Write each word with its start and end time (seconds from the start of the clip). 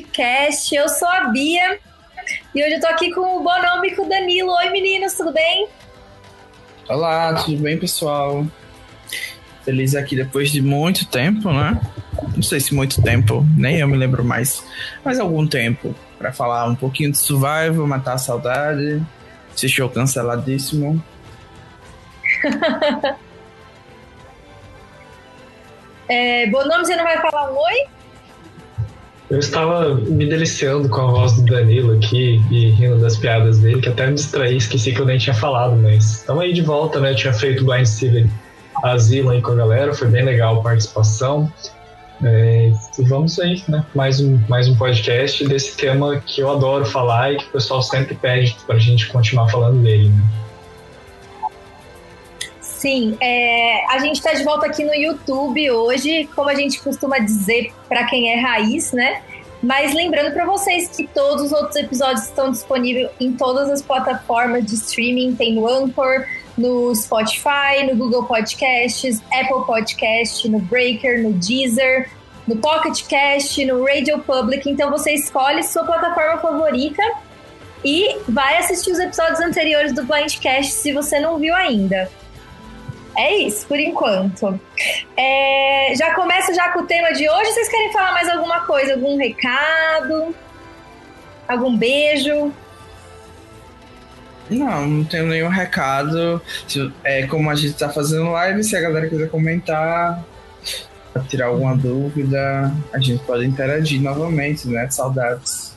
Blindcast. 0.00 0.74
Eu 0.74 0.88
sou 0.88 1.06
a 1.08 1.28
Bia 1.28 1.78
e 2.54 2.64
hoje 2.64 2.74
eu 2.74 2.80
tô 2.80 2.86
aqui 2.86 3.12
com 3.12 3.20
o 3.20 3.42
Bonome 3.42 3.88
e 3.88 3.96
com 3.96 4.06
o 4.06 4.08
Danilo. 4.08 4.50
Oi 4.50 4.70
meninos, 4.70 5.12
tudo 5.14 5.32
bem? 5.32 5.68
Olá, 6.88 7.34
tudo 7.34 7.58
bem 7.62 7.78
pessoal? 7.78 8.46
Feliz 9.64 9.94
aqui 9.94 10.16
depois 10.16 10.50
de 10.50 10.62
muito 10.62 11.06
tempo, 11.06 11.52
né? 11.52 11.78
Não 12.34 12.42
sei 12.42 12.58
se 12.60 12.74
muito 12.74 13.02
tempo, 13.02 13.46
nem 13.56 13.78
eu 13.78 13.86
me 13.88 13.96
lembro 13.96 14.24
mais, 14.24 14.64
mas 15.04 15.20
algum 15.20 15.46
tempo 15.46 15.94
para 16.18 16.32
falar 16.32 16.66
um 16.66 16.74
pouquinho 16.74 17.12
de 17.12 17.18
Survival, 17.18 17.86
matar 17.86 18.14
a 18.14 18.18
saudade. 18.18 19.02
Esse 19.54 19.68
show 19.68 19.88
canceladíssimo. 19.88 21.02
é, 26.08 26.50
você 26.50 26.96
não 26.96 27.04
vai 27.04 27.20
falar 27.20 27.52
um 27.52 27.58
oi? 27.58 27.99
Eu 29.30 29.38
estava 29.38 29.94
me 29.94 30.26
deliciando 30.26 30.88
com 30.88 31.02
a 31.02 31.06
voz 31.06 31.34
do 31.34 31.44
Danilo 31.44 31.94
aqui 31.94 32.42
e 32.50 32.70
rindo 32.70 32.98
das 32.98 33.16
piadas 33.16 33.60
dele, 33.60 33.80
que 33.80 33.88
até 33.88 34.08
me 34.08 34.14
distraí, 34.14 34.56
esqueci 34.56 34.92
que 34.92 35.00
eu 35.00 35.06
nem 35.06 35.18
tinha 35.18 35.34
falado, 35.34 35.76
mas 35.76 36.18
estamos 36.18 36.42
aí 36.42 36.52
de 36.52 36.62
volta, 36.62 36.98
né? 36.98 37.12
Eu 37.12 37.14
tinha 37.16 37.32
feito 37.32 37.64
Blind 37.64 37.86
Steven 37.86 38.28
Asilo 38.82 39.30
aí 39.30 39.40
com 39.40 39.52
a 39.52 39.54
galera, 39.54 39.94
foi 39.94 40.08
bem 40.08 40.24
legal 40.24 40.58
a 40.58 40.62
participação. 40.62 41.50
É, 42.24 42.72
e 42.98 43.02
vamos 43.04 43.38
aí, 43.38 43.62
né? 43.68 43.86
Mais 43.94 44.20
um, 44.20 44.36
mais 44.48 44.66
um 44.68 44.74
podcast 44.74 45.46
desse 45.46 45.76
tema 45.76 46.20
que 46.26 46.40
eu 46.40 46.50
adoro 46.50 46.84
falar 46.84 47.32
e 47.32 47.36
que 47.36 47.44
o 47.44 47.50
pessoal 47.50 47.82
sempre 47.82 48.16
pede 48.16 48.56
para 48.66 48.74
a 48.74 48.80
gente 48.80 49.06
continuar 49.06 49.48
falando 49.48 49.80
dele, 49.80 50.08
né? 50.08 50.22
Sim, 52.80 53.14
é, 53.20 53.84
a 53.90 53.98
gente 53.98 54.16
está 54.16 54.32
de 54.32 54.42
volta 54.42 54.64
aqui 54.64 54.82
no 54.82 54.94
YouTube 54.94 55.70
hoje, 55.70 56.26
como 56.34 56.48
a 56.48 56.54
gente 56.54 56.80
costuma 56.80 57.18
dizer 57.18 57.74
para 57.86 58.06
quem 58.06 58.32
é 58.32 58.40
raiz, 58.40 58.90
né? 58.92 59.20
Mas 59.62 59.92
lembrando 59.92 60.32
para 60.32 60.46
vocês 60.46 60.88
que 60.88 61.06
todos 61.06 61.44
os 61.44 61.52
outros 61.52 61.76
episódios 61.76 62.24
estão 62.24 62.50
disponíveis 62.50 63.10
em 63.20 63.34
todas 63.34 63.68
as 63.68 63.82
plataformas 63.82 64.64
de 64.64 64.76
streaming, 64.76 65.34
tem 65.36 65.56
no 65.56 65.68
Anchor, 65.68 66.24
no 66.56 66.94
Spotify, 66.94 67.84
no 67.86 67.94
Google 67.96 68.24
Podcasts, 68.24 69.20
Apple 69.30 69.66
Podcast, 69.66 70.48
no 70.48 70.58
Breaker, 70.60 71.22
no 71.22 71.34
Deezer, 71.34 72.08
no 72.48 72.56
Pocket 72.56 73.06
Cast, 73.06 73.62
no 73.66 73.84
Radio 73.84 74.20
Public. 74.20 74.70
Então 74.70 74.90
você 74.90 75.12
escolhe 75.12 75.62
sua 75.64 75.84
plataforma 75.84 76.38
favorita 76.38 77.02
e 77.84 78.16
vai 78.26 78.56
assistir 78.56 78.90
os 78.90 78.98
episódios 78.98 79.40
anteriores 79.40 79.92
do 79.92 80.02
Blindcast 80.02 80.72
se 80.72 80.94
você 80.94 81.20
não 81.20 81.38
viu 81.38 81.54
ainda. 81.54 82.08
É 83.16 83.36
isso, 83.36 83.66
por 83.66 83.78
enquanto. 83.78 84.58
É, 85.16 85.92
já 85.96 86.14
começo 86.14 86.54
já 86.54 86.70
com 86.70 86.80
o 86.80 86.86
tema 86.86 87.12
de 87.12 87.28
hoje. 87.28 87.52
Vocês 87.52 87.68
querem 87.68 87.92
falar 87.92 88.12
mais 88.12 88.28
alguma 88.28 88.60
coisa? 88.60 88.94
Algum 88.94 89.16
recado? 89.16 90.34
Algum 91.48 91.76
beijo? 91.76 92.52
Não, 94.48 94.86
não 94.86 95.04
tenho 95.04 95.26
nenhum 95.26 95.48
recado. 95.48 96.40
É 97.04 97.26
como 97.26 97.50
a 97.50 97.54
gente 97.54 97.74
tá 97.74 97.88
fazendo 97.88 98.30
live, 98.30 98.64
se 98.64 98.76
a 98.76 98.80
galera 98.80 99.08
quiser 99.08 99.28
comentar, 99.28 100.24
tirar 101.28 101.46
alguma 101.46 101.76
dúvida, 101.76 102.72
a 102.92 102.98
gente 102.98 103.22
pode 103.24 103.46
interagir 103.46 104.00
novamente, 104.00 104.66
né? 104.68 104.88
Saudades. 104.90 105.69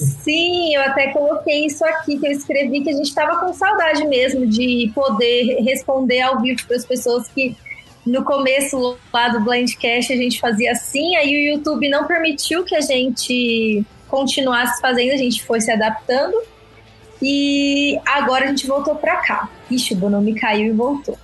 Sim, 0.00 0.74
eu 0.74 0.82
até 0.82 1.08
coloquei 1.08 1.66
isso 1.66 1.84
aqui 1.84 2.18
que 2.18 2.26
eu 2.26 2.32
escrevi 2.32 2.80
que 2.80 2.90
a 2.90 2.94
gente 2.94 3.08
estava 3.08 3.38
com 3.38 3.52
saudade 3.52 4.06
mesmo 4.06 4.46
de 4.46 4.90
poder 4.94 5.60
responder 5.62 6.22
ao 6.22 6.40
vivo 6.40 6.66
para 6.66 6.76
as 6.76 6.86
pessoas 6.86 7.28
que 7.28 7.54
no 8.06 8.24
começo 8.24 8.96
lá 9.12 9.28
do 9.28 9.40
Blindcast 9.40 10.12
a 10.12 10.16
gente 10.16 10.40
fazia 10.40 10.72
assim, 10.72 11.16
aí 11.16 11.34
o 11.34 11.54
YouTube 11.54 11.88
não 11.90 12.06
permitiu 12.06 12.64
que 12.64 12.74
a 12.74 12.80
gente 12.80 13.84
continuasse 14.08 14.80
fazendo, 14.80 15.12
a 15.12 15.18
gente 15.18 15.44
foi 15.44 15.60
se 15.60 15.70
adaptando. 15.70 16.34
E 17.22 18.00
agora 18.06 18.46
a 18.46 18.48
gente 18.48 18.66
voltou 18.66 18.94
para 18.94 19.16
cá. 19.16 19.50
Ixi, 19.70 19.92
o 19.92 19.96
Bonomi 19.98 20.34
caiu 20.34 20.68
e 20.68 20.72
voltou. 20.72 21.18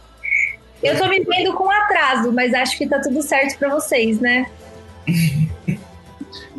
Eu 0.82 0.98
tô 0.98 1.08
me 1.08 1.20
vendo 1.20 1.54
com 1.54 1.70
atraso, 1.70 2.30
mas 2.32 2.52
acho 2.52 2.76
que 2.76 2.86
tá 2.86 3.00
tudo 3.00 3.22
certo 3.22 3.58
para 3.58 3.70
vocês, 3.70 4.20
né? 4.20 4.46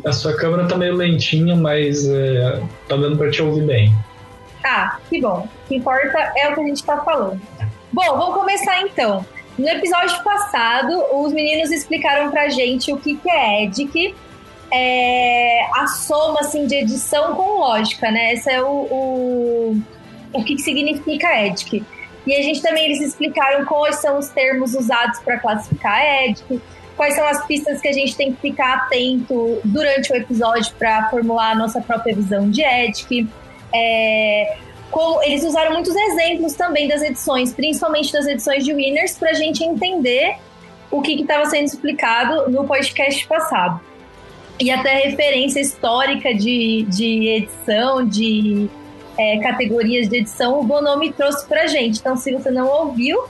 A 0.04 0.12
sua 0.12 0.36
câmera 0.36 0.66
tá 0.66 0.76
meio 0.76 0.94
lentinha, 0.94 1.56
mas 1.56 2.08
é, 2.08 2.62
tá 2.88 2.96
dando 2.96 3.16
para 3.16 3.30
te 3.30 3.42
ouvir 3.42 3.64
bem. 3.64 3.94
Ah, 4.64 4.98
que 5.08 5.20
bom. 5.20 5.48
O 5.64 5.68
que 5.68 5.76
importa 5.76 6.32
é 6.36 6.48
o 6.48 6.54
que 6.54 6.60
a 6.60 6.64
gente 6.64 6.84
tá 6.84 6.98
falando. 6.98 7.40
Bom, 7.92 8.04
vamos 8.04 8.34
começar 8.34 8.82
então. 8.82 9.24
No 9.58 9.68
episódio 9.68 10.22
passado, 10.22 11.04
os 11.12 11.32
meninos 11.32 11.72
explicaram 11.72 12.30
pra 12.30 12.48
gente 12.48 12.92
o 12.92 12.96
que, 12.96 13.16
que 13.16 13.28
é 13.28 13.64
EDIC, 13.64 14.14
é, 14.70 15.66
a 15.74 15.86
soma 15.88 16.40
assim, 16.40 16.66
de 16.66 16.76
edição 16.76 17.34
com 17.34 17.58
lógica, 17.58 18.10
né? 18.10 18.34
Esse 18.34 18.50
é 18.50 18.62
o, 18.62 18.66
o, 18.66 19.82
o 20.32 20.44
que, 20.44 20.54
que 20.54 20.62
significa 20.62 21.44
EDIC. 21.44 21.84
E 22.26 22.34
a 22.36 22.42
gente 22.42 22.62
também 22.62 22.84
eles 22.84 23.00
explicaram 23.00 23.64
quais 23.64 23.96
são 23.96 24.18
os 24.18 24.28
termos 24.28 24.74
usados 24.74 25.18
para 25.20 25.38
classificar 25.38 26.04
EDIC, 26.04 26.60
quais 26.98 27.14
são 27.14 27.24
as 27.24 27.46
pistas 27.46 27.80
que 27.80 27.88
a 27.88 27.92
gente 27.92 28.16
tem 28.16 28.32
que 28.34 28.40
ficar 28.40 28.74
atento 28.74 29.60
durante 29.64 30.12
o 30.12 30.16
episódio 30.16 30.74
para 30.78 31.08
formular 31.08 31.52
a 31.52 31.54
nossa 31.54 31.80
própria 31.80 32.14
visão 32.14 32.50
de 32.50 32.60
EDIC. 32.60 33.26
É, 33.72 34.56
como, 34.90 35.22
eles 35.22 35.44
usaram 35.44 35.72
muitos 35.72 35.94
exemplos 35.94 36.54
também 36.54 36.88
das 36.88 37.00
edições, 37.00 37.52
principalmente 37.54 38.12
das 38.12 38.26
edições 38.26 38.64
de 38.64 38.74
Winners, 38.74 39.16
para 39.16 39.30
a 39.30 39.34
gente 39.34 39.62
entender 39.62 40.36
o 40.90 41.00
que 41.00 41.12
estava 41.12 41.46
sendo 41.46 41.66
explicado 41.66 42.50
no 42.50 42.66
podcast 42.66 43.26
passado 43.26 43.80
e 44.60 44.70
até 44.70 44.94
referência 45.04 45.60
histórica 45.60 46.34
de, 46.34 46.84
de 46.88 47.28
edição, 47.28 48.04
de 48.04 48.68
é, 49.16 49.38
categorias 49.38 50.08
de 50.08 50.18
edição, 50.18 50.58
o 50.58 50.64
Bonomi 50.64 51.12
trouxe 51.12 51.46
pra 51.46 51.66
gente. 51.66 52.00
Então, 52.00 52.16
se 52.16 52.32
você 52.32 52.50
não 52.50 52.66
ouviu, 52.66 53.24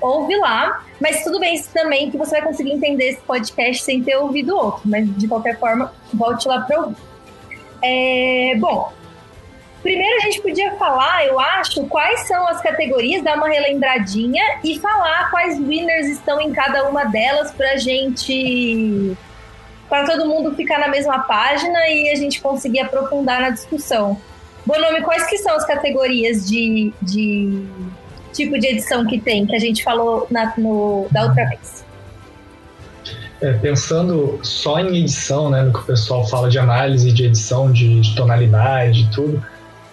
ouve 0.00 0.36
lá. 0.36 0.84
Mas 1.00 1.22
tudo 1.22 1.38
bem 1.38 1.60
também 1.74 2.10
que 2.10 2.16
você 2.16 2.32
vai 2.32 2.42
conseguir 2.42 2.72
entender 2.72 3.10
esse 3.10 3.20
podcast 3.22 3.82
sem 3.84 4.02
ter 4.02 4.16
ouvido 4.16 4.56
outro. 4.56 4.82
Mas, 4.84 5.06
de 5.16 5.28
qualquer 5.28 5.58
forma, 5.58 5.92
volte 6.12 6.48
lá 6.48 6.60
pra 6.60 6.80
ouvir. 6.80 6.96
É, 7.82 8.54
bom, 8.58 8.92
primeiro 9.82 10.16
a 10.16 10.20
gente 10.20 10.40
podia 10.40 10.72
falar, 10.72 11.26
eu 11.26 11.38
acho, 11.38 11.84
quais 11.86 12.26
são 12.26 12.48
as 12.48 12.60
categorias, 12.60 13.22
dar 13.22 13.36
uma 13.36 13.48
relembradinha 13.48 14.42
e 14.64 14.78
falar 14.78 15.30
quais 15.30 15.58
winners 15.58 16.08
estão 16.08 16.40
em 16.40 16.52
cada 16.52 16.88
uma 16.88 17.04
delas 17.04 17.52
pra 17.52 17.76
gente 17.76 19.16
para 19.88 20.04
todo 20.04 20.26
mundo 20.26 20.54
ficar 20.56 20.78
na 20.80 20.88
mesma 20.88 21.20
página 21.20 21.88
e 21.88 22.10
a 22.10 22.16
gente 22.16 22.40
conseguir 22.40 22.80
aprofundar 22.80 23.40
na 23.40 23.50
discussão. 23.50 24.20
Bonome, 24.64 25.02
quais 25.02 25.26
que 25.26 25.38
são 25.38 25.54
as 25.54 25.64
categorias 25.64 26.48
de, 26.48 26.92
de 27.00 27.64
tipo 28.36 28.58
de 28.58 28.66
edição 28.66 29.06
que 29.06 29.20
tem, 29.20 29.46
que 29.46 29.54
a 29.54 29.58
gente 29.58 29.82
falou 29.82 30.26
na, 30.30 30.52
no, 30.56 31.06
da 31.10 31.24
outra 31.24 31.44
vez? 31.46 31.84
É, 33.40 33.52
pensando 33.52 34.38
só 34.42 34.78
em 34.78 34.96
edição, 34.98 35.50
né, 35.50 35.62
no 35.62 35.72
que 35.72 35.80
o 35.80 35.84
pessoal 35.84 36.26
fala 36.26 36.48
de 36.48 36.58
análise 36.58 37.12
de 37.12 37.24
edição, 37.24 37.70
de, 37.70 38.00
de 38.00 38.14
tonalidade 38.14 39.02
e 39.02 39.10
tudo, 39.10 39.44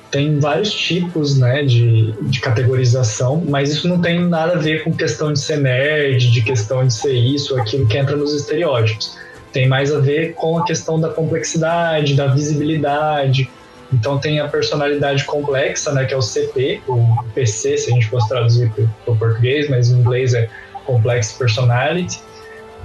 tem 0.09 0.39
vários 0.39 0.71
tipos 0.71 1.37
né, 1.37 1.63
de, 1.63 2.13
de 2.21 2.39
categorização, 2.39 3.43
mas 3.47 3.71
isso 3.71 3.87
não 3.87 3.99
tem 3.99 4.19
nada 4.19 4.53
a 4.53 4.57
ver 4.57 4.83
com 4.83 4.93
questão 4.93 5.33
de 5.33 5.39
ser 5.39 5.57
nerd, 5.57 6.31
de 6.31 6.41
questão 6.41 6.85
de 6.85 6.93
ser 6.93 7.13
isso, 7.13 7.59
aquilo 7.59 7.87
que 7.87 7.97
entra 7.97 8.15
nos 8.15 8.33
estereótipos 8.33 9.17
tem 9.53 9.67
mais 9.67 9.93
a 9.93 9.99
ver 9.99 10.33
com 10.33 10.57
a 10.57 10.65
questão 10.65 10.99
da 10.99 11.09
complexidade, 11.09 12.15
da 12.15 12.27
visibilidade. 12.27 13.49
Então 13.93 14.17
tem 14.17 14.39
a 14.39 14.47
personalidade 14.47 15.23
complexa, 15.25 15.93
né, 15.93 16.05
que 16.05 16.13
é 16.13 16.17
o 16.17 16.21
CP, 16.21 16.81
o 16.87 17.23
PC, 17.35 17.77
se 17.77 17.91
a 17.91 17.93
gente 17.93 18.07
fosse 18.07 18.27
traduzir 18.27 18.71
para 18.71 19.13
o 19.13 19.15
português, 19.15 19.69
mas 19.69 19.91
em 19.91 19.99
inglês 19.99 20.33
é 20.33 20.49
Complex 20.85 21.33
Personality, 21.33 22.19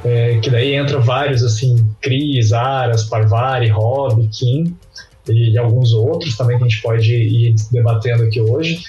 é, 0.04 0.38
que 0.38 0.50
daí 0.50 0.74
entra 0.74 1.00
vários, 1.00 1.42
assim, 1.42 1.84
Cris, 2.00 2.52
Aras, 2.52 3.04
Parvari, 3.04 3.68
Rob, 3.68 4.28
Kim, 4.28 4.76
e, 5.28 5.52
e 5.52 5.58
alguns 5.58 5.92
outros 5.92 6.36
também 6.36 6.58
que 6.58 6.64
a 6.64 6.68
gente 6.68 6.82
pode 6.82 7.14
ir 7.14 7.54
debatendo 7.72 8.24
aqui 8.24 8.40
hoje. 8.40 8.84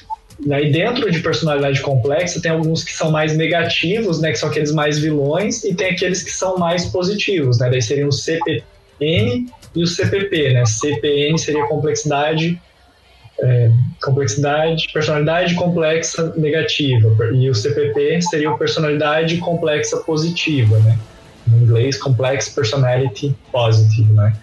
Aí 0.51 0.71
dentro 0.71 1.11
de 1.11 1.19
personalidade 1.19 1.81
complexa 1.81 2.41
tem 2.41 2.51
alguns 2.51 2.83
que 2.83 2.93
são 2.93 3.11
mais 3.11 3.35
negativos, 3.35 4.21
né, 4.21 4.31
que 4.31 4.39
são 4.39 4.49
aqueles 4.49 4.71
mais 4.71 4.99
vilões, 4.99 5.63
e 5.63 5.73
tem 5.73 5.91
aqueles 5.91 6.21
que 6.21 6.31
são 6.31 6.57
mais 6.57 6.85
positivos, 6.85 7.59
né, 7.59 7.69
daí 7.69 7.81
seriam 7.81 8.09
o 8.09 8.11
CPN 8.11 9.47
e 9.75 9.83
o 9.83 9.87
CPP, 9.87 10.53
né, 10.53 10.65
CPN 10.65 11.37
seria 11.37 11.65
complexidade, 11.67 12.59
é, 13.41 13.71
complexidade, 14.03 14.89
personalidade 14.91 15.55
complexa 15.55 16.33
negativa, 16.35 17.09
e 17.33 17.49
o 17.49 17.55
CPP 17.55 18.21
seria 18.21 18.51
personalidade 18.53 19.37
complexa 19.37 19.97
positiva, 19.97 20.77
né, 20.79 20.97
em 21.47 21.63
inglês, 21.63 21.97
Complex 21.97 22.49
Personality 22.49 23.35
Positive, 23.51 24.11
né. 24.13 24.33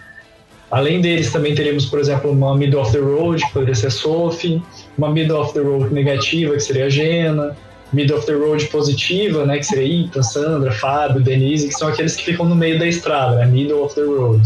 Além 0.69 0.99
deles, 0.99 1.31
também 1.31 1.55
teríamos, 1.55 1.85
por 1.85 1.99
exemplo, 1.99 2.29
uma 2.29 2.55
Middle 2.55 2.81
of 2.81 2.91
the 2.91 2.99
Road, 2.99 3.41
que 3.41 3.53
poderia 3.53 3.75
ser 3.75 3.89
Sophie, 3.89 4.61
uma 4.97 5.09
middle 5.09 5.37
of 5.37 5.53
the 5.53 5.61
road 5.61 5.93
negativa, 5.93 6.53
que 6.55 6.59
seria 6.59 6.87
a 6.87 6.89
Gena, 6.89 7.55
middle 7.93 8.17
of 8.17 8.25
the 8.25 8.33
road 8.33 8.65
positiva, 8.67 9.45
né, 9.45 9.59
que 9.59 9.65
seria 9.65 10.05
Ita, 10.05 10.21
Sandra, 10.21 10.71
Fábio, 10.71 11.21
Denise, 11.21 11.69
que 11.69 11.73
são 11.73 11.87
aqueles 11.87 12.17
que 12.17 12.25
ficam 12.25 12.45
no 12.45 12.55
meio 12.55 12.77
da 12.77 12.85
estrada, 12.85 13.37
né, 13.37 13.45
middle 13.45 13.83
of 13.83 13.95
the 13.95 14.01
road. 14.01 14.41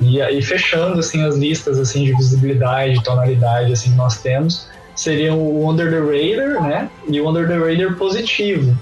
E 0.00 0.22
aí 0.22 0.40
fechando 0.42 0.98
assim 1.00 1.24
as 1.24 1.36
listas 1.36 1.78
assim 1.78 2.04
de 2.04 2.12
visibilidade, 2.14 3.02
tonalidade 3.02 3.72
assim 3.72 3.90
que 3.90 3.96
nós 3.96 4.20
temos, 4.20 4.68
seriam 4.94 5.38
o 5.38 5.68
Under 5.68 5.90
the 5.90 5.98
Radar, 5.98 6.62
né? 6.62 6.90
E 7.08 7.20
o 7.20 7.28
Under 7.28 7.46
the 7.46 7.56
Radar 7.56 7.96
positivo, 7.96 8.76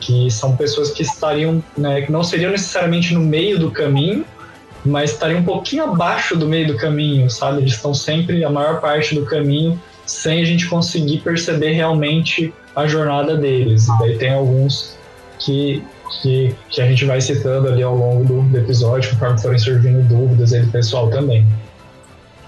que 0.00 0.30
são 0.30 0.56
pessoas 0.56 0.90
que 0.90 1.02
estariam, 1.02 1.62
né, 1.76 2.02
que 2.02 2.12
não 2.12 2.22
seriam 2.22 2.50
necessariamente 2.50 3.14
no 3.14 3.20
meio 3.20 3.58
do 3.58 3.70
caminho, 3.70 4.24
mas 4.84 5.12
estariam 5.12 5.40
um 5.40 5.44
pouquinho 5.44 5.84
abaixo 5.84 6.36
do 6.36 6.46
meio 6.46 6.68
do 6.68 6.76
caminho, 6.76 7.28
sabe? 7.28 7.58
Eles 7.58 7.72
estão 7.74 7.92
sempre 7.92 8.44
a 8.44 8.50
maior 8.50 8.80
parte 8.80 9.14
do 9.14 9.24
caminho 9.24 9.80
sem 10.06 10.40
a 10.40 10.44
gente 10.44 10.66
conseguir 10.68 11.18
perceber 11.18 11.72
realmente 11.72 12.52
a 12.74 12.86
jornada 12.86 13.36
deles. 13.36 13.88
E 13.88 13.98
daí 13.98 14.18
tem 14.18 14.32
alguns 14.32 14.96
que, 15.38 15.82
que, 16.22 16.54
que 16.70 16.80
a 16.80 16.86
gente 16.86 17.04
vai 17.04 17.20
citando 17.20 17.68
ali 17.68 17.82
ao 17.82 17.96
longo 17.96 18.24
do, 18.24 18.42
do 18.42 18.58
episódio, 18.58 19.10
conforme 19.10 19.40
forem 19.40 19.58
surgindo 19.58 20.02
dúvidas 20.08 20.52
aí 20.52 20.62
do 20.62 20.72
pessoal 20.72 21.10
também. 21.10 21.46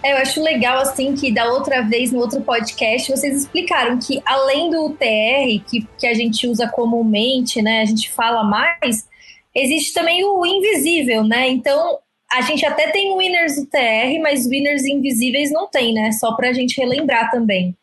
É, 0.02 0.12
eu 0.12 0.16
acho 0.16 0.42
legal, 0.42 0.78
assim, 0.78 1.14
que 1.14 1.30
da 1.30 1.52
outra 1.52 1.82
vez, 1.82 2.10
no 2.10 2.20
outro 2.20 2.40
podcast, 2.40 3.10
vocês 3.10 3.36
explicaram 3.36 3.98
que 3.98 4.20
além 4.24 4.70
do 4.70 4.90
TR, 4.90 5.62
que, 5.68 5.86
que 5.98 6.06
a 6.06 6.14
gente 6.14 6.46
usa 6.46 6.66
comumente, 6.68 7.60
né, 7.60 7.82
a 7.82 7.84
gente 7.84 8.10
fala 8.10 8.42
mais, 8.42 9.06
existe 9.54 9.92
também 9.92 10.24
o 10.24 10.44
invisível, 10.46 11.22
né? 11.22 11.50
Então, 11.50 11.98
a 12.32 12.40
gente 12.40 12.64
até 12.64 12.90
tem 12.90 13.14
winners 13.14 13.56
do 13.56 13.66
TR, 13.66 14.20
mas 14.22 14.46
winners 14.46 14.84
invisíveis 14.84 15.52
não 15.52 15.68
tem, 15.68 15.92
né? 15.92 16.12
Só 16.12 16.34
pra 16.34 16.52
gente 16.52 16.80
relembrar 16.80 17.30
também. 17.30 17.76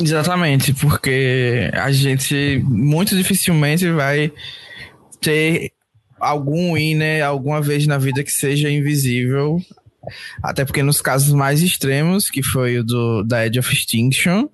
Exatamente, 0.00 0.72
porque 0.74 1.70
a 1.74 1.90
gente 1.90 2.62
muito 2.64 3.16
dificilmente 3.16 3.90
vai 3.90 4.32
ter 5.20 5.72
algum 6.20 6.74
winner 6.74 7.24
alguma 7.24 7.60
vez 7.60 7.86
na 7.86 7.98
vida 7.98 8.22
que 8.22 8.30
seja 8.30 8.70
invisível. 8.70 9.60
Até 10.42 10.64
porque 10.64 10.82
nos 10.82 11.00
casos 11.00 11.34
mais 11.34 11.60
extremos, 11.62 12.30
que 12.30 12.42
foi 12.42 12.78
o 12.78 12.84
do, 12.84 13.22
da 13.24 13.44
Edge 13.46 13.58
of 13.58 13.72
Extinction, 13.72 14.48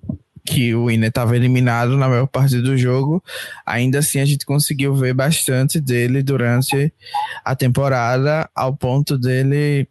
que 0.45 0.75
o 0.75 0.85
Winner 0.85 1.09
estava 1.09 1.35
eliminado 1.35 1.97
na 1.97 2.07
maior 2.07 2.27
parte 2.27 2.61
do 2.61 2.77
jogo, 2.77 3.23
ainda 3.65 3.99
assim 3.99 4.19
a 4.19 4.25
gente 4.25 4.45
conseguiu 4.45 4.93
ver 4.93 5.13
bastante 5.13 5.79
dele 5.79 6.21
durante 6.21 6.93
a 7.43 7.55
temporada, 7.55 8.49
ao 8.53 8.75
ponto 8.75 9.17
dele 9.17 9.87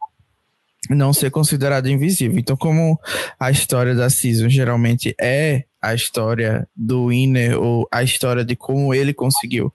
não 0.91 1.13
ser 1.13 1.31
considerado 1.31 1.89
invisível. 1.89 2.39
Então, 2.39 2.57
como 2.57 2.99
a 3.39 3.51
história 3.51 3.95
da 3.95 4.11
season 4.11 4.49
geralmente 4.49 5.15
é 5.21 5.65
a 5.81 5.95
história 5.95 6.67
do 6.75 7.09
Winner 7.09 7.61
ou 7.61 7.87
a 7.93 8.03
história 8.03 8.45
de 8.45 8.57
como 8.57 8.95
ele 8.95 9.13
conseguiu 9.13 9.73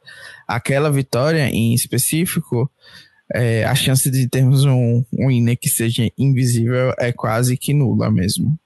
aquela 0.48 0.92
vitória 0.92 1.48
em 1.50 1.74
específico, 1.74 2.70
é, 3.34 3.64
a 3.64 3.76
chance 3.76 4.10
de 4.10 4.28
termos 4.28 4.66
um, 4.66 5.04
um 5.14 5.28
Winner 5.28 5.58
que 5.58 5.70
seja 5.70 6.10
invisível 6.18 6.94
é 6.98 7.12
quase 7.12 7.56
que 7.56 7.74
nula 7.74 8.10
mesmo. 8.10 8.58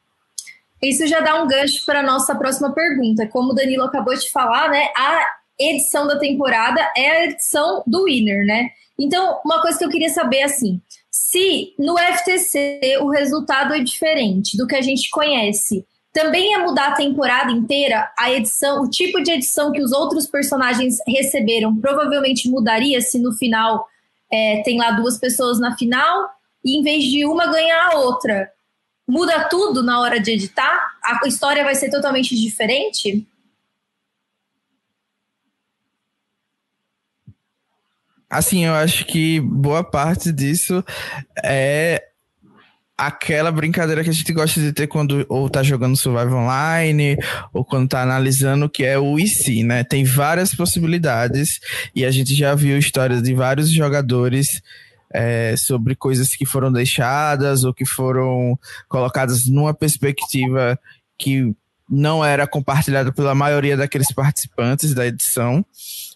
Isso 0.81 1.07
já 1.07 1.21
dá 1.21 1.41
um 1.41 1.47
gancho 1.47 1.85
para 1.85 1.99
a 1.99 2.03
nossa 2.03 2.35
próxima 2.35 2.73
pergunta. 2.73 3.27
Como 3.27 3.51
o 3.51 3.53
Danilo 3.53 3.83
acabou 3.83 4.13
de 4.13 4.29
falar, 4.31 4.69
né? 4.69 4.87
A 4.97 5.21
edição 5.59 6.07
da 6.07 6.17
temporada 6.17 6.81
é 6.95 7.09
a 7.09 7.25
edição 7.25 7.83
do 7.87 8.05
Winner, 8.05 8.45
né? 8.45 8.69
Então, 8.99 9.39
uma 9.45 9.61
coisa 9.61 9.77
que 9.77 9.85
eu 9.85 9.89
queria 9.89 10.09
saber 10.09 10.43
assim, 10.43 10.81
se 11.13 11.75
no 11.77 11.95
FTC 11.95 12.97
o 13.01 13.07
resultado 13.07 13.71
é 13.75 13.79
diferente 13.79 14.57
do 14.57 14.65
que 14.65 14.75
a 14.75 14.81
gente 14.81 15.11
conhece, 15.11 15.85
também 16.11 16.51
ia 16.51 16.59
mudar 16.59 16.87
a 16.87 16.95
temporada 16.95 17.51
inteira, 17.51 18.11
a 18.17 18.31
edição, 18.31 18.81
o 18.81 18.89
tipo 18.89 19.21
de 19.21 19.31
edição 19.31 19.71
que 19.71 19.81
os 19.81 19.91
outros 19.91 20.25
personagens 20.25 20.97
receberam 21.07 21.75
provavelmente 21.79 22.49
mudaria 22.49 22.99
se 22.99 23.19
no 23.19 23.31
final 23.31 23.87
é, 24.31 24.63
tem 24.63 24.79
lá 24.79 24.91
duas 24.91 25.19
pessoas 25.19 25.59
na 25.59 25.77
final 25.77 26.29
e 26.65 26.79
em 26.79 26.81
vez 26.81 27.03
de 27.03 27.25
uma 27.27 27.45
ganhar 27.45 27.91
a 27.91 27.99
outra 27.99 28.51
muda 29.07 29.47
tudo 29.49 29.83
na 29.83 29.99
hora 29.99 30.19
de 30.19 30.31
editar? 30.31 30.93
A 31.03 31.27
história 31.27 31.63
vai 31.63 31.75
ser 31.75 31.91
totalmente 31.91 32.35
diferente? 32.35 33.27
Assim, 38.33 38.65
eu 38.65 38.73
acho 38.73 39.05
que 39.05 39.39
boa 39.39 39.83
parte 39.83 40.31
disso 40.31 40.83
é 41.43 42.03
aquela 42.97 43.51
brincadeira 43.51 44.03
que 44.03 44.09
a 44.09 44.13
gente 44.13 44.31
gosta 44.33 44.59
de 44.59 44.71
ter 44.71 44.87
quando 44.87 45.25
ou 45.27 45.49
tá 45.49 45.63
jogando 45.63 45.97
Survival 45.97 46.43
Online 46.43 47.17
ou 47.51 47.65
quando 47.65 47.89
tá 47.89 48.01
analisando 48.01 48.69
que 48.69 48.83
é 48.83 48.97
o 48.97 49.19
IC, 49.19 49.63
né? 49.63 49.83
Tem 49.83 50.03
várias 50.03 50.53
possibilidades 50.53 51.59
e 51.95 52.05
a 52.05 52.11
gente 52.11 52.35
já 52.35 52.55
viu 52.55 52.77
histórias 52.77 53.21
de 53.21 53.33
vários 53.33 53.69
jogadores 53.69 54.61
é, 55.13 55.55
sobre 55.57 55.95
coisas 55.95 56.35
que 56.35 56.45
foram 56.45 56.71
deixadas 56.71 57.63
ou 57.63 57.73
que 57.73 57.85
foram 57.85 58.57
colocadas 58.87 59.47
numa 59.47 59.73
perspectiva 59.73 60.79
que 61.17 61.53
não 61.89 62.25
era 62.25 62.47
compartilhada 62.47 63.11
pela 63.11 63.35
maioria 63.35 63.77
daqueles 63.77 64.11
participantes 64.11 64.93
da 64.93 65.05
edição. 65.05 65.63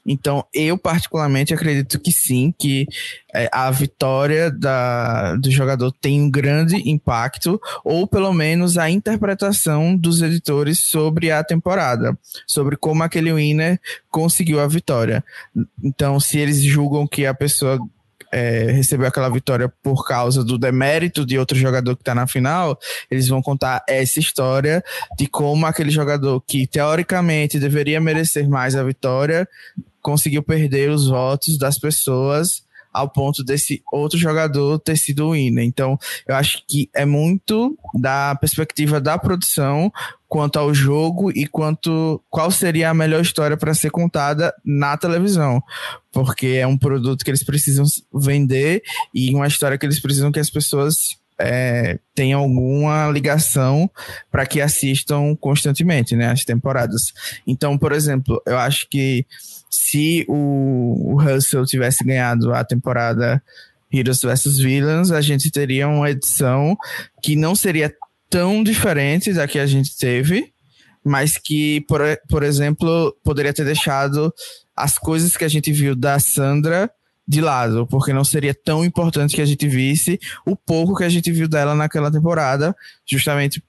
Então, 0.07 0.45
eu 0.53 0.77
particularmente 0.77 1.53
acredito 1.53 1.99
que 1.99 2.11
sim, 2.11 2.53
que 2.57 2.87
é, 3.35 3.49
a 3.51 3.69
vitória 3.69 4.49
da, 4.49 5.35
do 5.35 5.51
jogador 5.51 5.91
tem 5.91 6.21
um 6.21 6.31
grande 6.31 6.89
impacto, 6.89 7.59
ou 7.83 8.07
pelo 8.07 8.33
menos 8.33 8.77
a 8.77 8.89
interpretação 8.89 9.97
dos 9.97 10.21
editores 10.21 10.79
sobre 10.85 11.29
a 11.29 11.43
temporada, 11.43 12.17
sobre 12.47 12.77
como 12.77 13.03
aquele 13.03 13.33
winner 13.33 13.79
conseguiu 14.09 14.61
a 14.61 14.67
vitória. 14.67 15.23
Então, 15.83 16.19
se 16.19 16.39
eles 16.39 16.61
julgam 16.61 17.05
que 17.05 17.25
a 17.25 17.33
pessoa 17.33 17.77
é, 18.31 18.71
recebeu 18.71 19.07
aquela 19.07 19.29
vitória 19.29 19.71
por 19.81 20.05
causa 20.05 20.43
do 20.43 20.57
demérito 20.57 21.25
de 21.25 21.37
outro 21.37 21.57
jogador 21.57 21.95
que 21.95 22.01
está 22.01 22.13
na 22.13 22.27
final, 22.27 22.77
eles 23.09 23.27
vão 23.27 23.41
contar 23.41 23.83
essa 23.87 24.19
história 24.19 24.83
de 25.17 25.27
como 25.27 25.65
aquele 25.65 25.89
jogador 25.89 26.41
que 26.41 26.67
teoricamente 26.67 27.59
deveria 27.59 28.01
merecer 28.01 28.49
mais 28.49 28.75
a 28.75 28.83
vitória 28.83 29.47
conseguiu 30.07 30.41
perder 30.41 30.89
os 30.89 31.09
votos 31.09 31.57
das 31.57 31.77
pessoas 31.77 32.63
ao 32.93 33.09
ponto 33.09 33.43
desse 33.43 33.83
outro 33.91 34.17
jogador 34.17 34.79
ter 34.79 34.95
sido 34.97 35.27
o 35.27 35.31
winner. 35.33 35.65
Então, 35.65 35.99
eu 36.25 36.33
acho 36.33 36.63
que 36.65 36.89
é 36.95 37.05
muito 37.05 37.77
da 37.93 38.33
perspectiva 38.35 39.01
da 39.01 39.17
produção 39.17 39.91
quanto 40.25 40.57
ao 40.57 40.73
jogo 40.73 41.29
e 41.31 41.45
quanto 41.45 42.23
qual 42.29 42.49
seria 42.49 42.89
a 42.89 42.93
melhor 42.93 43.21
história 43.21 43.57
para 43.57 43.73
ser 43.73 43.91
contada 43.91 44.53
na 44.63 44.95
televisão, 44.95 45.61
porque 46.13 46.47
é 46.61 46.65
um 46.65 46.77
produto 46.77 47.25
que 47.25 47.29
eles 47.29 47.43
precisam 47.43 47.83
vender 48.13 48.81
e 49.13 49.35
uma 49.35 49.45
história 49.45 49.77
que 49.77 49.85
eles 49.85 49.99
precisam 49.99 50.31
que 50.31 50.39
as 50.39 50.49
pessoas 50.49 51.17
é, 51.37 51.99
tenham 52.15 52.39
alguma 52.39 53.11
ligação 53.11 53.91
para 54.31 54.45
que 54.45 54.61
assistam 54.61 55.35
constantemente, 55.35 56.15
né, 56.15 56.31
as 56.31 56.45
temporadas. 56.45 57.11
Então, 57.45 57.77
por 57.77 57.91
exemplo, 57.91 58.41
eu 58.45 58.57
acho 58.57 58.87
que 58.89 59.25
se 59.69 60.25
o, 60.27 61.13
o 61.13 61.21
Russell 61.21 61.65
tivesse 61.65 62.03
ganhado 62.03 62.53
a 62.53 62.63
temporada 62.63 63.41
Heroes 63.91 64.21
vs 64.21 64.57
Villains, 64.57 65.11
a 65.11 65.21
gente 65.21 65.49
teria 65.51 65.87
uma 65.87 66.09
edição 66.09 66.77
que 67.21 67.35
não 67.35 67.55
seria 67.55 67.93
tão 68.29 68.63
diferente 68.63 69.33
da 69.33 69.47
que 69.47 69.59
a 69.59 69.65
gente 69.65 69.97
teve, 69.97 70.51
mas 71.03 71.37
que, 71.37 71.81
por, 71.81 72.01
por 72.29 72.43
exemplo, 72.43 73.15
poderia 73.23 73.53
ter 73.53 73.63
deixado 73.63 74.33
as 74.75 74.97
coisas 74.97 75.37
que 75.37 75.45
a 75.45 75.47
gente 75.47 75.71
viu 75.71 75.95
da 75.95 76.19
Sandra 76.19 76.89
de 77.27 77.41
lado, 77.41 77.85
porque 77.87 78.13
não 78.13 78.23
seria 78.23 78.53
tão 78.53 78.85
importante 78.85 79.35
que 79.35 79.41
a 79.41 79.45
gente 79.45 79.67
visse 79.67 80.19
o 80.45 80.55
pouco 80.55 80.95
que 80.95 81.03
a 81.03 81.09
gente 81.09 81.31
viu 81.31 81.47
dela 81.47 81.75
naquela 81.75 82.11
temporada, 82.11 82.75
justamente 83.05 83.61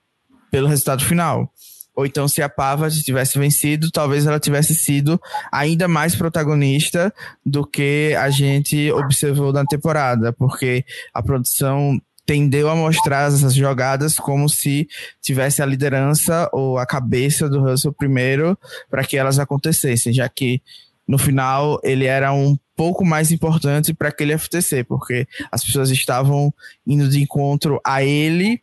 pelo 0.49 0.67
resultado 0.67 1.03
final. 1.03 1.51
Ou 1.99 2.05
então, 2.05 2.29
se 2.29 2.41
a 2.41 2.47
Pava 2.47 2.89
tivesse 2.89 3.37
vencido, 3.37 3.91
talvez 3.91 4.25
ela 4.25 4.39
tivesse 4.39 4.73
sido 4.73 5.19
ainda 5.51 5.85
mais 5.85 6.15
protagonista 6.15 7.13
do 7.45 7.67
que 7.67 8.15
a 8.17 8.29
gente 8.29 8.89
observou 8.93 9.51
na 9.51 9.65
temporada, 9.65 10.31
porque 10.31 10.85
a 11.13 11.21
produção 11.21 12.01
tendeu 12.25 12.69
a 12.69 12.75
mostrar 12.75 13.27
essas 13.27 13.53
jogadas 13.53 14.15
como 14.15 14.47
se 14.47 14.87
tivesse 15.21 15.61
a 15.61 15.65
liderança 15.65 16.49
ou 16.53 16.77
a 16.77 16.85
cabeça 16.85 17.49
do 17.49 17.59
Russell 17.59 17.91
primeiro 17.91 18.57
para 18.89 19.03
que 19.03 19.17
elas 19.17 19.37
acontecessem, 19.37 20.13
já 20.13 20.29
que 20.29 20.61
no 21.05 21.17
final 21.17 21.81
ele 21.83 22.05
era 22.05 22.31
um 22.31 22.57
pouco 22.77 23.03
mais 23.03 23.29
importante 23.29 23.93
para 23.93 24.07
aquele 24.07 24.37
FTC, 24.37 24.85
porque 24.85 25.27
as 25.51 25.65
pessoas 25.65 25.89
estavam 25.89 26.53
indo 26.87 27.09
de 27.09 27.21
encontro 27.21 27.77
a 27.85 28.01
ele 28.01 28.61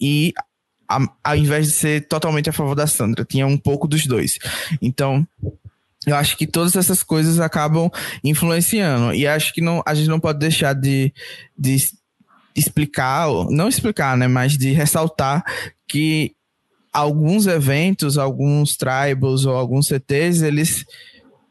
e 0.00 0.32
a, 0.90 0.98
ao 1.22 1.36
invés 1.36 1.68
de 1.68 1.72
ser 1.72 2.08
totalmente 2.08 2.50
a 2.50 2.52
favor 2.52 2.74
da 2.74 2.86
Sandra, 2.86 3.24
tinha 3.24 3.46
um 3.46 3.56
pouco 3.56 3.86
dos 3.86 4.06
dois. 4.06 4.38
Então, 4.82 5.24
eu 6.04 6.16
acho 6.16 6.36
que 6.36 6.46
todas 6.46 6.74
essas 6.74 7.04
coisas 7.04 7.38
acabam 7.38 7.88
influenciando. 8.24 9.14
E 9.14 9.26
acho 9.26 9.54
que 9.54 9.60
não, 9.60 9.82
a 9.86 9.94
gente 9.94 10.08
não 10.08 10.18
pode 10.18 10.40
deixar 10.40 10.72
de, 10.72 11.12
de 11.56 11.76
explicar, 12.56 13.28
não 13.50 13.68
explicar, 13.68 14.16
né, 14.16 14.26
mas 14.26 14.58
de 14.58 14.72
ressaltar 14.72 15.44
que 15.86 16.32
alguns 16.92 17.46
eventos, 17.46 18.18
alguns 18.18 18.76
tribals 18.76 19.44
ou 19.44 19.54
alguns 19.54 19.86
CTs, 19.86 20.42
eles 20.42 20.84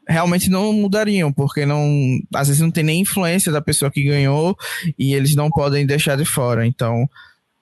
realmente 0.06 0.50
não 0.50 0.72
mudariam, 0.72 1.32
porque 1.32 1.64
não 1.64 2.18
às 2.34 2.48
vezes 2.48 2.60
não 2.60 2.70
tem 2.70 2.84
nem 2.84 3.00
influência 3.00 3.50
da 3.52 3.62
pessoa 3.62 3.90
que 3.90 4.02
ganhou 4.02 4.56
e 4.98 5.14
eles 5.14 5.34
não 5.34 5.48
podem 5.48 5.86
deixar 5.86 6.16
de 6.16 6.24
fora. 6.26 6.66
Então, 6.66 7.08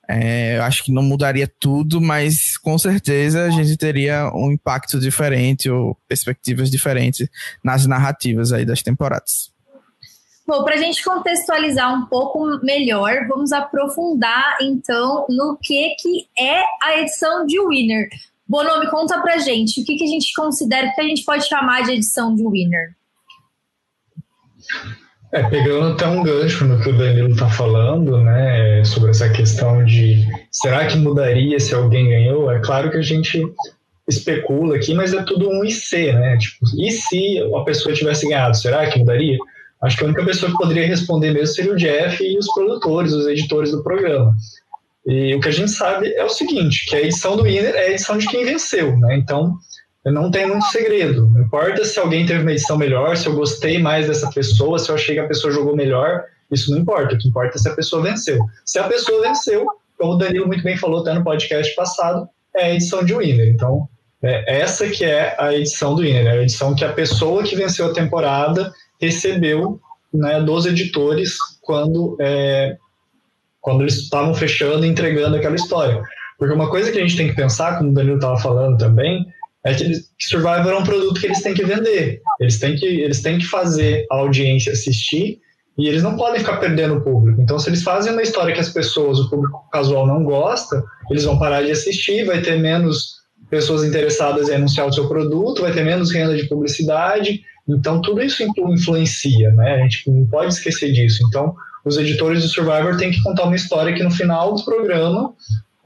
é, 0.09 0.57
eu 0.57 0.63
acho 0.63 0.83
que 0.83 0.91
não 0.91 1.03
mudaria 1.03 1.51
tudo, 1.61 2.01
mas 2.01 2.57
com 2.57 2.79
certeza 2.79 3.45
a 3.45 3.51
gente 3.51 3.77
teria 3.77 4.31
um 4.35 4.51
impacto 4.51 4.99
diferente 4.99 5.69
ou 5.69 5.97
perspectivas 6.09 6.71
diferentes 6.71 7.29
nas 7.63 7.87
narrativas 7.87 8.51
aí 8.51 8.65
das 8.65 8.83
temporadas. 8.83 9.53
Bom, 10.47 10.65
para 10.65 10.77
a 10.77 10.79
gente 10.79 11.05
contextualizar 11.05 11.95
um 11.95 12.07
pouco 12.07 12.43
melhor, 12.65 13.27
vamos 13.29 13.53
aprofundar 13.53 14.57
então 14.63 15.27
no 15.29 15.59
que, 15.61 15.95
que 16.01 16.27
é 16.39 16.63
a 16.83 16.99
edição 17.01 17.45
de 17.45 17.61
Winner. 17.61 18.09
Bonomi, 18.49 18.89
conta 18.89 19.21
pra 19.21 19.37
gente 19.37 19.83
o 19.83 19.85
que, 19.85 19.97
que 19.97 20.05
a 20.05 20.09
gente 20.09 20.33
considera, 20.33 20.91
que 20.95 21.03
a 21.03 21.05
gente 21.05 21.23
pode 21.23 21.47
chamar 21.47 21.83
de 21.83 21.93
edição 21.93 22.35
de 22.35 22.47
Winner. 22.47 22.97
É, 25.33 25.43
pegando 25.43 25.89
até 25.89 26.07
um 26.07 26.23
gancho 26.23 26.65
no 26.65 26.81
que 26.81 26.89
o 26.89 26.97
Danilo 26.97 27.33
está 27.33 27.51
falando, 27.51 28.19
né, 28.23 28.83
sobre 28.85 29.11
essa 29.11 29.29
questão 29.29 29.85
de 29.85 30.27
será 30.51 30.87
que 30.87 30.97
mudaria 30.97 31.61
se 31.61 31.75
alguém 31.75 32.09
ganhou? 32.09 32.51
É 32.51 32.61
claro 32.61 32.91
que 32.91 32.97
a 32.97 33.03
gente 33.03 33.45
especula 34.09 34.77
aqui, 34.77 34.95
mas 34.95 35.13
é 35.13 35.23
tudo 35.23 35.51
um 35.51 35.63
IC, 35.63 36.13
né? 36.13 36.39
Tipo, 36.39 36.65
e 36.79 36.91
se 36.91 37.39
a 37.55 37.61
pessoa 37.61 37.95
tivesse 37.95 38.27
ganhado, 38.27 38.57
será 38.57 38.87
que 38.87 38.99
mudaria? 38.99 39.37
Acho 39.83 39.99
que 39.99 40.05
a 40.05 40.07
única 40.07 40.25
pessoa 40.25 40.51
que 40.51 40.59
poderia 40.59 40.87
responder 40.87 41.31
mesmo 41.31 41.55
seria 41.55 41.73
o 41.73 41.77
Jeff 41.77 42.25
e 42.25 42.39
os 42.39 42.53
produtores, 42.53 43.13
os 43.13 43.27
editores 43.27 43.71
do 43.71 43.83
programa. 43.83 44.35
E 45.07 45.35
o 45.35 45.41
que 45.41 45.49
a 45.49 45.53
gente 45.53 45.71
sabe 45.71 46.13
é 46.15 46.25
o 46.25 46.29
seguinte, 46.29 46.87
que 46.87 46.97
a 46.97 47.01
edição 47.01 47.37
do 47.37 47.45
winner 47.45 47.75
é 47.75 47.87
a 47.87 47.91
edição 47.91 48.17
de 48.19 48.27
quem 48.27 48.45
venceu, 48.45 48.97
né? 48.99 49.17
Então, 49.17 49.57
não 50.13 50.31
tem 50.31 50.47
muito 50.47 50.67
segredo. 50.67 51.29
Não 51.29 51.43
importa 51.43 51.85
se 51.85 51.99
alguém 51.99 52.27
teve 52.27 52.43
uma 52.43 52.53
edição 52.53 52.77
melhor, 52.77 53.17
se 53.17 53.27
eu 53.27 53.35
gostei 53.35 53.79
mais 53.79 54.07
dessa 54.07 54.31
pessoa, 54.31 54.79
se 54.79 54.91
eu 54.91 54.95
achei 54.95 55.15
que 55.15 55.21
a 55.21 55.29
pessoa 55.29 55.53
jogou 55.53 55.75
melhor, 55.75 56.25
isso 56.51 56.71
não 56.71 56.79
importa. 56.79 57.15
O 57.15 57.19
que 57.19 57.29
importa 57.29 57.57
é 57.57 57.59
se 57.59 57.69
a 57.69 57.75
pessoa 57.75 58.03
venceu. 58.03 58.39
Se 58.65 58.79
a 58.79 58.85
pessoa 58.85 59.23
venceu, 59.23 59.67
como 59.99 60.13
o 60.13 60.17
Danilo 60.17 60.47
muito 60.47 60.63
bem 60.63 60.77
falou 60.77 61.01
até 61.01 61.13
no 61.13 61.25
podcast 61.25 61.75
passado, 61.75 62.29
é 62.57 62.67
a 62.67 62.75
edição 62.75 63.05
de 63.05 63.15
winner. 63.15 63.49
Então, 63.49 63.89
é 64.23 64.61
essa 64.61 64.89
que 64.89 65.05
é 65.05 65.37
a 65.39 65.55
edição 65.55 65.95
do 65.95 66.03
winner, 66.03 66.27
é 66.27 66.31
a 66.31 66.43
edição 66.43 66.75
que 66.75 66.85
a 66.85 66.93
pessoa 66.93 67.43
que 67.43 67.57
venceu 67.57 67.87
a 67.87 67.93
temporada 67.93 68.73
recebeu 69.01 69.81
né, 70.13 70.41
dos 70.41 70.67
editores 70.67 71.37
quando, 71.61 72.17
é, 72.21 72.77
quando 73.61 73.83
eles 73.83 73.95
estavam 73.95 74.35
fechando 74.35 74.85
e 74.85 74.89
entregando 74.89 75.37
aquela 75.37 75.55
história. 75.55 76.03
Porque 76.39 76.55
uma 76.55 76.71
coisa 76.71 76.91
que 76.91 76.99
a 76.99 77.01
gente 77.03 77.17
tem 77.17 77.29
que 77.29 77.37
pensar, 77.37 77.79
como 77.79 77.91
o 77.91 77.95
Danilo 77.95 78.17
estava 78.17 78.39
falando 78.39 78.79
também, 78.79 79.27
é 79.71 79.75
que, 79.75 79.85
que 79.85 80.27
Survivor 80.29 80.73
é 80.73 80.77
um 80.77 80.85
produto 80.85 81.21
que 81.21 81.27
eles 81.27 81.43
têm 81.43 81.55
que 81.55 81.65
vender. 81.65 82.21
Eles 82.41 82.59
têm 82.59 82.77
que, 82.77 82.87
eles 82.87 83.21
têm 83.21 83.39
que 83.39 83.47
fazer 83.47 84.07
a 84.11 84.17
audiência 84.17 84.73
assistir 84.73 85.39
e 85.77 85.87
eles 85.87 86.03
não 86.03 86.17
podem 86.17 86.41
ficar 86.41 86.57
perdendo 86.57 86.97
o 86.97 87.01
público. 87.01 87.41
Então, 87.41 87.59
se 87.59 87.69
eles 87.69 87.83
fazem 87.83 88.13
uma 88.13 88.23
história 88.23 88.53
que 88.53 88.61
as 88.61 88.69
pessoas, 88.69 89.19
o 89.21 89.31
público 89.31 89.69
casual 89.71 90.07
não 90.07 90.25
gosta, 90.25 90.83
eles 91.11 91.25
vão 91.25 91.39
parar 91.39 91.63
de 91.63 91.71
assistir, 91.71 92.25
vai 92.25 92.43
ter 92.43 92.59
menos 92.59 93.19
pessoas 93.49 93.85
interessadas 93.85 94.49
em 94.49 94.57
anunciar 94.57 94.89
o 94.89 94.93
seu 94.93 95.09
produto, 95.09 95.63
vai 95.63 95.73
ter 95.73 95.85
menos 95.85 96.13
renda 96.13 96.37
de 96.37 96.49
publicidade. 96.49 97.41
Então, 97.69 98.01
tudo 98.01 98.21
isso 98.21 98.43
influencia, 98.43 99.51
né? 99.53 99.77
A 99.77 99.79
gente 99.83 100.11
não 100.11 100.27
pode 100.27 100.53
esquecer 100.53 100.91
disso. 100.91 101.25
Então, 101.29 101.55
os 101.85 101.97
editores 101.97 102.43
do 102.43 102.49
Survivor 102.49 102.97
têm 102.97 103.11
que 103.11 103.23
contar 103.23 103.45
uma 103.45 103.57
história 103.57 103.95
que 103.95 104.03
no 104.03 104.11
final 104.11 104.55
do 104.55 104.65
programa 104.65 105.33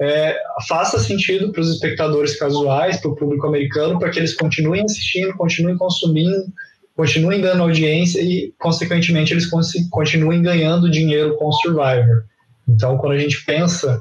é, 0.03 0.37
faça 0.67 0.99
sentido 0.99 1.53
para 1.53 1.61
os 1.61 1.71
espectadores 1.71 2.37
casuais, 2.37 3.01
para 3.01 3.11
o 3.11 3.15
público 3.15 3.47
americano, 3.47 4.01
para 4.01 4.11
que 4.11 4.19
eles 4.19 4.35
continuem 4.35 4.83
assistindo, 4.83 5.33
continuem 5.37 5.77
consumindo, 5.77 6.45
continuem 6.97 7.41
dando 7.41 7.63
audiência 7.63 8.21
e, 8.21 8.53
consequentemente, 8.59 9.33
eles 9.33 9.49
continuem 9.91 10.43
ganhando 10.43 10.91
dinheiro 10.91 11.37
com 11.37 11.47
o 11.47 11.53
Survivor. 11.53 12.25
Então, 12.69 12.99
quando 12.99 13.13
a 13.13 13.19
gente 13.19 13.45
pensa 13.45 14.01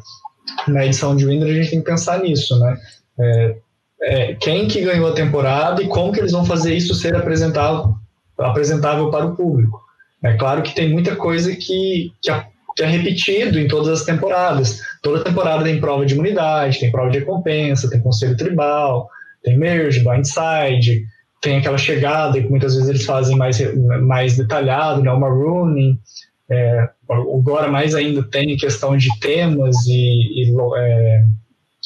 na 0.67 0.85
edição 0.85 1.15
de 1.15 1.25
Winner, 1.25 1.47
a 1.47 1.53
gente 1.53 1.69
tem 1.69 1.79
que 1.79 1.85
pensar 1.85 2.19
nisso, 2.19 2.59
né? 2.59 2.77
É, 3.19 3.55
é, 4.01 4.33
quem 4.33 4.67
que 4.67 4.81
ganhou 4.81 5.07
a 5.07 5.13
temporada 5.13 5.83
e 5.83 5.87
como 5.87 6.11
que 6.11 6.19
eles 6.19 6.31
vão 6.31 6.43
fazer 6.43 6.73
isso 6.73 6.95
ser 6.95 7.15
apresentável, 7.15 7.93
apresentável 8.39 9.11
para 9.11 9.27
o 9.27 9.35
público. 9.35 9.79
É 10.23 10.33
claro 10.33 10.63
que 10.63 10.73
tem 10.73 10.89
muita 10.89 11.15
coisa 11.15 11.55
que, 11.55 12.11
que 12.21 12.31
a 12.31 12.47
é 12.81 12.85
repetido 12.85 13.59
em 13.59 13.67
todas 13.67 13.87
as 13.87 14.05
temporadas. 14.05 14.79
Toda 15.01 15.23
temporada 15.23 15.63
tem 15.63 15.79
prova 15.79 16.05
de 16.05 16.13
imunidade, 16.13 16.79
tem 16.79 16.91
prova 16.91 17.09
de 17.09 17.19
recompensa, 17.19 17.89
tem 17.89 18.01
conselho 18.01 18.35
tribal, 18.35 19.09
tem 19.43 19.57
merge, 19.57 20.03
blindside, 20.03 21.05
tem 21.41 21.57
aquela 21.57 21.77
chegada 21.77 22.41
que 22.41 22.49
muitas 22.49 22.75
vezes 22.75 22.89
eles 22.89 23.05
fazem 23.05 23.37
mais, 23.37 23.59
mais 24.03 24.37
detalhado, 24.37 25.01
né, 25.01 25.11
uma. 25.11 25.29
É, 26.49 26.89
agora 27.09 27.71
mais 27.71 27.95
ainda 27.95 28.21
tem 28.23 28.57
questão 28.57 28.97
de 28.97 29.07
temas 29.21 29.77
e, 29.87 30.43
e 30.43 30.55
é, 30.77 31.23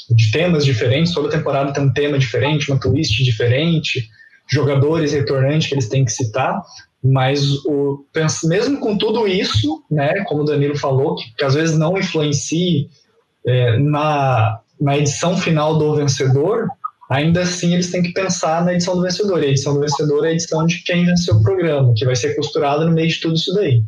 de 0.10 0.32
temas 0.32 0.66
diferentes, 0.66 1.14
toda 1.14 1.30
temporada 1.30 1.72
tem 1.72 1.84
um 1.84 1.94
tema 1.94 2.18
diferente, 2.18 2.70
uma 2.70 2.80
twist 2.80 3.24
diferente, 3.24 4.08
jogadores 4.50 5.14
retornantes 5.14 5.68
que 5.68 5.76
eles 5.76 5.88
têm 5.88 6.04
que 6.04 6.12
citar, 6.12 6.62
mas 7.06 7.64
o, 7.66 8.04
mesmo 8.46 8.80
com 8.80 8.98
tudo 8.98 9.28
isso, 9.28 9.84
né, 9.92 10.24
como 10.24 10.42
o 10.42 10.46
Danilo 10.46 10.76
falou, 10.76 11.16
que, 11.16 11.36
que 11.36 11.46
às 11.46 11.54
vezes 11.54 11.78
não 11.78 11.98
influencie 11.98 12.90
é, 13.46 13.78
na, 13.78 14.60
na 14.82 14.98
edição 14.98 15.38
final 15.38 15.78
do 15.78 15.96
vencedor, 15.96 16.68
ainda 17.08 17.44
assim 17.44 17.74
eles 17.74 17.92
têm 17.92 18.02
que 18.02 18.12
pensar 18.12 18.66
na 18.66 18.74
edição 18.74 18.96
do 18.96 19.04
vencedor. 19.04 19.44
E 19.44 19.46
a 19.46 19.50
edição 19.50 19.76
do 19.76 19.82
vencedor 19.82 20.26
é 20.26 20.30
a 20.30 20.32
edição 20.32 20.66
de 20.66 20.84
quem 20.84 21.06
venceu 21.06 21.36
o 21.36 21.44
programa, 21.44 21.94
que 21.96 22.06
vai 22.06 22.16
ser 22.16 22.36
costurada 22.36 22.86
no 22.86 22.92
meio 22.92 23.10
de 23.10 23.20
tudo 23.20 23.36
isso 23.36 23.54
daí. 23.54 23.84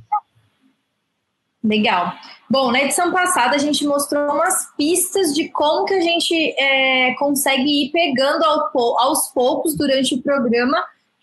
Legal. 1.63 2.13
Bom, 2.49 2.71
na 2.71 2.83
edição 2.83 3.11
passada 3.11 3.55
a 3.55 3.59
gente 3.59 3.83
mostrou 3.85 4.31
umas 4.31 4.73
pistas 4.77 5.33
de 5.33 5.49
como 5.49 5.85
que 5.85 5.95
a 5.95 6.01
gente 6.01 6.55
é, 6.57 7.15
consegue 7.15 7.85
ir 7.85 7.91
pegando 7.91 8.43
ao, 8.43 8.99
aos 8.99 9.29
poucos 9.33 9.75
durante 9.75 10.13
o 10.13 10.21
programa 10.21 10.77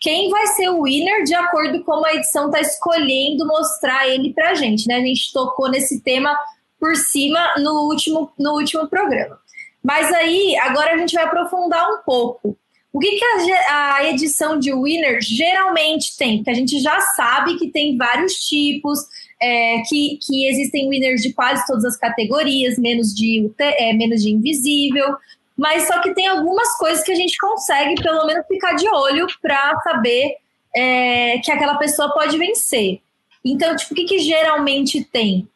quem 0.05 0.29
vai 0.29 0.45
ser 0.45 0.69
o 0.69 0.83
winner 0.83 1.23
de 1.23 1.33
acordo 1.33 1.79
com 1.79 1.93
como 1.93 2.05
a 2.05 2.13
edição 2.13 2.45
está 2.45 2.61
escolhendo 2.61 3.47
mostrar 3.47 4.07
ele 4.07 4.31
para 4.33 4.51
a 4.51 4.53
gente, 4.53 4.87
né? 4.87 4.97
A 4.97 4.99
gente 4.99 5.33
tocou 5.33 5.67
nesse 5.67 5.99
tema 6.01 6.37
por 6.79 6.95
cima 6.95 7.39
no 7.57 7.87
último, 7.87 8.31
no 8.37 8.51
último 8.51 8.87
programa. 8.87 9.39
Mas 9.81 10.13
aí, 10.13 10.55
agora 10.57 10.93
a 10.93 10.97
gente 10.99 11.15
vai 11.15 11.23
aprofundar 11.23 11.89
um 11.89 12.03
pouco. 12.05 12.55
O 12.93 12.99
que, 12.99 13.17
que 13.17 13.25
a, 13.67 13.95
a 13.95 14.09
edição 14.11 14.59
de 14.59 14.71
winner 14.71 15.19
geralmente 15.23 16.15
tem? 16.15 16.37
Porque 16.37 16.51
a 16.51 16.55
gente 16.55 16.79
já 16.79 16.99
sabe 17.15 17.57
que 17.57 17.71
tem 17.71 17.97
vários 17.97 18.33
tipos, 18.45 18.99
é, 19.41 19.81
que, 19.89 20.19
que 20.21 20.47
existem 20.47 20.87
winners 20.87 21.23
de 21.23 21.33
quase 21.33 21.65
todas 21.65 21.83
as 21.83 21.97
categorias, 21.97 22.77
menos 22.77 23.07
de, 23.07 23.51
é, 23.59 23.91
menos 23.93 24.21
de 24.21 24.29
invisível 24.29 25.15
mas 25.57 25.87
só 25.87 26.01
que 26.01 26.13
tem 26.13 26.27
algumas 26.27 26.75
coisas 26.77 27.03
que 27.03 27.11
a 27.11 27.15
gente 27.15 27.37
consegue, 27.37 28.01
pelo 28.01 28.25
menos, 28.25 28.45
ficar 28.47 28.73
de 28.73 28.87
olho 28.89 29.25
para 29.41 29.79
saber 29.81 30.35
é, 30.75 31.39
que 31.39 31.51
aquela 31.51 31.77
pessoa 31.77 32.13
pode 32.13 32.37
vencer. 32.37 32.99
Então, 33.43 33.75
tipo, 33.75 33.93
o 33.93 33.95
que, 33.95 34.05
que 34.05 34.19
geralmente 34.19 35.03
tem 35.03 35.47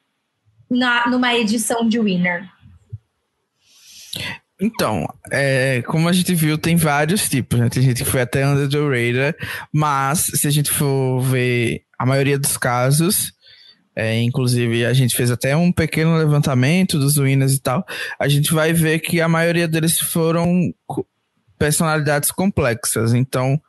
na, 0.70 1.08
numa 1.10 1.36
edição 1.36 1.88
de 1.88 2.00
Winner? 2.00 2.48
Então, 4.62 5.08
é, 5.32 5.82
como 5.84 6.10
a 6.10 6.14
gente 6.14 6.36
viu, 6.36 6.58
tem 6.58 6.76
vários 6.76 7.30
tipos, 7.30 7.58
né? 7.58 7.70
Tem 7.70 7.82
gente 7.82 8.04
que 8.04 8.10
foi 8.10 8.22
até 8.22 8.46
under 8.46 8.70
the 8.70 8.78
radar, 8.78 9.36
mas 9.72 10.32
se 10.34 10.48
a 10.48 10.52
gente 10.52 10.70
for 10.70 11.22
ver 11.22 11.84
a 11.98 12.06
maioria 12.06 12.38
dos 12.38 12.58
casos, 12.58 13.32
é, 14.00 14.22
inclusive, 14.22 14.86
a 14.86 14.94
gente 14.94 15.14
fez 15.14 15.30
até 15.30 15.58
um 15.58 15.74
pequeno 15.74 16.16
levantamento 16.16 16.98
dos 16.98 17.18
winners 17.18 17.56
e 17.56 17.60
tal. 17.60 17.86
A 18.18 18.30
gente 18.30 18.54
vai 18.54 18.72
ver 18.72 19.00
que 19.00 19.20
a 19.20 19.28
maioria 19.28 19.68
deles 19.68 20.00
foram 20.00 20.74
personalidades 21.58 22.32
complexas. 22.32 23.14
Então, 23.14 23.62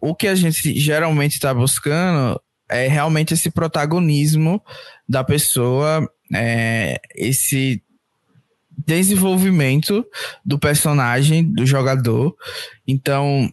o 0.00 0.14
que 0.14 0.26
a 0.28 0.34
gente 0.34 0.80
geralmente 0.80 1.32
está 1.32 1.52
buscando 1.52 2.40
é 2.70 2.88
realmente 2.88 3.34
esse 3.34 3.50
protagonismo 3.50 4.62
da 5.06 5.22
pessoa, 5.22 6.10
é, 6.34 6.98
esse 7.14 7.82
desenvolvimento 8.86 10.06
do 10.42 10.58
personagem, 10.58 11.44
do 11.52 11.66
jogador. 11.66 12.34
Então, 12.86 13.52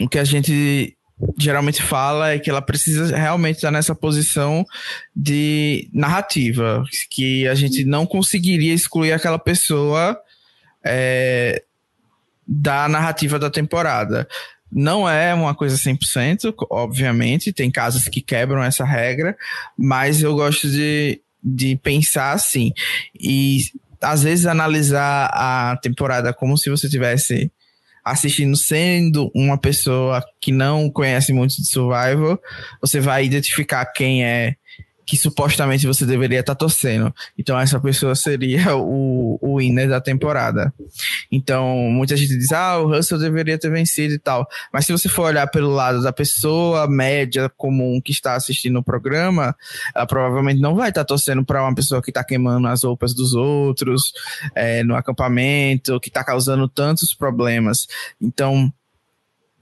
o 0.00 0.08
que 0.08 0.18
a 0.18 0.24
gente 0.24 0.96
geralmente 1.38 1.82
fala 1.82 2.30
é 2.30 2.38
que 2.38 2.50
ela 2.50 2.62
precisa 2.62 3.16
realmente 3.16 3.56
estar 3.56 3.70
nessa 3.70 3.94
posição 3.94 4.64
de 5.14 5.88
narrativa, 5.92 6.84
que 7.10 7.46
a 7.46 7.54
gente 7.54 7.84
não 7.84 8.06
conseguiria 8.06 8.74
excluir 8.74 9.12
aquela 9.12 9.38
pessoa 9.38 10.18
é, 10.84 11.62
da 12.46 12.88
narrativa 12.88 13.38
da 13.38 13.50
temporada. 13.50 14.26
Não 14.70 15.08
é 15.08 15.34
uma 15.34 15.54
coisa 15.54 15.76
100%, 15.76 16.54
obviamente, 16.70 17.52
tem 17.52 17.70
casos 17.70 18.08
que 18.08 18.22
quebram 18.22 18.62
essa 18.62 18.84
regra, 18.84 19.36
mas 19.76 20.22
eu 20.22 20.34
gosto 20.34 20.68
de, 20.68 21.20
de 21.42 21.76
pensar 21.76 22.32
assim. 22.32 22.72
E 23.18 23.60
às 24.00 24.22
vezes 24.22 24.46
analisar 24.46 25.30
a 25.32 25.76
temporada 25.76 26.32
como 26.32 26.56
se 26.56 26.70
você 26.70 26.88
tivesse 26.88 27.52
assistindo 28.04 28.56
sendo 28.56 29.30
uma 29.34 29.56
pessoa 29.56 30.22
que 30.40 30.50
não 30.50 30.90
conhece 30.90 31.32
muito 31.32 31.56
de 31.56 31.66
survival, 31.66 32.38
você 32.80 33.00
vai 33.00 33.24
identificar 33.24 33.86
quem 33.86 34.24
é 34.24 34.56
que 35.06 35.16
supostamente 35.16 35.86
você 35.86 36.06
deveria 36.06 36.40
estar 36.40 36.54
tá 36.54 36.58
torcendo. 36.58 37.12
Então, 37.38 37.58
essa 37.58 37.80
pessoa 37.80 38.14
seria 38.14 38.74
o, 38.76 39.38
o 39.40 39.58
winner 39.58 39.88
da 39.88 40.00
temporada. 40.00 40.72
Então, 41.30 41.76
muita 41.90 42.16
gente 42.16 42.36
diz, 42.36 42.52
ah, 42.52 42.78
o 42.78 42.88
Russell 42.88 43.18
deveria 43.18 43.58
ter 43.58 43.70
vencido 43.70 44.14
e 44.14 44.18
tal. 44.18 44.46
Mas 44.72 44.86
se 44.86 44.92
você 44.92 45.08
for 45.08 45.24
olhar 45.24 45.46
pelo 45.48 45.70
lado 45.70 46.02
da 46.02 46.12
pessoa 46.12 46.86
média 46.88 47.50
comum 47.56 48.00
que 48.00 48.12
está 48.12 48.34
assistindo 48.34 48.78
o 48.78 48.82
programa, 48.82 49.56
ela 49.94 50.06
provavelmente 50.06 50.60
não 50.60 50.74
vai 50.74 50.90
estar 50.90 51.02
tá 51.02 51.06
torcendo 51.06 51.44
para 51.44 51.62
uma 51.62 51.74
pessoa 51.74 52.02
que 52.02 52.10
está 52.10 52.22
queimando 52.24 52.68
as 52.68 52.84
roupas 52.84 53.14
dos 53.14 53.34
outros 53.34 54.12
é, 54.54 54.82
no 54.84 54.94
acampamento, 54.94 55.98
que 56.00 56.08
está 56.08 56.24
causando 56.24 56.68
tantos 56.68 57.14
problemas. 57.14 57.86
Então, 58.20 58.72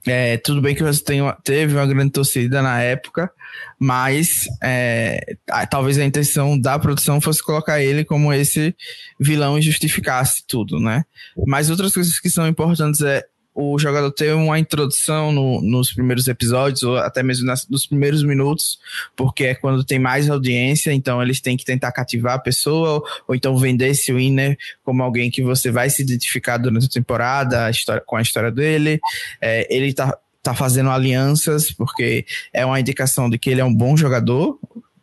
é, 0.07 0.37
tudo 0.37 0.61
bem 0.61 0.75
que 0.75 0.83
você 0.83 1.03
tem 1.03 1.21
teve 1.43 1.75
uma 1.75 1.85
grande 1.85 2.11
torcida 2.11 2.61
na 2.61 2.81
época, 2.81 3.31
mas 3.79 4.45
é, 4.61 5.35
talvez 5.69 5.97
a 5.97 6.05
intenção 6.05 6.59
da 6.59 6.79
produção 6.79 7.21
fosse 7.21 7.43
colocar 7.43 7.81
ele 7.81 8.03
como 8.03 8.33
esse 8.33 8.75
vilão 9.19 9.57
e 9.57 9.61
justificasse 9.61 10.43
tudo, 10.47 10.79
né? 10.79 11.03
Mas 11.45 11.69
outras 11.69 11.93
coisas 11.93 12.19
que 12.19 12.29
são 12.29 12.47
importantes 12.47 13.01
é 13.01 13.23
o 13.53 13.77
jogador 13.77 14.11
ter 14.11 14.33
uma 14.33 14.57
introdução 14.57 15.31
no, 15.31 15.61
nos 15.61 15.93
primeiros 15.93 16.27
episódios, 16.27 16.83
ou 16.83 16.97
até 16.97 17.21
mesmo 17.21 17.45
nas, 17.45 17.67
nos 17.67 17.85
primeiros 17.85 18.23
minutos, 18.23 18.79
porque 19.15 19.45
é 19.45 19.55
quando 19.55 19.83
tem 19.83 19.99
mais 19.99 20.29
audiência, 20.29 20.93
então 20.93 21.21
eles 21.21 21.41
têm 21.41 21.57
que 21.57 21.65
tentar 21.65 21.91
cativar 21.91 22.35
a 22.35 22.39
pessoa, 22.39 22.91
ou, 22.91 23.03
ou 23.27 23.35
então 23.35 23.57
vender 23.57 23.89
esse 23.89 24.13
winner 24.13 24.57
como 24.83 25.03
alguém 25.03 25.29
que 25.29 25.43
você 25.43 25.69
vai 25.69 25.89
se 25.89 26.01
identificar 26.01 26.57
durante 26.57 26.85
a 26.85 26.89
temporada, 26.89 27.65
a 27.65 27.69
história, 27.69 28.01
com 28.05 28.15
a 28.15 28.21
história 28.21 28.51
dele. 28.51 28.99
É, 29.41 29.67
ele 29.73 29.93
tá, 29.93 30.17
tá 30.41 30.53
fazendo 30.53 30.89
alianças, 30.89 31.71
porque 31.71 32.25
é 32.53 32.65
uma 32.65 32.79
indicação 32.79 33.29
de 33.29 33.37
que 33.37 33.49
ele 33.49 33.61
é 33.61 33.65
um 33.65 33.73
bom 33.73 33.95
jogador, 33.95 34.57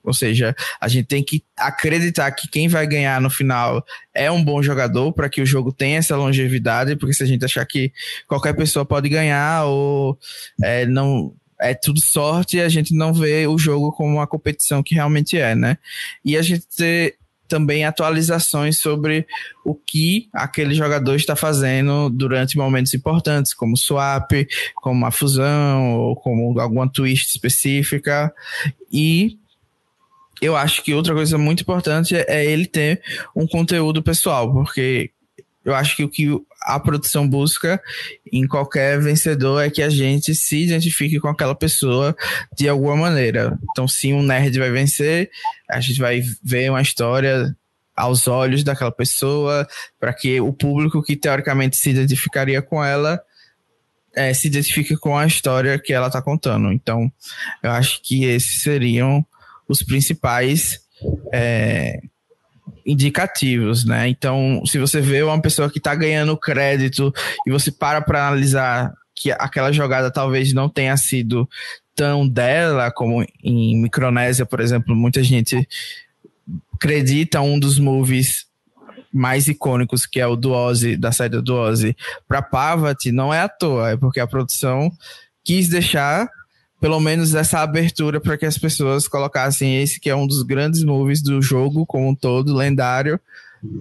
ou 0.08 0.14
seja, 0.14 0.54
a 0.80 0.88
gente 0.88 1.06
tem 1.06 1.22
que 1.22 1.44
acreditar 1.56 2.30
que 2.32 2.48
quem 2.48 2.66
vai 2.66 2.86
ganhar 2.86 3.20
no 3.20 3.30
final 3.30 3.84
é 4.14 4.30
um 4.30 4.42
bom 4.42 4.62
jogador 4.62 5.12
para 5.12 5.28
que 5.28 5.40
o 5.40 5.46
jogo 5.46 5.72
tenha 5.72 5.98
essa 5.98 6.16
longevidade, 6.16 6.96
porque 6.96 7.14
se 7.14 7.22
a 7.22 7.26
gente 7.26 7.44
achar 7.44 7.64
que 7.64 7.92
qualquer 8.26 8.54
pessoa 8.54 8.84
pode 8.84 9.08
ganhar 9.08 9.66
ou 9.66 10.18
é, 10.62 10.86
não 10.86 11.34
é 11.60 11.74
tudo 11.74 12.00
sorte, 12.00 12.60
a 12.60 12.68
gente 12.68 12.94
não 12.94 13.12
vê 13.12 13.46
o 13.46 13.58
jogo 13.58 13.92
como 13.92 14.14
uma 14.14 14.26
competição 14.26 14.82
que 14.82 14.94
realmente 14.94 15.36
é, 15.36 15.54
né? 15.54 15.76
E 16.24 16.36
a 16.36 16.42
gente 16.42 16.66
ter 16.76 17.16
também 17.48 17.84
atualizações 17.84 18.78
sobre 18.78 19.26
o 19.64 19.74
que 19.74 20.28
aquele 20.32 20.74
jogador 20.74 21.16
está 21.16 21.34
fazendo 21.34 22.10
durante 22.10 22.58
momentos 22.58 22.92
importantes, 22.92 23.54
como 23.54 23.76
swap, 23.76 24.30
como 24.76 25.06
a 25.06 25.10
fusão, 25.10 25.94
ou 25.96 26.14
como 26.14 26.60
alguma 26.60 26.88
twist 26.88 27.30
específica. 27.34 28.32
E 28.92 29.38
eu 30.40 30.56
acho 30.56 30.82
que 30.82 30.94
outra 30.94 31.14
coisa 31.14 31.36
muito 31.38 31.62
importante 31.62 32.14
é, 32.14 32.44
ele 32.44 32.66
ter 32.66 33.02
um 33.34 33.46
conteúdo 33.46 34.02
pessoal, 34.02 34.52
porque 34.52 35.10
eu 35.64 35.74
acho 35.74 35.96
que 35.96 36.04
o 36.04 36.08
que 36.08 36.26
a 36.62 36.80
produção 36.80 37.28
busca 37.28 37.80
em 38.32 38.46
qualquer 38.46 39.00
vencedor 39.00 39.62
é 39.62 39.70
que 39.70 39.82
a 39.82 39.88
gente 39.90 40.34
se 40.34 40.64
identifique 40.64 41.20
com 41.20 41.28
aquela 41.28 41.54
pessoa 41.54 42.16
de 42.56 42.68
alguma 42.68 42.96
maneira. 42.96 43.58
Então, 43.70 43.86
se 43.86 44.12
um 44.12 44.22
nerd 44.22 44.58
vai 44.58 44.70
vencer, 44.70 45.30
a 45.68 45.80
gente 45.80 45.98
vai 45.98 46.22
ver 46.42 46.70
uma 46.70 46.80
história 46.80 47.54
aos 47.94 48.28
olhos 48.28 48.62
daquela 48.62 48.92
pessoa, 48.92 49.66
para 49.98 50.12
que 50.12 50.40
o 50.40 50.52
público 50.52 51.02
que 51.02 51.16
teoricamente 51.16 51.76
se 51.76 51.90
identificaria 51.90 52.62
com 52.62 52.82
ela 52.82 53.20
é, 54.14 54.32
se 54.32 54.48
identifique 54.48 54.96
com 54.96 55.16
a 55.16 55.26
história 55.26 55.78
que 55.78 55.92
ela 55.92 56.06
está 56.06 56.22
contando. 56.22 56.72
Então, 56.72 57.12
eu 57.62 57.70
acho 57.70 58.00
que 58.02 58.24
esses 58.24 58.62
seriam 58.62 59.24
os 59.68 59.82
principais 59.82 60.80
é, 61.32 62.00
indicativos, 62.84 63.84
né? 63.84 64.08
Então, 64.08 64.62
se 64.64 64.78
você 64.78 65.00
vê 65.00 65.22
uma 65.22 65.40
pessoa 65.40 65.70
que 65.70 65.78
está 65.78 65.94
ganhando 65.94 66.36
crédito 66.36 67.12
e 67.46 67.50
você 67.50 67.70
para 67.70 68.00
para 68.00 68.26
analisar 68.28 68.92
que 69.14 69.30
aquela 69.32 69.72
jogada 69.72 70.10
talvez 70.10 70.52
não 70.52 70.68
tenha 70.68 70.96
sido 70.96 71.48
tão 71.94 72.26
dela 72.26 72.90
como 72.90 73.24
em 73.42 73.76
Micronésia, 73.82 74.46
por 74.46 74.60
exemplo, 74.60 74.94
muita 74.94 75.22
gente 75.22 75.68
acredita 76.72 77.40
um 77.40 77.58
dos 77.58 77.78
movies 77.78 78.46
mais 79.12 79.48
icônicos, 79.48 80.06
que 80.06 80.20
é 80.20 80.26
o 80.26 80.36
do 80.36 80.52
da 80.98 81.10
saída 81.12 81.42
do 81.42 81.54
Ozzy, 81.54 81.96
para 82.26 82.40
Pavat, 82.40 83.10
não 83.10 83.34
é 83.34 83.40
à 83.40 83.48
toa, 83.48 83.90
é 83.90 83.96
porque 83.96 84.20
a 84.20 84.26
produção 84.26 84.90
quis 85.44 85.68
deixar 85.68 86.28
pelo 86.80 87.00
menos 87.00 87.34
essa 87.34 87.60
abertura 87.60 88.20
para 88.20 88.36
que 88.38 88.46
as 88.46 88.56
pessoas 88.56 89.08
colocassem 89.08 89.82
esse 89.82 89.98
que 90.00 90.10
é 90.10 90.14
um 90.14 90.26
dos 90.26 90.42
grandes 90.42 90.84
movies 90.84 91.22
do 91.22 91.42
jogo 91.42 91.84
como 91.84 92.08
um 92.08 92.14
todo, 92.14 92.54
lendário, 92.54 93.20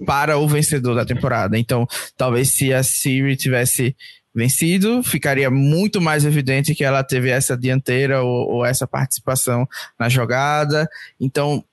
para 0.04 0.36
o 0.38 0.48
vencedor 0.48 0.94
da 0.94 1.04
temporada. 1.04 1.58
Então, 1.58 1.86
talvez 2.16 2.50
se 2.50 2.72
a 2.72 2.82
Siri 2.82 3.36
tivesse 3.36 3.94
vencido, 4.34 5.02
ficaria 5.02 5.50
muito 5.50 6.00
mais 6.00 6.24
evidente 6.24 6.74
que 6.74 6.84
ela 6.84 7.02
teve 7.02 7.30
essa 7.30 7.56
dianteira 7.56 8.22
ou, 8.22 8.48
ou 8.56 8.66
essa 8.66 8.86
participação 8.86 9.68
na 9.98 10.08
jogada. 10.08 10.88
Então, 11.20 11.64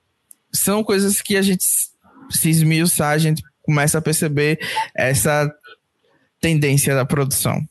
são 0.52 0.84
coisas 0.84 1.22
que 1.22 1.36
a 1.36 1.42
gente 1.42 1.66
se 2.30 2.50
esmiuçar, 2.50 3.12
a 3.12 3.18
gente 3.18 3.44
começa 3.62 3.98
a 3.98 4.02
perceber 4.02 4.60
essa 4.96 5.52
tendência 6.40 6.96
da 6.96 7.06
produção. 7.06 7.62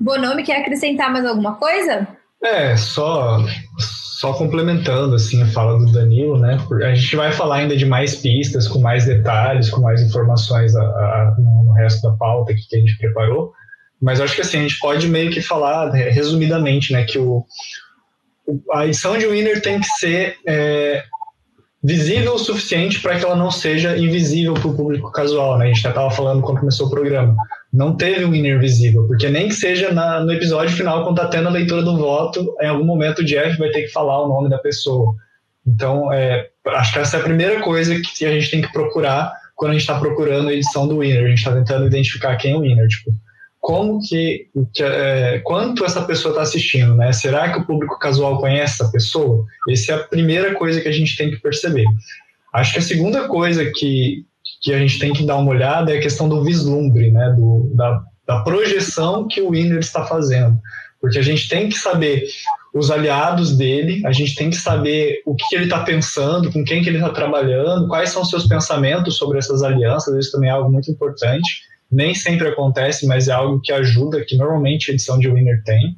Bonome 0.00 0.42
quer 0.42 0.60
acrescentar 0.60 1.12
mais 1.12 1.24
alguma 1.24 1.54
coisa? 1.56 2.06
É, 2.42 2.76
só 2.76 3.38
só 3.78 4.32
complementando 4.32 5.16
assim 5.16 5.42
a 5.42 5.46
fala 5.46 5.78
do 5.78 5.92
Danilo, 5.92 6.38
né? 6.38 6.56
A 6.84 6.94
gente 6.94 7.14
vai 7.14 7.30
falar 7.30 7.56
ainda 7.56 7.76
de 7.76 7.84
mais 7.84 8.16
pistas, 8.16 8.66
com 8.66 8.78
mais 8.78 9.04
detalhes, 9.04 9.68
com 9.68 9.82
mais 9.82 10.00
informações 10.00 10.74
a, 10.74 10.82
a, 10.82 11.34
no 11.38 11.72
resto 11.72 12.08
da 12.08 12.16
pauta 12.16 12.54
que 12.54 12.76
a 12.76 12.78
gente 12.78 12.96
preparou. 12.96 13.52
Mas 14.00 14.20
acho 14.20 14.34
que 14.34 14.40
assim 14.40 14.58
a 14.58 14.62
gente 14.62 14.78
pode 14.78 15.08
meio 15.08 15.30
que 15.30 15.42
falar 15.42 15.92
né, 15.92 16.08
resumidamente, 16.08 16.92
né, 16.92 17.04
que 17.04 17.18
o, 17.18 17.44
a 18.72 18.86
edição 18.86 19.18
de 19.18 19.26
Winner 19.26 19.60
tem 19.60 19.80
que 19.80 19.86
ser 19.86 20.36
é, 20.46 21.02
visível 21.84 22.34
o 22.34 22.38
suficiente 22.38 23.00
para 23.00 23.18
que 23.18 23.24
ela 23.24 23.36
não 23.36 23.50
seja 23.50 23.96
invisível 23.96 24.54
para 24.54 24.68
o 24.68 24.74
público 24.74 25.12
casual. 25.12 25.58
Né? 25.58 25.66
A 25.66 25.68
gente 25.68 25.82
já 25.82 25.90
estava 25.90 26.10
falando 26.10 26.40
quando 26.40 26.60
começou 26.60 26.86
o 26.86 26.90
programa 26.90 27.36
não 27.74 27.96
teve 27.96 28.24
um 28.24 28.30
winner 28.30 28.60
visível, 28.60 29.04
porque 29.08 29.28
nem 29.28 29.48
que 29.48 29.54
seja 29.54 29.92
na, 29.92 30.20
no 30.20 30.32
episódio 30.32 30.76
final, 30.76 31.02
quando 31.02 31.16
tá 31.16 31.26
tendo 31.26 31.48
a 31.48 31.52
leitura 31.52 31.82
do 31.82 31.96
voto, 31.96 32.54
em 32.60 32.68
algum 32.68 32.84
momento 32.84 33.18
o 33.18 33.24
Jeff 33.24 33.58
vai 33.58 33.68
ter 33.70 33.82
que 33.82 33.88
falar 33.88 34.22
o 34.22 34.28
nome 34.28 34.48
da 34.48 34.58
pessoa. 34.58 35.12
Então, 35.66 36.12
é, 36.12 36.48
acho 36.68 36.92
que 36.92 36.98
essa 37.00 37.16
é 37.16 37.20
a 37.20 37.24
primeira 37.24 37.60
coisa 37.62 38.00
que 38.00 38.24
a 38.24 38.30
gente 38.30 38.50
tem 38.50 38.62
que 38.62 38.72
procurar 38.72 39.32
quando 39.56 39.70
a 39.70 39.74
gente 39.74 39.82
está 39.82 39.98
procurando 39.98 40.48
a 40.48 40.52
edição 40.52 40.86
do 40.86 40.98
winner. 40.98 41.24
A 41.24 41.28
gente 41.28 41.38
está 41.38 41.52
tentando 41.52 41.86
identificar 41.86 42.36
quem 42.36 42.52
é 42.52 42.56
o 42.56 42.60
winner. 42.60 42.86
Tipo, 42.86 43.10
como 43.64 43.98
que, 43.98 44.46
que 44.74 44.82
é, 44.82 45.38
quanto 45.38 45.86
essa 45.86 46.02
pessoa 46.02 46.32
está 46.32 46.42
assistindo, 46.42 46.94
né? 46.96 47.10
Será 47.14 47.50
que 47.50 47.60
o 47.60 47.64
público 47.64 47.98
casual 47.98 48.38
conhece 48.38 48.74
essa 48.74 48.92
pessoa? 48.92 49.46
Essa 49.70 49.92
é 49.92 49.94
a 49.94 50.04
primeira 50.04 50.54
coisa 50.54 50.82
que 50.82 50.88
a 50.88 50.92
gente 50.92 51.16
tem 51.16 51.30
que 51.30 51.40
perceber. 51.40 51.86
Acho 52.52 52.74
que 52.74 52.78
a 52.80 52.82
segunda 52.82 53.26
coisa 53.26 53.64
que, 53.74 54.26
que 54.60 54.70
a 54.70 54.78
gente 54.78 54.98
tem 54.98 55.14
que 55.14 55.24
dar 55.24 55.36
uma 55.36 55.50
olhada 55.50 55.94
é 55.94 55.96
a 55.96 56.02
questão 56.02 56.28
do 56.28 56.44
vislumbre, 56.44 57.10
né, 57.10 57.34
do, 57.38 57.72
da, 57.74 58.02
da 58.28 58.40
projeção 58.40 59.26
que 59.26 59.40
o 59.40 59.52
Winner 59.52 59.78
está 59.78 60.04
fazendo. 60.04 60.58
Porque 61.00 61.18
a 61.18 61.22
gente 61.22 61.48
tem 61.48 61.70
que 61.70 61.78
saber 61.78 62.22
os 62.74 62.90
aliados 62.90 63.56
dele, 63.56 64.02
a 64.04 64.12
gente 64.12 64.34
tem 64.34 64.50
que 64.50 64.56
saber 64.56 65.22
o 65.24 65.34
que 65.34 65.54
ele 65.54 65.64
está 65.64 65.82
pensando, 65.82 66.52
com 66.52 66.62
quem 66.62 66.82
que 66.82 66.90
ele 66.90 66.98
está 66.98 67.08
trabalhando, 67.08 67.88
quais 67.88 68.10
são 68.10 68.20
os 68.20 68.28
seus 68.28 68.46
pensamentos 68.46 69.16
sobre 69.16 69.38
essas 69.38 69.62
alianças, 69.62 70.14
isso 70.18 70.32
também 70.32 70.50
é 70.50 70.52
algo 70.52 70.70
muito 70.70 70.90
importante. 70.90 71.72
Nem 71.94 72.14
sempre 72.14 72.48
acontece, 72.48 73.06
mas 73.06 73.28
é 73.28 73.32
algo 73.32 73.60
que 73.60 73.72
ajuda, 73.72 74.24
que 74.24 74.36
normalmente 74.36 74.90
a 74.90 74.94
edição 74.94 75.18
de 75.18 75.30
Winner 75.30 75.62
tem. 75.64 75.96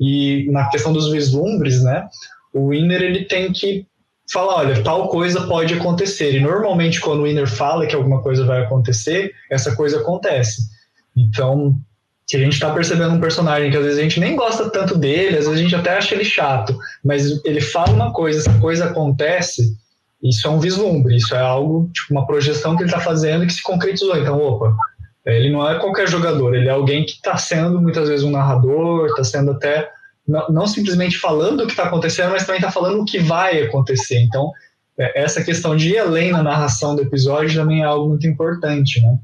E 0.00 0.48
na 0.50 0.68
questão 0.68 0.92
dos 0.92 1.10
vislumbres, 1.10 1.82
né, 1.82 2.06
o 2.52 2.68
Winner 2.68 3.00
ele 3.02 3.24
tem 3.24 3.52
que 3.52 3.86
fala, 4.30 4.56
olha, 4.56 4.82
tal 4.82 5.08
coisa 5.08 5.46
pode 5.46 5.74
acontecer. 5.74 6.34
E 6.34 6.40
normalmente 6.40 7.00
quando 7.00 7.20
o 7.20 7.22
winner 7.22 7.48
fala 7.48 7.86
que 7.86 7.94
alguma 7.94 8.22
coisa 8.22 8.44
vai 8.44 8.62
acontecer, 8.62 9.32
essa 9.50 9.74
coisa 9.74 10.00
acontece. 10.00 10.68
Então, 11.16 11.74
se 12.26 12.36
a 12.36 12.40
gente 12.40 12.52
está 12.52 12.72
percebendo 12.72 13.14
um 13.14 13.20
personagem 13.20 13.70
que 13.70 13.76
às 13.76 13.84
vezes 13.84 13.98
a 13.98 14.02
gente 14.02 14.20
nem 14.20 14.36
gosta 14.36 14.68
tanto 14.68 14.96
dele, 14.98 15.38
às 15.38 15.46
vezes 15.46 15.60
a 15.60 15.62
gente 15.62 15.74
até 15.74 15.96
acha 15.96 16.14
ele 16.14 16.24
chato, 16.24 16.76
mas 17.02 17.42
ele 17.44 17.60
fala 17.60 17.90
uma 17.90 18.12
coisa, 18.12 18.40
essa 18.40 18.58
coisa 18.58 18.84
acontece, 18.84 19.74
isso 20.22 20.46
é 20.46 20.50
um 20.50 20.60
vislumbre, 20.60 21.16
isso 21.16 21.34
é 21.34 21.40
algo, 21.40 21.88
tipo, 21.92 22.12
uma 22.12 22.26
projeção 22.26 22.76
que 22.76 22.82
ele 22.82 22.90
está 22.90 23.00
fazendo 23.00 23.46
que 23.46 23.52
se 23.52 23.62
concretizou. 23.62 24.16
Então, 24.16 24.38
opa, 24.38 24.76
ele 25.36 25.50
não 25.50 25.68
é 25.68 25.78
qualquer 25.78 26.08
jogador, 26.08 26.54
ele 26.54 26.68
é 26.68 26.72
alguém 26.72 27.04
que 27.04 27.12
está 27.12 27.36
sendo 27.36 27.80
muitas 27.80 28.08
vezes 28.08 28.24
um 28.24 28.30
narrador, 28.30 29.06
está 29.06 29.24
sendo 29.24 29.52
até 29.52 29.90
não, 30.26 30.48
não 30.48 30.66
simplesmente 30.66 31.18
falando 31.18 31.62
o 31.62 31.66
que 31.66 31.72
está 31.72 31.84
acontecendo, 31.84 32.30
mas 32.30 32.44
também 32.44 32.60
está 32.60 32.70
falando 32.70 33.00
o 33.00 33.04
que 33.04 33.18
vai 33.18 33.62
acontecer. 33.62 34.20
Então, 34.20 34.52
é, 34.98 35.22
essa 35.22 35.42
questão 35.42 35.74
de 35.74 35.90
ir 35.90 35.98
além 35.98 36.30
na 36.32 36.42
narração 36.42 36.94
do 36.94 37.02
episódio 37.02 37.58
também 37.58 37.82
é 37.82 37.84
algo 37.86 38.10
muito 38.10 38.26
importante, 38.26 39.00
né? 39.02 39.18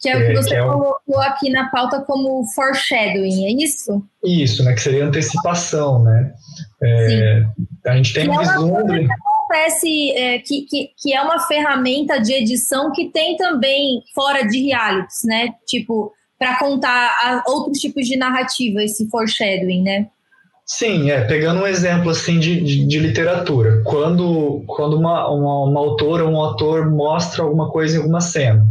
Que 0.00 0.10
é 0.10 0.16
o 0.16 0.26
que 0.26 0.32
é, 0.32 0.34
você 0.36 0.54
é 0.54 0.62
colocou 0.62 1.20
aqui 1.20 1.50
na 1.50 1.70
pauta 1.70 2.00
como 2.02 2.44
foreshadowing, 2.54 3.46
é 3.46 3.64
isso? 3.64 4.02
Isso, 4.22 4.62
né? 4.62 4.74
Que 4.74 4.80
seria 4.80 5.06
antecipação, 5.06 6.02
né? 6.02 6.32
É, 6.82 7.44
a 7.86 7.96
gente 7.96 8.12
tem 8.12 8.28
que 8.28 8.30
um 8.30 8.38
vislumbre. 8.38 9.08
Acontece, 9.44 10.10
é, 10.12 10.38
que, 10.38 10.62
que, 10.62 10.90
que 10.96 11.14
é 11.14 11.22
uma 11.22 11.40
ferramenta 11.46 12.20
de 12.20 12.32
edição 12.32 12.90
que 12.92 13.10
tem 13.10 13.36
também 13.36 14.02
fora 14.14 14.42
de 14.42 14.62
realities, 14.62 15.22
né? 15.24 15.50
Tipo, 15.66 16.12
para 16.38 16.58
contar 16.58 17.42
outros 17.46 17.78
tipos 17.78 18.06
de 18.06 18.16
narrativa, 18.16 18.82
esse 18.82 19.08
foreshadowing, 19.08 19.82
né? 19.82 20.06
Sim, 20.66 21.10
é, 21.10 21.20
pegando 21.22 21.60
um 21.60 21.66
exemplo 21.66 22.10
assim 22.10 22.38
de, 22.38 22.60
de, 22.62 22.86
de 22.86 22.98
literatura, 22.98 23.82
quando, 23.84 24.64
quando 24.66 24.96
uma, 24.96 25.28
uma, 25.28 25.64
uma 25.64 25.80
autora 25.80 26.24
ou 26.24 26.30
um 26.30 26.40
autor 26.40 26.90
mostra 26.90 27.42
alguma 27.42 27.70
coisa 27.70 27.96
em 27.96 27.98
alguma 27.98 28.20
cena, 28.20 28.66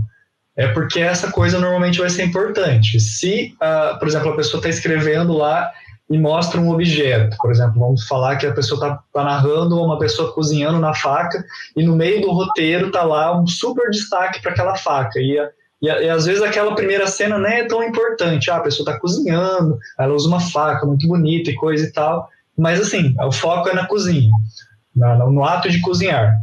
é 0.57 0.67
porque 0.67 0.99
essa 0.99 1.31
coisa 1.31 1.59
normalmente 1.59 1.99
vai 1.99 2.09
ser 2.09 2.23
importante. 2.23 2.99
Se, 2.99 3.53
uh, 3.61 3.97
por 3.99 4.07
exemplo, 4.07 4.31
a 4.31 4.35
pessoa 4.35 4.59
está 4.59 4.69
escrevendo 4.69 5.33
lá 5.33 5.71
e 6.13 6.17
mostra 6.19 6.61
um 6.61 6.69
objeto, 6.69 7.35
por 7.41 7.49
exemplo, 7.49 7.79
vamos 7.79 8.05
falar 8.05 8.35
que 8.35 8.45
a 8.45 8.53
pessoa 8.53 8.79
está 8.79 9.03
tá 9.11 9.23
narrando 9.23 9.81
uma 9.81 9.97
pessoa 9.97 10.31
cozinhando 10.31 10.77
na 10.77 10.93
faca 10.93 11.43
e 11.75 11.83
no 11.83 11.95
meio 11.95 12.21
do 12.21 12.31
roteiro 12.31 12.87
está 12.87 13.01
lá 13.01 13.35
um 13.35 13.47
super 13.47 13.89
destaque 13.89 14.39
para 14.39 14.51
aquela 14.51 14.75
faca. 14.75 15.19
E, 15.19 15.39
a, 15.39 15.49
e, 15.81 15.89
a, 15.89 16.03
e, 16.03 16.09
às 16.09 16.27
vezes 16.27 16.43
aquela 16.43 16.75
primeira 16.75 17.07
cena 17.07 17.39
nem 17.39 17.61
é 17.61 17.67
tão 17.67 17.81
importante, 17.83 18.51
ah, 18.51 18.57
a 18.57 18.61
pessoa 18.61 18.87
está 18.87 18.99
cozinhando, 18.99 19.79
ela 19.97 20.13
usa 20.13 20.27
uma 20.27 20.39
faca 20.39 20.85
muito 20.85 21.07
bonita 21.07 21.49
e 21.49 21.55
coisa 21.55 21.83
e 21.83 21.91
tal, 21.91 22.29
mas 22.55 22.79
assim, 22.79 23.15
o 23.19 23.31
foco 23.31 23.69
é 23.69 23.73
na 23.73 23.87
cozinha, 23.87 24.29
no, 24.95 25.31
no 25.31 25.43
ato 25.43 25.67
de 25.67 25.81
cozinhar 25.81 26.37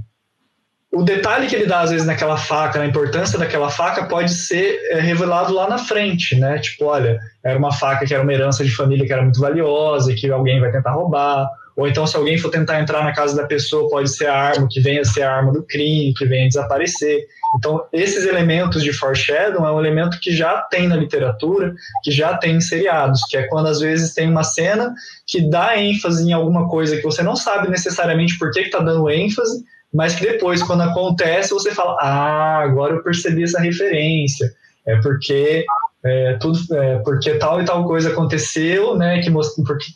o 0.92 1.03
detalhe 1.05 1.46
que 1.46 1.55
ele 1.55 1.66
dá 1.66 1.81
às 1.81 1.90
vezes 1.90 2.07
naquela 2.07 2.37
faca, 2.37 2.79
na 2.79 2.87
importância 2.87 3.38
daquela 3.38 3.70
faca, 3.70 4.07
pode 4.07 4.33
ser 4.33 4.81
é, 4.90 5.00
revelado 5.00 5.55
lá 5.55 5.68
na 5.68 5.79
frente, 5.79 6.35
né? 6.35 6.59
Tipo, 6.59 6.87
olha, 6.87 7.20
era 7.44 7.57
uma 7.57 7.72
faca 7.72 8.05
que 8.05 8.12
era 8.12 8.22
uma 8.22 8.33
herança 8.33 8.64
de 8.64 8.74
família 8.74 9.07
que 9.07 9.12
era 9.12 9.22
muito 9.22 9.40
valiosa 9.40 10.11
e 10.11 10.16
que 10.16 10.31
alguém 10.31 10.61
vai 10.61 10.72
tentar 10.72 10.90
roubar. 10.90 11.48
Ou 11.76 11.87
então, 11.87 12.07
se 12.07 12.16
alguém 12.16 12.37
for 12.37 12.50
tentar 12.50 12.81
entrar 12.81 13.05
na 13.05 13.12
casa 13.12 13.37
da 13.37 13.46
pessoa, 13.46 13.88
pode 13.88 14.11
ser 14.11 14.26
a 14.26 14.35
arma 14.35 14.66
que 14.68 14.81
venha 14.81 15.00
a 15.00 15.05
ser 15.05 15.22
a 15.22 15.33
arma 15.33 15.53
do 15.53 15.62
crime, 15.62 16.12
que 16.12 16.26
venha 16.26 16.44
a 16.44 16.48
desaparecer. 16.48 17.24
Então, 17.57 17.85
esses 17.92 18.26
elementos 18.26 18.83
de 18.83 18.92
foreshadow 18.92 19.64
é 19.64 19.72
um 19.72 19.79
elemento 19.79 20.18
que 20.20 20.33
já 20.33 20.61
tem 20.62 20.88
na 20.88 20.96
literatura, 20.96 21.72
que 22.03 22.11
já 22.11 22.37
tem 22.37 22.57
em 22.57 22.61
seriados, 22.61 23.22
que 23.31 23.37
é 23.37 23.44
quando 23.44 23.68
às 23.68 23.79
vezes 23.79 24.12
tem 24.12 24.29
uma 24.29 24.42
cena 24.42 24.92
que 25.26 25.48
dá 25.48 25.79
ênfase 25.79 26.29
em 26.29 26.33
alguma 26.33 26.68
coisa 26.68 26.96
que 26.96 27.03
você 27.03 27.22
não 27.22 27.37
sabe 27.37 27.70
necessariamente 27.70 28.37
por 28.38 28.50
que 28.50 28.61
está 28.61 28.81
dando 28.81 29.09
ênfase, 29.09 29.64
mas 29.92 30.14
que 30.14 30.24
depois, 30.24 30.62
quando 30.62 30.83
acontece, 30.83 31.50
você 31.50 31.74
fala: 31.74 31.96
Ah, 32.00 32.61
agora 32.62 32.94
eu 32.94 33.03
percebi 33.03 33.42
essa 33.42 33.61
referência. 33.61 34.50
É 34.87 34.96
porque 35.00 35.64
é, 36.05 36.35
tudo, 36.35 36.59
é, 36.74 36.98
porque 36.98 37.35
tal 37.35 37.61
e 37.61 37.64
tal 37.64 37.85
coisa 37.85 38.11
aconteceu, 38.11 38.96
né? 38.96 39.20
Que, 39.20 39.31
most, 39.31 39.62
porque, 39.64 39.87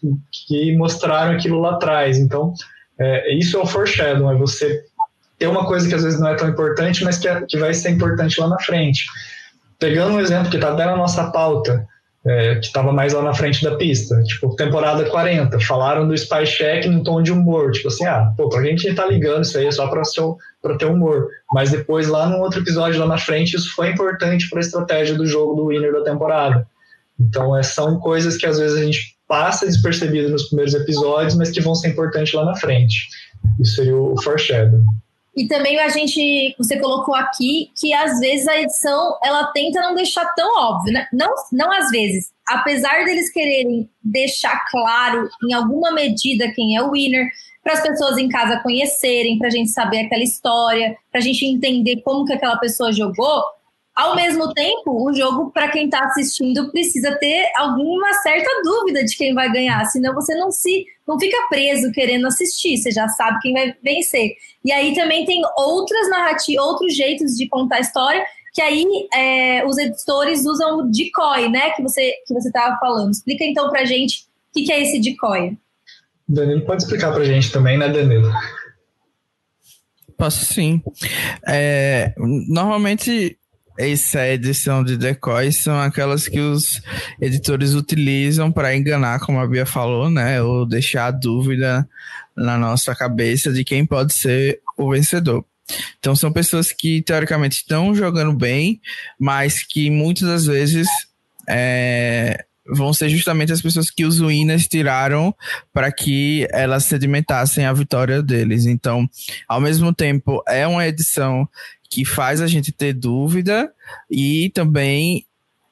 que 0.46 0.76
mostraram 0.76 1.32
aquilo 1.32 1.60
lá 1.60 1.72
atrás. 1.72 2.18
Então, 2.18 2.52
é, 2.98 3.34
isso 3.34 3.56
é 3.56 3.60
o 3.60 3.66
foreshadow, 3.66 4.30
é 4.30 4.34
você 4.36 4.82
ter 5.38 5.46
uma 5.46 5.66
coisa 5.66 5.88
que 5.88 5.94
às 5.94 6.04
vezes 6.04 6.20
não 6.20 6.28
é 6.28 6.36
tão 6.36 6.48
importante, 6.48 7.04
mas 7.04 7.18
que, 7.18 7.28
é, 7.28 7.40
que 7.42 7.58
vai 7.58 7.72
ser 7.72 7.90
importante 7.90 8.40
lá 8.40 8.48
na 8.48 8.58
frente. 8.60 9.04
Pegando 9.78 10.14
um 10.14 10.20
exemplo 10.20 10.50
que 10.50 10.56
está 10.56 10.72
até 10.72 10.84
na 10.84 10.96
nossa 10.96 11.30
pauta, 11.30 11.86
é, 12.26 12.54
que 12.56 12.66
estava 12.66 12.92
mais 12.92 13.12
lá 13.12 13.22
na 13.22 13.34
frente 13.34 13.62
da 13.62 13.76
pista. 13.76 14.20
Tipo, 14.22 14.56
temporada 14.56 15.04
40, 15.04 15.60
falaram 15.60 16.08
do 16.08 16.14
Spy 16.14 16.46
Check 16.46 16.86
num 16.86 17.02
tom 17.02 17.22
de 17.22 17.30
humor. 17.30 17.70
Tipo 17.72 17.88
assim, 17.88 18.06
ah, 18.06 18.32
pô, 18.36 18.48
pra 18.48 18.62
gente 18.62 18.92
tá 18.94 19.06
ligando 19.06 19.44
isso 19.44 19.58
aí 19.58 19.66
é 19.66 19.70
só 19.70 19.86
pra, 19.88 20.02
pra 20.62 20.76
ter 20.78 20.86
humor. 20.86 21.28
Mas 21.52 21.70
depois, 21.70 22.08
lá 22.08 22.26
num 22.26 22.40
outro 22.40 22.60
episódio 22.60 22.98
lá 22.98 23.06
na 23.06 23.18
frente, 23.18 23.56
isso 23.56 23.74
foi 23.74 23.90
importante 23.90 24.48
para 24.48 24.58
a 24.58 24.60
estratégia 24.60 25.14
do 25.14 25.26
jogo 25.26 25.54
do 25.54 25.68
winner 25.68 25.92
da 25.92 26.02
temporada. 26.02 26.66
Então, 27.20 27.56
é, 27.56 27.62
são 27.62 27.98
coisas 28.00 28.36
que 28.36 28.46
às 28.46 28.58
vezes 28.58 28.78
a 28.78 28.84
gente 28.84 29.14
passa 29.28 29.66
despercebido 29.66 30.30
nos 30.30 30.44
primeiros 30.44 30.74
episódios, 30.74 31.34
mas 31.34 31.50
que 31.50 31.60
vão 31.60 31.74
ser 31.74 31.88
importantes 31.88 32.32
lá 32.32 32.44
na 32.44 32.56
frente. 32.56 33.08
Isso 33.60 33.76
seria 33.76 33.96
o 33.96 34.20
foreshadow. 34.22 34.80
E 35.36 35.48
também 35.48 35.78
a 35.80 35.88
gente, 35.88 36.54
você 36.56 36.78
colocou 36.78 37.14
aqui 37.14 37.70
que 37.78 37.92
às 37.92 38.20
vezes 38.20 38.46
a 38.46 38.60
edição 38.60 39.18
ela 39.24 39.46
tenta 39.52 39.80
não 39.80 39.94
deixar 39.94 40.24
tão 40.34 40.48
óbvio, 40.58 40.92
né? 40.92 41.06
Não, 41.12 41.34
não 41.52 41.72
às 41.72 41.90
vezes. 41.90 42.32
Apesar 42.46 43.04
deles 43.04 43.32
quererem 43.32 43.88
deixar 44.02 44.64
claro 44.70 45.28
em 45.48 45.52
alguma 45.54 45.92
medida 45.92 46.52
quem 46.52 46.76
é 46.76 46.82
o 46.82 46.92
winner, 46.92 47.28
para 47.62 47.72
as 47.72 47.82
pessoas 47.82 48.18
em 48.18 48.28
casa 48.28 48.60
conhecerem, 48.60 49.38
para 49.38 49.48
a 49.48 49.50
gente 49.50 49.70
saber 49.70 50.00
aquela 50.00 50.22
história, 50.22 50.96
para 51.10 51.20
a 51.20 51.24
gente 51.24 51.46
entender 51.46 52.02
como 52.02 52.26
que 52.26 52.34
aquela 52.34 52.58
pessoa 52.58 52.92
jogou, 52.92 53.42
ao 53.94 54.16
mesmo 54.16 54.52
tempo, 54.52 55.08
o 55.08 55.14
jogo, 55.14 55.52
para 55.52 55.70
quem 55.70 55.84
está 55.84 56.00
assistindo, 56.00 56.70
precisa 56.72 57.16
ter 57.16 57.48
alguma 57.56 58.12
certa 58.14 58.50
dúvida 58.64 59.04
de 59.04 59.16
quem 59.16 59.32
vai 59.32 59.50
ganhar, 59.52 59.84
senão 59.86 60.12
você 60.12 60.34
não 60.34 60.50
se 60.50 60.84
não 61.06 61.20
fica 61.20 61.36
preso 61.48 61.92
querendo 61.92 62.26
assistir, 62.26 62.76
você 62.76 62.90
já 62.90 63.06
sabe 63.08 63.38
quem 63.40 63.52
vai 63.52 63.74
vencer. 63.82 64.32
E 64.64 64.72
aí 64.72 64.94
também 64.94 65.24
tem 65.24 65.42
outras 65.56 66.08
narrativas, 66.08 66.64
outros 66.64 66.96
jeitos 66.96 67.36
de 67.36 67.46
contar 67.46 67.76
a 67.76 67.80
história, 67.80 68.24
que 68.52 68.60
aí 68.60 68.84
é, 69.12 69.64
os 69.64 69.78
editores 69.78 70.44
usam 70.44 70.78
o 70.78 70.90
decoy, 70.90 71.48
né, 71.48 71.70
que 71.70 71.82
você 71.82 72.14
que 72.26 72.34
você 72.34 72.48
estava 72.48 72.76
falando. 72.78 73.12
Explica 73.12 73.44
então 73.44 73.70
para 73.70 73.84
gente 73.84 74.22
o 74.22 74.54
que, 74.54 74.64
que 74.64 74.72
é 74.72 74.82
esse 74.82 75.00
decoy. 75.00 75.56
Danilo 76.26 76.64
pode 76.64 76.82
explicar 76.82 77.12
para 77.12 77.24
gente 77.24 77.52
também, 77.52 77.78
né, 77.78 77.88
Danilo? 77.88 78.32
Posso 80.16 80.44
sim. 80.46 80.82
É, 81.46 82.14
normalmente 82.48 83.38
essa 83.76 84.26
edição 84.28 84.84
de 84.84 84.96
decoys 84.96 85.56
são 85.56 85.80
aquelas 85.80 86.28
que 86.28 86.40
os 86.40 86.80
editores 87.20 87.74
utilizam 87.74 88.52
para 88.52 88.76
enganar, 88.76 89.20
como 89.20 89.40
a 89.40 89.46
Bia 89.46 89.66
falou, 89.66 90.08
né? 90.08 90.40
Ou 90.40 90.64
deixar 90.64 91.06
a 91.06 91.10
dúvida 91.10 91.88
na 92.36 92.56
nossa 92.56 92.94
cabeça 92.94 93.52
de 93.52 93.64
quem 93.64 93.84
pode 93.84 94.14
ser 94.14 94.60
o 94.76 94.90
vencedor. 94.90 95.44
Então 95.98 96.14
são 96.14 96.32
pessoas 96.32 96.72
que 96.72 97.02
teoricamente 97.02 97.56
estão 97.56 97.94
jogando 97.94 98.32
bem, 98.32 98.80
mas 99.18 99.62
que 99.62 99.90
muitas 99.90 100.28
das 100.28 100.46
vezes 100.46 100.86
é, 101.48 102.44
vão 102.66 102.92
ser 102.92 103.08
justamente 103.08 103.52
as 103.52 103.60
pessoas 103.60 103.90
que 103.90 104.04
os 104.04 104.20
winners 104.20 104.66
tiraram 104.66 105.34
para 105.72 105.92
que 105.92 106.46
elas 106.50 106.84
sedimentassem 106.84 107.66
a 107.66 107.72
vitória 107.72 108.22
deles. 108.22 108.66
Então, 108.66 109.08
ao 109.48 109.60
mesmo 109.60 109.92
tempo, 109.92 110.42
é 110.48 110.66
uma 110.66 110.86
edição 110.86 111.48
que 111.90 112.04
faz 112.04 112.40
a 112.40 112.46
gente 112.46 112.72
ter 112.72 112.92
dúvida 112.92 113.72
e 114.10 114.50
também 114.54 115.26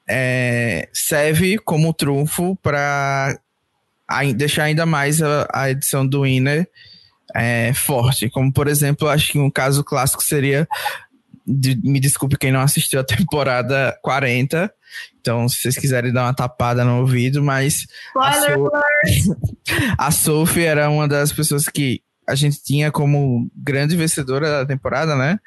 é, 0.09 0.89
serve 0.93 1.59
como 1.59 1.95
trunfo 1.95 2.57
para 2.63 3.39
deixar 4.37 4.65
ainda 4.65 4.85
mais 4.85 5.23
a, 5.23 5.49
a 5.53 5.71
edição 5.71 6.07
do 6.07 6.23
Winner 6.23 6.69
é, 7.35 7.73
forte. 7.75 8.29
Como, 8.31 8.53
por 8.53 8.69
exemplo, 8.69 9.09
acho 9.09 9.33
que 9.33 9.39
um 9.39 9.51
caso 9.51 9.83
clássico 9.83 10.23
seria. 10.23 10.69
De, 11.45 11.77
me 11.83 11.99
desculpe 11.99 12.39
quem 12.39 12.53
não 12.53 12.61
assistiu 12.61 13.01
a 13.01 13.05
temporada 13.05 13.99
40. 14.03 14.73
Então, 15.21 15.49
se 15.49 15.61
vocês 15.61 15.77
quiserem 15.77 16.13
dar 16.13 16.25
uma 16.25 16.35
tapada 16.35 16.85
no 16.85 17.01
ouvido, 17.01 17.43
mas. 17.43 17.87
Spoiler 18.09 18.59
a, 18.59 19.09
so 19.09 19.37
a 19.99 20.11
Sophie 20.11 20.65
era 20.65 20.91
uma 20.91 21.09
das 21.09 21.33
pessoas 21.33 21.69
que 21.69 22.03
a 22.33 22.35
gente 22.35 22.63
tinha 22.63 22.91
como 22.91 23.51
grande 23.55 23.95
vencedora 23.95 24.49
da 24.49 24.67
temporada, 24.67 25.15
né? 25.15 25.39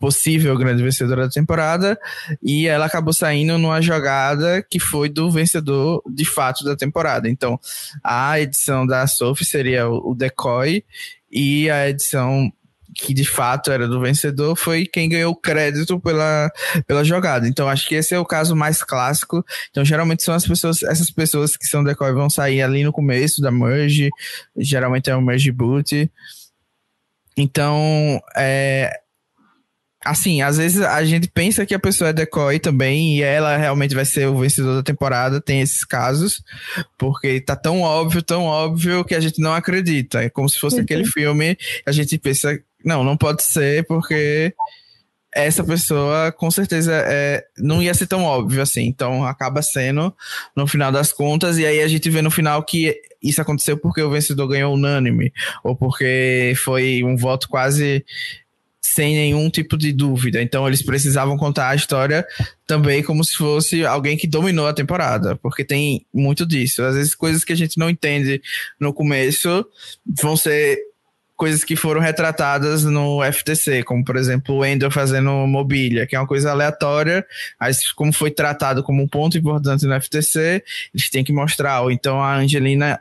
Possível 0.00 0.58
grande 0.58 0.82
vencedora 0.82 1.22
da 1.22 1.30
temporada. 1.30 1.96
E 2.42 2.66
ela 2.66 2.86
acabou 2.86 3.12
saindo 3.12 3.56
numa 3.56 3.80
jogada 3.80 4.60
que 4.68 4.80
foi 4.80 5.08
do 5.08 5.30
vencedor 5.30 6.02
de 6.12 6.24
fato 6.24 6.64
da 6.64 6.74
temporada. 6.74 7.30
Então, 7.30 7.58
a 8.02 8.40
edição 8.40 8.84
da 8.84 9.06
Sophie 9.06 9.46
seria 9.46 9.88
o 9.88 10.12
decoy 10.12 10.84
e 11.30 11.70
a 11.70 11.88
edição 11.88 12.52
que 12.94 13.12
de 13.12 13.24
fato 13.24 13.70
era 13.70 13.88
do 13.88 14.00
vencedor, 14.00 14.56
foi 14.56 14.86
quem 14.86 15.08
ganhou 15.08 15.32
o 15.32 15.36
crédito 15.36 15.98
pela, 16.00 16.50
pela 16.86 17.04
jogada. 17.04 17.48
Então 17.48 17.68
acho 17.68 17.88
que 17.88 17.94
esse 17.94 18.14
é 18.14 18.18
o 18.18 18.24
caso 18.24 18.54
mais 18.54 18.82
clássico. 18.82 19.44
Então 19.70 19.84
geralmente 19.84 20.22
são 20.22 20.34
as 20.34 20.46
pessoas, 20.46 20.82
essas 20.82 21.10
pessoas 21.10 21.56
que 21.56 21.66
são 21.66 21.84
decoy 21.84 22.12
vão 22.12 22.30
sair 22.30 22.62
ali 22.62 22.84
no 22.84 22.92
começo 22.92 23.40
da 23.40 23.50
merge, 23.50 24.10
geralmente 24.56 25.10
é 25.10 25.16
um 25.16 25.22
merge 25.22 25.50
boot. 25.50 26.10
Então, 27.36 28.20
é, 28.36 29.00
assim, 30.04 30.42
às 30.42 30.58
vezes 30.58 30.80
a 30.82 31.02
gente 31.04 31.28
pensa 31.28 31.64
que 31.64 31.74
a 31.74 31.78
pessoa 31.78 32.10
é 32.10 32.12
decoy 32.12 32.58
também 32.58 33.16
e 33.16 33.22
ela 33.22 33.56
realmente 33.56 33.94
vai 33.94 34.04
ser 34.04 34.28
o 34.28 34.38
vencedor 34.38 34.76
da 34.76 34.82
temporada, 34.82 35.40
tem 35.40 35.60
esses 35.60 35.84
casos, 35.84 36.42
porque 36.98 37.40
tá 37.40 37.56
tão 37.56 37.80
óbvio, 37.80 38.22
tão 38.22 38.44
óbvio 38.44 39.04
que 39.04 39.14
a 39.14 39.20
gente 39.20 39.40
não 39.40 39.54
acredita. 39.54 40.22
É 40.22 40.28
como 40.28 40.48
se 40.48 40.58
fosse 40.58 40.76
uhum. 40.76 40.82
aquele 40.82 41.06
filme, 41.06 41.56
a 41.86 41.92
gente 41.92 42.18
pensa 42.18 42.60
não, 42.84 43.02
não 43.02 43.16
pode 43.16 43.42
ser, 43.42 43.86
porque 43.86 44.54
essa 45.34 45.64
pessoa 45.64 46.30
com 46.30 46.48
certeza 46.48 46.92
é, 46.94 47.44
não 47.58 47.82
ia 47.82 47.92
ser 47.92 48.06
tão 48.06 48.22
óbvio 48.22 48.62
assim. 48.62 48.84
Então 48.84 49.24
acaba 49.26 49.62
sendo 49.62 50.14
no 50.54 50.66
final 50.66 50.92
das 50.92 51.12
contas, 51.12 51.58
e 51.58 51.66
aí 51.66 51.82
a 51.82 51.88
gente 51.88 52.08
vê 52.08 52.22
no 52.22 52.30
final 52.30 52.62
que 52.62 52.96
isso 53.20 53.42
aconteceu 53.42 53.76
porque 53.76 54.00
o 54.00 54.10
vencedor 54.10 54.46
ganhou 54.46 54.74
unânime, 54.74 55.32
ou 55.64 55.74
porque 55.74 56.52
foi 56.56 57.02
um 57.02 57.16
voto 57.16 57.48
quase 57.48 58.04
sem 58.80 59.14
nenhum 59.14 59.50
tipo 59.50 59.76
de 59.76 59.92
dúvida. 59.92 60.40
Então 60.40 60.68
eles 60.68 60.82
precisavam 60.82 61.36
contar 61.36 61.70
a 61.70 61.74
história 61.74 62.24
também 62.64 63.02
como 63.02 63.24
se 63.24 63.34
fosse 63.34 63.84
alguém 63.84 64.16
que 64.16 64.28
dominou 64.28 64.68
a 64.68 64.74
temporada, 64.74 65.34
porque 65.36 65.64
tem 65.64 66.06
muito 66.14 66.46
disso. 66.46 66.82
Às 66.82 66.94
vezes 66.94 67.14
coisas 67.14 67.42
que 67.42 67.52
a 67.52 67.56
gente 67.56 67.76
não 67.76 67.90
entende 67.90 68.40
no 68.78 68.92
começo 68.92 69.66
vão 70.06 70.36
ser 70.36 70.78
coisas 71.36 71.64
que 71.64 71.74
foram 71.76 72.00
retratadas 72.00 72.84
no 72.84 73.20
FTC, 73.24 73.82
como 73.82 74.04
por 74.04 74.16
exemplo 74.16 74.56
o 74.56 74.64
Ender 74.64 74.90
fazendo 74.90 75.30
mobília, 75.46 76.06
que 76.06 76.14
é 76.14 76.20
uma 76.20 76.26
coisa 76.26 76.50
aleatória, 76.50 77.26
mas 77.60 77.90
como 77.92 78.12
foi 78.12 78.30
tratado 78.30 78.82
como 78.82 79.02
um 79.02 79.08
ponto 79.08 79.36
importante 79.36 79.86
no 79.86 80.00
FTC, 80.00 80.62
eles 80.94 81.10
têm 81.10 81.24
que 81.24 81.32
mostrar. 81.32 81.80
Ou 81.82 81.90
então 81.90 82.22
a 82.22 82.36
Angelina 82.36 83.00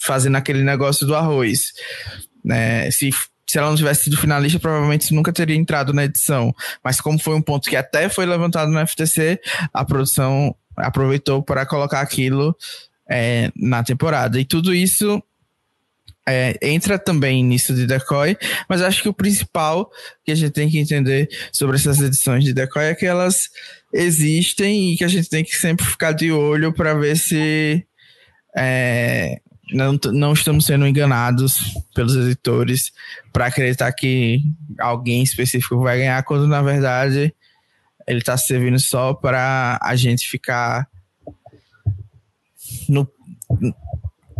fazendo 0.00 0.36
aquele 0.36 0.62
negócio 0.62 1.06
do 1.06 1.14
arroz. 1.14 1.72
Né? 2.44 2.90
Se 2.90 3.10
se 3.48 3.56
ela 3.56 3.70
não 3.70 3.76
tivesse 3.76 4.04
sido 4.04 4.18
finalista, 4.18 4.60
provavelmente 4.60 5.14
nunca 5.14 5.32
teria 5.32 5.56
entrado 5.56 5.94
na 5.94 6.04
edição. 6.04 6.54
Mas 6.84 7.00
como 7.00 7.18
foi 7.18 7.34
um 7.34 7.40
ponto 7.40 7.70
que 7.70 7.76
até 7.76 8.10
foi 8.10 8.26
levantado 8.26 8.70
no 8.70 8.86
FTC, 8.86 9.40
a 9.72 9.86
produção 9.86 10.54
aproveitou 10.76 11.42
para 11.42 11.64
colocar 11.64 12.02
aquilo 12.02 12.54
é, 13.08 13.50
na 13.56 13.82
temporada. 13.82 14.38
E 14.38 14.44
tudo 14.44 14.74
isso 14.74 15.22
é, 16.28 16.58
entra 16.60 16.98
também 16.98 17.42
nisso 17.42 17.74
de 17.74 17.86
decoy, 17.86 18.36
mas 18.68 18.82
acho 18.82 19.02
que 19.02 19.08
o 19.08 19.14
principal 19.14 19.90
que 20.22 20.30
a 20.30 20.34
gente 20.34 20.52
tem 20.52 20.68
que 20.68 20.78
entender 20.78 21.28
sobre 21.50 21.76
essas 21.76 21.98
edições 22.00 22.44
de 22.44 22.52
decoy 22.52 22.84
é 22.84 22.94
que 22.94 23.06
elas 23.06 23.48
existem 23.92 24.92
e 24.92 24.96
que 24.98 25.04
a 25.04 25.08
gente 25.08 25.28
tem 25.30 25.42
que 25.42 25.56
sempre 25.56 25.86
ficar 25.86 26.12
de 26.12 26.30
olho 26.30 26.72
para 26.72 26.92
ver 26.92 27.16
se 27.16 27.82
é, 28.54 29.40
não, 29.72 29.98
não 30.12 30.34
estamos 30.34 30.66
sendo 30.66 30.86
enganados 30.86 31.56
pelos 31.94 32.14
editores 32.14 32.92
para 33.32 33.46
acreditar 33.46 33.90
que 33.92 34.42
alguém 34.78 35.22
específico 35.22 35.80
vai 35.80 35.98
ganhar, 35.98 36.22
quando 36.24 36.46
na 36.46 36.60
verdade 36.60 37.34
ele 38.06 38.18
está 38.18 38.36
servindo 38.36 38.78
só 38.78 39.14
para 39.14 39.78
a 39.82 39.96
gente 39.96 40.28
ficar 40.28 40.86
no, 42.86 43.10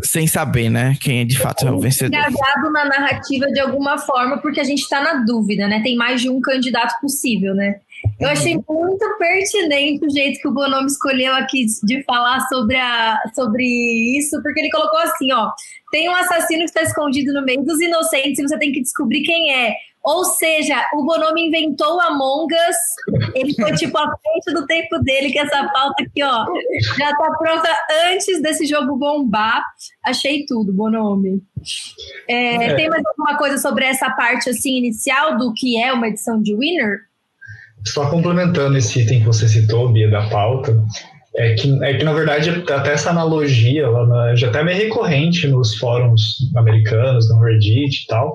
sem 0.02 0.26
saber, 0.26 0.70
né, 0.70 0.96
quem 1.00 1.26
de 1.26 1.38
fato 1.38 1.66
é 1.66 1.70
o 1.70 1.78
vencedor. 1.78 2.16
Engajado 2.16 2.72
na 2.72 2.84
narrativa 2.84 3.46
de 3.46 3.60
alguma 3.60 3.98
forma, 3.98 4.38
porque 4.38 4.60
a 4.60 4.64
gente 4.64 4.80
está 4.80 5.00
na 5.00 5.24
dúvida, 5.24 5.66
né? 5.68 5.80
Tem 5.82 5.96
mais 5.96 6.20
de 6.20 6.28
um 6.28 6.40
candidato 6.40 7.00
possível, 7.00 7.54
né? 7.54 7.80
Eu 8.20 8.28
achei 8.28 8.54
muito 8.68 9.18
pertinente 9.18 10.04
o 10.04 10.10
jeito 10.10 10.40
que 10.40 10.48
o 10.48 10.52
Bonomo 10.52 10.86
escolheu 10.86 11.34
aqui 11.34 11.66
de 11.82 12.02
falar 12.04 12.40
sobre, 12.48 12.76
a, 12.76 13.18
sobre 13.34 13.64
isso, 14.16 14.40
porque 14.42 14.60
ele 14.60 14.70
colocou 14.70 14.98
assim, 15.00 15.32
ó, 15.32 15.50
tem 15.90 16.08
um 16.08 16.14
assassino 16.14 16.60
que 16.60 16.70
está 16.70 16.82
escondido 16.82 17.32
no 17.32 17.44
meio 17.44 17.62
dos 17.64 17.80
inocentes 17.80 18.38
e 18.38 18.42
você 18.42 18.58
tem 18.58 18.72
que 18.72 18.82
descobrir 18.82 19.22
quem 19.22 19.54
é. 19.54 19.74
Ou 20.08 20.24
seja, 20.24 20.88
o 20.94 21.04
Bonomo 21.04 21.36
inventou 21.36 22.00
Among 22.00 22.54
Us, 22.54 23.30
ele 23.34 23.52
foi 23.52 23.72
tipo 23.72 23.98
à 23.98 24.06
frente 24.06 24.58
do 24.58 24.66
tempo 24.66 24.98
dele, 25.00 25.30
que 25.30 25.38
essa 25.38 25.68
pauta 25.68 26.02
aqui, 26.02 26.24
ó, 26.24 26.46
já 26.98 27.14
tá 27.14 27.30
pronta 27.38 27.68
antes 28.10 28.40
desse 28.40 28.64
jogo 28.64 28.96
bombar. 28.96 29.62
Achei 30.06 30.46
tudo, 30.46 30.72
Bonomi. 30.72 31.42
É, 32.26 32.54
é. 32.54 32.74
Tem 32.74 32.88
mais 32.88 33.04
alguma 33.04 33.36
coisa 33.36 33.58
sobre 33.58 33.84
essa 33.84 34.08
parte 34.12 34.48
assim 34.48 34.78
inicial 34.78 35.36
do 35.36 35.52
que 35.52 35.78
é 35.78 35.92
uma 35.92 36.08
edição 36.08 36.40
de 36.40 36.56
Winner? 36.56 37.00
Só 37.84 38.08
complementando 38.08 38.78
esse 38.78 39.02
item 39.02 39.20
que 39.20 39.26
você 39.26 39.46
citou, 39.46 39.92
Bia, 39.92 40.10
da 40.10 40.26
pauta, 40.30 40.82
é 41.36 41.52
que, 41.52 41.84
é 41.84 41.98
que 41.98 42.04
na 42.04 42.14
verdade 42.14 42.48
até 42.72 42.94
essa 42.94 43.10
analogia 43.10 43.90
lá 43.90 44.34
já 44.34 44.48
até 44.48 44.60
é 44.60 44.64
meio 44.64 44.78
recorrente 44.78 45.46
nos 45.48 45.76
fóruns 45.76 46.50
americanos, 46.56 47.28
no 47.28 47.44
Reddit 47.44 48.04
e 48.04 48.06
tal, 48.06 48.34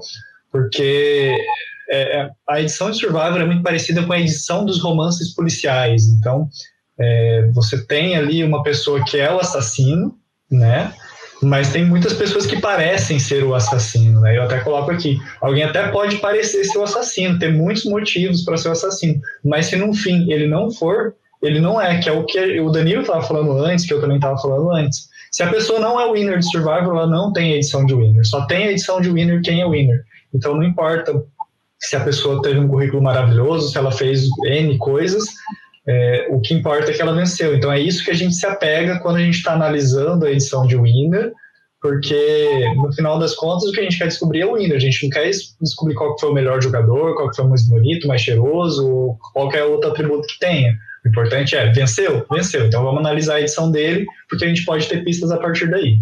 porque 0.54 1.36
é, 1.90 2.20
é, 2.20 2.30
a 2.48 2.62
edição 2.62 2.92
de 2.92 2.98
Survivor 2.98 3.42
é 3.42 3.46
muito 3.46 3.64
parecida 3.64 4.04
com 4.04 4.14
a 4.14 4.20
edição 4.20 4.64
dos 4.64 4.80
romances 4.80 5.34
policiais. 5.34 6.06
Então, 6.08 6.48
é, 7.00 7.50
você 7.56 7.84
tem 7.86 8.16
ali 8.16 8.44
uma 8.44 8.62
pessoa 8.62 9.04
que 9.04 9.18
é 9.18 9.34
o 9.34 9.40
assassino, 9.40 10.16
né? 10.50 10.94
mas 11.42 11.74
tem 11.74 11.84
muitas 11.84 12.14
pessoas 12.14 12.46
que 12.46 12.62
parecem 12.62 13.20
ser 13.20 13.44
o 13.44 13.54
assassino, 13.54 14.22
né? 14.22 14.38
Eu 14.38 14.44
até 14.44 14.60
coloco 14.62 14.92
aqui, 14.92 15.20
alguém 15.42 15.64
até 15.64 15.90
pode 15.90 16.18
parecer 16.18 16.64
ser 16.64 16.78
o 16.78 16.84
assassino, 16.84 17.38
ter 17.38 17.52
muitos 17.52 17.84
motivos 17.84 18.46
para 18.46 18.56
ser 18.56 18.70
o 18.70 18.72
assassino, 18.72 19.20
mas 19.44 19.66
se 19.66 19.76
no 19.76 19.94
fim 19.94 20.32
ele 20.32 20.48
não 20.48 20.72
for, 20.72 21.14
ele 21.42 21.60
não 21.60 21.82
é, 21.82 22.00
que 22.00 22.08
é 22.08 22.14
o 22.14 22.24
que 22.26 22.62
o 22.62 22.70
Danilo 22.70 23.02
estava 23.02 23.22
falando 23.22 23.58
antes, 23.58 23.86
que 23.86 23.94
eu 23.94 24.00
também 24.00 24.16
estava 24.16 24.38
falando 24.38 24.72
antes. 24.72 25.10
Se 25.32 25.44
a 25.44 25.50
pessoa 25.50 25.80
não 25.80 26.00
é 26.00 26.10
winner 26.12 26.40
de 26.40 26.50
Survivor, 26.50 26.96
ela 26.96 27.08
não 27.08 27.34
tem 27.34 27.54
edição 27.54 27.86
de 27.86 27.94
winner, 27.94 28.26
só 28.26 28.46
tem 28.46 28.68
edição 28.68 29.02
de 29.02 29.10
winner 29.10 29.42
quem 29.42 29.62
é 29.62 29.68
winner. 29.68 30.06
Então 30.34 30.56
não 30.56 30.64
importa 30.64 31.24
se 31.80 31.96
a 31.96 32.04
pessoa 32.04 32.42
teve 32.42 32.60
um 32.60 32.68
currículo 32.68 33.02
maravilhoso, 33.02 33.70
se 33.70 33.78
ela 33.78 33.92
fez 33.92 34.28
N 34.46 34.78
coisas, 34.78 35.26
é, 35.86 36.28
o 36.30 36.40
que 36.40 36.54
importa 36.54 36.92
é 36.92 36.94
que 36.94 37.02
ela 37.02 37.14
venceu. 37.14 37.56
Então 37.56 37.72
é 37.72 37.80
isso 37.80 38.04
que 38.04 38.12
a 38.12 38.16
gente 38.16 38.36
se 38.36 38.46
apega 38.46 39.00
quando 39.00 39.18
a 39.18 39.22
gente 39.22 39.38
está 39.38 39.54
analisando 39.54 40.26
a 40.26 40.32
edição 40.32 40.66
de 40.66 40.78
Winner, 40.78 41.32
porque 41.82 42.74
no 42.78 42.94
final 42.94 43.20
das 43.20 43.36
contas 43.36 43.68
o 43.68 43.74
que 43.74 43.82
a 43.82 43.84
gente 43.84 43.98
quer 43.98 44.08
descobrir 44.08 44.42
é 44.42 44.46
o 44.46 44.54
Winner. 44.54 44.78
A 44.78 44.80
gente 44.80 45.04
não 45.04 45.10
quer 45.10 45.30
descobrir 45.62 45.96
qual 45.96 46.18
foi 46.18 46.30
o 46.30 46.34
melhor 46.34 46.62
jogador, 46.62 47.16
qual 47.16 47.34
foi 47.36 47.44
o 47.44 47.50
mais 47.50 47.68
bonito, 47.68 48.08
mais 48.08 48.22
cheiroso, 48.22 49.18
qualquer 49.34 49.66
outro 49.66 49.92
atributo 49.92 50.26
que 50.28 50.40
tenha. 50.40 50.74
O 51.04 51.10
importante 51.10 51.58
é 51.58 51.70
venceu, 51.74 52.26
venceu. 52.32 52.66
Então 52.66 52.82
vamos 52.82 53.02
analisar 53.02 53.36
a 53.36 53.42
edição 53.42 53.70
dele, 53.70 54.06
porque 54.30 54.46
a 54.46 54.48
gente 54.48 54.64
pode 54.64 54.88
ter 54.88 55.04
pistas 55.04 55.32
a 55.32 55.38
partir 55.38 55.70
daí. 55.70 55.98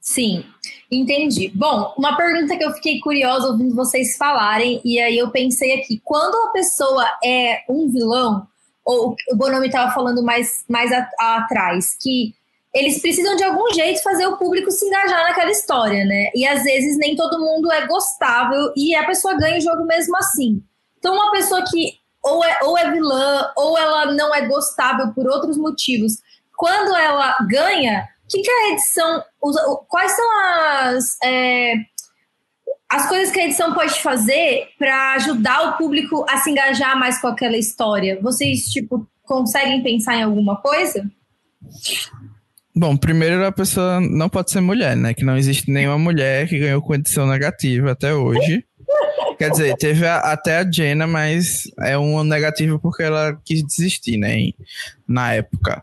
Sim, 0.00 0.44
entendi. 0.90 1.52
Bom, 1.54 1.92
uma 1.98 2.16
pergunta 2.16 2.56
que 2.56 2.64
eu 2.64 2.72
fiquei 2.72 2.98
curiosa 3.00 3.48
ouvindo 3.48 3.74
vocês 3.74 4.16
falarem, 4.16 4.80
e 4.84 4.98
aí 4.98 5.18
eu 5.18 5.30
pensei 5.30 5.74
aqui: 5.74 6.00
quando 6.02 6.34
a 6.48 6.52
pessoa 6.52 7.04
é 7.22 7.62
um 7.68 7.88
vilão, 7.90 8.46
ou 8.84 9.14
o 9.30 9.36
Bonomi 9.36 9.66
estava 9.66 9.92
falando 9.92 10.22
mais, 10.22 10.64
mais 10.68 10.90
a, 10.90 11.06
a, 11.18 11.36
atrás, 11.36 11.96
que 12.00 12.34
eles 12.72 13.00
precisam 13.00 13.36
de 13.36 13.44
algum 13.44 13.72
jeito 13.74 14.02
fazer 14.02 14.26
o 14.26 14.36
público 14.36 14.70
se 14.70 14.86
engajar 14.86 15.22
naquela 15.24 15.50
história, 15.50 16.04
né? 16.04 16.30
E 16.34 16.46
às 16.46 16.62
vezes 16.62 16.96
nem 16.96 17.14
todo 17.14 17.40
mundo 17.40 17.70
é 17.70 17.86
gostável 17.86 18.72
e 18.76 18.94
a 18.94 19.04
pessoa 19.04 19.36
ganha 19.36 19.58
o 19.58 19.60
jogo 19.60 19.84
mesmo 19.84 20.16
assim. 20.16 20.62
Então, 20.98 21.14
uma 21.14 21.30
pessoa 21.32 21.62
que 21.68 22.00
ou 22.22 22.44
é, 22.44 22.58
ou 22.62 22.76
é 22.76 22.90
vilã, 22.90 23.50
ou 23.56 23.78
ela 23.78 24.12
não 24.12 24.34
é 24.34 24.46
gostável 24.46 25.12
por 25.14 25.26
outros 25.26 25.56
motivos, 25.56 26.18
quando 26.56 26.94
ela 26.94 27.36
ganha, 27.48 28.06
que, 28.30 28.40
que 28.40 28.50
a 28.50 28.72
edição. 28.72 29.24
Quais 29.88 30.12
são 30.12 30.40
as. 30.42 31.16
É, 31.24 31.74
as 32.88 33.08
coisas 33.08 33.32
que 33.32 33.38
a 33.38 33.44
edição 33.44 33.72
pode 33.72 34.00
fazer 34.00 34.68
para 34.78 35.14
ajudar 35.14 35.62
o 35.62 35.76
público 35.76 36.26
a 36.28 36.38
se 36.38 36.50
engajar 36.50 36.98
mais 36.98 37.20
com 37.20 37.28
aquela 37.28 37.56
história? 37.56 38.18
Vocês, 38.20 38.64
tipo, 38.64 39.06
conseguem 39.22 39.82
pensar 39.82 40.16
em 40.16 40.24
alguma 40.24 40.56
coisa? 40.60 41.08
Bom, 42.74 42.96
primeiro 42.96 43.44
a 43.46 43.52
pessoa 43.52 44.00
não 44.00 44.28
pode 44.28 44.50
ser 44.50 44.60
mulher, 44.60 44.96
né? 44.96 45.14
Que 45.14 45.24
não 45.24 45.36
existe 45.36 45.70
nenhuma 45.70 45.98
mulher 45.98 46.48
que 46.48 46.58
ganhou 46.58 46.82
com 46.82 46.94
edição 46.94 47.28
negativa 47.28 47.92
até 47.92 48.12
hoje. 48.12 48.64
Quer 49.38 49.50
dizer, 49.50 49.76
teve 49.76 50.06
a, 50.06 50.18
até 50.18 50.58
a 50.58 50.70
Jenna, 50.70 51.06
mas 51.06 51.62
é 51.80 51.96
um 51.96 52.22
negativo 52.24 52.78
porque 52.78 53.02
ela 53.02 53.40
quis 53.44 53.62
desistir, 53.62 54.16
né? 54.16 54.36
Na 55.06 55.32
época. 55.32 55.82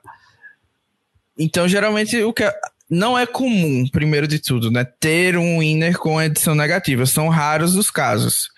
Então, 1.37 1.67
geralmente, 1.67 2.21
o 2.23 2.33
que 2.33 2.43
não 2.89 3.17
é 3.17 3.25
comum, 3.25 3.85
primeiro 3.91 4.27
de 4.27 4.39
tudo, 4.39 4.71
né, 4.71 4.85
ter 4.99 5.37
um 5.37 5.59
winner 5.59 5.97
com 5.97 6.21
edição 6.21 6.55
negativa. 6.55 7.05
São 7.05 7.27
raros 7.27 7.75
os 7.75 7.91
casos. 7.91 8.49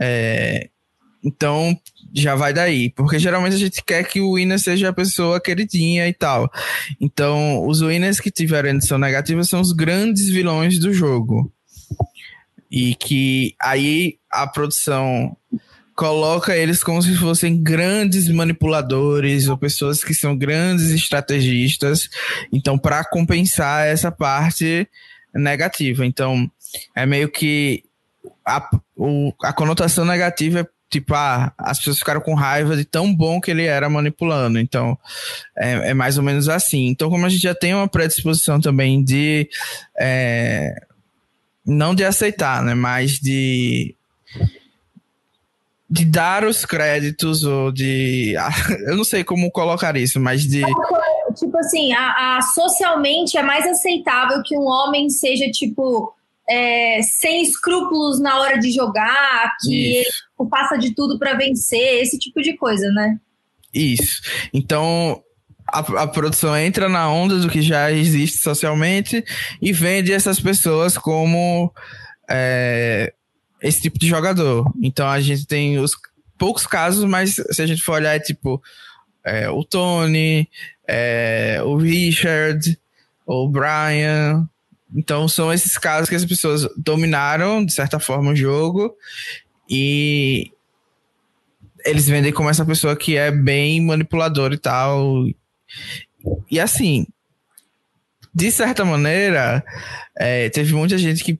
É, 0.00 0.68
então, 1.22 1.78
já 2.14 2.34
vai 2.34 2.52
daí. 2.52 2.90
Porque 2.90 3.18
geralmente 3.18 3.54
a 3.54 3.58
gente 3.58 3.82
quer 3.84 4.04
que 4.04 4.20
o 4.20 4.34
winner 4.34 4.58
seja 4.58 4.88
a 4.88 4.94
pessoa 4.94 5.40
queridinha 5.40 6.08
e 6.08 6.14
tal. 6.14 6.50
Então, 7.00 7.66
os 7.66 7.82
winners 7.82 8.20
que 8.20 8.30
tiveram 8.30 8.70
edição 8.70 8.98
negativa 8.98 9.44
são 9.44 9.60
os 9.60 9.72
grandes 9.72 10.28
vilões 10.28 10.78
do 10.78 10.92
jogo. 10.92 11.52
E 12.70 12.94
que 12.94 13.54
aí 13.60 14.18
a 14.30 14.46
produção 14.46 15.36
coloca 15.96 16.54
eles 16.54 16.84
como 16.84 17.00
se 17.02 17.16
fossem 17.16 17.60
grandes 17.60 18.28
manipuladores 18.28 19.48
ou 19.48 19.56
pessoas 19.56 20.04
que 20.04 20.12
são 20.12 20.36
grandes 20.36 20.90
estrategistas. 20.90 22.10
Então, 22.52 22.78
para 22.78 23.02
compensar 23.02 23.86
essa 23.86 24.12
parte 24.12 24.86
negativa. 25.34 26.04
Então, 26.04 26.48
é 26.94 27.06
meio 27.06 27.30
que 27.30 27.82
a, 28.44 28.68
o, 28.94 29.32
a 29.42 29.52
conotação 29.54 30.04
negativa 30.04 30.60
é 30.60 30.66
tipo, 30.88 31.14
ah, 31.14 31.52
as 31.58 31.78
pessoas 31.78 31.98
ficaram 31.98 32.20
com 32.20 32.34
raiva 32.34 32.76
de 32.76 32.84
tão 32.84 33.12
bom 33.12 33.40
que 33.40 33.50
ele 33.50 33.64
era 33.64 33.88
manipulando. 33.88 34.60
Então, 34.60 34.98
é, 35.56 35.90
é 35.90 35.94
mais 35.94 36.18
ou 36.18 36.22
menos 36.22 36.48
assim. 36.48 36.88
Então, 36.88 37.08
como 37.08 37.24
a 37.24 37.28
gente 37.30 37.42
já 37.42 37.54
tem 37.54 37.74
uma 37.74 37.88
predisposição 37.88 38.60
também 38.60 39.02
de. 39.02 39.48
É, 39.98 40.74
não 41.64 41.94
de 41.94 42.04
aceitar, 42.04 42.62
né? 42.62 42.74
Mas 42.74 43.12
de 43.18 43.96
de 45.88 46.04
dar 46.04 46.44
os 46.44 46.64
créditos 46.64 47.44
ou 47.44 47.70
de. 47.70 48.34
Eu 48.86 48.96
não 48.96 49.04
sei 49.04 49.22
como 49.22 49.50
colocar 49.50 49.96
isso, 49.96 50.20
mas 50.20 50.42
de. 50.42 50.62
Tipo 51.36 51.58
assim, 51.58 51.92
a, 51.92 52.36
a, 52.38 52.42
socialmente 52.42 53.36
é 53.36 53.42
mais 53.42 53.66
aceitável 53.66 54.42
que 54.44 54.56
um 54.56 54.64
homem 54.64 55.08
seja, 55.10 55.50
tipo, 55.50 56.14
é, 56.48 57.00
sem 57.02 57.42
escrúpulos 57.42 58.20
na 58.20 58.40
hora 58.40 58.58
de 58.58 58.72
jogar, 58.72 59.54
que 59.60 60.00
Isso. 60.00 60.48
passa 60.50 60.76
de 60.76 60.94
tudo 60.94 61.18
para 61.18 61.34
vencer, 61.34 62.02
esse 62.02 62.18
tipo 62.18 62.40
de 62.40 62.56
coisa, 62.56 62.88
né? 62.92 63.18
Isso. 63.74 64.22
Então, 64.54 65.22
a, 65.68 65.80
a, 65.80 66.06
produção 66.06 66.56
entra 66.56 66.88
na 66.88 67.10
onda 67.10 67.38
do 67.38 67.48
que 67.48 67.60
já 67.60 67.92
existe 67.92 68.38
socialmente 68.38 69.24
e 69.60 69.72
vende 69.72 70.12
essas 70.12 70.40
pessoas 70.40 70.96
como 70.96 71.72
é, 72.30 73.12
esse 73.60 73.82
tipo 73.82 73.98
de 73.98 74.06
jogador. 74.06 74.70
Então 74.82 75.06
a 75.06 75.20
gente 75.20 75.46
tem 75.46 75.78
os 75.78 75.92
poucos 76.38 76.66
casos, 76.66 77.04
mas 77.04 77.34
se 77.34 77.62
a 77.62 77.66
gente 77.66 77.82
for 77.82 77.94
olhar, 77.94 78.14
é 78.14 78.20
tipo 78.20 78.62
é, 79.24 79.50
o 79.50 79.64
Tony, 79.64 80.48
é, 80.86 81.60
o 81.64 81.76
Richard, 81.76 82.78
o 83.26 83.48
Brian. 83.48 84.48
Então 84.94 85.26
são 85.28 85.52
esses 85.52 85.76
casos 85.76 86.08
que 86.08 86.14
as 86.14 86.24
pessoas 86.24 86.68
dominaram, 86.76 87.64
de 87.64 87.72
certa 87.72 87.98
forma, 87.98 88.32
o 88.32 88.36
jogo 88.36 88.94
e 89.68 90.50
eles 91.84 92.06
vendem 92.06 92.32
como 92.32 92.50
essa 92.50 92.64
pessoa 92.64 92.96
que 92.96 93.16
é 93.16 93.30
bem 93.30 93.80
manipuladora 93.80 94.54
e 94.54 94.58
tal. 94.58 95.24
E 96.50 96.58
assim, 96.58 97.06
de 98.34 98.50
certa 98.50 98.84
maneira, 98.84 99.64
é, 100.16 100.48
teve 100.50 100.74
muita 100.74 100.98
gente 100.98 101.22
que 101.22 101.38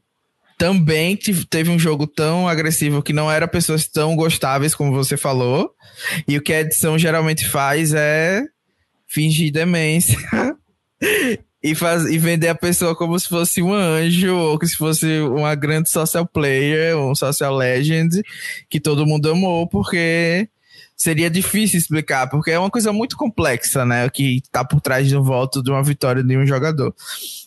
também 0.58 1.18
teve 1.50 1.70
um 1.70 1.78
jogo 1.78 2.06
tão 2.06 2.48
agressivo 2.48 3.02
que 3.02 3.12
não 3.12 3.30
era 3.30 3.46
pessoas 3.46 3.86
tão 3.86 4.16
gostáveis 4.16 4.74
como 4.74 4.92
você 4.92 5.16
falou. 5.16 5.70
E 6.26 6.36
o 6.36 6.42
que 6.42 6.52
a 6.52 6.60
edição 6.60 6.98
geralmente 6.98 7.46
faz 7.46 7.92
é 7.92 8.42
fingir 9.06 9.52
demência 9.52 10.18
e, 11.62 11.74
faz, 11.74 12.04
e 12.06 12.18
vender 12.18 12.48
a 12.48 12.54
pessoa 12.54 12.96
como 12.96 13.18
se 13.18 13.28
fosse 13.28 13.62
um 13.62 13.72
anjo 13.72 14.34
ou 14.34 14.58
que 14.58 14.66
se 14.66 14.76
fosse 14.76 15.20
uma 15.20 15.54
grande 15.54 15.90
social 15.90 16.26
player, 16.26 16.96
um 16.96 17.14
social 17.14 17.54
legend 17.54 18.22
que 18.68 18.80
todo 18.80 19.06
mundo 19.06 19.30
amou, 19.30 19.66
porque 19.66 20.48
seria 20.96 21.28
difícil 21.28 21.78
explicar, 21.78 22.28
porque 22.28 22.50
é 22.50 22.58
uma 22.58 22.70
coisa 22.70 22.92
muito 22.92 23.16
complexa, 23.16 23.84
né? 23.84 24.08
Que 24.08 24.42
tá 24.50 24.64
por 24.64 24.80
trás 24.80 25.06
de 25.06 25.16
um 25.16 25.22
voto 25.22 25.62
de 25.62 25.70
uma 25.70 25.82
vitória 25.82 26.22
de 26.24 26.36
um 26.36 26.46
jogador. 26.46 26.94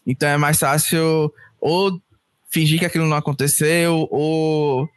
Então 0.06 0.30
é 0.30 0.38
mais 0.38 0.60
fácil 0.60 1.34
ou 1.60 2.00
fingir 2.50 2.80
que 2.80 2.86
aquilo 2.86 3.08
não 3.08 3.18
aconteceu, 3.18 4.08
ou 4.12 4.88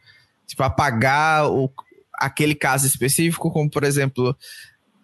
tipo, 0.47 0.63
apagar 0.63 1.49
o, 1.49 1.71
aquele 2.15 2.55
caso 2.55 2.85
específico, 2.85 3.51
como 3.51 3.69
por 3.69 3.83
exemplo, 3.83 4.35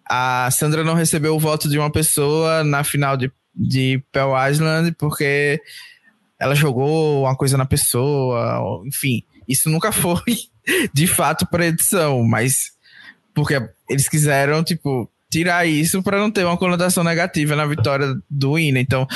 a 0.08 0.50
Sandra 0.50 0.84
não 0.84 0.94
recebeu 0.94 1.34
o 1.34 1.40
voto 1.40 1.68
de 1.68 1.78
uma 1.78 1.90
pessoa 1.90 2.64
na 2.64 2.82
final 2.82 3.16
de, 3.16 3.30
de 3.54 4.02
Pell 4.12 4.32
Island 4.48 4.92
porque 4.98 5.60
ela 6.38 6.54
jogou 6.54 7.22
uma 7.22 7.36
coisa 7.36 7.56
na 7.56 7.66
pessoa, 7.66 8.82
enfim, 8.86 9.22
isso 9.46 9.68
nunca 9.68 9.92
foi 9.92 10.36
de 10.92 11.06
fato 11.06 11.46
para 11.46 11.66
edição, 11.66 12.22
mas 12.24 12.72
porque 13.34 13.60
eles 13.88 14.08
quiseram, 14.08 14.64
tipo, 14.64 15.10
tirar 15.30 15.66
isso 15.66 16.02
para 16.02 16.18
não 16.18 16.30
ter 16.30 16.44
uma 16.44 16.56
conotação 16.56 17.04
negativa 17.04 17.54
na 17.54 17.64
vitória 17.64 18.14
do 18.28 18.58
Ina. 18.58 18.80
Então, 18.80 19.06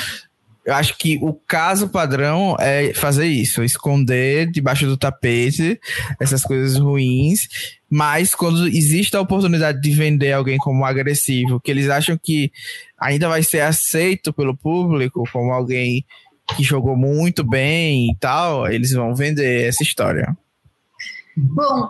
eu 0.65 0.73
acho 0.73 0.97
que 0.97 1.19
o 1.21 1.31
caso 1.33 1.89
padrão 1.89 2.55
é 2.59 2.91
fazer 2.93 3.27
isso, 3.27 3.63
esconder 3.63 4.49
debaixo 4.49 4.87
do 4.87 4.97
tapete 4.97 5.79
essas 6.19 6.41
coisas 6.41 6.77
ruins, 6.79 7.47
mas 7.87 8.33
quando 8.33 8.67
existe 8.67 9.15
a 9.15 9.21
oportunidade 9.21 9.79
de 9.79 9.91
vender 9.91 10.33
alguém 10.33 10.57
como 10.57 10.83
agressivo, 10.83 11.59
que 11.59 11.69
eles 11.69 11.87
acham 11.87 12.17
que 12.21 12.51
ainda 12.99 13.29
vai 13.29 13.43
ser 13.43 13.61
aceito 13.61 14.33
pelo 14.33 14.57
público 14.57 15.23
como 15.31 15.53
alguém 15.53 16.03
que 16.55 16.63
jogou 16.63 16.97
muito 16.97 17.43
bem 17.43 18.11
e 18.11 18.15
tal, 18.19 18.67
eles 18.67 18.91
vão 18.91 19.13
vender 19.13 19.67
essa 19.67 19.83
história. 19.83 20.35
Bom, 21.37 21.89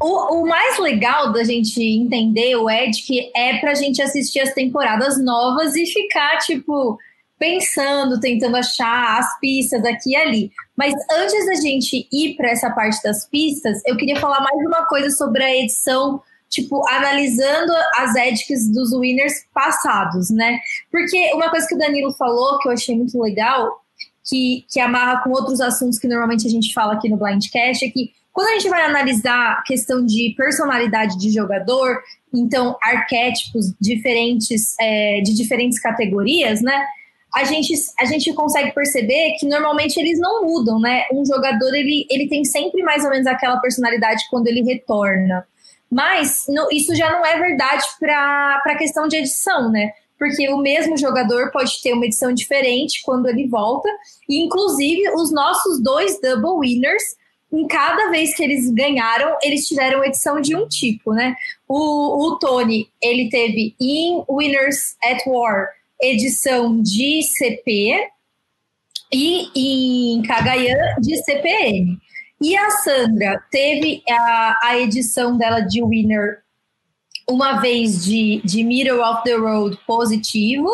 o, 0.00 0.42
o, 0.42 0.48
mais 0.48 0.78
legal 0.78 1.32
da 1.32 1.42
gente 1.42 1.82
entender 1.82 2.54
o 2.56 2.70
Ed 2.70 3.02
que 3.02 3.30
é 3.34 3.58
pra 3.58 3.74
gente 3.74 4.00
assistir 4.02 4.40
as 4.40 4.52
temporadas 4.52 5.22
novas 5.22 5.74
e 5.74 5.86
ficar, 5.86 6.38
tipo, 6.38 6.98
pensando, 7.38 8.20
tentando 8.20 8.56
achar 8.56 9.18
as 9.18 9.38
pistas 9.40 9.84
aqui 9.84 10.10
e 10.10 10.16
ali. 10.16 10.52
Mas 10.76 10.94
antes 11.12 11.46
da 11.46 11.54
gente 11.54 12.08
ir 12.12 12.36
para 12.36 12.50
essa 12.50 12.70
parte 12.70 13.02
das 13.02 13.28
pistas, 13.28 13.80
eu 13.86 13.96
queria 13.96 14.20
falar 14.20 14.40
mais 14.40 14.66
uma 14.66 14.86
coisa 14.86 15.10
sobre 15.10 15.42
a 15.42 15.54
edição, 15.54 16.20
tipo, 16.48 16.86
analisando 16.88 17.72
as 17.96 18.14
edits 18.14 18.72
dos 18.72 18.92
winners 18.92 19.32
passados, 19.52 20.30
né? 20.30 20.58
Porque 20.90 21.32
uma 21.34 21.50
coisa 21.50 21.66
que 21.66 21.74
o 21.74 21.78
Danilo 21.78 22.12
falou 22.12 22.58
que 22.58 22.68
eu 22.68 22.72
achei 22.72 22.96
muito 22.96 23.20
legal, 23.20 23.82
que, 24.28 24.64
que 24.70 24.80
amarra 24.80 25.22
com 25.22 25.30
outros 25.30 25.60
assuntos 25.60 25.98
que 25.98 26.08
normalmente 26.08 26.46
a 26.46 26.50
gente 26.50 26.72
fala 26.72 26.94
aqui 26.94 27.08
no 27.08 27.18
Blindcast, 27.18 27.84
é 27.84 27.90
que 27.90 28.12
quando 28.32 28.48
a 28.48 28.52
gente 28.54 28.68
vai 28.68 28.82
analisar 28.82 29.62
questão 29.64 30.04
de 30.04 30.34
personalidade 30.36 31.16
de 31.18 31.30
jogador, 31.30 32.02
então 32.34 32.76
arquétipos 32.82 33.72
diferentes 33.80 34.74
é, 34.80 35.20
de 35.20 35.32
diferentes 35.34 35.78
categorias, 35.78 36.60
né? 36.60 36.84
A 37.34 37.44
gente, 37.44 37.74
a 37.98 38.04
gente 38.04 38.32
consegue 38.32 38.72
perceber 38.72 39.34
que 39.38 39.46
normalmente 39.46 39.98
eles 39.98 40.18
não 40.20 40.44
mudam, 40.44 40.78
né? 40.78 41.04
Um 41.12 41.24
jogador 41.24 41.74
ele, 41.74 42.06
ele 42.10 42.28
tem 42.28 42.44
sempre 42.44 42.82
mais 42.82 43.04
ou 43.04 43.10
menos 43.10 43.26
aquela 43.26 43.58
personalidade 43.58 44.24
quando 44.30 44.46
ele 44.46 44.62
retorna. 44.62 45.46
Mas 45.90 46.44
no, 46.48 46.68
isso 46.72 46.94
já 46.94 47.10
não 47.10 47.24
é 47.24 47.38
verdade 47.38 47.84
para 47.98 48.62
a 48.66 48.76
questão 48.76 49.08
de 49.08 49.16
edição, 49.16 49.70
né? 49.70 49.90
Porque 50.18 50.48
o 50.48 50.58
mesmo 50.58 50.96
jogador 50.96 51.50
pode 51.50 51.82
ter 51.82 51.92
uma 51.92 52.06
edição 52.06 52.32
diferente 52.32 53.02
quando 53.04 53.28
ele 53.28 53.48
volta. 53.48 53.88
E, 54.28 54.42
inclusive, 54.42 55.10
os 55.14 55.32
nossos 55.32 55.82
dois 55.82 56.20
double 56.20 56.58
winners 56.58 57.02
em 57.52 57.66
cada 57.68 58.10
vez 58.10 58.34
que 58.34 58.42
eles 58.42 58.68
ganharam, 58.72 59.36
eles 59.42 59.66
tiveram 59.66 60.04
edição 60.04 60.40
de 60.40 60.56
um 60.56 60.66
tipo, 60.66 61.12
né? 61.12 61.36
O, 61.68 62.26
o 62.26 62.38
Tony, 62.38 62.88
ele 63.00 63.28
teve 63.28 63.76
em 63.80 64.24
Winners 64.28 64.96
at 65.04 65.24
War 65.26 65.68
edição 66.04 66.80
de 66.80 67.22
CP 67.22 68.08
e 69.12 70.16
em 70.16 70.22
Kagayan 70.22 70.96
de 71.00 71.16
CPM. 71.22 71.98
E 72.40 72.56
a 72.56 72.70
Sandra 72.70 73.42
teve 73.50 74.02
a, 74.08 74.58
a 74.62 74.78
edição 74.78 75.36
dela 75.36 75.60
de 75.60 75.82
Winner 75.82 76.42
uma 77.28 77.60
vez 77.60 78.04
de, 78.04 78.42
de 78.44 78.62
Middle 78.62 79.00
of 79.00 79.22
the 79.24 79.34
Road 79.34 79.78
positivo 79.86 80.68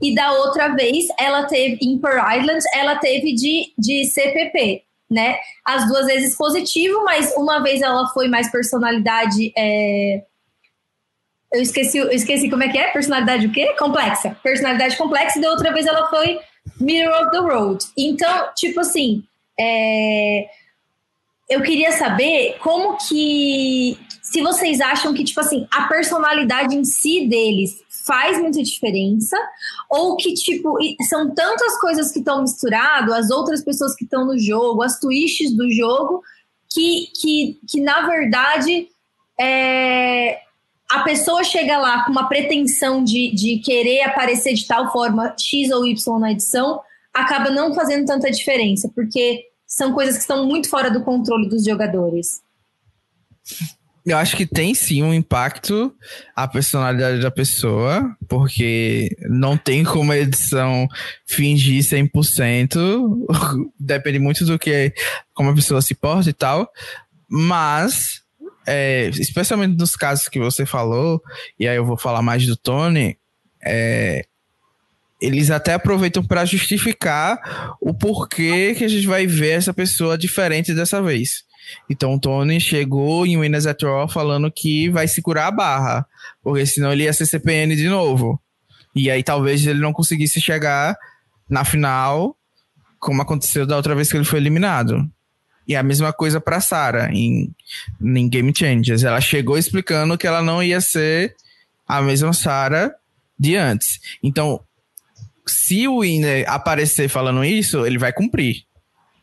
e 0.00 0.14
da 0.14 0.32
outra 0.32 0.68
vez 0.68 1.04
ela 1.18 1.44
teve 1.44 1.78
em 1.82 1.98
Per 1.98 2.16
Island 2.38 2.64
ela 2.74 2.96
teve 2.96 3.34
de, 3.34 3.74
de 3.78 4.06
CPP 4.06 4.84
né? 5.12 5.36
As 5.64 5.86
duas 5.86 6.06
vezes 6.06 6.36
positivo, 6.36 7.04
mas 7.04 7.32
uma 7.36 7.62
vez 7.62 7.82
ela 7.82 8.08
foi 8.08 8.28
mais 8.28 8.50
personalidade. 8.50 9.52
É... 9.56 10.24
Eu 11.52 11.60
esqueci, 11.60 11.98
eu 11.98 12.10
esqueci 12.10 12.48
como 12.48 12.62
é 12.62 12.68
que 12.68 12.78
é? 12.78 12.90
Personalidade 12.90 13.46
o 13.46 13.52
quê? 13.52 13.74
Complexa. 13.78 14.36
Personalidade 14.42 14.96
complexa, 14.96 15.38
e 15.38 15.42
da 15.42 15.50
outra 15.50 15.72
vez 15.72 15.86
ela 15.86 16.08
foi 16.08 16.38
Mirror 16.80 17.22
of 17.22 17.30
the 17.30 17.38
Road. 17.38 17.84
Então, 17.96 18.48
tipo 18.56 18.80
assim, 18.80 19.22
é... 19.58 20.46
eu 21.48 21.60
queria 21.62 21.92
saber 21.92 22.56
como 22.60 22.96
que. 22.96 23.98
Se 24.22 24.40
vocês 24.40 24.80
acham 24.80 25.12
que, 25.12 25.24
tipo 25.24 25.40
assim, 25.40 25.66
a 25.70 25.82
personalidade 25.88 26.74
em 26.74 26.84
si 26.84 27.26
deles 27.26 27.82
faz 28.06 28.38
muita 28.38 28.62
diferença, 28.62 29.36
ou 29.90 30.16
que, 30.16 30.32
tipo, 30.32 30.78
são 31.08 31.34
tantas 31.34 31.78
coisas 31.78 32.10
que 32.10 32.20
estão 32.20 32.40
misturadas, 32.40 33.12
as 33.12 33.30
outras 33.30 33.62
pessoas 33.62 33.94
que 33.94 34.04
estão 34.04 34.24
no 34.24 34.38
jogo, 34.38 34.82
as 34.82 34.98
twists 34.98 35.54
do 35.54 35.70
jogo, 35.70 36.22
que, 36.72 37.08
que, 37.20 37.60
que 37.68 37.80
na 37.80 38.06
verdade, 38.06 38.88
é, 39.38 40.40
a 40.92 41.02
pessoa 41.04 41.42
chega 41.42 41.78
lá 41.78 42.04
com 42.04 42.12
uma 42.12 42.28
pretensão 42.28 43.02
de, 43.02 43.34
de 43.34 43.58
querer 43.60 44.02
aparecer 44.02 44.52
de 44.52 44.66
tal 44.66 44.92
forma, 44.92 45.34
X 45.38 45.70
ou 45.70 45.86
Y 45.86 46.18
na 46.18 46.32
edição, 46.32 46.80
acaba 47.14 47.50
não 47.50 47.74
fazendo 47.74 48.04
tanta 48.04 48.30
diferença, 48.30 48.90
porque 48.94 49.42
são 49.66 49.94
coisas 49.94 50.16
que 50.16 50.20
estão 50.20 50.46
muito 50.46 50.68
fora 50.68 50.90
do 50.90 51.02
controle 51.02 51.48
dos 51.48 51.64
jogadores. 51.64 52.42
Eu 54.04 54.18
acho 54.18 54.36
que 54.36 54.44
tem 54.44 54.74
sim 54.74 55.02
um 55.02 55.14
impacto 55.14 55.94
a 56.36 56.46
personalidade 56.46 57.22
da 57.22 57.30
pessoa, 57.30 58.14
porque 58.28 59.16
não 59.30 59.56
tem 59.56 59.84
como 59.84 60.12
a 60.12 60.18
edição 60.18 60.86
fingir 61.26 61.82
100%, 61.82 63.26
depende 63.80 64.18
muito 64.18 64.44
do 64.44 64.58
que 64.58 64.92
como 65.32 65.50
a 65.50 65.54
pessoa 65.54 65.80
se 65.80 65.94
porta 65.94 66.28
e 66.28 66.34
tal, 66.34 66.70
mas 67.30 68.21
é, 68.66 69.08
especialmente 69.08 69.78
nos 69.78 69.96
casos 69.96 70.28
que 70.28 70.38
você 70.38 70.64
falou, 70.64 71.22
e 71.58 71.66
aí 71.66 71.76
eu 71.76 71.84
vou 71.84 71.96
falar 71.96 72.22
mais 72.22 72.46
do 72.46 72.56
Tony, 72.56 73.16
é, 73.64 74.24
eles 75.20 75.50
até 75.50 75.74
aproveitam 75.74 76.24
para 76.24 76.44
justificar 76.44 77.76
o 77.80 77.94
porquê 77.94 78.74
que 78.74 78.84
a 78.84 78.88
gente 78.88 79.06
vai 79.06 79.26
ver 79.26 79.50
essa 79.50 79.72
pessoa 79.72 80.18
diferente 80.18 80.74
dessa 80.74 81.00
vez. 81.00 81.44
Então 81.88 82.14
o 82.14 82.20
Tony 82.20 82.60
chegou 82.60 83.24
em 83.24 83.38
Winners 83.38 83.66
at 83.66 83.82
All 83.84 84.08
falando 84.08 84.50
que 84.50 84.88
vai 84.90 85.06
segurar 85.06 85.46
a 85.46 85.52
barra, 85.52 86.06
porque 86.42 86.66
senão 86.66 86.92
ele 86.92 87.04
ia 87.04 87.12
ser 87.12 87.26
CPN 87.26 87.76
de 87.76 87.88
novo. 87.88 88.40
E 88.94 89.10
aí 89.10 89.22
talvez 89.22 89.64
ele 89.64 89.80
não 89.80 89.92
conseguisse 89.92 90.40
chegar 90.40 90.96
na 91.48 91.64
final 91.64 92.36
como 92.98 93.22
aconteceu 93.22 93.66
da 93.66 93.76
outra 93.76 93.94
vez 93.94 94.10
que 94.10 94.16
ele 94.16 94.24
foi 94.24 94.38
eliminado. 94.38 95.08
E 95.66 95.76
a 95.76 95.82
mesma 95.82 96.12
coisa 96.12 96.40
para 96.40 96.60
Sarah 96.60 97.10
em, 97.12 97.50
em 98.00 98.28
Game 98.28 98.52
Changers. 98.56 99.04
Ela 99.04 99.20
chegou 99.20 99.56
explicando 99.56 100.18
que 100.18 100.26
ela 100.26 100.42
não 100.42 100.62
ia 100.62 100.80
ser 100.80 101.34
a 101.86 102.00
mesma 102.00 102.32
Sarah 102.32 102.92
de 103.38 103.56
antes. 103.56 104.00
Então, 104.22 104.60
se 105.46 105.86
o 105.88 106.00
Winner 106.00 106.48
aparecer 106.48 107.08
falando 107.08 107.44
isso, 107.44 107.86
ele 107.86 107.98
vai 107.98 108.12
cumprir. 108.12 108.64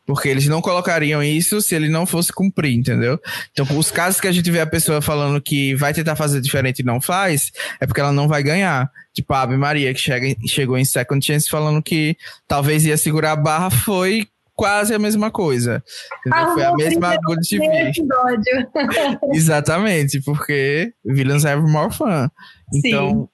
Porque 0.06 0.28
eles 0.28 0.46
não 0.48 0.60
colocariam 0.60 1.22
isso 1.22 1.60
se 1.60 1.74
ele 1.74 1.88
não 1.88 2.04
fosse 2.04 2.32
cumprir, 2.32 2.74
entendeu? 2.74 3.20
Então, 3.52 3.78
os 3.78 3.92
casos 3.92 4.20
que 4.20 4.26
a 4.26 4.32
gente 4.32 4.50
vê 4.50 4.60
a 4.60 4.66
pessoa 4.66 5.00
falando 5.00 5.40
que 5.40 5.74
vai 5.76 5.94
tentar 5.94 6.16
fazer 6.16 6.40
diferente 6.40 6.80
e 6.80 6.84
não 6.84 7.00
faz, 7.00 7.52
é 7.80 7.86
porque 7.86 8.00
ela 8.00 8.12
não 8.12 8.26
vai 8.26 8.42
ganhar. 8.42 8.90
Tipo, 9.14 9.32
a 9.34 9.42
Ave 9.42 9.56
Maria, 9.56 9.94
que 9.94 10.00
chega, 10.00 10.34
chegou 10.48 10.76
em 10.76 10.84
Second 10.84 11.24
Chance 11.24 11.48
falando 11.48 11.80
que 11.80 12.16
talvez 12.48 12.84
ia 12.84 12.96
segurar 12.96 13.32
a 13.32 13.36
barra, 13.36 13.70
foi 13.70 14.26
quase 14.60 14.92
a 14.92 14.98
mesma 14.98 15.30
coisa. 15.30 15.82
Ah, 16.30 16.52
foi 16.52 16.62
a 16.62 16.74
mesma 16.74 17.14
agulha 17.14 17.40
de 17.40 17.58
Exatamente, 19.32 20.20
porque 20.20 20.92
Villains 21.02 21.46
Have 21.46 21.62
More 21.62 21.90
Fun. 21.90 22.28
Então, 22.74 23.26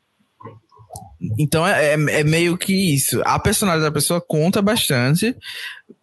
então 1.37 1.67
é, 1.67 1.95
é, 1.95 2.21
é, 2.21 2.23
meio 2.23 2.57
que 2.57 2.95
isso. 2.95 3.21
A 3.25 3.41
personalidade 3.41 3.91
da 3.91 3.93
pessoa 3.93 4.21
conta 4.21 4.63
bastante, 4.63 5.37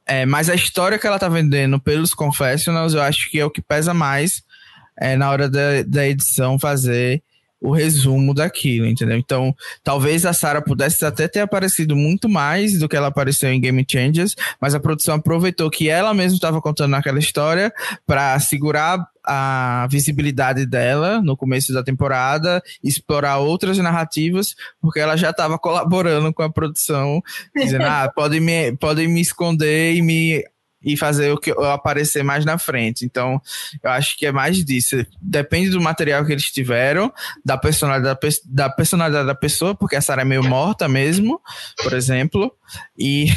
é, 0.06 0.26
mas 0.26 0.50
a 0.50 0.56
história 0.56 1.00
que 1.00 1.08
ela 1.08 1.18
tá 1.18 1.30
vendendo 1.30 1.80
pelos 1.80 2.14
confessionals, 2.14 2.94
eu 2.94 3.02
acho 3.02 3.32
que 3.32 3.40
é 3.40 3.46
o 3.46 3.52
que 3.52 3.62
pesa 3.62 3.94
mais 3.94 4.44
é, 5.00 5.16
na 5.16 5.32
hora 5.32 5.50
da, 5.50 5.84
da 5.88 6.06
edição 6.06 6.60
fazer 6.60 7.24
o 7.64 7.72
resumo 7.72 8.34
daquilo, 8.34 8.86
entendeu? 8.86 9.18
Então, 9.18 9.56
talvez 9.82 10.26
a 10.26 10.34
Sarah 10.34 10.62
pudesse 10.62 11.04
até 11.06 11.30
ter 11.30 11.40
aparecido 11.40 11.96
muito 11.96 12.28
mais 12.28 12.78
do 12.78 12.90
que 12.90 12.96
ela 12.96 13.08
apareceu 13.08 13.50
em 13.52 13.62
Game 13.62 13.86
Changers, 13.90 14.36
mas 14.60 14.76
a 14.76 14.82
produção 14.82 15.16
aproveitou 15.16 15.70
que 15.70 15.88
ela 15.88 16.14
mesma 16.14 16.36
estava 16.36 16.62
contando 16.62 16.92
naquela 16.92 17.20
história 17.20 17.74
para 18.06 18.38
segurar 18.42 19.08
a 19.26 19.88
visibilidade 19.90 20.66
dela 20.66 21.22
no 21.22 21.38
começo 21.38 21.72
da 21.72 21.82
temporada, 21.82 22.62
explorar 22.84 23.38
outras 23.38 23.78
narrativas, 23.78 24.54
porque 24.82 25.00
ela 25.00 25.16
já 25.16 25.30
estava 25.30 25.58
colaborando 25.58 26.34
com 26.34 26.44
a 26.44 26.52
produção, 26.52 27.22
dizendo, 27.56 27.86
ah, 27.88 28.12
podem 28.14 28.42
me, 28.42 28.76
podem 28.76 29.08
me 29.08 29.22
esconder 29.22 29.96
e 29.96 30.02
me 30.02 30.44
e 30.84 30.98
fazer 30.98 31.32
o 31.32 31.38
que 31.38 31.52
eu 31.52 31.64
aparecer 31.66 32.24
mais 32.24 32.46
na 32.46 32.58
frente. 32.58 33.06
Então, 33.06 33.42
eu 33.82 33.90
acho 33.92 34.18
que 34.18 34.26
é 34.26 34.32
mais 34.32 34.64
disso. 34.64 35.06
Depende 35.22 35.70
do 35.70 35.82
material 35.82 36.26
que 36.26 36.32
eles 36.32 36.52
tiveram, 36.52 37.12
da 37.44 37.58
personalidade 37.58 38.20
da, 38.20 38.30
da 38.46 38.70
personalidade 38.70 39.28
da 39.28 39.36
pessoa, 39.36 39.76
porque 39.76 39.96
a 39.96 40.02
Sarah 40.02 40.24
é 40.24 40.26
meio 40.26 40.44
morta 40.44 40.88
mesmo, 40.88 41.40
por 41.82 41.94
exemplo. 41.94 42.54
E, 42.98 43.28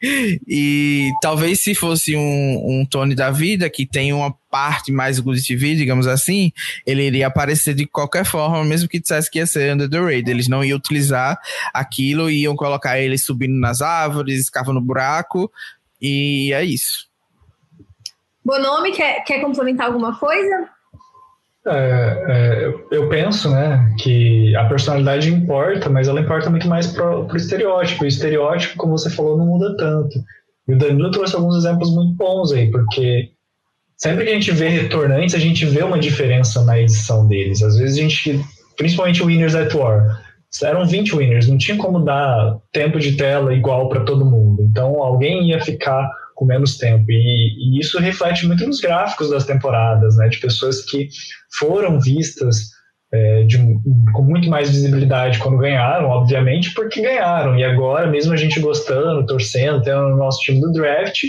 e 0.46 1.10
talvez 1.20 1.60
se 1.60 1.74
fosse 1.74 2.16
um, 2.16 2.80
um 2.80 2.86
Tony 2.86 3.14
da 3.14 3.30
vida, 3.30 3.68
que 3.70 3.86
tem 3.86 4.12
uma 4.12 4.34
parte 4.56 4.90
mais 4.90 5.20
good 5.20 5.44
TV, 5.46 5.74
digamos 5.74 6.06
assim, 6.06 6.50
ele 6.86 7.02
iria 7.02 7.26
aparecer 7.26 7.74
de 7.74 7.84
qualquer 7.86 8.24
forma, 8.24 8.64
mesmo 8.64 8.88
que 8.88 8.98
dissesse 8.98 9.30
que 9.30 9.38
ia 9.38 9.46
ser 9.46 9.74
Under 9.74 9.88
the 9.88 10.00
Raid. 10.00 10.30
Eles 10.30 10.48
não 10.48 10.64
iam 10.64 10.78
utilizar 10.78 11.38
aquilo 11.74 12.30
e 12.30 12.42
iam 12.42 12.56
colocar 12.56 12.98
ele 12.98 13.18
subindo 13.18 13.58
nas 13.58 13.82
árvores, 13.82 14.40
escavando 14.40 14.80
buraco, 14.80 15.50
e 16.00 16.52
é 16.52 16.64
isso. 16.64 17.06
Bonome, 18.44 18.92
quer, 18.92 19.24
quer 19.24 19.40
complementar 19.40 19.86
alguma 19.86 20.16
coisa? 20.18 20.68
É, 21.66 22.24
é, 22.28 22.74
eu 22.92 23.08
penso, 23.08 23.50
né, 23.50 23.92
que 23.98 24.54
a 24.54 24.66
personalidade 24.66 25.32
importa, 25.32 25.90
mas 25.90 26.06
ela 26.06 26.20
importa 26.20 26.48
muito 26.48 26.68
mais 26.68 26.86
pro, 26.86 27.26
pro 27.26 27.36
estereótipo. 27.36 28.04
O 28.04 28.06
estereótipo, 28.06 28.76
como 28.76 28.96
você 28.96 29.10
falou, 29.10 29.36
não 29.36 29.46
muda 29.46 29.76
tanto. 29.76 30.16
E 30.68 30.74
o 30.74 30.78
Danilo 30.78 31.10
trouxe 31.10 31.34
alguns 31.34 31.56
exemplos 31.56 31.92
muito 31.92 32.14
bons 32.14 32.52
aí, 32.52 32.70
porque 32.70 33.30
sempre 33.96 34.24
que 34.24 34.30
a 34.30 34.34
gente 34.34 34.52
vê 34.52 34.68
retornantes, 34.68 35.34
a 35.34 35.38
gente 35.38 35.66
vê 35.66 35.82
uma 35.82 35.98
diferença 35.98 36.64
na 36.64 36.78
edição 36.80 37.26
deles. 37.26 37.62
Às 37.62 37.76
vezes 37.76 37.98
a 37.98 38.00
gente, 38.00 38.40
principalmente 38.76 39.22
o 39.22 39.26
Winners 39.26 39.56
at 39.56 39.74
War, 39.74 40.22
eram 40.62 40.86
20 40.86 41.16
winners, 41.16 41.48
não 41.48 41.58
tinha 41.58 41.76
como 41.76 42.04
dar 42.04 42.58
tempo 42.72 42.98
de 42.98 43.16
tela 43.16 43.54
igual 43.54 43.88
para 43.88 44.04
todo 44.04 44.24
mundo. 44.24 44.62
Então 44.62 45.02
alguém 45.02 45.50
ia 45.50 45.60
ficar 45.60 46.08
com 46.34 46.44
menos 46.44 46.76
tempo. 46.76 47.04
E, 47.08 47.76
e, 47.76 47.80
isso 47.80 47.98
reflete 47.98 48.46
muito 48.46 48.64
nos 48.66 48.80
gráficos 48.80 49.30
das 49.30 49.44
temporadas, 49.44 50.16
né? 50.16 50.28
De 50.28 50.38
pessoas 50.38 50.82
que 50.84 51.08
foram 51.58 51.98
vistas 51.98 52.76
é, 53.12 53.42
de, 53.44 53.58
com 54.12 54.22
muito 54.22 54.48
mais 54.48 54.70
visibilidade 54.70 55.38
quando 55.38 55.58
ganharam, 55.58 56.08
obviamente, 56.08 56.74
porque 56.74 57.02
ganharam. 57.02 57.58
E 57.58 57.64
agora, 57.64 58.06
mesmo 58.06 58.32
a 58.32 58.36
gente 58.36 58.60
gostando, 58.60 59.26
torcendo, 59.26 59.82
tendo 59.82 60.00
o 60.00 60.16
nosso 60.16 60.40
time 60.40 60.60
do 60.60 60.72
draft, 60.72 61.22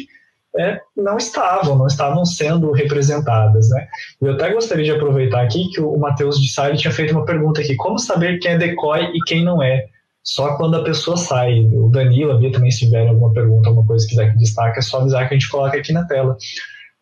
é, 0.57 0.79
não 0.95 1.17
estavam, 1.17 1.77
não 1.77 1.87
estavam 1.87 2.25
sendo 2.25 2.71
representadas, 2.71 3.69
né? 3.69 3.87
Eu 4.21 4.33
até 4.33 4.51
gostaria 4.53 4.85
de 4.85 4.91
aproveitar 4.91 5.41
aqui 5.41 5.69
que 5.69 5.81
o 5.81 5.97
Matheus 5.97 6.39
de 6.39 6.51
Sá 6.51 6.73
tinha 6.75 6.91
feito 6.91 7.11
uma 7.11 7.25
pergunta 7.25 7.61
aqui, 7.61 7.75
como 7.75 7.99
saber 7.99 8.39
quem 8.39 8.51
é 8.51 8.57
decoy 8.57 9.03
e 9.13 9.19
quem 9.25 9.43
não 9.43 9.61
é? 9.61 9.85
Só 10.23 10.57
quando 10.57 10.75
a 10.75 10.83
pessoa 10.83 11.15
sai. 11.15 11.59
O 11.71 11.89
Danilo, 11.89 12.33
a 12.33 12.37
Bia 12.37 12.51
também, 12.51 12.69
se 12.69 12.85
tiver 12.85 13.07
alguma 13.07 13.31
pergunta, 13.31 13.69
alguma 13.69 13.87
coisa 13.87 14.05
que 14.05 14.09
quiser 14.09 14.31
que 14.31 14.37
destaque, 14.37 14.79
é 14.79 14.81
só 14.81 14.99
avisar 14.99 15.27
que 15.27 15.33
a 15.33 15.37
gente 15.37 15.49
coloca 15.49 15.77
aqui 15.77 15.93
na 15.93 16.05
tela. 16.05 16.35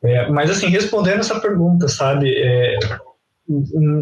É, 0.04 0.30
mas 0.30 0.52
assim, 0.52 0.68
respondendo 0.68 1.22
essa 1.22 1.40
pergunta, 1.40 1.88
sabe, 1.88 2.32
é, 2.38 2.78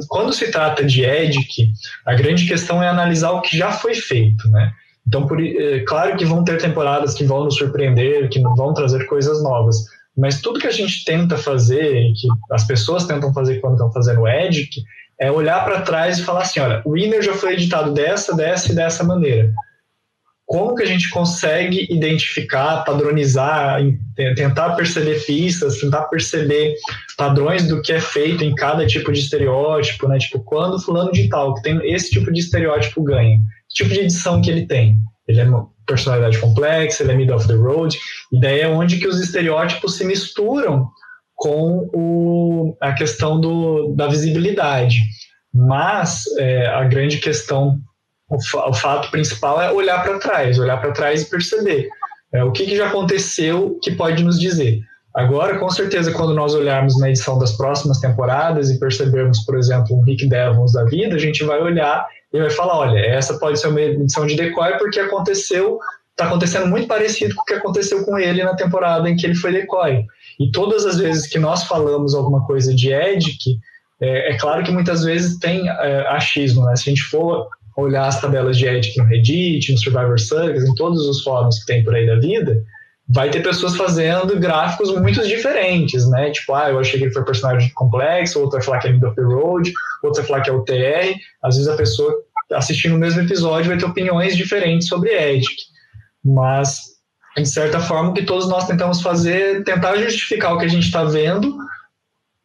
quando 0.08 0.34
se 0.34 0.51
trata 0.51 0.84
de 0.84 1.04
EDIC, 1.04 1.72
a 2.06 2.14
grande 2.14 2.47
questão 2.47 2.84
é 2.84 2.88
analisar 2.88 3.32
o 3.32 3.41
que 3.41 3.58
já 3.58 3.72
foi 3.72 3.93
feito, 3.95 4.49
né? 4.49 4.72
Então, 5.08 5.28
por, 5.28 5.43
é, 5.43 5.82
claro 5.82 6.16
que 6.16 6.26
vão 6.26 6.43
ter 6.43 6.58
temporadas 6.58 7.14
que 7.14 7.24
vão 7.24 7.43
nos 7.43 7.58
surpreender, 7.58 8.30
que 8.30 8.41
vão 8.41 8.74
trazer 8.74 9.06
coisas 9.06 9.43
novas, 9.43 9.86
mas 10.18 10.41
tudo 10.41 10.60
que 10.60 10.68
a 10.68 10.72
gente 10.72 11.04
tenta 11.06 11.38
fazer, 11.38 12.14
que 12.14 12.28
as 12.51 12.64
pessoas 12.66 13.06
tentam 13.06 13.34
fazer 13.34 13.60
quando 13.60 13.74
estão 13.74 13.91
fazendo 13.91 14.22
o 14.22 14.28
EDIC, 14.28 14.84
é 15.20 15.32
olhar 15.32 15.64
para 15.64 15.82
trás 15.82 16.20
e 16.20 16.24
falar 16.24 16.41
assim, 16.41 16.60
olha, 16.60 16.82
o 16.86 16.91
Winner 16.91 17.22
já 17.22 17.34
foi 17.34 17.54
editado 17.54 17.91
dessa, 17.91 18.36
dessa 18.36 18.72
e 18.72 18.76
dessa 18.76 19.04
maneira. 19.04 19.54
Como 20.45 20.75
que 20.75 20.83
a 20.83 20.85
gente 20.85 21.09
consegue 21.09 21.87
identificar, 21.89 22.83
padronizar, 22.83 23.79
tentar 24.35 24.71
perceber 24.75 25.25
pistas, 25.25 25.79
tentar 25.79 26.03
perceber 26.03 26.75
padrões 27.17 27.67
do 27.67 27.81
que 27.81 27.93
é 27.93 27.99
feito 27.99 28.43
em 28.43 28.53
cada 28.53 28.85
tipo 28.85 29.11
de 29.11 29.19
estereótipo, 29.19 30.07
né? 30.07 30.17
Tipo, 30.17 30.43
quando 30.43 30.81
fulano 30.81 31.11
de 31.11 31.29
tal, 31.29 31.55
que 31.55 31.63
tem 31.63 31.79
esse 31.93 32.11
tipo 32.11 32.31
de 32.31 32.39
estereótipo 32.39 33.01
ganha 33.03 33.39
tipo 33.73 33.89
de 33.89 33.99
edição 33.99 34.41
que 34.41 34.49
ele 34.49 34.65
tem. 34.65 34.97
Ele 35.27 35.41
é 35.41 35.43
uma 35.43 35.67
personalidade 35.85 36.39
complexa, 36.39 37.03
ele 37.03 37.11
é 37.11 37.15
middle 37.15 37.35
of 37.35 37.47
the 37.47 37.55
road, 37.55 37.97
e 38.31 38.39
daí 38.39 38.61
é 38.61 38.67
onde 38.67 38.99
que 38.99 39.07
os 39.07 39.19
estereótipos 39.19 39.97
se 39.97 40.05
misturam 40.05 40.87
com 41.35 41.89
o, 41.93 42.77
a 42.79 42.93
questão 42.93 43.39
do, 43.39 43.93
da 43.95 44.07
visibilidade. 44.07 45.01
Mas 45.53 46.23
é, 46.37 46.67
a 46.67 46.83
grande 46.85 47.17
questão, 47.17 47.79
o, 48.36 48.69
o, 48.69 48.73
fato 48.73 49.09
principal 49.11 49.61
é 49.61 49.71
olhar 49.71 50.03
para 50.03 50.19
trás, 50.19 50.57
olhar 50.59 50.77
para 50.81 50.91
trás 50.91 51.21
e 51.21 51.29
perceber 51.29 51.89
é, 52.34 52.43
o 52.43 52.51
que, 52.51 52.65
que 52.65 52.75
já 52.75 52.88
aconteceu 52.88 53.77
que 53.81 53.91
pode 53.91 54.23
nos 54.23 54.39
dizer. 54.39 54.81
Agora, 55.15 55.59
com 55.59 55.69
certeza, 55.69 56.11
quando 56.11 56.34
nós 56.34 56.55
olharmos 56.55 56.99
na 56.99 57.09
edição 57.09 57.38
das 57.38 57.55
próximas 57.55 57.99
temporadas 57.99 58.71
e 58.71 58.79
percebermos, 58.79 59.45
por 59.45 59.57
exemplo, 59.57 59.95
um 59.95 60.03
Rick 60.03 60.27
Devons 60.27 60.73
da 60.73 60.86
vida, 60.86 61.15
a 61.15 61.19
gente 61.19 61.43
vai 61.43 61.61
olhar 61.61 62.07
e 62.34 62.39
vai 62.39 62.49
falar, 62.49 62.79
olha, 62.79 62.99
essa 62.99 63.38
pode 63.38 63.59
ser 63.59 63.67
uma 63.67 63.79
edição 63.79 64.25
de 64.25 64.36
decoy 64.36 64.75
porque 64.79 64.99
aconteceu, 64.99 65.77
está 66.09 66.25
acontecendo 66.25 66.65
muito 66.65 66.88
parecido 66.88 67.36
com 67.36 67.43
o 67.43 67.45
que 67.45 67.53
aconteceu 67.53 68.03
com 68.03 68.17
ele 68.17 68.43
na 68.43 68.55
temporada 68.55 69.07
em 69.07 69.15
que 69.15 69.27
ele 69.27 69.36
foi 69.36 69.51
decoy. 69.51 70.03
E 70.39 70.51
todas 70.51 70.84
as 70.84 70.97
vezes 70.97 71.27
que 71.27 71.38
nós 71.38 71.63
falamos 71.65 72.15
alguma 72.15 72.43
coisa 72.47 72.73
de 72.73 72.91
Edic, 72.91 73.59
é, 74.01 74.34
é 74.34 74.38
claro 74.38 74.63
que 74.63 74.71
muitas 74.71 75.03
vezes 75.03 75.38
tem 75.38 75.69
é, 75.69 76.07
achismo, 76.07 76.65
né? 76.65 76.75
Se 76.75 76.89
a 76.89 76.91
gente 76.91 77.03
for 77.03 77.47
olhar 77.78 78.07
as 78.07 78.21
tabelas 78.21 78.57
de 78.57 78.67
Edic 78.67 78.97
no 78.97 79.05
Reddit, 79.05 79.71
no 79.71 79.78
Survivor 79.78 80.19
Circus, 80.19 80.63
em 80.63 80.76
todos 80.76 81.07
os 81.07 81.24
fóruns 81.24 81.59
que 81.59 81.65
tem 81.65 81.84
por 81.84 81.95
aí 81.95 82.05
da 82.05 82.19
vida, 82.19 82.63
vai 83.09 83.30
ter 83.30 83.43
pessoas 83.43 83.76
fazendo 83.76 84.39
gráficos 84.39 84.93
muito 84.95 85.26
diferentes, 85.28 86.07
né? 86.09 86.32
Tipo, 86.32 86.53
ah, 86.53 86.69
eu 86.69 86.80
achei 86.80 86.99
que 86.99 87.05
ele 87.05 87.13
foi 87.13 87.26
personagem 87.26 87.69
complexo, 87.74 88.39
outro 88.39 88.57
vai 88.57 88.65
falar 88.65 88.80
que 88.80 88.88
é 88.88 88.91
Mid 88.91 89.03
of 89.03 89.15
the 89.15 89.21
Road, 89.21 89.74
outro 90.03 90.21
vai 90.21 90.28
falar 90.28 90.41
que 90.41 90.49
é 90.49 90.53
o 90.53 90.63
TR. 90.63 91.17
Às 91.43 91.55
vezes 91.55 91.69
a 91.69 91.76
pessoa 91.76 92.13
assistindo 92.51 92.95
o 92.95 92.99
mesmo 92.99 93.21
episódio 93.21 93.69
vai 93.69 93.78
ter 93.78 93.86
opiniões 93.86 94.36
diferentes 94.38 94.88
sobre 94.88 95.11
Edic. 95.11 95.55
Mas, 96.24 96.80
de 97.36 97.45
certa 97.45 97.80
forma, 97.80 98.11
o 98.11 98.13
que 98.13 98.24
todos 98.24 98.47
nós 98.47 98.67
tentamos 98.67 99.01
fazer 99.01 99.57
é 99.57 99.63
tentar 99.63 99.97
justificar 99.97 100.53
o 100.53 100.59
que 100.59 100.65
a 100.65 100.69
gente 100.69 100.86
está 100.86 101.03
vendo 101.03 101.57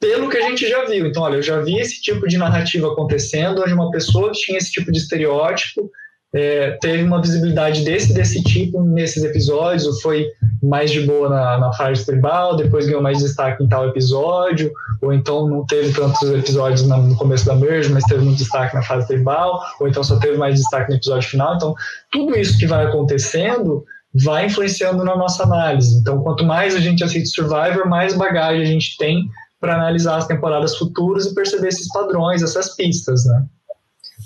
pelo 0.01 0.29
que 0.29 0.37
a 0.37 0.43
gente 0.43 0.69
já 0.69 0.85
viu. 0.85 1.07
Então, 1.07 1.23
olha, 1.23 1.37
eu 1.37 1.43
já 1.43 1.61
vi 1.61 1.79
esse 1.79 2.01
tipo 2.01 2.27
de 2.27 2.39
narrativa 2.39 2.89
acontecendo, 2.89 3.63
onde 3.63 3.75
uma 3.75 3.91
pessoa 3.91 4.31
que 4.31 4.41
tinha 4.41 4.59
esse 4.59 4.71
tipo 4.71 4.93
de 4.93 4.99
estereótipo 4.99 5.91
é, 6.35 6.73
teve 6.81 7.03
uma 7.03 7.23
visibilidade 7.23 7.83
desse 7.83 8.13
desse 8.13 8.43
tipo 8.43 8.83
nesses 8.83 9.25
episódios, 9.25 9.87
ou 9.87 9.95
foi 10.01 10.27
mais 10.63 10.91
de 10.91 11.01
boa 11.01 11.29
na, 11.29 11.59
na 11.59 11.73
fase 11.73 12.05
tribal, 12.05 12.55
depois 12.55 12.87
ganhou 12.87 13.01
mais 13.01 13.19
destaque 13.19 13.65
em 13.65 13.69
tal 13.69 13.89
episódio, 13.89 14.71
ou 15.01 15.13
então 15.13 15.49
não 15.49 15.65
teve 15.65 15.93
tantos 15.93 16.31
episódios 16.31 16.87
no 16.87 17.17
começo 17.17 17.47
da 17.47 17.55
merge, 17.55 17.91
mas 17.91 18.05
teve 18.05 18.23
muito 18.23 18.39
destaque 18.39 18.75
na 18.75 18.83
fase 18.83 19.07
tribal, 19.07 19.59
ou 19.81 19.89
então 19.89 20.05
só 20.05 20.19
teve 20.19 20.37
mais 20.37 20.57
destaque 20.57 20.91
no 20.91 20.97
episódio 20.97 21.31
final. 21.31 21.57
Então, 21.57 21.75
tudo 22.13 22.37
isso 22.37 22.59
que 22.59 22.67
vai 22.67 22.85
acontecendo 22.85 23.85
vai 24.25 24.47
influenciando 24.47 25.05
na 25.05 25.17
nossa 25.17 25.45
análise. 25.45 25.99
Então, 25.99 26.23
quanto 26.23 26.45
mais 26.45 26.75
a 26.75 26.81
gente 26.81 27.05
assiste 27.05 27.35
Survivor, 27.35 27.89
mais 27.89 28.15
bagagem 28.15 28.63
a 28.63 28.67
gente 28.67 28.97
tem 28.99 29.29
para 29.61 29.75
analisar 29.75 30.17
as 30.17 30.27
temporadas 30.27 30.77
futuras 30.77 31.27
e 31.27 31.35
perceber 31.35 31.69
esses 31.69 31.89
padrões, 31.93 32.43
essas 32.43 32.75
pistas, 32.77 33.25
né? 33.27 33.45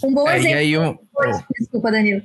Um 0.05 0.13
bom 0.13 0.29
é, 0.29 0.39
exemplo. 0.39 0.99
Desculpa, 1.59 1.91
Danilo. 1.91 2.23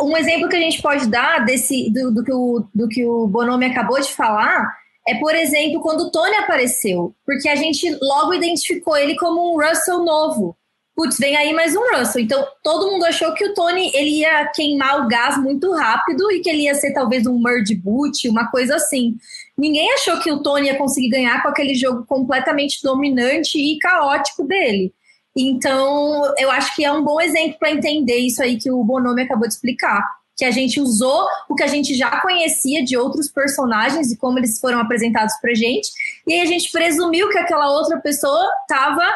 Um 0.00 0.16
exemplo 0.16 0.48
que 0.48 0.56
a 0.56 0.60
gente 0.60 0.80
pode 0.80 1.08
dar 1.08 1.44
desse 1.44 1.90
do, 1.90 2.12
do, 2.12 2.24
que, 2.24 2.32
o, 2.32 2.64
do 2.74 2.88
que 2.88 3.04
o 3.04 3.26
Bonomi 3.26 3.66
acabou 3.66 4.00
de 4.00 4.12
falar 4.12 4.68
é, 5.06 5.16
por 5.16 5.34
exemplo, 5.34 5.80
quando 5.80 6.02
o 6.02 6.10
Tony 6.10 6.34
apareceu, 6.36 7.14
porque 7.26 7.48
a 7.48 7.56
gente 7.56 7.90
logo 8.00 8.34
identificou 8.34 8.96
ele 8.96 9.16
como 9.16 9.52
um 9.52 9.60
Russell 9.60 10.04
novo. 10.04 10.56
Putz, 10.94 11.16
vem 11.18 11.34
aí 11.34 11.54
mais 11.54 11.74
um 11.74 11.80
Russell. 11.96 12.20
Então, 12.20 12.46
todo 12.62 12.90
mundo 12.90 13.04
achou 13.06 13.32
que 13.32 13.44
o 13.46 13.54
Tony 13.54 13.90
ele 13.94 14.20
ia 14.20 14.46
queimar 14.48 15.00
o 15.00 15.08
gás 15.08 15.38
muito 15.38 15.72
rápido 15.72 16.30
e 16.30 16.40
que 16.40 16.50
ele 16.50 16.64
ia 16.64 16.74
ser 16.74 16.92
talvez 16.92 17.26
um 17.26 17.40
merge 17.40 17.74
boot, 17.74 18.28
uma 18.28 18.50
coisa 18.50 18.76
assim. 18.76 19.16
Ninguém 19.56 19.90
achou 19.94 20.20
que 20.20 20.30
o 20.30 20.42
Tony 20.42 20.66
ia 20.66 20.76
conseguir 20.76 21.08
ganhar 21.08 21.42
com 21.42 21.48
aquele 21.48 21.74
jogo 21.74 22.04
completamente 22.04 22.82
dominante 22.82 23.58
e 23.58 23.78
caótico 23.78 24.44
dele. 24.44 24.92
Então, 25.34 26.30
eu 26.36 26.50
acho 26.50 26.76
que 26.76 26.84
é 26.84 26.92
um 26.92 27.02
bom 27.02 27.18
exemplo 27.18 27.58
para 27.58 27.70
entender 27.70 28.18
isso 28.18 28.42
aí 28.42 28.58
que 28.58 28.70
o 28.70 28.84
Bonomi 28.84 29.22
acabou 29.22 29.48
de 29.48 29.54
explicar. 29.54 30.06
Que 30.36 30.44
a 30.44 30.50
gente 30.50 30.78
usou 30.78 31.26
o 31.48 31.54
que 31.54 31.62
a 31.62 31.68
gente 31.68 31.94
já 31.94 32.20
conhecia 32.20 32.84
de 32.84 32.98
outros 32.98 33.30
personagens 33.30 34.12
e 34.12 34.16
como 34.18 34.38
eles 34.38 34.60
foram 34.60 34.78
apresentados 34.78 35.34
pra 35.40 35.54
gente, 35.54 35.88
e 36.26 36.34
aí 36.34 36.40
a 36.40 36.46
gente 36.46 36.70
presumiu 36.70 37.30
que 37.30 37.38
aquela 37.38 37.70
outra 37.70 37.98
pessoa 37.98 38.46
estava 38.62 39.10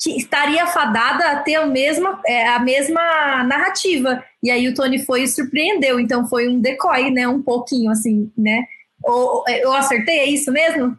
que 0.00 0.16
estaria 0.16 0.66
fadada 0.66 1.26
a 1.26 1.36
ter 1.40 1.56
a 1.56 1.66
mesma, 1.66 2.20
é, 2.26 2.48
a 2.48 2.58
mesma 2.58 3.44
narrativa. 3.44 4.24
E 4.42 4.50
aí 4.50 4.66
o 4.66 4.74
Tony 4.74 5.04
foi 5.04 5.24
e 5.24 5.28
surpreendeu, 5.28 6.00
então 6.00 6.26
foi 6.26 6.48
um 6.48 6.58
decoy, 6.58 7.10
né? 7.10 7.28
Um 7.28 7.42
pouquinho 7.42 7.90
assim, 7.90 8.32
né? 8.36 8.64
Ou, 9.04 9.44
eu 9.46 9.72
acertei, 9.74 10.20
é 10.20 10.26
isso 10.26 10.50
mesmo? 10.50 10.98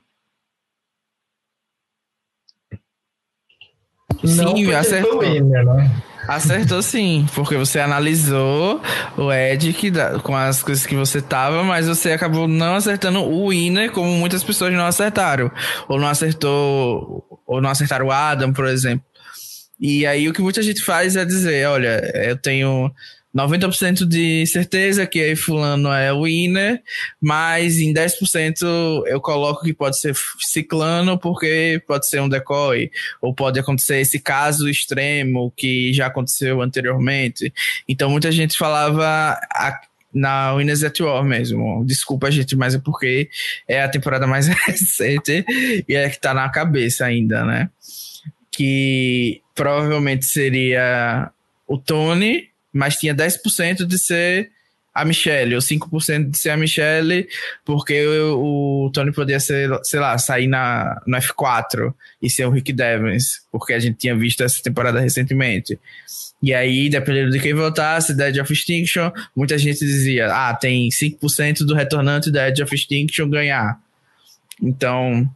Sim, 4.23 4.71
acertou. 4.71 5.21
né? 5.21 5.89
Acertou 6.27 6.81
sim, 6.83 7.25
porque 7.33 7.57
você 7.57 7.79
analisou 7.79 8.79
o 9.17 9.33
Ed 9.33 9.73
que 9.73 9.91
com 10.21 10.35
as 10.35 10.61
coisas 10.61 10.85
que 10.85 10.95
você 10.95 11.21
tava, 11.21 11.63
mas 11.63 11.87
você 11.87 12.11
acabou 12.11 12.47
não 12.47 12.75
acertando 12.75 13.21
o 13.21 13.49
winner, 13.49 13.91
como 13.91 14.09
muitas 14.11 14.43
pessoas 14.43 14.71
não 14.73 14.85
acertaram. 14.85 15.51
Ou 15.89 15.99
não 15.99 16.07
acertou, 16.07 17.25
ou 17.51 17.61
não 17.61 17.69
acertaram 17.69 18.05
o 18.05 18.11
Adam, 18.11 18.53
por 18.53 18.65
exemplo. 18.65 19.05
E 19.77 20.05
aí 20.05 20.29
o 20.29 20.33
que 20.33 20.41
muita 20.41 20.61
gente 20.61 20.81
faz 20.81 21.17
é 21.17 21.25
dizer, 21.25 21.67
olha, 21.67 21.99
eu 22.23 22.37
tenho 22.37 22.89
90% 23.35 24.07
de 24.07 24.45
certeza 24.45 25.05
que 25.05 25.35
fulano 25.35 25.91
é 25.91 26.13
o 26.13 26.23
winner, 26.23 26.81
mas 27.19 27.77
em 27.77 27.93
10% 27.93 29.03
eu 29.05 29.19
coloco 29.19 29.65
que 29.65 29.73
pode 29.73 29.99
ser 29.99 30.15
ciclano 30.39 31.17
porque 31.17 31.81
pode 31.85 32.07
ser 32.07 32.21
um 32.21 32.29
decoy, 32.29 32.89
ou 33.21 33.35
pode 33.35 33.59
acontecer 33.59 33.99
esse 33.99 34.17
caso 34.17 34.69
extremo 34.69 35.51
que 35.57 35.91
já 35.91 36.07
aconteceu 36.07 36.61
anteriormente. 36.61 37.53
Então 37.85 38.09
muita 38.09 38.31
gente 38.31 38.57
falava 38.57 39.37
na 40.13 40.53
Winners 40.53 40.83
at 40.83 40.99
War 40.99 41.23
mesmo. 41.23 41.83
Desculpa, 41.85 42.31
gente, 42.31 42.55
mas 42.55 42.75
é 42.75 42.79
porque 42.79 43.29
é 43.67 43.81
a 43.81 43.89
temporada 43.89 44.27
mais 44.27 44.47
recente 44.67 45.45
e 45.87 45.95
é 45.95 46.09
que 46.09 46.19
tá 46.19 46.33
na 46.33 46.49
cabeça 46.49 47.05
ainda, 47.05 47.45
né? 47.45 47.69
Que 48.51 49.41
provavelmente 49.55 50.25
seria 50.25 51.31
o 51.67 51.77
Tony 51.77 52.51
mas 52.73 52.97
tinha 52.97 53.13
10% 53.13 53.85
de 53.85 53.99
ser 53.99 54.51
a 54.93 55.05
Michelle, 55.05 55.55
ou 55.55 55.61
5% 55.61 56.31
de 56.31 56.37
ser 56.37 56.49
a 56.49 56.57
Michelle, 56.57 57.27
porque 57.63 58.05
o, 58.07 58.91
Tony 58.93 59.13
podia 59.13 59.39
ser, 59.39 59.69
sei 59.83 59.99
lá, 59.99 60.17
sair 60.17 60.47
na, 60.47 61.01
no 61.07 61.17
F4 61.17 61.93
e 62.21 62.29
ser 62.29 62.45
o 62.45 62.49
Rick 62.49 62.73
Devens, 62.73 63.41
porque 63.51 63.73
a 63.73 63.79
gente 63.79 63.97
tinha 63.97 64.15
visto 64.15 64.43
essa 64.43 64.61
temporada 64.61 64.99
recentemente. 64.99 65.79
E 66.41 66.53
aí, 66.53 66.89
dependendo 66.89 67.31
de 67.31 67.39
quem 67.39 67.53
votasse, 67.53 68.15
Dead 68.15 68.37
of 68.37 68.51
Extinction, 68.51 69.11
muita 69.35 69.57
gente 69.57 69.79
dizia, 69.79 70.27
ah, 70.27 70.53
tem 70.55 70.89
5% 70.89 71.59
do 71.59 71.75
retornante 71.75 72.31
da 72.31 72.49
Dead 72.49 72.65
of 72.65 72.73
Extinction 72.73 73.29
ganhar. 73.29 73.79
Então, 74.61 75.29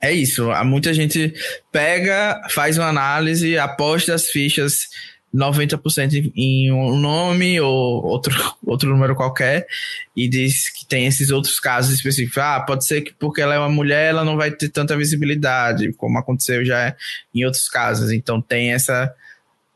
é 0.00 0.12
isso. 0.12 0.48
Muita 0.64 0.92
gente 0.92 1.32
pega, 1.70 2.42
faz 2.50 2.76
uma 2.76 2.88
análise, 2.88 3.56
aposta 3.56 4.14
as 4.14 4.30
fichas 4.30 4.88
90% 5.34 6.30
em 6.36 6.70
um 6.70 6.98
nome 6.98 7.58
ou 7.60 8.04
outro, 8.04 8.34
outro 8.66 8.90
número 8.90 9.14
qualquer 9.14 9.66
e 10.14 10.28
diz 10.28 10.68
que 10.70 10.84
tem 10.86 11.06
esses 11.06 11.30
outros 11.30 11.58
casos 11.58 11.94
específicos. 11.94 12.38
Ah, 12.38 12.60
pode 12.60 12.84
ser 12.84 13.00
que 13.00 13.12
porque 13.14 13.40
ela 13.40 13.54
é 13.54 13.58
uma 13.58 13.70
mulher 13.70 14.10
ela 14.10 14.24
não 14.24 14.36
vai 14.36 14.50
ter 14.50 14.68
tanta 14.68 14.96
visibilidade, 14.96 15.92
como 15.94 16.18
aconteceu 16.18 16.64
já 16.64 16.94
em 17.34 17.44
outros 17.44 17.68
casos. 17.68 18.10
Então 18.10 18.42
tem 18.42 18.72
essa 18.72 19.12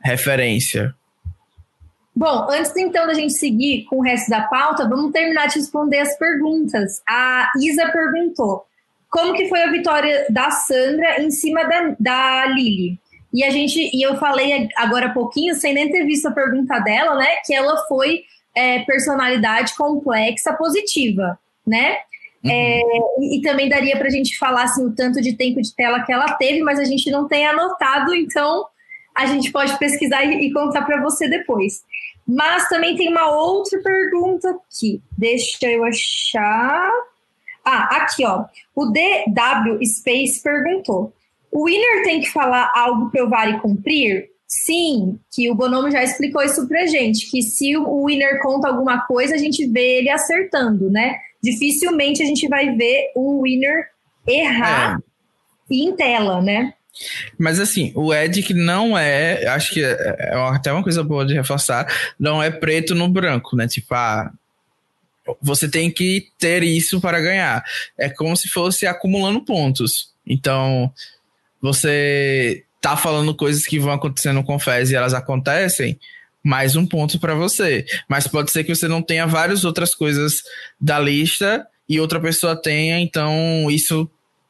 referência. 0.01 0.95
Bom, 2.15 2.47
antes 2.51 2.75
então 2.77 3.07
da 3.07 3.13
gente 3.13 3.35
seguir 3.35 3.85
com 3.85 3.99
o 3.99 4.03
resto 4.03 4.31
da 4.31 4.43
pauta, 4.43 4.89
vamos 4.89 5.13
terminar 5.13 5.49
de 5.49 5.59
responder 5.59 5.99
as 5.99 6.17
perguntas. 6.17 7.03
A 7.07 7.51
Isa 7.61 7.91
perguntou: 7.91 8.65
como 9.11 9.35
que 9.35 9.49
foi 9.49 9.63
a 9.63 9.71
vitória 9.71 10.27
da 10.31 10.51
Sandra 10.51 11.21
em 11.21 11.31
cima 11.31 11.65
da, 11.65 11.97
da 12.01 12.47
Lili? 12.47 12.99
E 13.35 13.45
a 13.45 13.51
gente, 13.51 13.91
e 13.95 14.03
eu 14.03 14.17
falei 14.17 14.69
agora 14.77 15.07
há 15.07 15.13
pouquinho, 15.13 15.55
sem 15.55 15.75
nem 15.75 15.91
ter 15.91 16.05
visto 16.05 16.27
a 16.27 16.33
pergunta 16.33 16.79
dela, 16.79 17.17
né? 17.17 17.37
Que 17.45 17.55
ela 17.55 17.77
foi 17.87 18.23
é, 18.55 18.79
personalidade 18.85 19.77
complexa 19.77 20.55
positiva, 20.55 21.39
né? 21.67 21.99
Uhum. 22.43 22.51
É, 22.51 22.81
e, 23.21 23.39
e, 23.39 23.43
também 23.43 23.69
daria 23.69 23.97
para 23.97 24.07
a 24.07 24.11
gente 24.11 24.39
falar 24.39 24.63
assim, 24.63 24.87
o 24.87 24.95
tanto 24.95 25.21
de 25.21 25.35
tempo 25.35 25.61
de 25.61 25.75
tela 25.75 26.03
que 26.03 26.13
ela 26.13 26.33
teve, 26.35 26.63
mas 26.63 26.79
a 26.79 26.85
gente 26.85 27.11
não 27.11 27.29
tem 27.29 27.47
anotado, 27.47 28.15
então 28.15 28.65
a 29.17 29.27
gente 29.27 29.51
pode 29.51 29.79
pesquisar 29.79 30.25
e, 30.25 30.47
e 30.47 30.53
contar 30.53 30.83
para 30.83 31.03
você 31.03 31.29
depois. 31.29 31.85
Mas 32.27 32.69
também 32.69 32.97
tem 32.97 33.09
uma 33.09 33.31
outra 33.31 33.81
pergunta 33.83 34.51
aqui. 34.51 35.01
Deixa 35.17 35.67
eu 35.67 35.85
achar. 35.85 36.91
Ah, 37.64 37.97
aqui, 37.97 38.25
ó. 38.25 38.45
O 38.75 38.87
DW 38.87 39.85
Space 39.85 40.43
perguntou: 40.43 41.12
o 41.51 41.64
winner 41.64 42.03
tem 42.03 42.21
que 42.21 42.31
falar 42.31 42.71
algo 42.75 43.11
provar 43.11 43.49
e 43.49 43.61
cumprir? 43.61 44.31
Sim, 44.47 45.19
que 45.33 45.51
o 45.51 45.55
Bonomo 45.55 45.91
já 45.91 46.05
explicou 46.05 46.43
isso 46.43 46.69
pra 46.69 46.87
gente, 46.87 47.29
que 47.31 47.43
se 47.43 47.77
o 47.77 48.05
winner 48.07 48.41
conta 48.41 48.69
alguma 48.69 49.01
coisa, 49.07 49.35
a 49.35 49.39
gente 49.39 49.67
vê 49.67 49.99
ele 49.99 50.09
acertando, 50.09 50.89
né? 50.89 51.17
Dificilmente 51.43 52.23
a 52.23 52.27
gente 52.27 52.47
vai 52.49 52.75
ver 52.77 53.11
um 53.17 53.43
winner 53.43 53.89
errar 54.27 55.01
é. 55.01 55.75
em 55.75 55.95
tela, 55.97 56.41
né? 56.41 56.75
Mas 57.39 57.61
assim, 57.61 57.93
o 57.95 58.13
Ed 58.15 58.43
que 58.43 58.55
não 58.55 58.97
é, 58.97 59.47
acho 59.49 59.73
que 59.73 59.85
é, 59.85 60.17
é 60.19 60.35
até 60.35 60.73
uma 60.73 60.83
coisa 60.83 61.03
boa 61.03 61.25
de 61.25 61.35
reforçar, 61.35 61.87
não 62.19 62.43
é 62.43 62.51
preto 62.51 62.95
no 62.95 63.09
branco, 63.09 63.57
né? 63.57 63.69
Tipo, 63.69 63.95
ah, 63.95 64.31
você 65.43 65.69
tem 65.69 65.91
que 65.91 66.29
ter 66.39 66.63
isso 66.63 67.01
para 67.01 67.21
ganhar. 67.21 67.65
É 67.99 68.09
como 68.09 68.37
se 68.37 68.49
fosse 68.49 68.87
acumulando 68.87 69.45
pontos. 69.45 70.11
Então, 70.27 70.93
você 71.61 72.65
tá 72.81 72.97
falando 72.97 73.35
coisas 73.35 73.67
que 73.67 73.79
vão 73.79 73.93
acontecer 73.93 74.33
no 74.33 74.45
Confess 74.45 74.91
e 74.91 74.95
elas 74.95 75.15
acontecem, 75.15 75.99
mais 76.43 76.77
um 76.77 76.87
ponto 76.87 77.19
para 77.19 77.35
você. 77.35 77.85
Mas 78.09 78.27
pode 78.27 78.51
ser 78.51 78.65
que 78.65 78.75
você 78.75 78.87
não 78.87 79.03
tenha 79.03 79.27
várias 79.27 79.65
outras 79.65 79.95
coisas 79.95 80.43
da 80.81 80.99
lista 80.99 81.67
e 81.89 82.01
outra 82.01 82.21
pessoa 82.21 82.61
tenha, 82.61 83.01
então 83.01 83.69
isso 83.71 84.09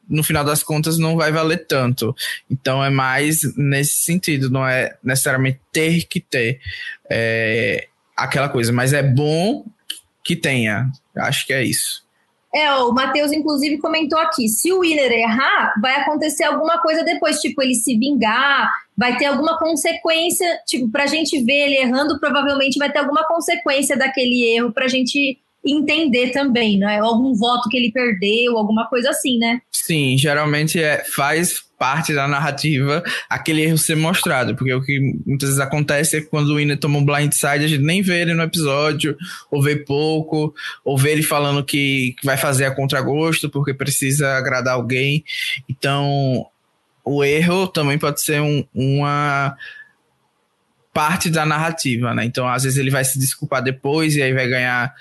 no 0.09 0.23
final 0.23 0.43
das 0.43 0.63
contas 0.63 0.97
não 0.97 1.15
vai 1.15 1.31
valer 1.31 1.65
tanto. 1.65 2.15
Então 2.49 2.83
é 2.83 2.89
mais 2.89 3.39
nesse 3.55 4.03
sentido, 4.03 4.49
não 4.49 4.67
é 4.67 4.95
necessariamente 5.03 5.59
ter 5.71 6.05
que 6.05 6.19
ter 6.19 6.59
é, 7.09 7.87
aquela 8.15 8.49
coisa, 8.49 8.71
mas 8.71 8.93
é 8.93 9.03
bom 9.03 9.65
que 10.23 10.35
tenha. 10.35 10.89
Acho 11.15 11.45
que 11.45 11.53
é 11.53 11.63
isso. 11.63 12.05
É, 12.53 12.73
o 12.75 12.91
Matheus, 12.91 13.31
inclusive, 13.31 13.77
comentou 13.77 14.17
aqui: 14.19 14.47
se 14.47 14.71
o 14.71 14.79
Winner 14.79 15.11
errar, 15.11 15.73
vai 15.81 16.01
acontecer 16.01 16.43
alguma 16.43 16.81
coisa 16.81 17.03
depois, 17.03 17.39
tipo, 17.39 17.61
ele 17.61 17.75
se 17.75 17.97
vingar, 17.97 18.71
vai 18.97 19.17
ter 19.17 19.25
alguma 19.25 19.59
consequência, 19.59 20.47
tipo, 20.65 20.89
pra 20.89 21.05
gente 21.05 21.43
ver 21.43 21.67
ele 21.67 21.75
errando, 21.75 22.19
provavelmente 22.19 22.79
vai 22.79 22.91
ter 22.91 22.99
alguma 22.99 23.27
consequência 23.27 23.97
daquele 23.97 24.55
erro 24.55 24.71
pra 24.71 24.87
gente 24.87 25.37
entender 25.67 26.31
também, 26.31 26.77
né? 26.77 26.99
Algum 26.99 27.33
voto 27.33 27.69
que 27.69 27.77
ele 27.77 27.91
perdeu, 27.91 28.57
alguma 28.57 28.87
coisa 28.87 29.09
assim, 29.09 29.37
né? 29.37 29.61
Sim, 29.71 30.17
geralmente 30.17 30.81
é, 30.81 31.03
faz 31.03 31.67
parte 31.77 32.13
da 32.13 32.27
narrativa 32.27 33.03
aquele 33.29 33.61
erro 33.61 33.77
ser 33.77 33.95
mostrado, 33.95 34.55
porque 34.55 34.73
o 34.73 34.81
que 34.81 34.99
muitas 35.25 35.49
vezes 35.49 35.59
acontece 35.59 36.17
é 36.17 36.21
que 36.21 36.27
quando 36.27 36.49
o 36.49 36.55
Winner 36.55 36.79
toma 36.79 36.97
um 36.97 37.05
blindside, 37.05 37.65
a 37.65 37.67
gente 37.67 37.83
nem 37.83 38.01
vê 38.01 38.21
ele 38.21 38.33
no 38.33 38.41
episódio, 38.43 39.15
ou 39.51 39.61
vê 39.61 39.75
pouco, 39.75 40.53
ou 40.83 40.97
vê 40.97 41.11
ele 41.11 41.23
falando 41.23 41.63
que, 41.63 42.15
que 42.19 42.25
vai 42.25 42.37
fazer 42.37 42.65
a 42.65 42.75
contragosto 42.75 43.49
porque 43.49 43.73
precisa 43.73 44.37
agradar 44.37 44.73
alguém. 44.73 45.23
Então, 45.69 46.47
o 47.05 47.23
erro 47.23 47.67
também 47.67 47.97
pode 47.97 48.21
ser 48.21 48.41
um, 48.41 48.65
uma 48.73 49.55
parte 50.93 51.29
da 51.29 51.45
narrativa, 51.45 52.13
né? 52.13 52.25
Então, 52.25 52.47
às 52.47 52.63
vezes 52.63 52.79
ele 52.79 52.89
vai 52.89 53.05
se 53.05 53.19
desculpar 53.19 53.61
depois 53.61 54.15
e 54.15 54.21
aí 54.21 54.33
vai 54.33 54.47
ganhar 54.47 54.93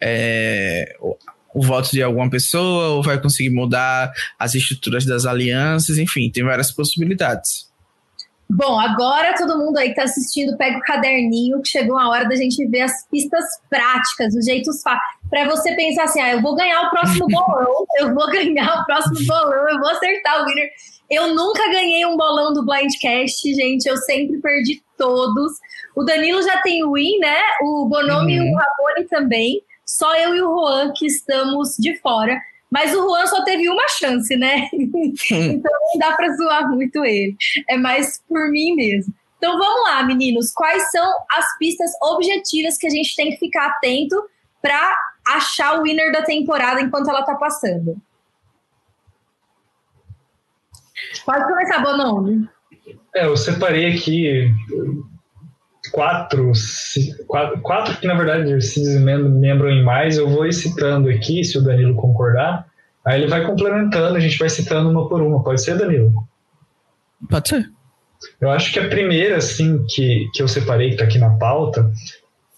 é, 0.00 0.96
o, 1.00 1.16
o 1.54 1.62
voto 1.62 1.90
de 1.90 2.02
alguma 2.02 2.28
pessoa, 2.28 2.88
ou 2.88 3.02
vai 3.02 3.20
conseguir 3.20 3.50
mudar 3.50 4.12
as 4.38 4.54
estruturas 4.54 5.04
das 5.04 5.24
alianças, 5.24 5.98
enfim, 5.98 6.30
tem 6.30 6.44
várias 6.44 6.72
possibilidades. 6.72 7.72
Bom, 8.48 8.78
agora 8.78 9.34
todo 9.34 9.58
mundo 9.58 9.78
aí 9.78 9.86
que 9.86 10.00
está 10.00 10.04
assistindo, 10.04 10.56
pega 10.56 10.76
o 10.76 10.82
caderninho, 10.82 11.62
que 11.62 11.68
chegou 11.68 11.98
a 11.98 12.08
hora 12.08 12.28
da 12.28 12.36
gente 12.36 12.66
ver 12.66 12.82
as 12.82 13.08
pistas 13.08 13.44
práticas, 13.70 14.34
os 14.34 14.44
jeitos 14.44 14.82
para 15.30 15.48
você 15.48 15.74
pensar 15.74 16.04
assim, 16.04 16.20
ah, 16.20 16.32
eu 16.32 16.42
vou 16.42 16.54
ganhar 16.54 16.82
o 16.82 16.90
próximo 16.90 17.26
bolão, 17.26 17.86
eu 17.98 18.14
vou 18.14 18.26
ganhar 18.30 18.80
o 18.80 18.84
próximo 18.84 19.26
bolão, 19.26 19.68
eu 19.68 19.78
vou 19.78 19.88
acertar 19.90 20.42
o 20.42 20.46
winner. 20.46 20.70
Eu 21.10 21.34
nunca 21.34 21.68
ganhei 21.70 22.04
um 22.06 22.16
bolão 22.16 22.52
do 22.52 22.64
Blindcast, 22.64 23.54
gente, 23.54 23.86
eu 23.86 23.96
sempre 23.96 24.38
perdi 24.40 24.82
todos. 24.96 25.52
O 25.96 26.02
Danilo 26.02 26.42
já 26.42 26.60
tem 26.62 26.84
o 26.84 26.92
win, 26.92 27.18
né? 27.18 27.36
O 27.62 27.86
Bonomi 27.88 28.38
uhum. 28.38 28.46
e 28.46 28.52
o 28.52 28.56
Raboni 28.56 29.08
também. 29.08 29.62
Só 29.86 30.14
eu 30.16 30.34
e 30.34 30.42
o 30.42 30.54
Juan 30.54 30.92
que 30.94 31.06
estamos 31.06 31.76
de 31.78 31.98
fora. 32.00 32.40
Mas 32.70 32.92
o 32.94 33.02
Juan 33.02 33.26
só 33.26 33.44
teve 33.44 33.68
uma 33.68 33.88
chance, 33.88 34.34
né? 34.36 34.68
então 34.72 35.72
não 35.72 35.98
dá 35.98 36.12
para 36.16 36.34
zoar 36.34 36.68
muito 36.68 37.04
ele. 37.04 37.36
É 37.68 37.76
mais 37.76 38.20
por 38.28 38.50
mim 38.50 38.74
mesmo. 38.74 39.14
Então 39.38 39.58
vamos 39.58 39.82
lá, 39.88 40.02
meninos. 40.02 40.52
Quais 40.52 40.90
são 40.90 41.06
as 41.30 41.56
pistas 41.58 41.90
objetivas 42.02 42.76
que 42.76 42.86
a 42.86 42.90
gente 42.90 43.14
tem 43.14 43.30
que 43.30 43.36
ficar 43.36 43.66
atento 43.66 44.16
para 44.60 44.96
achar 45.26 45.78
o 45.78 45.82
winner 45.82 46.10
da 46.12 46.22
temporada 46.22 46.80
enquanto 46.80 47.10
ela 47.10 47.22
tá 47.22 47.34
passando? 47.34 48.00
Pode 51.24 51.44
começar, 51.44 51.80
Bonomi. 51.80 52.48
É, 53.14 53.26
eu 53.26 53.36
separei 53.36 53.94
aqui 53.94 54.50
quatro, 55.94 56.50
quatro, 57.28 57.60
quatro 57.60 57.96
que 57.98 58.06
na 58.08 58.14
verdade 58.14 58.60
se 58.60 58.82
desmembram 58.82 59.70
em 59.70 59.84
mais, 59.84 60.18
eu 60.18 60.28
vou 60.28 60.44
ir 60.44 60.52
citando 60.52 61.08
aqui, 61.08 61.44
se 61.44 61.56
o 61.56 61.62
Danilo 61.62 61.94
concordar. 61.94 62.66
Aí 63.04 63.20
ele 63.20 63.30
vai 63.30 63.46
complementando, 63.46 64.16
a 64.16 64.20
gente 64.20 64.36
vai 64.36 64.48
citando 64.48 64.90
uma 64.90 65.08
por 65.08 65.22
uma. 65.22 65.44
Pode 65.44 65.62
ser, 65.62 65.78
Danilo? 65.78 66.12
Pode 67.30 67.48
ser. 67.48 67.70
Eu 68.40 68.50
acho 68.50 68.72
que 68.72 68.80
a 68.80 68.88
primeira, 68.88 69.36
assim, 69.36 69.84
que, 69.88 70.28
que 70.34 70.42
eu 70.42 70.48
separei, 70.48 70.88
que 70.88 70.94
está 70.94 71.04
aqui 71.04 71.18
na 71.18 71.30
pauta, 71.30 71.88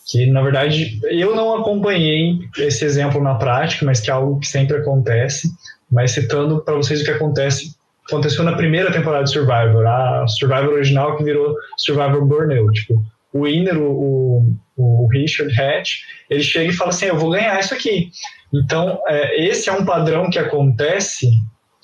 que 0.07 0.25
na 0.25 0.41
verdade 0.41 0.99
eu 1.11 1.37
não 1.37 1.57
acompanhei 1.57 2.39
esse 2.57 2.87
exemplo 2.87 3.23
na 3.23 3.35
prática, 3.35 3.85
mas 3.85 4.01
que 4.01 4.09
é 4.09 4.15
algo 4.15 4.41
que 4.41 4.47
sempre 4.47 4.79
acontece. 4.79 5.51
Mas 5.93 6.13
citando 6.13 6.63
para 6.63 6.75
vocês 6.75 7.03
o 7.03 7.05
que 7.05 7.11
acontece, 7.11 7.75
aconteceu 8.09 8.45
na 8.45 8.57
primeira 8.57 8.91
temporada 8.91 9.25
de 9.25 9.33
Survivor, 9.33 9.87
a 9.87 10.27
Survivor 10.27 10.73
original 10.73 11.19
que 11.19 11.25
virou 11.25 11.55
Survivor 11.77 12.25
Burnout. 12.25 12.73
Tipo, 12.73 13.05
o 13.37 13.45
winner, 13.45 13.77
o, 13.79 14.55
o, 14.77 15.09
Richard 15.13 15.53
Hatch, 15.59 16.01
ele 16.31 16.43
chega 16.43 16.71
e 16.71 16.75
fala 16.75 16.91
assim: 16.91 17.07
Eu 17.07 17.19
vou 17.19 17.31
ganhar 17.31 17.59
isso 17.59 17.75
aqui. 17.75 18.11
Então, 18.53 19.01
é, 19.09 19.47
esse 19.47 19.69
é 19.69 19.73
um 19.73 19.85
padrão 19.85 20.31
que 20.31 20.39
acontece 20.39 21.29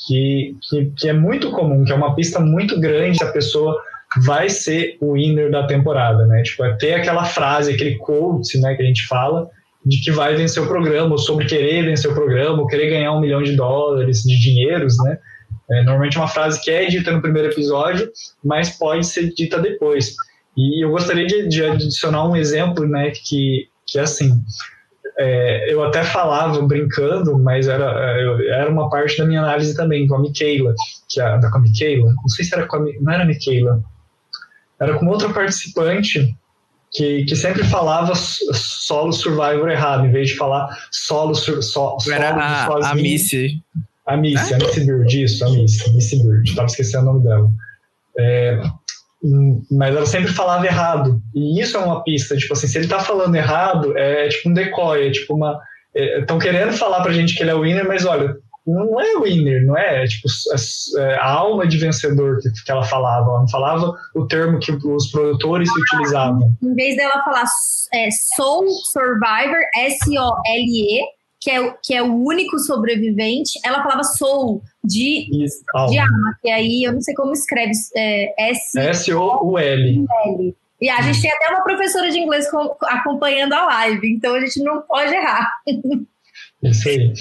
que, 0.06 0.56
que, 0.68 0.92
que, 0.96 1.08
é 1.08 1.12
muito 1.12 1.50
comum, 1.50 1.84
que 1.84 1.92
é 1.92 1.94
uma 1.94 2.14
pista 2.14 2.40
muito 2.40 2.78
grande, 2.80 3.22
a 3.22 3.32
pessoa 3.32 3.76
vai 4.24 4.48
ser 4.48 4.96
o 5.00 5.12
winner 5.12 5.50
da 5.50 5.66
temporada, 5.66 6.26
né? 6.26 6.42
Tipo, 6.42 6.64
é 6.64 6.76
ter 6.76 6.94
aquela 6.94 7.24
frase, 7.24 7.72
aquele 7.72 7.96
quote, 7.96 8.60
né, 8.60 8.74
que 8.74 8.82
a 8.82 8.86
gente 8.86 9.06
fala, 9.06 9.48
de 9.84 10.00
que 10.02 10.10
vai 10.10 10.34
vencer 10.34 10.62
o 10.62 10.66
programa, 10.66 11.12
ou 11.12 11.18
sobre 11.18 11.46
querer 11.46 11.84
vencer 11.84 12.10
o 12.10 12.14
programa, 12.14 12.60
ou 12.60 12.66
querer 12.66 12.90
ganhar 12.90 13.12
um 13.12 13.20
milhão 13.20 13.42
de 13.42 13.56
dólares, 13.56 14.22
de 14.22 14.38
dinheiros, 14.38 14.96
né? 14.98 15.18
É, 15.70 15.82
normalmente 15.82 16.16
é 16.16 16.20
uma 16.20 16.28
frase 16.28 16.62
que 16.62 16.70
é 16.70 16.86
dita 16.86 17.10
no 17.10 17.22
primeiro 17.22 17.48
episódio, 17.48 18.10
mas 18.44 18.76
pode 18.76 19.06
ser 19.06 19.32
dita 19.32 19.58
depois. 19.58 20.14
E 20.56 20.84
eu 20.84 20.90
gostaria 20.90 21.26
de, 21.26 21.48
de 21.48 21.64
adicionar 21.64 22.28
um 22.28 22.36
exemplo, 22.36 22.86
né, 22.86 23.10
que, 23.10 23.68
que 23.86 23.98
é 23.98 24.02
assim, 24.02 24.42
é, 25.18 25.72
eu 25.72 25.82
até 25.84 26.04
falava 26.04 26.60
brincando, 26.62 27.38
mas 27.38 27.68
era, 27.68 27.84
era 28.48 28.70
uma 28.70 28.88
parte 28.88 29.18
da 29.18 29.24
minha 29.24 29.40
análise 29.40 29.74
também, 29.74 30.06
com 30.06 30.16
a 30.16 30.20
Michaela, 30.20 30.74
que 31.08 31.20
é, 31.20 31.40
com 31.50 31.56
a 31.56 31.60
Michaela, 31.60 32.14
não 32.14 32.28
sei 32.28 32.44
se 32.44 32.54
era 32.54 32.66
com 32.66 32.76
a, 32.76 32.80
não 33.00 33.12
era 33.12 33.22
a 33.22 33.26
Michaela, 33.26 33.82
era 34.80 34.98
com 34.98 35.06
outra 35.06 35.30
participante 35.30 36.34
que, 36.92 37.24
que 37.24 37.36
sempre 37.36 37.64
falava 37.64 38.14
solo 38.14 39.12
survivor 39.12 39.70
errado, 39.70 40.06
em 40.06 40.10
vez 40.10 40.30
de 40.30 40.36
falar 40.36 40.68
solo, 40.90 41.34
sur, 41.34 41.62
so, 41.62 41.98
solo 42.00 42.14
era 42.14 42.30
a, 42.34 42.90
a 42.90 42.94
Missy. 42.94 43.62
A 44.06 44.16
Missy, 44.16 44.54
a 44.54 44.58
Missy 44.58 44.84
Bird, 44.84 45.22
isso, 45.22 45.44
a 45.44 45.50
Missy, 45.50 45.94
Missy 45.94 46.22
Bird, 46.22 46.48
estava 46.48 46.66
esquecendo 46.66 47.10
o 47.10 47.12
nome 47.12 47.24
dela. 47.24 47.50
É, 48.18 48.62
mas 49.70 49.94
ela 49.94 50.06
sempre 50.06 50.32
falava 50.32 50.66
errado. 50.66 51.20
E 51.34 51.60
isso 51.60 51.76
é 51.76 51.80
uma 51.80 52.02
pista, 52.02 52.36
tipo 52.36 52.52
assim, 52.52 52.66
se 52.66 52.78
ele 52.78 52.88
tá 52.88 52.98
falando 52.98 53.34
errado, 53.34 53.96
é 53.96 54.28
tipo 54.28 54.48
um 54.48 54.54
decoy, 54.54 55.08
é 55.08 55.10
tipo 55.10 55.34
uma. 55.34 55.60
Estão 55.94 56.38
é, 56.38 56.40
querendo 56.40 56.72
falar 56.72 57.02
pra 57.02 57.12
gente 57.12 57.34
que 57.34 57.42
ele 57.42 57.50
é 57.50 57.54
winner, 57.54 57.86
mas 57.86 58.04
olha, 58.04 58.34
não 58.66 59.00
é 59.00 59.18
winner, 59.20 59.66
não 59.66 59.76
é? 59.76 60.04
é 60.04 60.06
tipo, 60.06 60.28
é, 60.28 61.02
é, 61.02 61.14
a 61.16 61.30
alma 61.30 61.66
de 61.66 61.78
vencedor 61.78 62.38
que, 62.38 62.50
que 62.50 62.70
ela 62.70 62.84
falava. 62.84 63.28
Ela 63.28 63.40
não 63.40 63.48
falava 63.48 63.94
o 64.14 64.26
termo 64.26 64.58
que 64.58 64.72
os 64.72 65.10
produtores 65.10 65.68
utilizavam. 65.70 66.56
Em 66.62 66.74
vez 66.74 66.96
dela 66.96 67.22
falar 67.24 67.44
é, 67.94 68.08
Soul 68.36 68.68
Survivor, 68.92 69.58
S-O-L-E, 69.74 71.02
que 71.42 71.50
é, 71.50 71.74
que 71.82 71.92
é 71.92 72.00
o 72.00 72.14
único 72.14 72.56
sobrevivente, 72.60 73.58
ela 73.64 73.82
falava 73.82 74.04
Soul 74.04 74.62
de, 74.84 75.26
Isso, 75.44 75.58
de 75.90 75.98
alma, 75.98 76.38
que 76.40 76.48
aí 76.48 76.84
eu 76.84 76.92
não 76.92 77.00
sei 77.00 77.14
como 77.16 77.32
escreve, 77.32 77.72
é, 77.96 78.52
S-O-U-L. 78.78 80.04
E 80.80 80.88
a 80.88 81.02
gente 81.02 81.20
tem 81.20 81.32
até 81.32 81.48
uma 81.48 81.64
professora 81.64 82.10
de 82.10 82.18
inglês 82.18 82.46
acompanhando 82.82 83.54
a 83.54 83.66
live, 83.66 84.08
então 84.08 84.34
a 84.34 84.40
gente 84.40 84.62
não 84.62 84.82
pode 84.82 85.12
errar. 85.12 85.48
Isso 86.62 86.88
aí. 86.88 87.12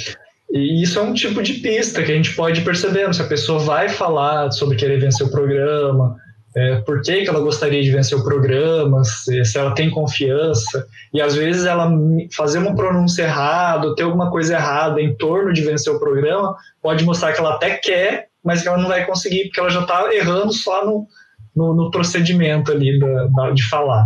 E 0.51 0.83
isso 0.83 0.99
é 0.99 1.01
um 1.01 1.13
tipo 1.13 1.41
de 1.41 1.55
pista 1.55 2.03
que 2.03 2.11
a 2.11 2.15
gente 2.15 2.35
pode 2.35 2.61
perceber 2.61 3.11
se 3.13 3.21
a 3.21 3.27
pessoa 3.27 3.57
vai 3.57 3.89
falar 3.89 4.51
sobre 4.51 4.77
querer 4.77 4.99
vencer 4.99 5.25
o 5.25 5.31
programa, 5.31 6.15
é, 6.55 6.81
por 6.81 7.01
que, 7.01 7.23
que 7.23 7.29
ela 7.29 7.39
gostaria 7.39 7.81
de 7.81 7.91
vencer 7.91 8.17
o 8.17 8.23
programa, 8.23 9.03
se, 9.03 9.43
se, 9.45 9.57
ela 9.57 9.73
tem 9.73 9.89
confiança, 9.89 10.85
e 11.13 11.21
às 11.21 11.35
vezes 11.35 11.65
ela 11.65 11.89
fazer 12.35 12.57
uma 12.57 12.75
pronúncia 12.75 13.23
errada, 13.23 13.95
ter 13.95 14.03
alguma 14.03 14.29
coisa 14.29 14.55
errada 14.55 15.01
em 15.01 15.15
torno 15.15 15.53
de 15.53 15.61
vencer 15.61 15.93
o 15.93 15.99
programa, 15.99 16.55
pode 16.81 17.05
mostrar 17.05 17.31
que 17.31 17.39
ela 17.39 17.55
até 17.55 17.77
quer, 17.77 18.27
mas 18.43 18.61
que 18.61 18.67
ela 18.67 18.77
não 18.77 18.89
vai 18.89 19.05
conseguir, 19.05 19.45
porque 19.45 19.59
ela 19.59 19.69
já 19.69 19.81
está 19.81 20.13
errando 20.13 20.51
só 20.51 20.85
no, 20.85 21.07
no, 21.55 21.73
no 21.73 21.91
procedimento 21.91 22.71
ali 22.71 22.99
da, 22.99 23.27
da, 23.27 23.51
de 23.51 23.63
falar. 23.69 24.05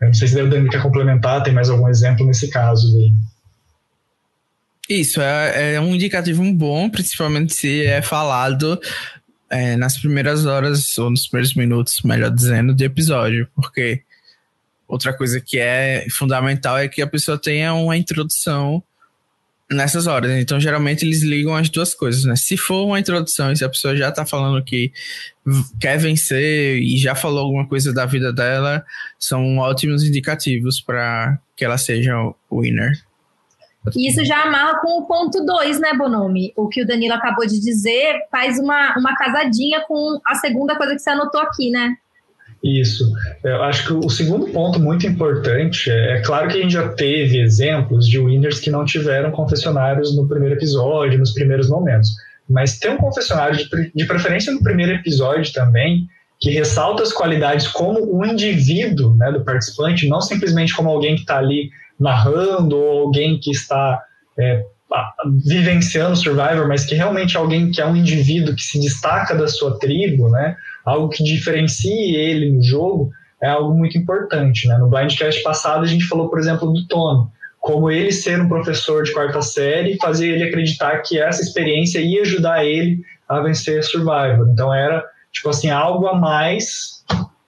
Eu 0.00 0.08
não 0.08 0.14
sei 0.14 0.28
se 0.28 0.40
o 0.40 0.50
Dani 0.50 0.68
quer 0.68 0.82
complementar, 0.82 1.42
tem 1.42 1.54
mais 1.54 1.70
algum 1.70 1.88
exemplo 1.88 2.26
nesse 2.26 2.50
caso 2.50 2.86
aí. 2.98 3.12
Isso, 4.90 5.22
é, 5.22 5.74
é 5.74 5.80
um 5.80 5.94
indicativo 5.94 6.42
bom, 6.52 6.90
principalmente 6.90 7.54
se 7.54 7.86
é 7.86 8.02
falado 8.02 8.78
é, 9.52 9.76
nas 9.76 9.98
primeiras 9.98 10.46
horas, 10.46 10.96
ou 10.96 11.10
nos 11.10 11.28
primeiros 11.28 11.54
minutos, 11.54 12.00
melhor 12.02 12.30
dizendo, 12.30 12.74
de 12.74 12.84
episódio, 12.84 13.46
porque 13.54 14.02
outra 14.88 15.12
coisa 15.12 15.40
que 15.40 15.58
é 15.58 16.06
fundamental 16.10 16.78
é 16.78 16.88
que 16.88 17.02
a 17.02 17.06
pessoa 17.06 17.38
tenha 17.38 17.74
uma 17.74 17.96
introdução 17.96 18.82
nessas 19.70 20.06
horas. 20.06 20.30
Então, 20.32 20.58
geralmente, 20.58 21.04
eles 21.04 21.22
ligam 21.22 21.54
as 21.54 21.68
duas 21.68 21.94
coisas, 21.94 22.24
né? 22.24 22.34
Se 22.34 22.56
for 22.56 22.86
uma 22.86 22.98
introdução 22.98 23.52
e 23.52 23.56
se 23.56 23.64
a 23.64 23.68
pessoa 23.68 23.94
já 23.94 24.10
tá 24.10 24.24
falando 24.24 24.64
que 24.64 24.90
quer 25.78 25.98
vencer 25.98 26.78
e 26.78 26.96
já 26.96 27.14
falou 27.14 27.40
alguma 27.40 27.68
coisa 27.68 27.92
da 27.92 28.06
vida 28.06 28.32
dela, 28.32 28.82
são 29.18 29.58
ótimos 29.58 30.02
indicativos 30.02 30.80
para 30.80 31.38
que 31.54 31.64
ela 31.64 31.76
seja 31.76 32.16
o 32.48 32.62
winner. 32.62 32.92
E 33.96 34.08
isso 34.08 34.24
já 34.24 34.42
amarra 34.42 34.80
com 34.80 35.00
o 35.00 35.06
ponto 35.06 35.44
2, 35.44 35.80
né, 35.80 35.92
Bonomi? 35.96 36.52
O 36.56 36.68
que 36.68 36.82
o 36.82 36.86
Danilo 36.86 37.14
acabou 37.14 37.46
de 37.46 37.60
dizer 37.60 38.14
faz 38.30 38.58
uma, 38.58 38.96
uma 38.96 39.16
casadinha 39.16 39.80
com 39.86 40.20
a 40.26 40.36
segunda 40.36 40.76
coisa 40.76 40.94
que 40.94 41.00
você 41.00 41.10
anotou 41.10 41.40
aqui, 41.40 41.70
né? 41.70 41.96
Isso. 42.62 43.04
Eu 43.42 43.60
acho 43.64 43.88
que 43.88 43.92
o 43.92 44.08
segundo 44.08 44.46
ponto 44.46 44.78
muito 44.78 45.04
importante 45.04 45.90
é, 45.90 46.18
é 46.18 46.22
claro 46.22 46.48
que 46.48 46.58
a 46.58 46.62
gente 46.62 46.72
já 46.72 46.88
teve 46.90 47.40
exemplos 47.40 48.06
de 48.06 48.20
winners 48.20 48.60
que 48.60 48.70
não 48.70 48.84
tiveram 48.84 49.32
confessionários 49.32 50.16
no 50.16 50.28
primeiro 50.28 50.54
episódio, 50.54 51.18
nos 51.18 51.32
primeiros 51.32 51.68
momentos. 51.68 52.10
Mas 52.48 52.78
ter 52.78 52.90
um 52.90 52.96
confessionário 52.96 53.56
de, 53.56 53.92
de 53.92 54.04
preferência 54.04 54.52
no 54.52 54.62
primeiro 54.62 54.92
episódio 54.92 55.52
também, 55.52 56.06
que 56.38 56.50
ressalta 56.50 57.02
as 57.02 57.12
qualidades 57.12 57.66
como 57.66 58.16
um 58.16 58.24
indivíduo 58.24 59.16
né, 59.16 59.32
do 59.32 59.44
participante, 59.44 60.08
não 60.08 60.20
simplesmente 60.20 60.74
como 60.74 60.88
alguém 60.88 61.16
que 61.16 61.22
está 61.22 61.38
ali 61.38 61.70
narrando 62.02 62.76
ou 62.76 63.00
alguém 63.02 63.38
que 63.38 63.50
está 63.50 64.02
é, 64.38 64.64
vivenciando 65.44 66.16
Survivor, 66.16 66.68
mas 66.68 66.84
que 66.84 66.94
realmente 66.94 67.36
é 67.36 67.40
alguém 67.40 67.70
que 67.70 67.80
é 67.80 67.86
um 67.86 67.96
indivíduo 67.96 68.54
que 68.54 68.62
se 68.62 68.80
destaca 68.80 69.34
da 69.34 69.48
sua 69.48 69.78
tribo, 69.78 70.28
né? 70.28 70.56
Algo 70.84 71.08
que 71.08 71.22
diferencie 71.22 72.16
ele 72.16 72.50
no 72.50 72.62
jogo 72.62 73.10
é 73.40 73.48
algo 73.48 73.74
muito 73.74 73.96
importante, 73.96 74.68
né? 74.68 74.76
No 74.78 74.88
Blindcast 74.88 75.42
passado 75.42 75.84
a 75.84 75.86
gente 75.86 76.04
falou, 76.04 76.28
por 76.28 76.38
exemplo, 76.38 76.72
do 76.72 76.86
Tono, 76.86 77.30
como 77.60 77.90
ele 77.90 78.12
ser 78.12 78.40
um 78.40 78.48
professor 78.48 79.04
de 79.04 79.12
quarta 79.12 79.40
série 79.40 79.96
fazer 79.96 80.28
ele 80.28 80.44
acreditar 80.44 80.98
que 80.98 81.18
essa 81.18 81.42
experiência 81.42 82.00
ia 82.00 82.22
ajudar 82.22 82.64
ele 82.64 83.00
a 83.28 83.40
vencer 83.40 83.82
Survivor. 83.82 84.48
Então 84.52 84.74
era 84.74 85.04
tipo 85.32 85.48
assim 85.48 85.70
algo 85.70 86.06
a 86.06 86.18
mais 86.18 87.02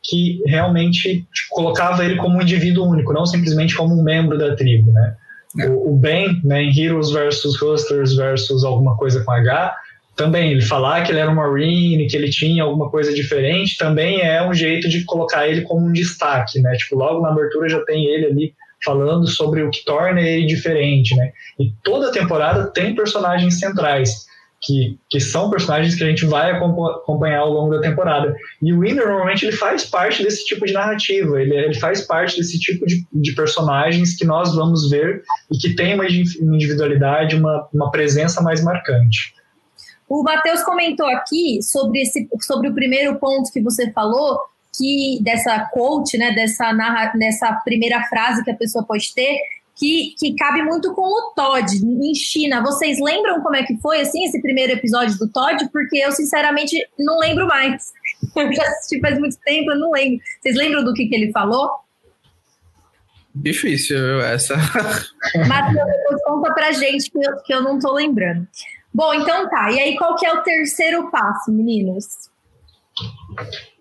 que 0.04 0.42
realmente 0.46 1.26
colocava 1.50 2.04
ele 2.04 2.16
como 2.16 2.36
um 2.36 2.42
indivíduo 2.42 2.86
único, 2.86 3.12
não 3.12 3.24
simplesmente 3.24 3.74
como 3.74 3.98
um 3.98 4.02
membro 4.02 4.36
da 4.36 4.54
tribo, 4.54 4.92
né? 4.92 5.16
É. 5.58 5.68
O, 5.68 5.92
o, 5.92 5.96
Ben, 5.96 6.40
né, 6.44 6.62
em 6.62 6.78
Heroes 6.78 7.10
versus 7.10 7.60
Hustlers 7.60 8.14
versus 8.14 8.64
alguma 8.64 8.96
coisa 8.96 9.24
com 9.24 9.30
H, 9.30 9.74
também 10.16 10.52
ele 10.52 10.62
falar 10.62 11.02
que 11.02 11.12
ele 11.12 11.20
era 11.20 11.30
um 11.30 11.34
Marine, 11.34 12.06
que 12.06 12.16
ele 12.16 12.28
tinha 12.28 12.64
alguma 12.64 12.90
coisa 12.90 13.12
diferente, 13.14 13.76
também 13.78 14.20
é 14.20 14.46
um 14.46 14.52
jeito 14.52 14.88
de 14.88 15.04
colocar 15.04 15.48
ele 15.48 15.62
como 15.62 15.86
um 15.86 15.92
destaque, 15.92 16.60
né? 16.60 16.72
Tipo, 16.76 16.96
logo 16.96 17.20
na 17.20 17.30
abertura 17.30 17.68
já 17.68 17.84
tem 17.84 18.04
ele 18.06 18.26
ali 18.26 18.54
falando 18.84 19.26
sobre 19.26 19.62
o 19.62 19.70
que 19.70 19.84
torna 19.84 20.20
ele 20.20 20.46
diferente, 20.46 21.16
né? 21.16 21.32
E 21.58 21.72
toda 21.82 22.12
temporada 22.12 22.66
tem 22.66 22.94
personagens 22.94 23.58
centrais 23.58 24.26
que, 24.64 24.98
que 25.10 25.20
são 25.20 25.50
personagens 25.50 25.94
que 25.94 26.02
a 26.02 26.08
gente 26.08 26.24
vai 26.24 26.52
acompanhar 26.52 27.40
ao 27.40 27.52
longo 27.52 27.74
da 27.74 27.80
temporada. 27.80 28.34
E 28.62 28.72
o 28.72 28.80
Winner, 28.80 29.06
normalmente, 29.06 29.44
ele 29.44 29.56
faz 29.56 29.84
parte 29.84 30.22
desse 30.22 30.44
tipo 30.44 30.64
de 30.64 30.72
narrativa, 30.72 31.40
ele, 31.40 31.54
ele 31.54 31.74
faz 31.74 32.00
parte 32.02 32.36
desse 32.36 32.58
tipo 32.58 32.86
de, 32.86 33.06
de 33.12 33.32
personagens 33.34 34.16
que 34.16 34.24
nós 34.24 34.54
vamos 34.54 34.88
ver 34.88 35.22
e 35.52 35.58
que 35.58 35.74
tem 35.74 35.94
uma 35.94 36.06
individualidade, 36.06 37.36
uma, 37.36 37.68
uma 37.72 37.90
presença 37.90 38.40
mais 38.40 38.62
marcante. 38.62 39.34
O 40.08 40.22
Matheus 40.22 40.62
comentou 40.62 41.06
aqui 41.06 41.62
sobre, 41.62 42.00
esse, 42.02 42.28
sobre 42.42 42.68
o 42.68 42.74
primeiro 42.74 43.16
ponto 43.16 43.50
que 43.52 43.60
você 43.60 43.90
falou, 43.92 44.38
que 44.76 45.18
dessa 45.22 45.58
quote, 45.72 46.18
né, 46.18 46.32
dessa, 46.32 46.72
narra, 46.72 47.12
dessa 47.16 47.52
primeira 47.64 48.02
frase 48.04 48.44
que 48.44 48.50
a 48.50 48.56
pessoa 48.56 48.84
pode 48.84 49.14
ter, 49.14 49.36
que, 49.76 50.14
que 50.18 50.34
cabe 50.36 50.62
muito 50.62 50.94
com 50.94 51.02
o 51.02 51.32
Todd 51.34 51.66
em 51.74 52.14
China. 52.14 52.62
Vocês 52.62 52.98
lembram 53.00 53.42
como 53.42 53.56
é 53.56 53.62
que 53.64 53.76
foi 53.78 54.00
assim 54.00 54.24
esse 54.24 54.40
primeiro 54.40 54.72
episódio 54.72 55.18
do 55.18 55.28
Todd? 55.28 55.68
Porque 55.72 55.98
eu 55.98 56.12
sinceramente 56.12 56.76
não 56.98 57.18
lembro 57.18 57.46
mais. 57.46 57.92
Eu 58.34 58.52
já 58.52 58.62
assisti 58.62 59.00
faz 59.00 59.18
muito 59.18 59.36
tempo, 59.44 59.70
eu 59.70 59.78
não 59.78 59.92
lembro. 59.92 60.18
Vocês 60.40 60.56
lembram 60.56 60.82
do 60.82 60.92
que, 60.92 61.06
que 61.06 61.14
ele 61.14 61.30
falou? 61.30 61.70
Difícil 63.32 64.20
essa. 64.22 64.56
Matheus, 65.46 65.86
depois 65.86 66.22
conta 66.24 66.52
pra 66.52 66.72
gente 66.72 67.10
que 67.10 67.18
eu, 67.18 67.36
que 67.42 67.54
eu 67.54 67.62
não 67.62 67.78
tô 67.78 67.92
lembrando. 67.92 68.48
Bom, 68.92 69.14
então 69.14 69.48
tá. 69.48 69.70
E 69.70 69.78
aí, 69.78 69.96
qual 69.96 70.16
que 70.16 70.26
é 70.26 70.32
o 70.32 70.42
terceiro 70.42 71.10
passo, 71.10 71.52
meninos? 71.52 72.30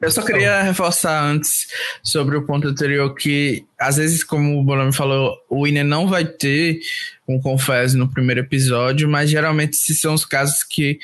Eu 0.02 0.12
só 0.12 0.22
queria 0.22 0.62
reforçar 0.64 1.24
antes 1.24 1.68
sobre 2.04 2.36
o 2.36 2.46
ponto 2.46 2.68
anterior 2.68 3.14
que, 3.14 3.66
às 3.80 3.98
vezes, 3.98 4.24
como 4.24 4.60
o 4.60 4.64
Bonami 4.64 4.94
falou, 4.94 5.38
o 5.50 5.64
Winner 5.64 5.86
não 5.86 6.08
vai 6.08 6.26
ter 6.26 6.80
um 7.28 7.40
confesso 7.40 7.98
no 7.98 8.10
primeiro 8.10 8.42
episódio, 8.42 9.08
mas 9.08 9.30
geralmente 9.30 9.74
esses 9.74 10.02
são 10.02 10.14
os 10.14 10.26
casos 10.26 10.64
que 10.64 11.00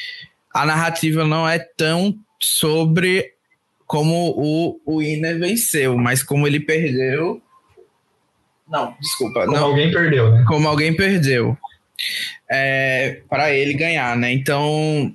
a 0.53 0.65
narrativa 0.65 1.23
não 1.23 1.47
é 1.47 1.59
tão 1.59 2.17
sobre 2.39 3.33
como 3.85 4.33
o, 4.37 4.79
o 4.85 4.99
venceu, 5.39 5.97
mas 5.97 6.21
como 6.21 6.45
ele 6.45 6.59
perdeu. 6.59 7.41
Não, 8.67 8.95
desculpa. 8.99 9.45
Como 9.45 9.57
não, 9.57 9.65
alguém 9.65 9.91
perdeu, 9.91 10.31
né? 10.31 10.45
Como 10.47 10.67
alguém 10.67 10.95
perdeu. 10.95 11.57
É, 12.49 13.21
para 13.29 13.51
ele 13.51 13.73
ganhar, 13.73 14.15
né? 14.15 14.31
Então, 14.31 15.13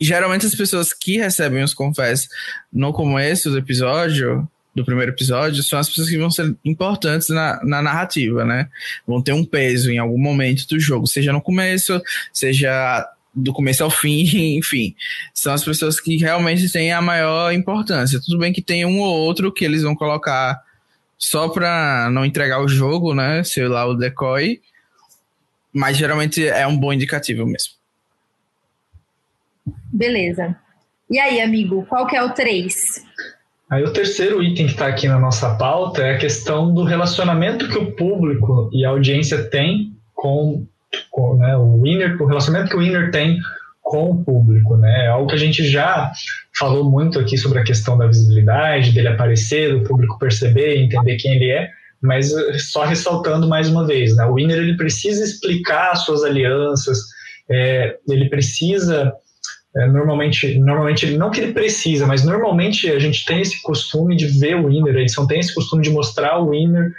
geralmente 0.00 0.46
as 0.46 0.54
pessoas 0.54 0.92
que 0.92 1.16
recebem 1.18 1.62
os 1.62 1.74
confessos 1.74 2.28
no 2.72 2.92
começo 2.92 3.50
do 3.50 3.58
episódio, 3.58 4.48
do 4.74 4.84
primeiro 4.84 5.10
episódio, 5.10 5.62
são 5.62 5.78
as 5.78 5.88
pessoas 5.88 6.10
que 6.10 6.18
vão 6.18 6.30
ser 6.30 6.54
importantes 6.62 7.30
na, 7.30 7.58
na 7.64 7.80
narrativa, 7.80 8.44
né? 8.44 8.68
Vão 9.06 9.22
ter 9.22 9.32
um 9.32 9.44
peso 9.44 9.90
em 9.90 9.98
algum 9.98 10.18
momento 10.18 10.66
do 10.68 10.78
jogo, 10.78 11.06
seja 11.06 11.32
no 11.32 11.40
começo, 11.40 12.00
seja 12.30 13.08
do 13.34 13.52
começo 13.52 13.82
ao 13.82 13.90
fim, 13.90 14.20
enfim. 14.58 14.94
São 15.32 15.54
as 15.54 15.64
pessoas 15.64 15.98
que 15.98 16.16
realmente 16.16 16.70
têm 16.70 16.92
a 16.92 17.00
maior 17.00 17.52
importância. 17.52 18.20
Tudo 18.20 18.38
bem 18.38 18.52
que 18.52 18.62
tem 18.62 18.84
um 18.84 19.00
ou 19.00 19.14
outro 19.14 19.50
que 19.50 19.64
eles 19.64 19.82
vão 19.82 19.94
colocar 19.94 20.60
só 21.18 21.48
para 21.48 22.10
não 22.10 22.24
entregar 22.24 22.60
o 22.60 22.68
jogo, 22.68 23.14
né? 23.14 23.42
Sei 23.44 23.66
lá, 23.66 23.86
o 23.86 23.94
decoy. 23.94 24.60
Mas 25.72 25.96
geralmente 25.96 26.46
é 26.46 26.66
um 26.66 26.76
bom 26.76 26.92
indicativo 26.92 27.46
mesmo. 27.46 27.75
Beleza. 29.92 30.56
E 31.10 31.18
aí, 31.18 31.40
amigo, 31.40 31.86
qual 31.88 32.06
que 32.06 32.16
é 32.16 32.22
o 32.22 32.30
3? 32.30 33.04
Aí 33.70 33.82
o 33.82 33.92
terceiro 33.92 34.42
item 34.42 34.66
que 34.66 34.72
está 34.72 34.86
aqui 34.86 35.08
na 35.08 35.18
nossa 35.18 35.54
pauta 35.56 36.02
é 36.02 36.14
a 36.14 36.18
questão 36.18 36.72
do 36.72 36.84
relacionamento 36.84 37.68
que 37.68 37.78
o 37.78 37.92
público 37.92 38.70
e 38.72 38.84
a 38.84 38.90
audiência 38.90 39.42
tem 39.50 39.92
com, 40.14 40.66
com 41.10 41.36
né, 41.36 41.56
o 41.56 41.82
winner, 41.82 42.20
o 42.20 42.26
relacionamento 42.26 42.70
que 42.70 42.76
o 42.76 42.80
winner 42.80 43.10
tem 43.10 43.38
com 43.82 44.10
o 44.10 44.24
público, 44.24 44.76
né? 44.76 45.06
É 45.06 45.08
algo 45.08 45.28
que 45.28 45.34
a 45.34 45.38
gente 45.38 45.64
já 45.64 46.12
falou 46.58 46.90
muito 46.90 47.18
aqui 47.18 47.38
sobre 47.38 47.60
a 47.60 47.64
questão 47.64 47.96
da 47.96 48.06
visibilidade, 48.06 48.92
dele 48.92 49.08
aparecer, 49.08 49.72
do 49.72 49.84
público 49.84 50.18
perceber, 50.18 50.82
entender 50.82 51.16
quem 51.16 51.36
ele 51.36 51.50
é, 51.50 51.70
mas 52.02 52.32
só 52.70 52.84
ressaltando 52.84 53.48
mais 53.48 53.68
uma 53.68 53.86
vez, 53.86 54.16
né? 54.16 54.24
O 54.26 54.34
winner 54.34 54.58
ele 54.58 54.76
precisa 54.76 55.24
explicar 55.24 55.94
suas 55.96 56.24
alianças, 56.24 56.98
é, 57.48 57.96
ele 58.08 58.28
precisa 58.28 59.12
é, 59.76 59.86
normalmente, 59.86 60.58
normalmente, 60.58 61.06
não 61.18 61.30
que 61.30 61.40
ele 61.40 61.52
precisa, 61.52 62.06
mas 62.06 62.24
normalmente 62.24 62.90
a 62.90 62.98
gente 62.98 63.24
tem 63.26 63.42
esse 63.42 63.60
costume 63.62 64.16
de 64.16 64.26
ver 64.26 64.56
o 64.56 64.68
winner, 64.68 64.96
a 64.96 65.00
edição 65.00 65.26
tem 65.26 65.40
esse 65.40 65.54
costume 65.54 65.82
de 65.82 65.90
mostrar 65.90 66.38
o 66.38 66.50
winner 66.50 66.92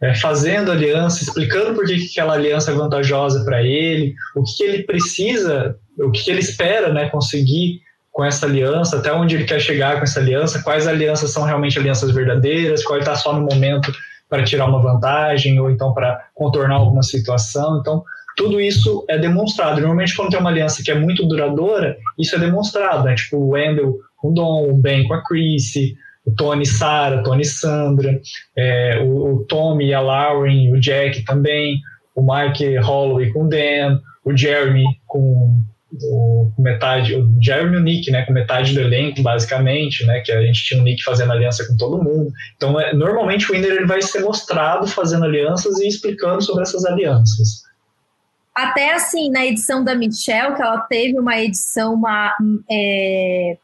é, 0.00 0.14
fazendo 0.14 0.72
aliança, 0.72 1.22
explicando 1.22 1.74
por 1.74 1.84
que, 1.84 1.96
que 1.96 2.18
aquela 2.18 2.34
aliança 2.34 2.70
é 2.70 2.74
vantajosa 2.74 3.44
para 3.44 3.62
ele, 3.62 4.14
o 4.34 4.42
que, 4.42 4.56
que, 4.56 4.62
ele 4.62 4.82
precisa, 4.84 5.76
o 5.98 6.10
que, 6.10 6.24
que 6.24 6.30
ele 6.30 6.40
espera 6.40 6.90
né, 6.90 7.10
conseguir 7.10 7.80
com 8.10 8.24
essa 8.24 8.46
aliança, 8.46 8.98
até 8.98 9.12
onde 9.12 9.36
ele 9.36 9.44
quer 9.44 9.60
chegar 9.60 9.96
com 9.98 10.04
essa 10.04 10.20
aliança, 10.20 10.62
quais 10.62 10.86
alianças 10.86 11.30
são 11.30 11.44
realmente 11.44 11.78
alianças 11.78 12.10
verdadeiras, 12.10 12.82
qual 12.82 12.98
está 12.98 13.14
só 13.14 13.34
no 13.34 13.46
momento 13.46 13.92
para 14.28 14.42
tirar 14.42 14.66
uma 14.66 14.80
vantagem 14.80 15.60
ou 15.60 15.70
então 15.70 15.92
para 15.92 16.28
contornar 16.34 16.76
alguma 16.76 17.02
situação. 17.02 17.78
Então, 17.78 18.02
tudo 18.36 18.60
isso 18.60 19.04
é 19.08 19.18
demonstrado. 19.18 19.80
Normalmente, 19.80 20.16
quando 20.16 20.30
tem 20.30 20.40
uma 20.40 20.50
aliança 20.50 20.82
que 20.82 20.90
é 20.90 20.94
muito 20.94 21.26
duradoura, 21.26 21.96
isso 22.18 22.34
é 22.34 22.38
demonstrado, 22.38 23.04
né? 23.04 23.14
Tipo, 23.14 23.36
o 23.36 23.50
Wendell 23.50 23.98
com 24.16 24.30
o 24.30 24.34
Dom, 24.34 24.70
o 24.70 24.74
Ben 24.74 25.06
com 25.06 25.14
a 25.14 25.22
Chrissy, 25.24 25.96
o 26.24 26.32
Tony 26.32 26.64
Sarah, 26.64 27.22
Tony 27.22 27.44
Sandra, 27.44 28.20
é, 28.56 29.00
o, 29.02 29.34
o 29.34 29.44
Tommy 29.44 29.88
e 29.88 29.94
a 29.94 30.00
Lauren, 30.00 30.72
o 30.72 30.80
Jack 30.80 31.24
também, 31.24 31.80
o 32.14 32.22
Mike 32.22 32.78
Holloway 32.78 33.30
com 33.32 33.44
o 33.44 33.48
Dan, 33.48 34.00
o 34.24 34.36
Jeremy 34.36 34.84
com 35.06 35.60
o, 36.04 36.52
metade, 36.58 37.14
o 37.14 37.28
Jeremy 37.40 37.74
e 37.74 37.76
o 37.78 37.82
Nick, 37.82 38.10
né, 38.10 38.24
com 38.24 38.32
metade 38.32 38.72
do 38.72 38.80
elenco, 38.80 39.22
basicamente, 39.22 40.06
né, 40.06 40.20
que 40.20 40.32
a 40.32 40.40
gente 40.42 40.64
tinha 40.64 40.80
o 40.80 40.84
Nick 40.84 41.02
fazendo 41.02 41.32
aliança 41.32 41.66
com 41.66 41.76
todo 41.76 42.02
mundo. 42.02 42.32
Então, 42.56 42.80
é, 42.80 42.94
normalmente 42.94 43.50
o 43.50 43.54
Winner 43.54 43.72
ele 43.72 43.86
vai 43.86 44.00
ser 44.00 44.20
mostrado 44.20 44.86
fazendo 44.86 45.24
alianças 45.24 45.80
e 45.80 45.88
explicando 45.88 46.42
sobre 46.42 46.62
essas 46.62 46.84
alianças. 46.84 47.62
Até 48.54 48.92
assim, 48.92 49.30
na 49.30 49.46
edição 49.46 49.82
da 49.82 49.94
Michelle, 49.94 50.54
que 50.54 50.62
ela 50.62 50.80
teve 50.82 51.18
uma 51.18 51.38
edição, 51.38 51.94
uma. 51.94 52.34
É... 52.70 53.56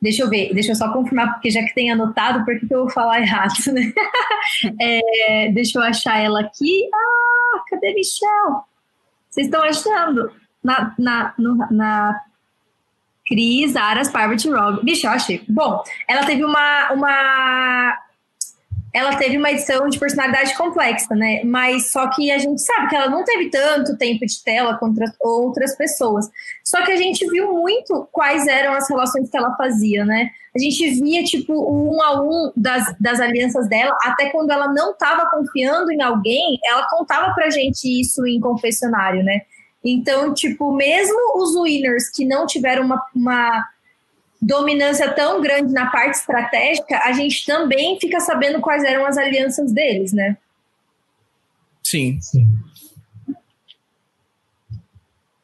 Deixa 0.00 0.22
eu 0.22 0.30
ver, 0.30 0.54
deixa 0.54 0.72
eu 0.72 0.76
só 0.76 0.92
confirmar, 0.92 1.32
porque 1.32 1.50
já 1.50 1.60
que 1.64 1.74
tem 1.74 1.90
anotado, 1.90 2.44
por 2.44 2.56
que, 2.58 2.66
que 2.66 2.74
eu 2.74 2.84
vou 2.84 2.90
falar 2.90 3.20
errado, 3.22 3.54
né? 3.72 3.92
é, 4.80 5.50
deixa 5.52 5.78
eu 5.78 5.82
achar 5.82 6.18
ela 6.18 6.40
aqui. 6.40 6.88
Ah, 6.94 7.64
cadê 7.68 7.94
Michelle? 7.94 8.62
Vocês 9.28 9.46
estão 9.46 9.62
achando? 9.62 10.30
Na, 10.62 10.94
na, 10.98 11.34
no, 11.36 11.56
na 11.70 12.20
Cris, 13.26 13.76
Aras, 13.76 14.10
Parvati, 14.10 14.48
Rob. 14.48 14.84
Bicho, 14.84 15.06
eu 15.06 15.10
achei. 15.10 15.44
Bom, 15.48 15.82
ela 16.08 16.24
teve 16.24 16.44
uma, 16.44 16.92
uma 16.92 17.98
ela 18.92 19.16
teve 19.16 19.36
uma 19.36 19.50
edição 19.50 19.88
de 19.88 19.98
personalidade 19.98 20.56
complexa, 20.56 21.14
né? 21.14 21.42
Mas 21.44 21.90
só 21.90 22.08
que 22.08 22.30
a 22.30 22.38
gente 22.38 22.60
sabe 22.62 22.88
que 22.88 22.96
ela 22.96 23.10
não 23.10 23.22
teve 23.22 23.50
tanto 23.50 23.96
tempo 23.96 24.24
de 24.24 24.42
tela 24.42 24.78
contra 24.78 25.12
outras 25.20 25.76
pessoas. 25.76 26.28
Só 26.64 26.82
que 26.84 26.92
a 26.92 26.96
gente 26.96 27.26
viu 27.28 27.52
muito 27.52 28.08
quais 28.10 28.46
eram 28.46 28.72
as 28.72 28.88
relações 28.88 29.28
que 29.28 29.36
ela 29.36 29.54
fazia, 29.56 30.04
né? 30.04 30.30
A 30.56 30.58
gente 30.58 30.90
via, 31.00 31.22
tipo, 31.22 31.52
um 31.52 32.02
a 32.02 32.20
um 32.20 32.52
das, 32.56 32.94
das 32.98 33.20
alianças 33.20 33.68
dela, 33.68 33.96
até 34.02 34.30
quando 34.30 34.50
ela 34.50 34.72
não 34.72 34.92
estava 34.92 35.28
confiando 35.30 35.92
em 35.92 36.02
alguém, 36.02 36.58
ela 36.64 36.86
contava 36.88 37.34
pra 37.34 37.50
gente 37.50 37.84
isso 38.00 38.26
em 38.26 38.40
confessionário, 38.40 39.22
né? 39.22 39.42
Então, 39.84 40.34
tipo, 40.34 40.72
mesmo 40.72 41.16
os 41.36 41.54
winners 41.54 42.10
que 42.10 42.24
não 42.24 42.46
tiveram 42.46 42.84
uma, 42.84 43.02
uma 43.14 43.64
dominância 44.40 45.12
tão 45.12 45.40
grande 45.40 45.72
na 45.72 45.90
parte 45.90 46.18
estratégica, 46.18 47.00
a 47.04 47.12
gente 47.12 47.44
também 47.44 47.98
fica 48.00 48.20
sabendo 48.20 48.60
quais 48.60 48.84
eram 48.84 49.04
as 49.04 49.18
alianças 49.18 49.72
deles, 49.72 50.12
né? 50.12 50.36
Sim. 51.82 52.20
Sim. 52.20 52.46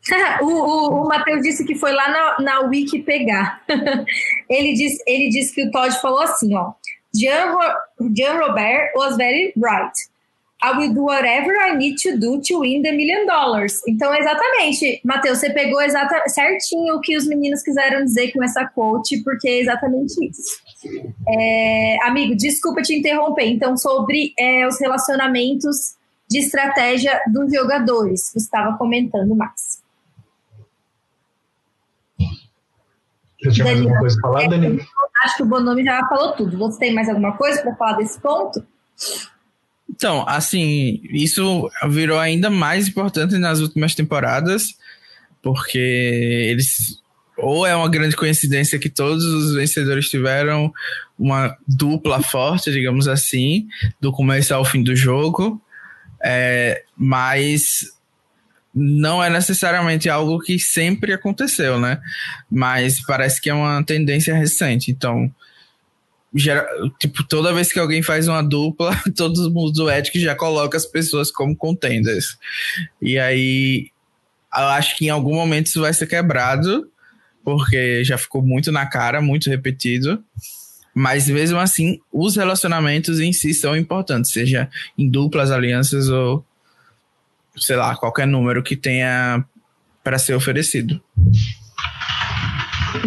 o, 0.42 0.46
o, 0.46 1.02
o 1.02 1.08
Matheus 1.08 1.42
disse 1.42 1.64
que 1.64 1.74
foi 1.74 1.92
lá 1.92 2.08
na, 2.08 2.44
na 2.44 2.60
Wiki 2.68 3.02
pegar. 3.02 3.62
ele, 4.48 4.74
disse, 4.74 5.02
ele 5.06 5.28
disse 5.30 5.54
que 5.54 5.66
o 5.66 5.70
Todd 5.70 6.00
falou 6.00 6.20
assim, 6.20 6.54
ó. 6.54 6.72
Jean, 7.14 7.56
Jean 8.14 8.38
Robert 8.38 8.92
was 8.96 9.16
very 9.16 9.52
right. 9.56 9.92
I 10.64 10.78
will 10.78 10.94
do 10.94 11.02
whatever 11.02 11.52
I 11.60 11.76
need 11.76 11.96
to 11.98 12.16
do 12.18 12.40
to 12.40 12.60
win 12.60 12.80
the 12.80 12.92
million 12.92 13.26
dollars. 13.26 13.82
Então, 13.86 14.14
exatamente, 14.14 14.98
Matheus, 15.04 15.38
você 15.38 15.50
pegou 15.52 15.82
exata, 15.82 16.22
certinho 16.28 16.94
o 16.94 17.00
que 17.00 17.14
os 17.18 17.26
meninos 17.26 17.62
quiseram 17.62 18.02
dizer 18.02 18.32
com 18.32 18.42
essa 18.42 18.64
quote, 18.66 19.22
porque 19.22 19.46
é 19.46 19.60
exatamente 19.60 20.14
isso. 20.26 20.58
É, 21.28 21.98
amigo, 22.04 22.34
desculpa 22.34 22.80
te 22.80 22.94
interromper. 22.94 23.44
Então, 23.44 23.76
sobre 23.76 24.32
é, 24.38 24.66
os 24.66 24.80
relacionamentos 24.80 25.96
de 26.30 26.38
estratégia 26.38 27.20
dos 27.30 27.52
jogadores. 27.52 28.30
Você 28.32 28.38
estava 28.38 28.78
comentando 28.78 29.36
mais. 29.36 29.82
Você 33.42 33.50
tinha 33.50 33.64
mais 33.66 33.80
alguma 33.80 33.98
coisa 33.98 34.16
para 34.18 34.30
falar, 34.30 34.48
Danilo? 34.48 34.80
Acho 35.24 35.36
que 35.36 35.42
o 35.42 35.46
Bonomi 35.46 35.84
já 35.84 36.08
falou 36.08 36.32
tudo. 36.32 36.56
Você 36.56 36.78
tem 36.78 36.94
mais 36.94 37.10
alguma 37.10 37.36
coisa 37.36 37.60
para 37.60 37.76
falar 37.76 37.96
desse 37.98 38.18
ponto? 38.18 38.66
Então, 39.94 40.24
assim, 40.28 41.00
isso 41.04 41.70
virou 41.88 42.18
ainda 42.18 42.50
mais 42.50 42.88
importante 42.88 43.38
nas 43.38 43.60
últimas 43.60 43.94
temporadas, 43.94 44.74
porque 45.40 45.78
eles. 45.78 47.00
Ou 47.36 47.64
é 47.66 47.74
uma 47.74 47.88
grande 47.88 48.16
coincidência 48.16 48.78
que 48.78 48.88
todos 48.88 49.24
os 49.24 49.54
vencedores 49.54 50.08
tiveram 50.08 50.72
uma 51.18 51.56
dupla 51.66 52.20
forte, 52.22 52.72
digamos 52.72 53.06
assim, 53.06 53.68
do 54.00 54.12
começo 54.12 54.52
ao 54.52 54.64
fim 54.64 54.82
do 54.82 54.94
jogo, 54.94 55.60
é, 56.22 56.82
mas 56.96 57.92
não 58.74 59.22
é 59.22 59.30
necessariamente 59.30 60.08
algo 60.08 60.40
que 60.40 60.58
sempre 60.58 61.12
aconteceu, 61.12 61.78
né? 61.78 62.00
Mas 62.50 63.04
parece 63.04 63.40
que 63.40 63.50
é 63.50 63.54
uma 63.54 63.82
tendência 63.84 64.34
recente. 64.34 64.90
Então, 64.90 65.32
tipo, 66.98 67.22
toda 67.24 67.52
vez 67.52 67.72
que 67.72 67.78
alguém 67.78 68.02
faz 68.02 68.26
uma 68.28 68.42
dupla, 68.42 68.96
todos 69.16 69.40
os 69.40 69.72
do 69.72 69.90
Edic 69.90 70.18
já 70.18 70.34
coloca 70.34 70.76
as 70.76 70.86
pessoas 70.86 71.30
como 71.30 71.56
contenders. 71.56 72.36
E 73.00 73.18
aí, 73.18 73.90
eu 74.54 74.66
acho 74.66 74.96
que 74.96 75.06
em 75.06 75.10
algum 75.10 75.34
momento 75.34 75.66
isso 75.66 75.80
vai 75.80 75.92
ser 75.92 76.06
quebrado, 76.06 76.88
porque 77.44 78.04
já 78.04 78.18
ficou 78.18 78.42
muito 78.42 78.72
na 78.72 78.86
cara, 78.86 79.20
muito 79.20 79.48
repetido. 79.48 80.22
Mas 80.94 81.28
mesmo 81.28 81.58
assim, 81.58 82.00
os 82.12 82.36
relacionamentos 82.36 83.18
em 83.18 83.32
si 83.32 83.52
são 83.52 83.76
importantes, 83.76 84.30
seja 84.30 84.68
em 84.96 85.10
duplas, 85.10 85.50
alianças 85.50 86.08
ou 86.08 86.44
sei 87.56 87.76
lá, 87.76 87.96
qualquer 87.96 88.26
número 88.26 88.62
que 88.62 88.76
tenha 88.76 89.44
para 90.02 90.18
ser 90.18 90.34
oferecido. 90.34 91.00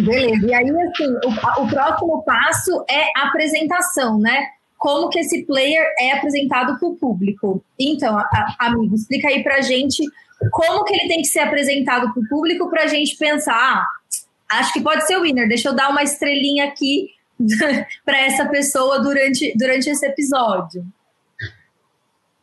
Beleza. 0.00 0.46
E 0.46 0.54
aí, 0.54 0.70
assim, 0.70 1.08
o, 1.24 1.62
o 1.62 1.68
próximo 1.68 2.22
passo 2.22 2.84
é 2.90 3.04
a 3.16 3.28
apresentação, 3.28 4.18
né? 4.18 4.46
Como 4.76 5.08
que 5.08 5.18
esse 5.18 5.44
player 5.44 5.84
é 5.98 6.12
apresentado 6.12 6.78
para 6.78 6.88
o 6.88 6.96
público. 6.96 7.64
Então, 7.78 8.16
a, 8.16 8.22
a, 8.22 8.66
amigo, 8.66 8.94
explica 8.94 9.28
aí 9.28 9.42
para 9.42 9.60
gente 9.60 10.02
como 10.50 10.84
que 10.84 10.94
ele 10.94 11.08
tem 11.08 11.22
que 11.22 11.28
ser 11.28 11.40
apresentado 11.40 12.12
para 12.12 12.22
o 12.22 12.28
público 12.28 12.70
para 12.70 12.84
a 12.84 12.86
gente 12.86 13.16
pensar, 13.16 13.54
ah, 13.54 13.86
acho 14.58 14.72
que 14.72 14.80
pode 14.80 15.06
ser 15.06 15.16
o 15.16 15.22
winner, 15.22 15.48
deixa 15.48 15.68
eu 15.68 15.74
dar 15.74 15.90
uma 15.90 16.02
estrelinha 16.02 16.66
aqui 16.66 17.08
para 18.04 18.20
essa 18.20 18.46
pessoa 18.46 19.00
durante, 19.00 19.52
durante 19.56 19.90
esse 19.90 20.06
episódio. 20.06 20.84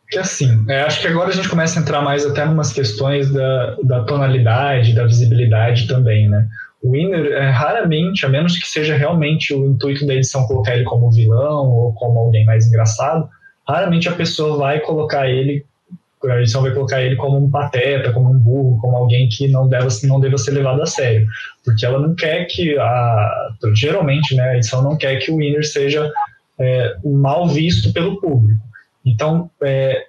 Que 0.10 0.20
assim, 0.20 0.66
é, 0.70 0.82
acho 0.82 1.02
que 1.02 1.08
agora 1.08 1.30
a 1.30 1.34
gente 1.34 1.50
começa 1.50 1.80
a 1.80 1.82
entrar 1.82 2.02
mais 2.02 2.26
até 2.26 2.43
umas 2.46 2.72
questões 2.72 3.32
da, 3.32 3.76
da 3.84 4.04
tonalidade, 4.04 4.93
da 4.93 5.06
visibilidade 5.06 5.88
também, 5.88 6.30
né? 6.30 6.48
Winner, 6.91 7.31
é, 7.31 7.49
raramente, 7.49 8.25
a 8.25 8.29
menos 8.29 8.57
que 8.57 8.67
seja 8.67 8.95
realmente 8.95 9.53
o 9.53 9.65
intuito 9.65 10.05
da 10.05 10.13
edição 10.13 10.45
colocar 10.47 10.75
ele 10.75 10.83
como 10.83 11.11
vilão 11.11 11.69
ou 11.69 11.93
como 11.93 12.19
alguém 12.19 12.45
mais 12.45 12.67
engraçado, 12.67 13.27
raramente 13.67 14.07
a 14.09 14.13
pessoa 14.13 14.57
vai 14.57 14.79
colocar 14.79 15.29
ele, 15.29 15.65
a 16.23 16.39
edição 16.39 16.61
vai 16.61 16.71
colocar 16.71 17.01
ele 17.01 17.15
como 17.15 17.38
um 17.38 17.49
pateta, 17.49 18.11
como 18.11 18.31
um 18.31 18.39
burro, 18.39 18.79
como 18.81 18.97
alguém 18.97 19.27
que 19.29 19.47
não 19.47 19.67
deva, 19.67 19.88
não 20.03 20.19
deva 20.19 20.38
ser 20.38 20.51
levado 20.51 20.81
a 20.81 20.86
sério. 20.86 21.27
Porque 21.63 21.86
ela 21.86 21.99
não 21.99 22.15
quer 22.15 22.45
que, 22.45 22.77
a, 22.77 23.49
geralmente, 23.73 24.36
né, 24.36 24.49
a 24.49 24.57
edição 24.57 24.83
não 24.83 24.97
quer 24.97 25.17
que 25.17 25.31
o 25.31 25.38
Winner 25.38 25.65
seja 25.65 26.11
é, 26.59 26.95
mal 27.03 27.47
visto 27.47 27.93
pelo 27.93 28.19
público. 28.19 28.63
Então, 29.05 29.49
é, 29.63 30.05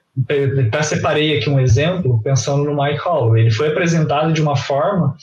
até 0.66 0.82
separei 0.82 1.36
aqui 1.36 1.50
um 1.50 1.60
exemplo 1.60 2.20
pensando 2.22 2.64
no 2.64 2.82
Mike 2.82 3.00
Holloway. 3.00 3.42
Ele 3.42 3.50
foi 3.50 3.68
apresentado 3.68 4.32
de 4.32 4.40
uma 4.40 4.56
forma 4.56 5.14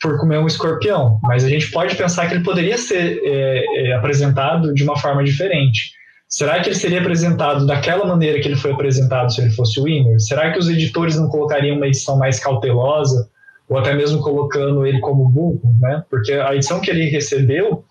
por 0.00 0.18
comer 0.18 0.38
um 0.38 0.46
escorpião, 0.46 1.18
mas 1.22 1.44
a 1.44 1.48
gente 1.48 1.70
pode 1.70 1.96
pensar 1.96 2.28
que 2.28 2.34
ele 2.34 2.44
poderia 2.44 2.78
ser 2.78 3.20
é, 3.24 3.64
é, 3.90 3.92
apresentado 3.94 4.72
de 4.72 4.84
uma 4.84 4.96
forma 4.96 5.24
diferente. 5.24 5.92
Será 6.28 6.60
que 6.60 6.68
ele 6.68 6.76
seria 6.76 7.00
apresentado 7.00 7.66
daquela 7.66 8.04
maneira 8.06 8.38
que 8.40 8.46
ele 8.46 8.56
foi 8.56 8.72
apresentado 8.72 9.32
se 9.32 9.40
ele 9.40 9.50
fosse 9.50 9.80
o 9.80 9.84
winner? 9.84 10.20
Será 10.20 10.52
que 10.52 10.58
os 10.58 10.68
editores 10.68 11.16
não 11.16 11.28
colocariam 11.28 11.76
uma 11.76 11.86
edição 11.86 12.18
mais 12.18 12.38
cautelosa 12.38 13.28
ou 13.68 13.78
até 13.78 13.94
mesmo 13.94 14.20
colocando 14.20 14.86
ele 14.86 15.00
como 15.00 15.28
burro, 15.28 15.60
né? 15.80 16.04
Porque 16.08 16.32
a 16.32 16.54
edição 16.54 16.80
que 16.80 16.90
ele 16.90 17.06
recebeu 17.06 17.84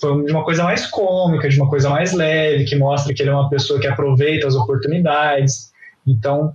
foi 0.00 0.24
de 0.24 0.32
uma 0.32 0.44
coisa 0.44 0.64
mais 0.64 0.86
cômica, 0.86 1.48
de 1.48 1.60
uma 1.60 1.68
coisa 1.68 1.88
mais 1.88 2.12
leve, 2.12 2.64
que 2.64 2.76
mostra 2.76 3.14
que 3.14 3.22
ele 3.22 3.30
é 3.30 3.34
uma 3.34 3.48
pessoa 3.48 3.78
que 3.78 3.86
aproveita 3.86 4.48
as 4.48 4.54
oportunidades. 4.54 5.70
Então, 6.06 6.52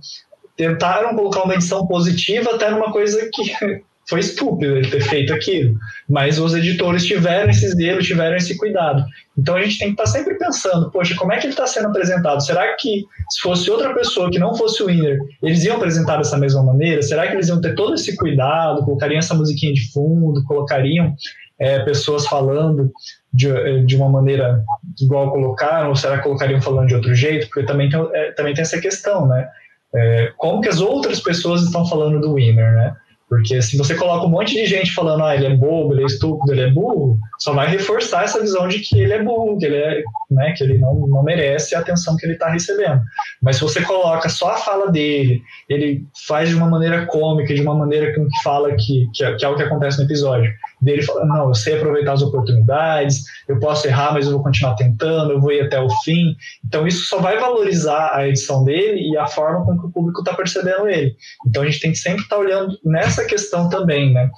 tentaram 0.56 1.14
colocar 1.16 1.44
uma 1.44 1.54
edição 1.54 1.86
positiva 1.86 2.54
até 2.54 2.70
numa 2.70 2.92
coisa 2.92 3.28
que 3.32 3.82
foi 4.08 4.20
estúpido 4.20 4.76
ele 4.76 4.88
ter 4.88 5.02
feito 5.02 5.32
aquilo. 5.32 5.76
Mas 6.08 6.38
os 6.38 6.54
editores 6.54 7.04
tiveram 7.04 7.50
esse 7.50 7.68
zelo, 7.68 8.00
tiveram 8.00 8.36
esse 8.36 8.56
cuidado. 8.56 9.04
Então 9.36 9.54
a 9.54 9.62
gente 9.62 9.78
tem 9.78 9.88
que 9.88 10.00
estar 10.00 10.06
sempre 10.06 10.34
pensando, 10.36 10.90
poxa, 10.90 11.14
como 11.16 11.32
é 11.32 11.36
que 11.36 11.46
ele 11.46 11.52
está 11.52 11.66
sendo 11.66 11.88
apresentado? 11.88 12.44
Será 12.44 12.74
que 12.76 13.04
se 13.30 13.40
fosse 13.40 13.70
outra 13.70 13.94
pessoa 13.94 14.30
que 14.30 14.38
não 14.38 14.54
fosse 14.54 14.82
o 14.82 14.86
winner, 14.86 15.18
eles 15.42 15.64
iam 15.64 15.76
apresentar 15.76 16.16
dessa 16.16 16.38
mesma 16.38 16.62
maneira? 16.62 17.02
Será 17.02 17.26
que 17.26 17.34
eles 17.34 17.48
iam 17.48 17.60
ter 17.60 17.74
todo 17.74 17.94
esse 17.94 18.16
cuidado, 18.16 18.84
colocariam 18.84 19.18
essa 19.18 19.34
musiquinha 19.34 19.74
de 19.74 19.92
fundo, 19.92 20.42
colocariam 20.44 21.14
é, 21.60 21.80
pessoas 21.80 22.26
falando 22.26 22.90
de, 23.32 23.84
de 23.84 23.96
uma 23.96 24.08
maneira 24.08 24.64
igual 25.00 25.30
colocaram, 25.30 25.90
ou 25.90 25.96
será 25.96 26.16
que 26.16 26.24
colocariam 26.24 26.62
falando 26.62 26.88
de 26.88 26.94
outro 26.94 27.14
jeito? 27.14 27.46
Porque 27.48 27.66
também 27.66 27.90
tem, 27.90 28.00
é, 28.14 28.32
também 28.32 28.54
tem 28.54 28.62
essa 28.62 28.80
questão, 28.80 29.26
né? 29.26 29.48
É, 29.94 30.32
como 30.36 30.60
que 30.60 30.68
as 30.68 30.80
outras 30.80 31.20
pessoas 31.20 31.62
estão 31.62 31.86
falando 31.86 32.20
do 32.20 32.34
winner, 32.34 32.74
né? 32.74 32.94
Porque 33.28 33.60
se 33.60 33.76
você 33.76 33.94
coloca 33.94 34.26
um 34.26 34.30
monte 34.30 34.54
de 34.54 34.64
gente 34.64 34.92
falando, 34.92 35.22
ah, 35.22 35.34
ele 35.34 35.46
é 35.46 35.54
bobo, 35.54 35.92
ele 35.92 36.02
é 36.02 36.06
estúpido, 36.06 36.50
ele 36.50 36.62
é 36.62 36.70
burro, 36.70 37.18
só 37.38 37.52
vai 37.52 37.68
reforçar 37.68 38.24
essa 38.24 38.40
visão 38.40 38.66
de 38.66 38.78
que 38.78 38.98
ele 38.98 39.12
é 39.12 39.22
burro, 39.22 39.58
que 39.58 39.66
ele, 39.66 39.76
é, 39.76 40.02
né, 40.30 40.52
que 40.56 40.64
ele 40.64 40.78
não, 40.78 40.94
não 41.06 41.22
merece 41.22 41.74
a 41.74 41.80
atenção 41.80 42.16
que 42.16 42.24
ele 42.24 42.32
está 42.32 42.48
recebendo. 42.48 43.02
Mas 43.42 43.56
se 43.56 43.62
você 43.62 43.82
coloca 43.82 44.28
só 44.30 44.52
a 44.52 44.56
fala 44.56 44.90
dele, 44.90 45.42
ele 45.68 46.02
faz 46.26 46.48
de 46.48 46.54
uma 46.54 46.70
maneira 46.70 47.04
cômica, 47.04 47.54
de 47.54 47.60
uma 47.60 47.74
maneira 47.74 48.14
que 48.14 48.20
fala 48.42 48.74
que, 48.74 49.06
que, 49.14 49.22
é, 49.22 49.34
que 49.36 49.44
é 49.44 49.48
o 49.48 49.56
que 49.56 49.62
acontece 49.62 49.98
no 49.98 50.04
episódio, 50.04 50.50
dele 50.80 51.02
falando, 51.02 51.28
não, 51.28 51.48
eu 51.48 51.54
sei 51.54 51.76
aproveitar 51.76 52.12
as 52.12 52.22
oportunidades, 52.22 53.24
eu 53.48 53.58
posso 53.58 53.86
errar, 53.86 54.12
mas 54.12 54.26
eu 54.26 54.32
vou 54.32 54.42
continuar 54.42 54.74
tentando, 54.74 55.32
eu 55.32 55.40
vou 55.40 55.52
ir 55.52 55.62
até 55.62 55.80
o 55.80 55.90
fim. 56.04 56.34
Então 56.66 56.86
isso 56.86 57.06
só 57.06 57.18
vai 57.18 57.38
valorizar 57.38 58.12
a 58.14 58.28
edição 58.28 58.64
dele 58.64 59.10
e 59.10 59.16
a 59.16 59.26
forma 59.26 59.64
com 59.64 59.78
que 59.78 59.86
o 59.86 59.90
público 59.90 60.20
está 60.20 60.34
percebendo 60.34 60.88
ele. 60.88 61.14
Então 61.46 61.62
a 61.62 61.66
gente 61.66 61.80
tem 61.80 61.90
que 61.90 61.98
sempre 61.98 62.22
estar 62.22 62.36
tá 62.36 62.42
olhando 62.42 62.78
nessa 62.84 63.24
questão 63.24 63.68
também, 63.68 64.12
né? 64.12 64.30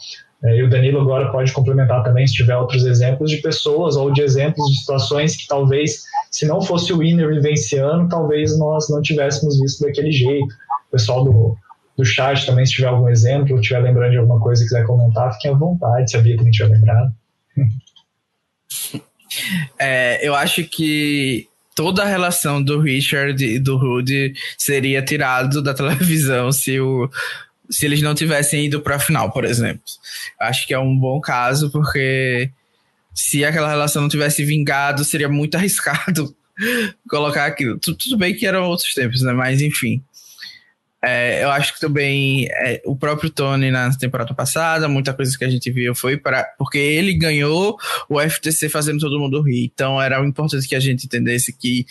É, 0.42 0.56
e 0.56 0.62
o 0.62 0.70
Danilo 0.70 1.00
agora 1.00 1.30
pode 1.30 1.52
complementar 1.52 2.02
também 2.02 2.26
se 2.26 2.34
tiver 2.34 2.56
outros 2.56 2.86
exemplos 2.86 3.30
de 3.30 3.38
pessoas 3.38 3.94
ou 3.96 4.10
de 4.10 4.22
exemplos 4.22 4.66
de 4.70 4.78
situações 4.80 5.36
que 5.36 5.46
talvez, 5.46 6.02
se 6.30 6.46
não 6.46 6.62
fosse 6.62 6.92
o 6.92 6.98
winner 6.98 7.28
vivenciando, 7.28 8.08
talvez 8.08 8.58
nós 8.58 8.88
não 8.88 9.02
tivéssemos 9.02 9.60
visto 9.60 9.84
daquele 9.84 10.10
jeito. 10.10 10.54
O 10.88 10.92
pessoal 10.92 11.24
do, 11.24 11.56
do 12.00 12.04
chat 12.04 12.46
também, 12.46 12.64
se 12.64 12.72
tiver 12.72 12.88
algum 12.88 13.08
exemplo, 13.08 13.54
ou 13.54 13.60
estiver 13.60 13.80
lembrando 13.80 14.12
de 14.12 14.18
alguma 14.18 14.40
coisa 14.40 14.62
e 14.62 14.66
quiser 14.66 14.86
comentar, 14.86 15.32
fiquem 15.34 15.50
à 15.50 15.54
vontade, 15.54 16.10
se 16.10 16.16
a 16.16 16.20
Bia 16.20 16.36
também 16.36 16.52
tiver 16.52 16.68
lembrado. 16.68 17.14
É, 19.78 20.26
eu 20.26 20.34
acho 20.34 20.64
que 20.64 21.46
toda 21.76 22.02
a 22.02 22.06
relação 22.06 22.60
do 22.60 22.80
Richard 22.80 23.42
e 23.42 23.60
do 23.60 23.76
Rudy 23.76 24.34
seria 24.58 25.00
tirado 25.02 25.62
da 25.62 25.72
televisão 25.74 26.50
se, 26.50 26.80
o, 26.80 27.08
se 27.70 27.86
eles 27.86 28.02
não 28.02 28.12
tivessem 28.12 28.66
ido 28.66 28.80
para 28.80 28.96
a 28.96 28.98
final, 28.98 29.30
por 29.30 29.44
exemplo. 29.44 29.80
Acho 30.38 30.66
que 30.66 30.74
é 30.74 30.78
um 30.80 30.98
bom 30.98 31.20
caso, 31.20 31.70
porque 31.70 32.50
se 33.14 33.44
aquela 33.44 33.68
relação 33.68 34.02
não 34.02 34.08
tivesse 34.08 34.44
vingado, 34.44 35.04
seria 35.04 35.28
muito 35.28 35.54
arriscado 35.56 36.34
colocar 37.08 37.46
aquilo. 37.46 37.78
Tudo 37.78 38.18
bem 38.18 38.34
que 38.34 38.46
eram 38.46 38.64
outros 38.64 38.92
tempos, 38.92 39.22
né? 39.22 39.32
Mas 39.32 39.62
enfim. 39.62 40.02
É, 41.02 41.42
eu 41.42 41.50
acho 41.50 41.74
que 41.74 41.80
também 41.80 42.46
é, 42.50 42.82
o 42.84 42.94
próprio 42.94 43.30
Tony 43.30 43.70
na 43.70 43.90
temporada 43.96 44.34
passada, 44.34 44.86
muita 44.86 45.14
coisa 45.14 45.36
que 45.36 45.44
a 45.44 45.48
gente 45.48 45.70
viu 45.70 45.94
foi 45.94 46.18
para 46.18 46.44
porque 46.58 46.78
ele 46.78 47.14
ganhou 47.14 47.78
o 48.08 48.20
FTC 48.20 48.68
fazendo 48.68 49.00
todo 49.00 49.18
mundo 49.18 49.40
rir. 49.40 49.70
Então 49.72 50.00
era 50.00 50.22
importante 50.24 50.68
que 50.68 50.76
a 50.76 50.80
gente 50.80 51.06
entendesse 51.06 51.52
que 51.56 51.86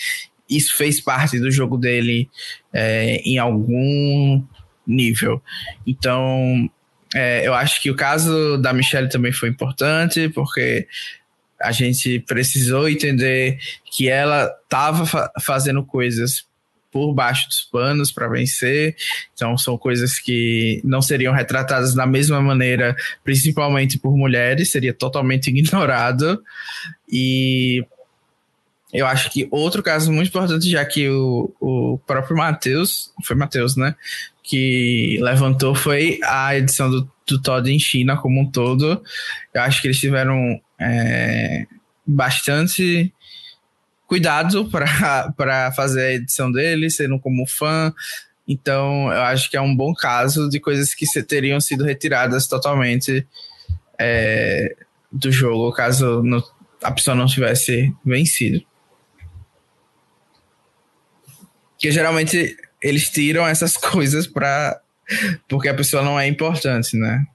isso 0.47 0.75
fez 0.75 1.01
parte 1.01 1.39
do 1.39 1.49
jogo 1.49 1.75
dele 1.75 2.29
é, 2.71 3.15
em 3.25 3.39
algum 3.39 4.43
nível. 4.85 5.41
Então 5.87 6.69
é, 7.15 7.47
eu 7.47 7.55
acho 7.55 7.81
que 7.81 7.89
o 7.89 7.95
caso 7.95 8.57
da 8.57 8.71
Michelle 8.73 9.09
também 9.09 9.31
foi 9.31 9.49
importante, 9.49 10.29
porque 10.29 10.87
a 11.59 11.71
gente 11.71 12.19
precisou 12.19 12.87
entender 12.87 13.57
que 13.85 14.07
ela 14.07 14.49
estava 14.63 15.05
fa 15.05 15.31
fazendo 15.41 15.83
coisas 15.83 16.47
por 16.91 17.13
baixo 17.13 17.47
dos 17.47 17.61
panos 17.61 18.11
para 18.11 18.27
vencer. 18.27 18.95
Então 19.33 19.57
são 19.57 19.77
coisas 19.77 20.19
que 20.19 20.81
não 20.83 21.01
seriam 21.01 21.33
retratadas 21.33 21.93
da 21.93 22.05
mesma 22.05 22.41
maneira, 22.41 22.95
principalmente 23.23 23.97
por 23.97 24.15
mulheres, 24.15 24.71
seria 24.71 24.93
totalmente 24.93 25.47
ignorado. 25.51 26.41
E 27.11 27.85
eu 28.91 29.05
acho 29.05 29.29
que 29.29 29.47
outro 29.51 29.83
caso 29.83 30.11
muito 30.11 30.29
importante, 30.29 30.69
já 30.69 30.83
que 30.83 31.07
o, 31.09 31.53
o 31.59 31.99
próprio 32.07 32.35
Matheus, 32.35 33.11
foi 33.23 33.35
Matheus, 33.35 33.75
né? 33.75 33.95
Que 34.41 35.19
levantou 35.21 35.75
foi 35.75 36.19
a 36.23 36.57
edição 36.57 36.89
do, 36.89 37.11
do 37.27 37.39
Todd 37.39 37.71
em 37.71 37.77
China 37.77 38.17
como 38.17 38.41
um 38.41 38.49
todo. 38.49 39.01
Eu 39.53 39.61
acho 39.61 39.79
que 39.79 39.87
eles 39.87 39.99
tiveram 39.99 40.59
é, 40.79 41.67
bastante 42.05 43.13
cuidado 44.09 44.67
para 44.69 45.71
fazer 45.77 46.01
a 46.01 46.13
edição 46.13 46.51
dele, 46.51 46.89
sendo 46.89 47.19
como 47.19 47.45
fã. 47.45 47.93
Então, 48.47 49.13
eu 49.13 49.21
acho 49.21 49.47
que 49.51 49.55
é 49.55 49.61
um 49.61 49.75
bom 49.75 49.93
caso 49.93 50.49
de 50.49 50.59
coisas 50.59 50.95
que 50.95 51.05
teriam 51.21 51.61
sido 51.61 51.85
retiradas 51.85 52.47
totalmente 52.47 53.25
é, 53.99 54.75
do 55.11 55.31
jogo, 55.31 55.71
caso 55.71 56.23
a 56.81 56.91
pessoa 56.91 57.15
não 57.15 57.27
tivesse 57.27 57.93
vencido. 58.03 58.65
Que 61.77 61.91
geralmente 61.91 62.57
eles 62.81 63.09
tiram 63.09 63.47
essas 63.47 63.77
coisas 63.77 64.25
para 64.25 64.81
porque 65.47 65.69
a 65.69 65.73
pessoa 65.73 66.03
não 66.03 66.19
é 66.19 66.27
importante, 66.27 66.97
né? 66.97 67.25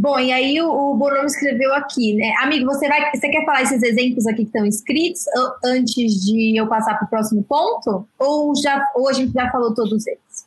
Bom, 0.00 0.16
e 0.20 0.32
aí 0.32 0.62
o, 0.62 0.96
o 0.96 1.26
escreveu 1.26 1.74
aqui, 1.74 2.14
né? 2.14 2.32
Amigo, 2.40 2.66
você 2.66 2.86
vai. 2.86 3.10
Você 3.12 3.28
quer 3.28 3.44
falar 3.44 3.62
esses 3.62 3.82
exemplos 3.82 4.28
aqui 4.28 4.42
que 4.42 4.42
estão 4.44 4.64
escritos 4.64 5.22
antes 5.64 6.24
de 6.24 6.56
eu 6.56 6.68
passar 6.68 6.94
para 6.96 7.06
o 7.06 7.10
próximo 7.10 7.42
ponto? 7.42 8.06
Ou, 8.16 8.54
já, 8.54 8.80
ou 8.94 9.08
a 9.08 9.12
gente 9.12 9.32
já 9.32 9.50
falou 9.50 9.74
todos 9.74 10.06
eles? 10.06 10.46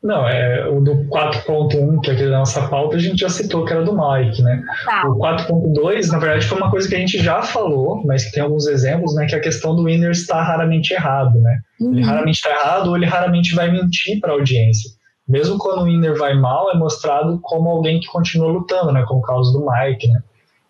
Não, 0.00 0.28
é, 0.28 0.68
o 0.68 0.80
do 0.80 0.92
4.1, 1.08 2.00
que 2.00 2.10
é 2.10 2.12
aquele 2.14 2.30
da 2.30 2.38
nossa 2.38 2.68
pauta, 2.68 2.94
a 2.94 3.00
gente 3.00 3.18
já 3.18 3.28
citou 3.28 3.64
que 3.64 3.72
era 3.72 3.82
do 3.82 3.92
Mike, 3.92 4.40
né? 4.42 4.62
Tá. 4.84 5.08
O 5.08 5.18
4.2, 5.18 6.12
na 6.12 6.18
verdade, 6.18 6.46
foi 6.46 6.58
uma 6.58 6.70
coisa 6.70 6.88
que 6.88 6.94
a 6.94 6.98
gente 6.98 7.18
já 7.18 7.42
falou, 7.42 8.04
mas 8.06 8.26
que 8.26 8.32
tem 8.32 8.42
alguns 8.42 8.68
exemplos, 8.68 9.16
né? 9.16 9.26
Que 9.26 9.34
é 9.34 9.38
a 9.38 9.42
questão 9.42 9.74
do 9.74 9.84
winner 9.84 10.12
estar 10.12 10.42
raramente 10.42 10.94
errado, 10.94 11.40
né? 11.40 11.58
Uhum. 11.80 11.92
Ele 11.92 12.02
raramente 12.04 12.36
está 12.36 12.50
errado 12.50 12.90
ou 12.90 12.96
ele 12.96 13.06
raramente 13.06 13.52
vai 13.52 13.72
mentir 13.72 14.20
para 14.20 14.30
a 14.30 14.34
audiência 14.34 14.90
mesmo 15.28 15.58
quando 15.58 15.82
o 15.82 15.84
Winner 15.84 16.16
vai 16.16 16.34
mal, 16.34 16.70
é 16.70 16.76
mostrado 16.76 17.38
como 17.42 17.70
alguém 17.70 17.98
que 17.98 18.06
continua 18.06 18.48
lutando, 18.48 18.92
né? 18.92 19.04
Como 19.06 19.20
o 19.20 19.22
caso 19.22 19.52
do 19.52 19.66
Mike, 19.66 20.08
né? 20.08 20.22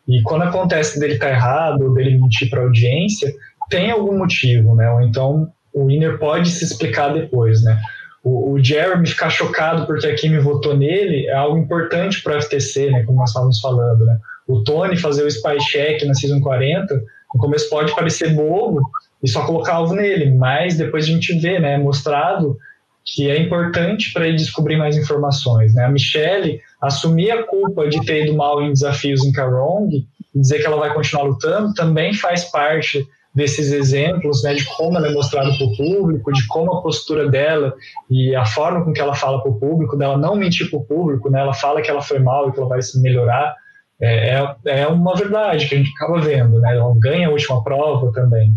E 0.06 0.22
quando 0.22 0.42
acontece 0.42 1.00
dele 1.00 1.14
estar 1.14 1.26
tá 1.26 1.32
errado, 1.32 1.94
dele 1.94 2.18
mentir 2.18 2.48
para 2.50 2.60
a 2.60 2.64
audiência, 2.64 3.32
tem 3.68 3.90
algum 3.90 4.16
motivo, 4.16 4.74
né? 4.74 4.90
Ou 4.90 5.02
então 5.02 5.48
o 5.72 5.86
Winner 5.86 6.18
pode 6.18 6.50
se 6.50 6.64
explicar 6.64 7.12
depois, 7.12 7.62
né? 7.62 7.80
O, 8.22 8.52
o 8.52 8.62
Jeremy 8.62 9.06
ficar 9.06 9.28
chocado 9.28 9.86
porque 9.86 10.06
a 10.06 10.14
Kimi 10.14 10.38
votou 10.38 10.76
nele 10.76 11.26
é 11.26 11.34
algo 11.34 11.58
importante 11.58 12.22
para 12.22 12.38
o 12.38 12.42
FTC, 12.42 12.90
né? 12.90 13.02
Como 13.02 13.18
nós 13.18 13.30
estávamos 13.30 13.60
falando, 13.60 14.04
né? 14.04 14.18
O 14.46 14.62
Tony 14.62 14.96
fazer 14.96 15.24
o 15.24 15.28
spy 15.28 15.58
check 15.58 16.02
na 16.04 16.14
Season 16.14 16.40
40, 16.40 16.94
no 17.34 17.40
começo 17.40 17.68
pode 17.68 17.94
parecer 17.94 18.34
bobo 18.34 18.82
e 19.22 19.28
só 19.28 19.44
colocar 19.44 19.74
alvo 19.74 19.94
nele, 19.94 20.30
mas 20.30 20.76
depois 20.76 21.04
a 21.04 21.08
gente 21.08 21.38
vê, 21.40 21.58
né? 21.58 21.76
Mostrado 21.78 22.56
que 23.04 23.30
é 23.30 23.38
importante 23.38 24.12
para 24.12 24.26
ele 24.26 24.36
descobrir 24.36 24.76
mais 24.76 24.96
informações. 24.96 25.74
Né? 25.74 25.84
A 25.84 25.90
Michelle 25.90 26.60
assumir 26.80 27.30
a 27.30 27.42
culpa 27.42 27.86
de 27.88 28.04
ter 28.04 28.24
ido 28.24 28.34
mal 28.34 28.62
em 28.62 28.72
desafios 28.72 29.24
em 29.24 29.32
Karong 29.32 30.06
e 30.34 30.40
dizer 30.40 30.60
que 30.60 30.66
ela 30.66 30.78
vai 30.78 30.92
continuar 30.94 31.24
lutando 31.24 31.74
também 31.74 32.14
faz 32.14 32.44
parte 32.44 33.06
desses 33.34 33.72
exemplos 33.72 34.44
né, 34.44 34.54
de 34.54 34.64
como 34.64 34.96
ela 34.96 35.08
é 35.08 35.12
mostrada 35.12 35.50
para 35.56 35.66
o 35.66 35.76
público, 35.76 36.32
de 36.32 36.46
como 36.46 36.72
a 36.72 36.82
postura 36.82 37.28
dela 37.28 37.74
e 38.08 38.34
a 38.34 38.44
forma 38.44 38.84
com 38.84 38.92
que 38.92 39.00
ela 39.00 39.14
fala 39.14 39.42
para 39.42 39.50
o 39.50 39.58
público, 39.58 39.96
dela 39.96 40.16
não 40.16 40.36
mentir 40.36 40.70
para 40.70 40.78
o 40.78 40.84
público, 40.84 41.28
né, 41.28 41.40
ela 41.40 41.52
fala 41.52 41.82
que 41.82 41.90
ela 41.90 42.00
foi 42.00 42.20
mal 42.20 42.48
e 42.48 42.52
que 42.52 42.60
ela 42.60 42.68
vai 42.68 42.80
se 42.80 43.00
melhorar, 43.02 43.56
é, 44.00 44.38
é, 44.38 44.82
é 44.82 44.86
uma 44.86 45.14
verdade 45.16 45.66
que 45.68 45.74
a 45.74 45.78
gente 45.78 45.92
acaba 45.96 46.20
vendo. 46.20 46.60
Né, 46.60 46.76
ela 46.76 46.94
ganha 46.96 47.28
a 47.28 47.30
última 47.32 47.62
prova 47.62 48.12
também. 48.12 48.54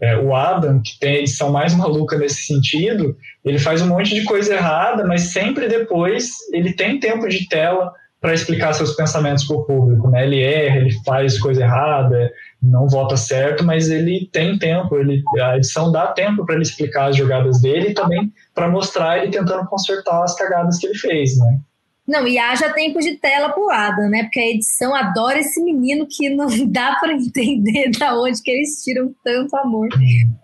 É, 0.00 0.16
o 0.16 0.34
Adam, 0.34 0.80
que 0.82 0.98
tem 0.98 1.16
a 1.16 1.18
edição 1.20 1.50
mais 1.50 1.74
maluca 1.74 2.18
nesse 2.18 2.42
sentido, 2.42 3.16
ele 3.44 3.58
faz 3.58 3.80
um 3.80 3.88
monte 3.88 4.14
de 4.14 4.24
coisa 4.24 4.54
errada, 4.54 5.06
mas 5.06 5.22
sempre 5.22 5.68
depois 5.68 6.30
ele 6.52 6.72
tem 6.72 7.00
tempo 7.00 7.28
de 7.28 7.48
tela 7.48 7.92
para 8.20 8.34
explicar 8.34 8.72
seus 8.72 8.94
pensamentos 8.94 9.44
para 9.44 9.56
o 9.56 9.64
público. 9.64 10.08
Né? 10.10 10.26
Ele 10.26 10.42
erra, 10.42 10.76
ele 10.78 10.92
faz 11.04 11.38
coisa 11.38 11.62
errada, 11.62 12.30
não 12.62 12.88
vota 12.88 13.16
certo, 13.16 13.64
mas 13.64 13.88
ele 13.88 14.28
tem 14.32 14.58
tempo, 14.58 14.96
ele, 14.96 15.22
a 15.40 15.56
edição 15.56 15.92
dá 15.92 16.08
tempo 16.08 16.44
para 16.44 16.56
ele 16.56 16.62
explicar 16.62 17.10
as 17.10 17.16
jogadas 17.16 17.60
dele 17.60 17.90
e 17.90 17.94
também 17.94 18.32
para 18.54 18.68
mostrar 18.68 19.18
ele 19.18 19.30
tentando 19.30 19.66
consertar 19.66 20.22
as 20.22 20.34
cagadas 20.34 20.78
que 20.78 20.86
ele 20.86 20.98
fez. 20.98 21.38
Né? 21.38 21.60
Não, 22.06 22.26
e 22.26 22.38
haja 22.38 22.72
tempo 22.72 23.00
de 23.00 23.16
tela 23.16 23.50
pro 23.50 23.68
Adam, 23.68 24.08
né? 24.08 24.22
Porque 24.22 24.38
a 24.38 24.48
edição 24.48 24.94
adora 24.94 25.40
esse 25.40 25.60
menino 25.62 26.06
que 26.08 26.30
não 26.30 26.46
dá 26.70 26.96
para 27.00 27.12
entender 27.12 27.90
da 27.98 28.18
onde 28.18 28.40
que 28.42 28.50
eles 28.50 28.82
tiram 28.82 29.12
tanto 29.24 29.56
amor 29.56 29.88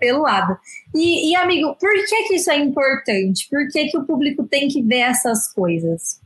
pelo 0.01 0.27
Adam. 0.27 0.57
E, 0.95 1.31
e, 1.31 1.37
amigo, 1.37 1.77
por 1.79 1.91
que 1.91 2.29
que 2.29 2.35
isso 2.35 2.51
é 2.51 2.59
importante? 2.59 3.47
Por 3.49 3.69
que 3.71 3.87
que 3.87 3.99
o 3.99 4.05
público 4.05 4.45
tem 4.45 4.67
que 4.67 4.83
ver 4.83 5.01
essas 5.01 5.53
coisas? 5.53 6.21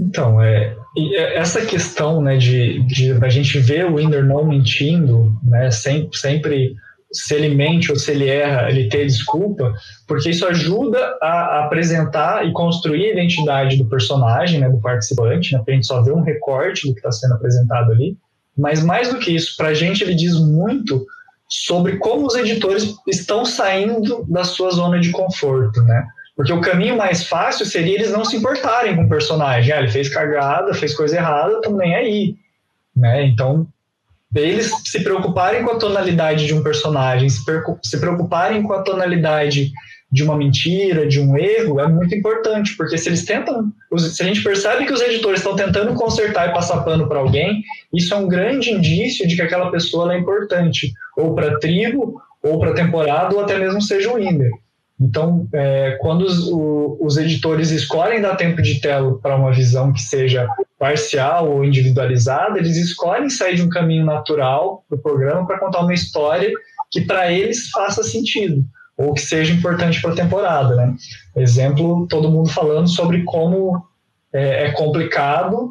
Então, 0.00 0.42
é, 0.42 0.76
é 0.96 1.38
essa 1.38 1.64
questão 1.64 2.20
né, 2.20 2.36
de, 2.36 2.84
de 2.86 3.12
a 3.12 3.28
gente 3.28 3.58
ver 3.58 3.86
o 3.86 3.94
Winder 3.94 4.24
não 4.24 4.46
mentindo, 4.46 5.32
né, 5.42 5.70
sempre, 5.70 6.18
sempre 6.18 6.74
se 7.12 7.34
ele 7.34 7.54
mente 7.54 7.90
ou 7.90 7.98
se 7.98 8.10
ele 8.10 8.28
erra, 8.28 8.70
ele 8.70 8.88
ter 8.88 9.04
desculpa, 9.06 9.72
porque 10.06 10.30
isso 10.30 10.46
ajuda 10.46 10.98
a 11.20 11.64
apresentar 11.64 12.46
e 12.46 12.52
construir 12.52 13.06
a 13.06 13.12
identidade 13.12 13.76
do 13.76 13.88
personagem, 13.88 14.60
né, 14.60 14.68
do 14.70 14.80
participante, 14.80 15.52
né, 15.52 15.62
a 15.66 15.70
gente 15.70 15.86
só 15.86 16.02
vê 16.02 16.12
um 16.12 16.22
recorte 16.22 16.88
do 16.88 16.94
que 16.94 17.00
está 17.00 17.12
sendo 17.12 17.34
apresentado 17.34 17.92
ali, 17.92 18.16
mas 18.56 18.82
mais 18.82 19.12
do 19.12 19.18
que 19.18 19.34
isso, 19.34 19.54
para 19.56 19.68
a 19.68 19.74
gente 19.74 20.02
ele 20.02 20.14
diz 20.14 20.38
muito 20.38 21.04
sobre 21.48 21.98
como 21.98 22.26
os 22.26 22.34
editores 22.34 22.94
estão 23.06 23.44
saindo 23.44 24.24
da 24.28 24.42
sua 24.42 24.70
zona 24.70 24.98
de 24.98 25.10
conforto, 25.10 25.82
né? 25.82 26.06
Porque 26.34 26.52
o 26.52 26.62
caminho 26.62 26.96
mais 26.96 27.24
fácil 27.24 27.66
seria 27.66 27.94
eles 27.94 28.10
não 28.10 28.24
se 28.24 28.36
importarem 28.36 28.96
com 28.96 29.04
o 29.04 29.08
personagem. 29.08 29.72
Ah, 29.72 29.80
ele 29.80 29.90
fez 29.90 30.08
cagada, 30.08 30.72
fez 30.72 30.94
coisa 30.94 31.16
errada, 31.16 31.60
também 31.60 31.94
aí. 31.94 32.36
Né? 32.96 33.26
Então, 33.26 33.66
eles 34.34 34.72
se 34.84 35.02
preocuparem 35.02 35.64
com 35.64 35.72
a 35.72 35.78
tonalidade 35.78 36.46
de 36.46 36.54
um 36.54 36.62
personagem, 36.62 37.28
se 37.28 37.98
preocuparem 37.98 38.62
com 38.62 38.72
a 38.72 38.82
tonalidade 38.82 39.70
de 40.12 40.22
uma 40.22 40.36
mentira, 40.36 41.06
de 41.06 41.18
um 41.18 41.38
erro, 41.38 41.80
é 41.80 41.88
muito 41.88 42.14
importante, 42.14 42.76
porque 42.76 42.98
se 42.98 43.08
eles 43.08 43.24
tentam, 43.24 43.72
se 43.96 44.22
a 44.22 44.26
gente 44.26 44.42
percebe 44.42 44.84
que 44.84 44.92
os 44.92 45.00
editores 45.00 45.40
estão 45.40 45.56
tentando 45.56 45.94
consertar 45.94 46.50
e 46.50 46.52
passar 46.52 46.82
pano 46.82 47.08
para 47.08 47.18
alguém, 47.18 47.62
isso 47.94 48.12
é 48.12 48.16
um 48.18 48.28
grande 48.28 48.70
indício 48.70 49.26
de 49.26 49.34
que 49.34 49.42
aquela 49.42 49.70
pessoa 49.70 50.12
é 50.14 50.18
importante, 50.18 50.92
ou 51.16 51.34
para 51.34 51.52
a 51.52 51.58
tribo, 51.58 52.20
ou 52.42 52.60
para 52.60 52.72
a 52.72 52.74
temporada, 52.74 53.34
ou 53.34 53.40
até 53.40 53.58
mesmo 53.58 53.80
seja 53.80 54.12
o 54.12 54.18
Inder. 54.18 54.50
Então, 55.02 55.48
é, 55.52 55.98
quando 56.00 56.22
os, 56.22 56.48
o, 56.48 56.96
os, 57.00 57.16
editores 57.16 57.70
escolhem 57.70 58.20
dar 58.20 58.36
tempo 58.36 58.62
de 58.62 58.80
tela 58.80 59.18
para 59.18 59.36
uma 59.36 59.52
visão 59.52 59.92
que 59.92 60.00
seja 60.00 60.48
parcial 60.78 61.50
ou 61.50 61.64
individualizada, 61.64 62.58
eles 62.58 62.76
escolhem 62.76 63.28
sair 63.28 63.56
de 63.56 63.62
um 63.62 63.68
caminho 63.68 64.04
natural 64.04 64.84
do 64.88 64.96
programa 64.96 65.44
para 65.44 65.58
contar 65.58 65.80
uma 65.80 65.92
história 65.92 66.52
que 66.90 67.00
para 67.00 67.32
eles 67.32 67.68
faça 67.70 68.02
sentido 68.04 68.64
ou 68.96 69.14
que 69.14 69.20
seja 69.20 69.52
importante 69.52 70.00
para 70.00 70.12
a 70.12 70.16
temporada. 70.16 70.76
Né? 70.76 70.94
Exemplo, 71.36 72.06
todo 72.08 72.30
mundo 72.30 72.48
falando 72.48 72.88
sobre 72.88 73.24
como 73.24 73.82
é, 74.32 74.66
é 74.66 74.70
complicado, 74.72 75.70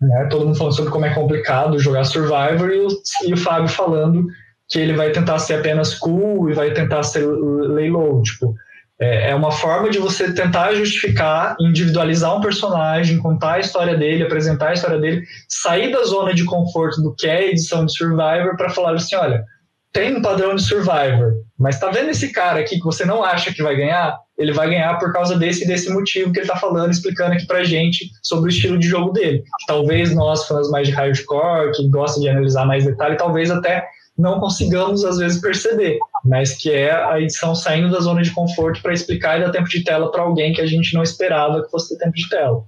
né? 0.00 0.28
todo 0.30 0.46
mundo 0.46 0.56
falando 0.56 0.76
sobre 0.76 0.90
como 0.90 1.04
é 1.04 1.14
complicado 1.14 1.78
jogar 1.78 2.04
Survivor 2.04 2.70
e 2.70 2.80
o, 2.80 2.88
e 3.26 3.34
o 3.34 3.36
Fábio 3.36 3.68
falando 3.68 4.26
que 4.68 4.78
ele 4.78 4.94
vai 4.94 5.10
tentar 5.10 5.38
ser 5.38 5.54
apenas 5.54 5.94
cool 5.94 6.50
e 6.50 6.54
vai 6.54 6.72
tentar 6.72 7.02
ser 7.02 7.26
lay 7.26 7.90
tipo, 8.22 8.54
é, 9.02 9.30
é 9.30 9.34
uma 9.34 9.50
forma 9.50 9.90
de 9.90 9.98
você 9.98 10.32
tentar 10.32 10.74
justificar, 10.74 11.56
individualizar 11.60 12.36
um 12.36 12.40
personagem, 12.40 13.18
contar 13.18 13.54
a 13.54 13.58
história 13.58 13.96
dele, 13.96 14.22
apresentar 14.22 14.68
a 14.68 14.74
história 14.74 14.98
dele, 14.98 15.24
sair 15.48 15.90
da 15.90 16.04
zona 16.04 16.32
de 16.32 16.44
conforto 16.44 17.02
do 17.02 17.14
que 17.14 17.26
é 17.26 17.38
a 17.38 17.46
edição 17.48 17.84
de 17.84 17.96
Survivor 17.96 18.56
para 18.56 18.70
falar 18.70 18.94
assim, 18.94 19.16
olha, 19.16 19.44
tem 19.92 20.16
um 20.16 20.22
padrão 20.22 20.54
de 20.54 20.62
Survivor, 20.62 21.32
mas 21.58 21.80
tá 21.80 21.90
vendo 21.90 22.10
esse 22.10 22.32
cara 22.32 22.60
aqui 22.60 22.78
que 22.78 22.84
você 22.84 23.04
não 23.04 23.22
acha 23.22 23.52
que 23.52 23.62
vai 23.62 23.76
ganhar? 23.76 24.16
Ele 24.38 24.52
vai 24.52 24.70
ganhar 24.70 24.98
por 24.98 25.12
causa 25.12 25.36
desse 25.36 25.66
desse 25.66 25.92
motivo 25.92 26.32
que 26.32 26.38
ele 26.38 26.48
tá 26.48 26.56
falando, 26.56 26.90
explicando 26.90 27.32
aqui 27.34 27.46
pra 27.46 27.64
gente 27.64 28.08
sobre 28.22 28.48
o 28.48 28.52
estilo 28.52 28.78
de 28.78 28.88
jogo 28.88 29.10
dele. 29.12 29.42
Talvez 29.66 30.14
nós, 30.14 30.46
fãs 30.46 30.70
mais 30.70 30.88
de 30.88 30.94
hardcore, 30.94 31.72
que 31.72 31.88
gostam 31.90 32.22
de 32.22 32.28
analisar 32.28 32.64
mais 32.64 32.84
detalhe, 32.84 33.16
talvez 33.16 33.50
até 33.50 33.84
não 34.22 34.38
consigamos 34.38 35.04
às 35.04 35.18
vezes 35.18 35.40
perceber, 35.40 35.98
mas 36.24 36.56
que 36.56 36.70
é 36.70 36.92
a 36.92 37.20
edição 37.20 37.54
saindo 37.54 37.90
da 37.90 37.98
zona 37.98 38.22
de 38.22 38.30
conforto 38.30 38.80
para 38.80 38.94
explicar 38.94 39.38
e 39.38 39.44
dar 39.44 39.50
tempo 39.50 39.68
de 39.68 39.82
tela 39.82 40.10
para 40.10 40.22
alguém 40.22 40.52
que 40.52 40.60
a 40.60 40.66
gente 40.66 40.94
não 40.94 41.02
esperava 41.02 41.62
que 41.62 41.70
fosse 41.70 41.90
ter 41.90 42.04
tempo 42.04 42.16
de 42.16 42.28
tela. 42.28 42.64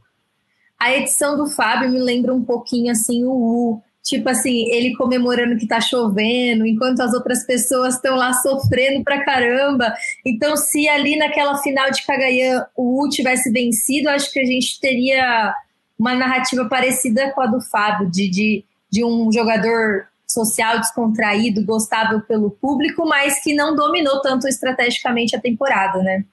A 0.79 0.93
edição 0.93 1.37
do 1.37 1.47
Fábio 1.47 1.91
me 1.91 2.01
lembra 2.01 2.35
um 2.35 2.45
pouquinho 2.45 2.91
assim 2.91 3.25
o 3.25 3.31
U, 3.31 3.83
tipo 4.03 4.29
assim, 4.29 4.69
ele 4.71 4.97
comemorando 4.97 5.57
que 5.57 5.67
tá 5.67 5.81
chovendo, 5.81 6.67
enquanto 6.67 7.01
as 7.01 7.15
outras 7.15 7.47
pessoas 7.47 7.95
estão 7.95 8.17
lá 8.17 8.33
sofrendo 8.35 9.05
pra 9.05 9.25
caramba. 9.25 9.95
Então, 10.27 10.57
se 10.57 10.89
ali 10.89 11.17
naquela 11.17 11.57
final 11.59 11.89
de 11.91 12.05
Cagayan 12.05 12.67
o 12.77 13.03
U 13.03 13.09
tivesse 13.09 13.51
vencido, 13.53 14.11
acho 14.11 14.31
que 14.33 14.41
a 14.41 14.45
gente 14.45 14.81
teria 14.81 15.55
uma 15.97 16.15
narrativa 16.15 16.69
parecida 16.69 17.31
com 17.31 17.41
a 17.41 17.47
do 17.47 17.61
Fábio, 17.61 18.11
de, 18.11 18.29
de, 18.29 18.65
de 18.91 19.05
um 19.05 19.33
jogador 19.33 20.09
social, 20.35 20.81
descontraído, 20.81 21.65
gostável 21.65 22.21
pelo 22.21 22.51
público, 22.51 23.07
mas 23.07 23.43
que 23.43 23.55
não 23.55 23.75
dominou 23.75 24.21
tanto 24.21 24.49
estrategicamente 24.49 25.37
a 25.37 25.41
temporada, 25.41 26.03
né? 26.03 26.25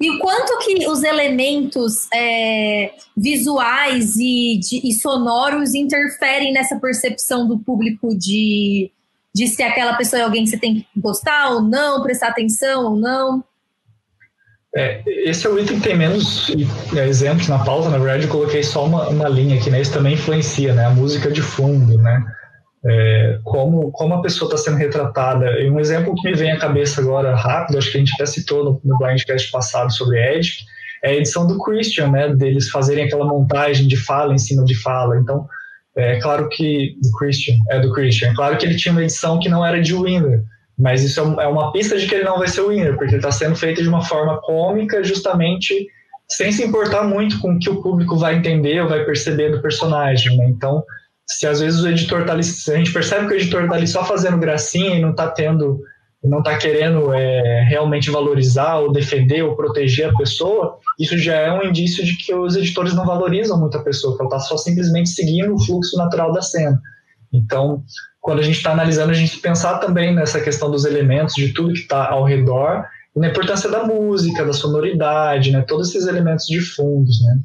E 0.00 0.10
o 0.10 0.18
quanto 0.18 0.58
que 0.58 0.86
os 0.88 1.02
elementos 1.02 2.06
é, 2.12 2.92
visuais 3.16 4.14
e, 4.16 4.58
de, 4.58 4.88
e, 4.88 4.92
sonoros 4.92 5.74
interferem 5.74 6.52
nessa 6.52 6.78
percepção 6.78 7.48
do 7.48 7.58
público 7.58 8.14
de, 8.14 8.90
de 9.34 9.46
se 9.46 9.62
aquela 9.62 9.94
pessoa 9.94 10.20
é 10.20 10.24
alguém 10.24 10.44
que 10.44 10.50
você 10.50 10.58
tem 10.58 10.74
que 10.74 10.86
gostar 11.00 11.48
ou 11.50 11.62
não, 11.62 12.02
prestar 12.02 12.28
atenção 12.28 12.84
ou 12.84 12.96
não? 12.96 13.42
É, 14.76 15.02
esse 15.06 15.46
é 15.46 15.50
o 15.50 15.58
item 15.58 15.80
que 15.80 15.88
tem 15.88 15.96
menos 15.96 16.50
é, 16.94 17.08
exemplos 17.08 17.48
na 17.48 17.64
pauta, 17.64 17.88
na 17.88 17.96
verdade 17.96 18.24
eu 18.24 18.30
coloquei 18.30 18.62
só 18.62 18.84
uma, 18.84 19.08
uma 19.08 19.26
linha 19.26 19.58
aqui, 19.58 19.70
né? 19.70 19.80
Isso 19.80 19.94
também 19.94 20.12
influencia, 20.12 20.74
né? 20.74 20.84
A 20.84 20.90
música 20.90 21.30
de 21.30 21.40
fundo, 21.40 21.96
né? 21.96 22.22
É, 22.88 23.38
como, 23.42 23.90
como 23.90 24.14
a 24.14 24.22
pessoa 24.22 24.48
está 24.48 24.56
sendo 24.56 24.76
retratada. 24.76 25.60
E 25.60 25.68
um 25.70 25.80
exemplo 25.80 26.14
que 26.14 26.28
me 26.28 26.36
vem 26.36 26.52
à 26.52 26.58
cabeça 26.58 27.00
agora 27.00 27.34
rápido, 27.34 27.78
acho 27.78 27.90
que 27.90 27.96
a 27.96 28.00
gente 28.00 28.12
até 28.14 28.26
citou 28.26 28.64
no, 28.64 28.80
no 28.84 28.98
Blindcast 28.98 29.50
passado 29.50 29.92
sobre 29.92 30.18
Edge, 30.18 30.58
é 31.02 31.10
a 31.10 31.14
edição 31.14 31.46
do 31.46 31.58
Christian, 31.58 32.10
né? 32.10 32.34
Deles 32.34 32.70
fazerem 32.70 33.04
aquela 33.04 33.24
montagem 33.24 33.88
de 33.88 33.96
fala 33.96 34.34
em 34.34 34.38
cima 34.38 34.64
de 34.64 34.74
fala. 34.80 35.18
Então, 35.18 35.46
é 35.96 36.20
claro 36.20 36.48
que. 36.48 36.96
Do 37.02 37.10
Christian, 37.18 37.56
é 37.70 37.80
do 37.80 37.92
Christian. 37.92 38.30
É 38.30 38.34
claro 38.34 38.56
que 38.56 38.66
ele 38.66 38.76
tinha 38.76 38.92
uma 38.92 39.02
edição 39.02 39.38
que 39.38 39.48
não 39.48 39.64
era 39.64 39.80
de 39.80 39.94
Winner 39.94 40.44
mas 40.78 41.02
isso 41.02 41.20
é, 41.20 41.44
é 41.44 41.46
uma 41.46 41.72
pista 41.72 41.98
de 41.98 42.06
que 42.06 42.14
ele 42.14 42.24
não 42.24 42.38
vai 42.38 42.48
ser 42.48 42.60
o 42.60 42.68
winner, 42.68 42.96
porque 42.96 43.16
está 43.16 43.30
sendo 43.30 43.56
feito 43.56 43.82
de 43.82 43.88
uma 43.88 44.02
forma 44.02 44.40
cômica, 44.42 45.02
justamente 45.02 45.88
sem 46.28 46.52
se 46.52 46.64
importar 46.64 47.04
muito 47.04 47.38
com 47.40 47.54
o 47.54 47.58
que 47.58 47.70
o 47.70 47.80
público 47.80 48.16
vai 48.16 48.36
entender 48.36 48.82
ou 48.82 48.88
vai 48.88 49.04
perceber 49.04 49.50
do 49.50 49.62
personagem. 49.62 50.36
Né? 50.36 50.48
Então, 50.48 50.82
se 51.26 51.46
às 51.46 51.60
vezes 51.60 51.80
o 51.80 51.88
editor 51.88 52.20
está 52.20 52.32
ali, 52.32 52.42
a 52.42 52.76
gente 52.76 52.92
percebe 52.92 53.26
que 53.26 53.34
o 53.34 53.36
editor 53.36 53.64
está 53.64 53.76
ali 53.76 53.86
só 53.86 54.04
fazendo 54.04 54.38
gracinha 54.38 54.96
e 54.96 55.00
não 55.00 55.10
está 55.10 55.28
tendo, 55.28 55.80
não 56.22 56.38
está 56.38 56.56
querendo 56.56 57.12
é, 57.12 57.64
realmente 57.68 58.10
valorizar 58.10 58.76
ou 58.76 58.92
defender 58.92 59.42
ou 59.42 59.56
proteger 59.56 60.08
a 60.08 60.16
pessoa, 60.16 60.78
isso 60.98 61.18
já 61.18 61.34
é 61.34 61.52
um 61.52 61.64
indício 61.64 62.04
de 62.04 62.16
que 62.16 62.34
os 62.34 62.56
editores 62.56 62.94
não 62.94 63.04
valorizam 63.04 63.58
muito 63.58 63.76
a 63.76 63.82
pessoa, 63.82 64.16
que 64.16 64.22
ela 64.22 64.28
está 64.28 64.40
só 64.40 64.56
simplesmente 64.56 65.10
seguindo 65.10 65.54
o 65.54 65.64
fluxo 65.64 65.96
natural 65.96 66.32
da 66.32 66.42
cena. 66.42 66.80
Então, 67.32 67.82
quando 68.20 68.40
a 68.40 68.42
gente 68.42 68.56
está 68.56 68.72
analisando, 68.72 69.10
a 69.10 69.14
gente 69.14 69.38
pensar 69.38 69.78
também 69.78 70.14
nessa 70.14 70.40
questão 70.40 70.70
dos 70.70 70.84
elementos, 70.84 71.34
de 71.34 71.52
tudo 71.52 71.72
que 71.72 71.80
está 71.80 72.08
ao 72.08 72.24
redor, 72.24 72.84
na 73.14 73.28
importância 73.28 73.70
da 73.70 73.84
música, 73.84 74.44
da 74.44 74.52
sonoridade, 74.52 75.50
né? 75.50 75.62
Todos 75.62 75.88
esses 75.88 76.06
elementos 76.06 76.46
de 76.46 76.60
fundos, 76.60 77.22
né? 77.22 77.38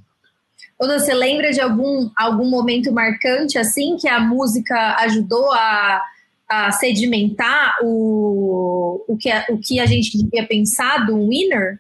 Ou 0.80 0.88
você 0.88 1.14
lembra 1.14 1.52
de 1.52 1.62
algum, 1.62 2.10
algum 2.18 2.50
momento 2.50 2.92
marcante, 2.92 3.58
assim, 3.58 3.98
que 3.98 4.08
a 4.08 4.20
música 4.20 4.96
ajudou 5.00 5.52
a, 5.54 6.02
a 6.50 6.72
sedimentar 6.72 7.76
o, 7.82 9.04
o, 9.08 9.18
que 9.18 9.30
a, 9.30 9.46
o 9.50 9.60
que 9.60 9.80
a 9.80 9.86
gente 9.86 10.18
devia 10.18 10.48
pensar 10.48 11.06
do 11.06 11.28
winner? 11.28 11.80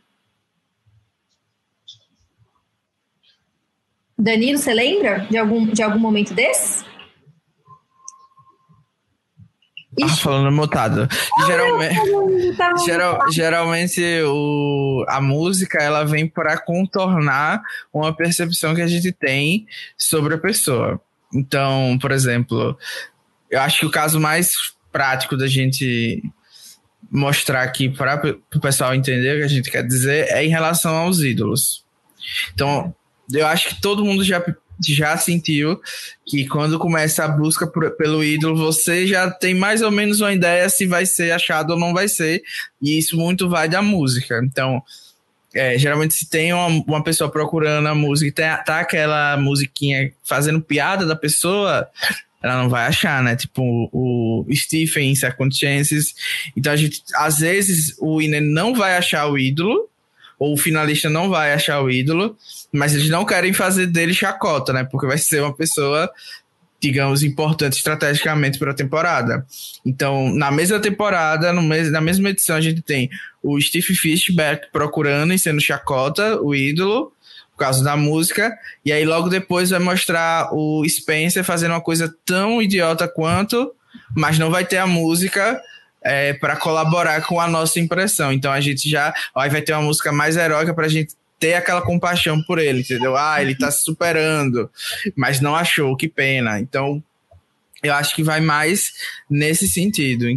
Danilo, 4.18 4.60
você 4.60 4.74
lembra 4.74 5.26
de 5.30 5.38
algum, 5.38 5.66
de 5.66 5.82
algum 5.82 6.00
momento 6.00 6.34
desse? 6.34 6.91
Ah, 10.02 10.08
falando 10.08 10.52
mutado. 10.56 11.08
Geralmente, 11.46 12.00
geral, 12.86 13.32
geralmente 13.32 14.02
o, 14.24 15.06
a 15.08 15.20
música 15.20 15.84
ela 15.84 16.06
vem 16.06 16.28
para 16.28 16.58
contornar 16.58 17.62
uma 17.92 18.16
percepção 18.16 18.74
que 18.74 18.82
a 18.82 18.88
gente 18.88 19.12
tem 19.12 19.68
sobre 19.98 20.36
a 20.36 20.38
pessoa. 20.38 21.02
Então, 21.34 21.98
por 22.00 22.12
exemplo, 22.12 22.78
eu 23.50 23.60
acho 23.60 23.80
que 23.80 23.86
o 23.86 23.92
caso 23.92 24.20
mais 24.20 24.54
prático 24.92 25.36
da 25.36 25.48
gente 25.48 26.24
mostrar 27.12 27.64
aqui 27.64 27.90
para 27.90 28.22
o 28.56 28.60
pessoal 28.60 28.96
entender 28.96 29.36
o 29.36 29.40
que 29.40 29.46
a 29.46 29.50
gente 29.50 29.70
quer 29.70 29.86
dizer 29.86 30.28
é 30.30 30.46
em 30.46 30.50
relação 30.50 30.96
aos 30.96 31.20
ídolos. 31.20 31.84
Então, 32.54 32.96
eu 33.34 33.46
acho 33.46 33.70
que 33.70 33.82
todo 33.82 34.06
mundo 34.06 34.24
já 34.24 34.42
já 34.88 35.18
sentiu 35.18 35.80
que 36.26 36.48
quando 36.48 36.80
começa 36.80 37.24
a 37.24 37.28
busca 37.28 37.68
por, 37.68 37.92
pelo 37.92 38.24
ídolo, 38.24 38.56
você 38.56 39.06
já 39.06 39.30
tem 39.30 39.54
mais 39.54 39.82
ou 39.82 39.92
menos 39.92 40.22
uma 40.22 40.34
ideia 40.34 40.68
se 40.70 40.86
vai 40.86 41.06
ser 41.06 41.32
achado 41.32 41.72
ou 41.72 41.80
não 41.80 41.94
vai 41.94 42.08
ser, 42.08 42.42
e 42.82 42.98
isso 42.98 43.18
muito 43.18 43.50
vai 43.50 43.68
da 43.68 43.82
música. 43.82 44.42
Então, 44.44 44.82
é, 45.54 45.78
geralmente 45.78 46.14
se 46.14 46.30
tem 46.30 46.54
uma, 46.54 46.68
uma, 46.68 47.04
pessoa 47.04 47.30
procurando 47.30 47.88
a 47.88 47.96
música 47.96 48.28
e 48.28 48.64
tá, 48.64 48.80
aquela 48.80 49.36
musiquinha 49.38 50.12
fazendo 50.24 50.62
piada 50.62 51.06
da 51.06 51.16
pessoa, 51.16 51.88
ela 52.42 52.64
não 52.64 52.70
vai 52.70 52.88
achar, 52.88 53.22
né? 53.22 53.36
Tipo, 53.36 53.90
o 53.92 54.46
Stephen, 54.52 55.14
Second 55.14 55.56
Chances. 55.56 56.16
Então, 56.56 56.74
a 56.74 56.76
gente, 56.76 57.04
às 57.16 57.40
vezes, 57.40 57.96
o 58.00 58.18
winner 58.18 58.42
não 58.42 58.74
vai 58.74 58.98
achar 58.98 59.28
o 59.28 59.38
ídolo, 59.38 59.91
ou 60.42 60.54
o 60.56 60.58
finalista 60.58 61.08
não 61.08 61.30
vai 61.30 61.54
achar 61.54 61.84
o 61.84 61.92
ídolo, 61.92 62.36
mas 62.74 62.96
eles 62.96 63.10
não 63.10 63.24
querem 63.24 63.54
fazer 63.54 63.86
dele 63.86 64.12
chacota, 64.12 64.74
né? 64.74 64.84
Porque 64.84 65.06
vai 65.06 65.20
ser 65.20 65.40
uma 65.40 65.56
pessoa, 65.56 66.10
digamos, 66.82 67.22
importante 67.22 67.78
estrategicamente 67.78 68.58
para 68.58 68.72
a 68.72 68.74
temporada. 68.74 69.46
Então, 69.86 70.34
na 70.34 70.50
mesma 70.50 70.80
temporada, 70.80 71.54
no 71.54 71.62
mes 71.62 71.92
na 71.92 72.02
mesma 72.02 72.32
edição, 72.32 72.56
a 72.56 72.62
gente 72.62 72.82
tem 72.82 73.08
o 73.44 73.62
Steve 73.62 73.94
Fishback 73.94 74.72
procurando 74.72 75.32
e 75.32 75.38
sendo 75.38 75.62
chacota, 75.62 76.42
o 76.42 76.56
ídolo, 76.56 77.14
por 77.52 77.60
causa 77.60 77.84
da 77.84 77.96
música, 77.96 78.52
e 78.84 78.92
aí 78.92 79.06
logo 79.06 79.30
depois 79.30 79.70
vai 79.70 79.80
mostrar 79.80 80.50
o 80.52 80.84
Spencer 80.90 81.44
fazendo 81.44 81.74
uma 81.74 81.82
coisa 81.82 82.12
tão 82.26 82.60
idiota 82.64 83.08
quanto, 83.08 83.72
mas 84.16 84.40
não 84.40 84.50
vai 84.50 84.66
ter 84.66 84.78
a 84.78 84.88
música 84.88 85.62
é, 86.04 86.34
para 86.34 86.56
colaborar 86.56 87.22
com 87.26 87.40
a 87.40 87.48
nossa 87.48 87.80
impressão. 87.80 88.32
Então 88.32 88.52
a 88.52 88.60
gente 88.60 88.90
já 88.90 89.14
aí 89.36 89.50
vai 89.50 89.62
ter 89.62 89.74
uma 89.74 89.84
música 89.84 90.12
mais 90.12 90.36
heróica 90.36 90.74
para 90.74 90.86
a 90.86 90.90
gente 90.90 91.16
ter 91.40 91.56
aquela 91.56 91.82
compaixão 91.82 92.42
por 92.44 92.60
ele, 92.60 92.82
entendeu? 92.82 93.18
Ah, 93.18 93.42
ele 93.42 93.56
tá 93.56 93.72
se 93.72 93.84
superando, 93.84 94.70
mas 95.16 95.42
não 95.42 95.56
achou, 95.56 95.98
que 95.98 96.08
pena. 96.08 96.60
Então 96.60 97.04
eu 97.82 97.94
acho 97.94 98.16
que 98.16 98.24
vai 98.24 98.40
mais 98.40 98.92
nesse 99.30 99.68
sentido. 99.68 100.28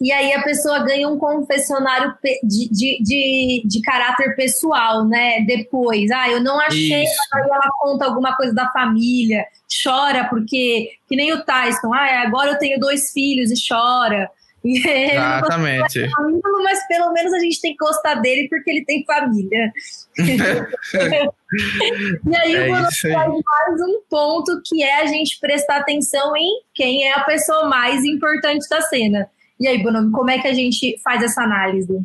E 0.00 0.10
aí 0.10 0.32
a 0.32 0.42
pessoa 0.42 0.80
ganha 0.80 1.08
um 1.08 1.16
confessionário 1.16 2.12
de, 2.42 2.68
de, 2.70 2.98
de, 3.00 3.62
de 3.64 3.82
caráter 3.82 4.34
pessoal, 4.34 5.06
né? 5.06 5.42
Depois, 5.46 6.10
ah, 6.10 6.28
eu 6.28 6.42
não 6.42 6.58
achei, 6.58 7.04
Isso. 7.04 7.20
aí 7.32 7.42
ela 7.42 7.70
conta 7.78 8.04
alguma 8.04 8.34
coisa 8.34 8.52
da 8.52 8.68
família, 8.70 9.44
chora 9.84 10.24
porque, 10.28 10.90
que 11.08 11.14
nem 11.14 11.32
o 11.32 11.44
Tyson, 11.44 11.94
ah, 11.94 12.22
agora 12.26 12.50
eu 12.50 12.58
tenho 12.58 12.80
dois 12.80 13.12
filhos 13.12 13.52
e 13.52 13.68
chora. 13.68 14.28
Exatamente. 15.12 16.08
mas 16.62 16.86
pelo 16.86 17.12
menos 17.12 17.32
a 17.32 17.40
gente 17.40 17.60
tem 17.60 17.72
que 17.72 17.84
gostar 17.84 18.14
dele 18.16 18.48
porque 18.48 18.70
ele 18.70 18.84
tem 18.84 19.04
família. 19.04 19.72
e 22.26 22.36
aí 22.36 22.54
é 22.54 22.64
o 22.64 22.68
Bonomi 22.68 22.86
faz 23.02 23.12
mais 23.12 23.80
um 23.80 24.02
ponto 24.08 24.62
que 24.64 24.82
é 24.82 25.02
a 25.02 25.06
gente 25.06 25.40
prestar 25.40 25.78
atenção 25.78 26.36
em 26.36 26.62
quem 26.74 27.08
é 27.08 27.14
a 27.14 27.24
pessoa 27.24 27.68
mais 27.68 28.04
importante 28.04 28.68
da 28.68 28.80
cena. 28.82 29.28
E 29.58 29.66
aí, 29.66 29.82
Bonomi, 29.82 30.12
como 30.12 30.30
é 30.30 30.38
que 30.38 30.48
a 30.48 30.54
gente 30.54 31.00
faz 31.02 31.22
essa 31.22 31.42
análise? 31.42 32.00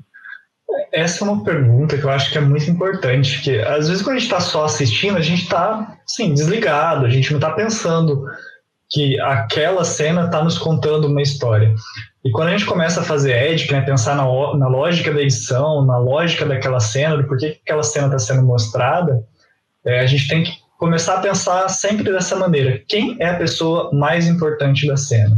Essa 0.91 1.23
é 1.23 1.29
uma 1.29 1.43
pergunta 1.43 1.97
que 1.97 2.03
eu 2.03 2.09
acho 2.09 2.31
que 2.31 2.37
é 2.37 2.41
muito 2.41 2.69
importante, 2.69 3.35
porque 3.35 3.57
às 3.59 3.87
vezes 3.87 4.03
quando 4.03 4.17
a 4.17 4.19
gente 4.19 4.27
está 4.27 4.41
só 4.41 4.65
assistindo, 4.65 5.17
a 5.17 5.21
gente 5.21 5.43
está, 5.43 5.97
assim, 6.05 6.33
desligado, 6.33 7.05
a 7.05 7.09
gente 7.09 7.31
não 7.31 7.37
está 7.37 7.51
pensando 7.51 8.25
que 8.89 9.19
aquela 9.19 9.83
cena 9.83 10.25
está 10.25 10.43
nos 10.43 10.57
contando 10.57 11.07
uma 11.07 11.21
história. 11.21 11.73
E 12.23 12.31
quando 12.31 12.49
a 12.49 12.51
gente 12.51 12.65
começa 12.65 13.01
a 13.01 13.03
fazer 13.03 13.33
edit, 13.51 13.71
né, 13.71 13.81
pensar 13.81 14.15
na, 14.15 14.23
na 14.57 14.67
lógica 14.67 15.13
da 15.13 15.21
edição, 15.21 15.85
na 15.85 15.97
lógica 15.97 16.45
daquela 16.45 16.79
cena, 16.79 17.17
do 17.17 17.25
porquê 17.25 17.51
que 17.51 17.61
aquela 17.63 17.83
cena 17.83 18.07
está 18.07 18.19
sendo 18.19 18.43
mostrada, 18.43 19.23
é, 19.85 19.99
a 19.99 20.05
gente 20.05 20.27
tem 20.27 20.43
que 20.43 20.51
começar 20.77 21.15
a 21.15 21.21
pensar 21.21 21.67
sempre 21.69 22.11
dessa 22.11 22.35
maneira. 22.35 22.81
Quem 22.87 23.17
é 23.19 23.29
a 23.29 23.37
pessoa 23.37 23.91
mais 23.93 24.27
importante 24.27 24.87
da 24.87 24.95
cena? 24.95 25.37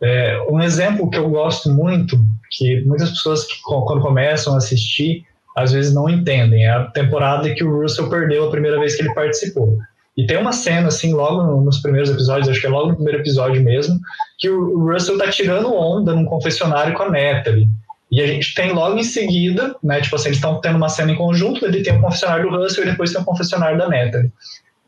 É, 0.00 0.38
um 0.50 0.60
exemplo 0.60 1.08
que 1.08 1.18
eu 1.18 1.28
gosto 1.30 1.70
muito, 1.70 2.18
que 2.50 2.82
muitas 2.84 3.10
pessoas 3.10 3.44
que 3.44 3.54
quando 3.62 4.02
começam 4.02 4.54
a 4.54 4.58
assistir, 4.58 5.24
às 5.56 5.72
vezes 5.72 5.94
não 5.94 6.08
entendem, 6.08 6.64
é 6.64 6.70
a 6.70 6.84
temporada 6.84 7.52
que 7.54 7.64
o 7.64 7.80
Russell 7.80 8.10
perdeu 8.10 8.46
a 8.46 8.50
primeira 8.50 8.78
vez 8.78 8.96
que 8.96 9.02
ele 9.02 9.14
participou. 9.14 9.78
E 10.16 10.26
tem 10.26 10.36
uma 10.36 10.52
cena, 10.52 10.88
assim, 10.88 11.12
logo 11.12 11.60
nos 11.62 11.80
primeiros 11.80 12.08
episódios, 12.08 12.48
acho 12.48 12.60
que 12.60 12.66
é 12.66 12.70
logo 12.70 12.88
no 12.88 12.94
primeiro 12.94 13.20
episódio 13.20 13.62
mesmo, 13.62 13.98
que 14.38 14.48
o 14.48 14.92
Russell 14.92 15.18
tá 15.18 15.28
tirando 15.28 15.74
onda 15.74 16.14
num 16.14 16.24
confessionário 16.24 16.94
com 16.94 17.02
a 17.02 17.10
Natalie. 17.10 17.68
E 18.10 18.20
a 18.22 18.26
gente 18.26 18.54
tem 18.54 18.72
logo 18.72 18.96
em 18.96 19.02
seguida, 19.02 19.74
né, 19.82 20.00
tipo 20.00 20.14
assim, 20.14 20.28
eles 20.28 20.36
estão 20.36 20.60
tendo 20.60 20.76
uma 20.76 20.88
cena 20.88 21.10
em 21.10 21.16
conjunto, 21.16 21.64
ele 21.64 21.82
tem 21.82 21.94
o 21.94 21.98
um 21.98 22.00
confessionário 22.02 22.48
do 22.48 22.56
Russell 22.56 22.84
e 22.84 22.90
depois 22.90 23.10
tem 23.10 23.18
o 23.18 23.22
um 23.22 23.24
confessionário 23.26 23.76
da 23.76 23.88
Natalie. 23.88 24.30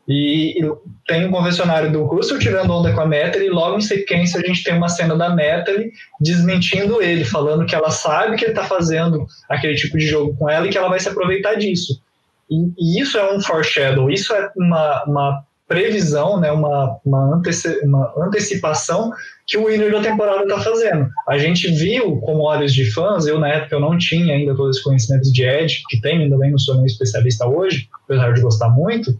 E, 0.07 0.63
e 0.63 0.71
tem 1.05 1.25
o 1.25 1.27
um 1.27 1.31
confessionário 1.31 1.91
do 1.91 2.05
Russell 2.05 2.39
tirando 2.39 2.71
onda 2.71 2.93
com 2.93 3.01
a 3.01 3.05
Natalie 3.05 3.47
e 3.47 3.49
logo 3.49 3.77
em 3.77 3.81
sequência 3.81 4.39
a 4.39 4.47
gente 4.47 4.63
tem 4.63 4.75
uma 4.75 4.87
cena 4.87 5.17
da 5.17 5.27
Natalie 5.27 5.91
desmentindo 6.21 7.01
ele, 7.01 7.25
falando 7.25 7.65
que 7.65 7.75
ela 7.75 7.91
sabe 7.91 8.37
que 8.37 8.45
ele 8.45 8.53
tá 8.53 8.63
fazendo 8.63 9.27
aquele 9.49 9.75
tipo 9.75 9.97
de 9.97 10.07
jogo 10.07 10.33
com 10.37 10.49
ela 10.49 10.65
e 10.65 10.69
que 10.69 10.77
ela 10.77 10.87
vai 10.87 11.01
se 11.01 11.09
aproveitar 11.09 11.55
disso. 11.55 12.01
E, 12.49 12.71
e, 12.77 13.01
isso 13.01 13.17
é 13.17 13.33
um 13.33 13.41
foreshadow, 13.41 14.09
isso 14.09 14.33
é 14.33 14.49
uma, 14.55 15.03
uma 15.05 15.43
previsão, 15.67 16.39
né, 16.39 16.49
uma, 16.51 16.97
uma, 17.05 17.35
anteci 17.35 17.79
uma 17.83 18.13
antecipação 18.17 19.11
que 19.45 19.57
o 19.57 19.65
winner 19.65 19.91
da 19.91 20.01
temporada 20.01 20.43
está 20.43 20.59
fazendo. 20.59 21.09
A 21.27 21.37
gente 21.37 21.67
viu 21.69 22.17
com 22.21 22.39
olhos 22.39 22.73
de 22.73 22.89
fãs, 22.91 23.27
eu 23.27 23.37
na 23.37 23.49
época 23.49 23.75
eu 23.75 23.79
não 23.79 23.97
tinha 23.97 24.33
ainda 24.33 24.55
todos 24.55 24.77
os 24.77 24.83
conhecimentos 24.83 25.31
de 25.31 25.43
Ed, 25.43 25.81
que 25.89 25.99
tem, 25.99 26.19
ainda 26.19 26.37
bem 26.37 26.51
não 26.51 26.57
sou 26.57 26.75
nenhum 26.75 26.85
especialista 26.85 27.45
hoje, 27.45 27.89
apesar 28.05 28.31
de 28.33 28.41
gostar 28.41 28.69
muito, 28.69 29.19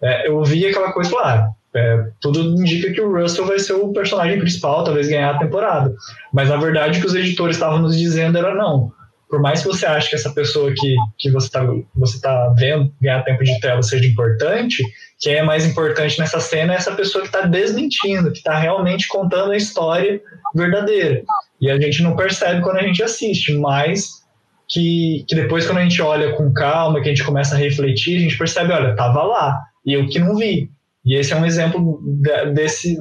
é, 0.00 0.28
eu 0.28 0.42
vi 0.44 0.64
aquela 0.66 0.92
coisa, 0.92 1.10
claro, 1.10 1.52
é, 1.74 2.10
tudo 2.20 2.40
indica 2.40 2.92
que 2.92 3.00
o 3.00 3.12
Russell 3.20 3.46
vai 3.46 3.58
ser 3.58 3.74
o 3.74 3.92
personagem 3.92 4.38
principal, 4.38 4.84
talvez 4.84 5.08
ganhar 5.08 5.34
a 5.34 5.38
temporada. 5.38 5.94
Mas 6.32 6.48
na 6.48 6.56
verdade 6.56 6.98
o 6.98 7.02
que 7.02 7.08
os 7.08 7.14
editores 7.14 7.56
estavam 7.56 7.80
nos 7.80 7.98
dizendo 7.98 8.38
era 8.38 8.54
não. 8.54 8.92
Por 9.28 9.40
mais 9.40 9.60
que 9.60 9.68
você 9.68 9.84
ache 9.84 10.08
que 10.08 10.16
essa 10.16 10.30
pessoa 10.30 10.72
que, 10.74 10.94
que 11.18 11.30
você 11.30 11.46
está 11.46 11.66
você 11.94 12.20
tá 12.20 12.54
vendo 12.56 12.92
ganhar 13.00 13.22
tempo 13.22 13.44
de 13.44 13.60
tela 13.60 13.82
seja 13.82 14.06
importante, 14.06 14.82
quem 15.20 15.34
é 15.34 15.42
mais 15.42 15.66
importante 15.66 16.18
nessa 16.18 16.40
cena 16.40 16.72
é 16.72 16.76
essa 16.76 16.92
pessoa 16.92 17.22
que 17.22 17.28
está 17.28 17.42
desmentindo, 17.42 18.30
que 18.30 18.38
está 18.38 18.58
realmente 18.58 19.06
contando 19.08 19.52
a 19.52 19.56
história 19.56 20.20
verdadeira. 20.54 21.22
E 21.60 21.70
a 21.70 21.78
gente 21.78 22.02
não 22.02 22.16
percebe 22.16 22.62
quando 22.62 22.78
a 22.78 22.82
gente 22.82 23.02
assiste, 23.02 23.52
mas 23.54 24.22
que, 24.68 25.24
que 25.28 25.34
depois 25.34 25.66
quando 25.66 25.78
a 25.78 25.82
gente 25.82 26.00
olha 26.00 26.32
com 26.34 26.52
calma, 26.52 27.00
que 27.00 27.08
a 27.08 27.14
gente 27.14 27.24
começa 27.24 27.54
a 27.54 27.58
refletir, 27.58 28.16
a 28.16 28.20
gente 28.20 28.38
percebe, 28.38 28.72
olha, 28.72 28.94
tava 28.94 29.22
lá, 29.22 29.58
e 29.84 29.94
eu 29.94 30.06
que 30.08 30.18
não 30.18 30.36
vi. 30.36 30.70
E 31.04 31.14
esse 31.14 31.32
é 31.32 31.36
um 31.36 31.46
exemplo 31.46 32.00
desse, 32.54 32.96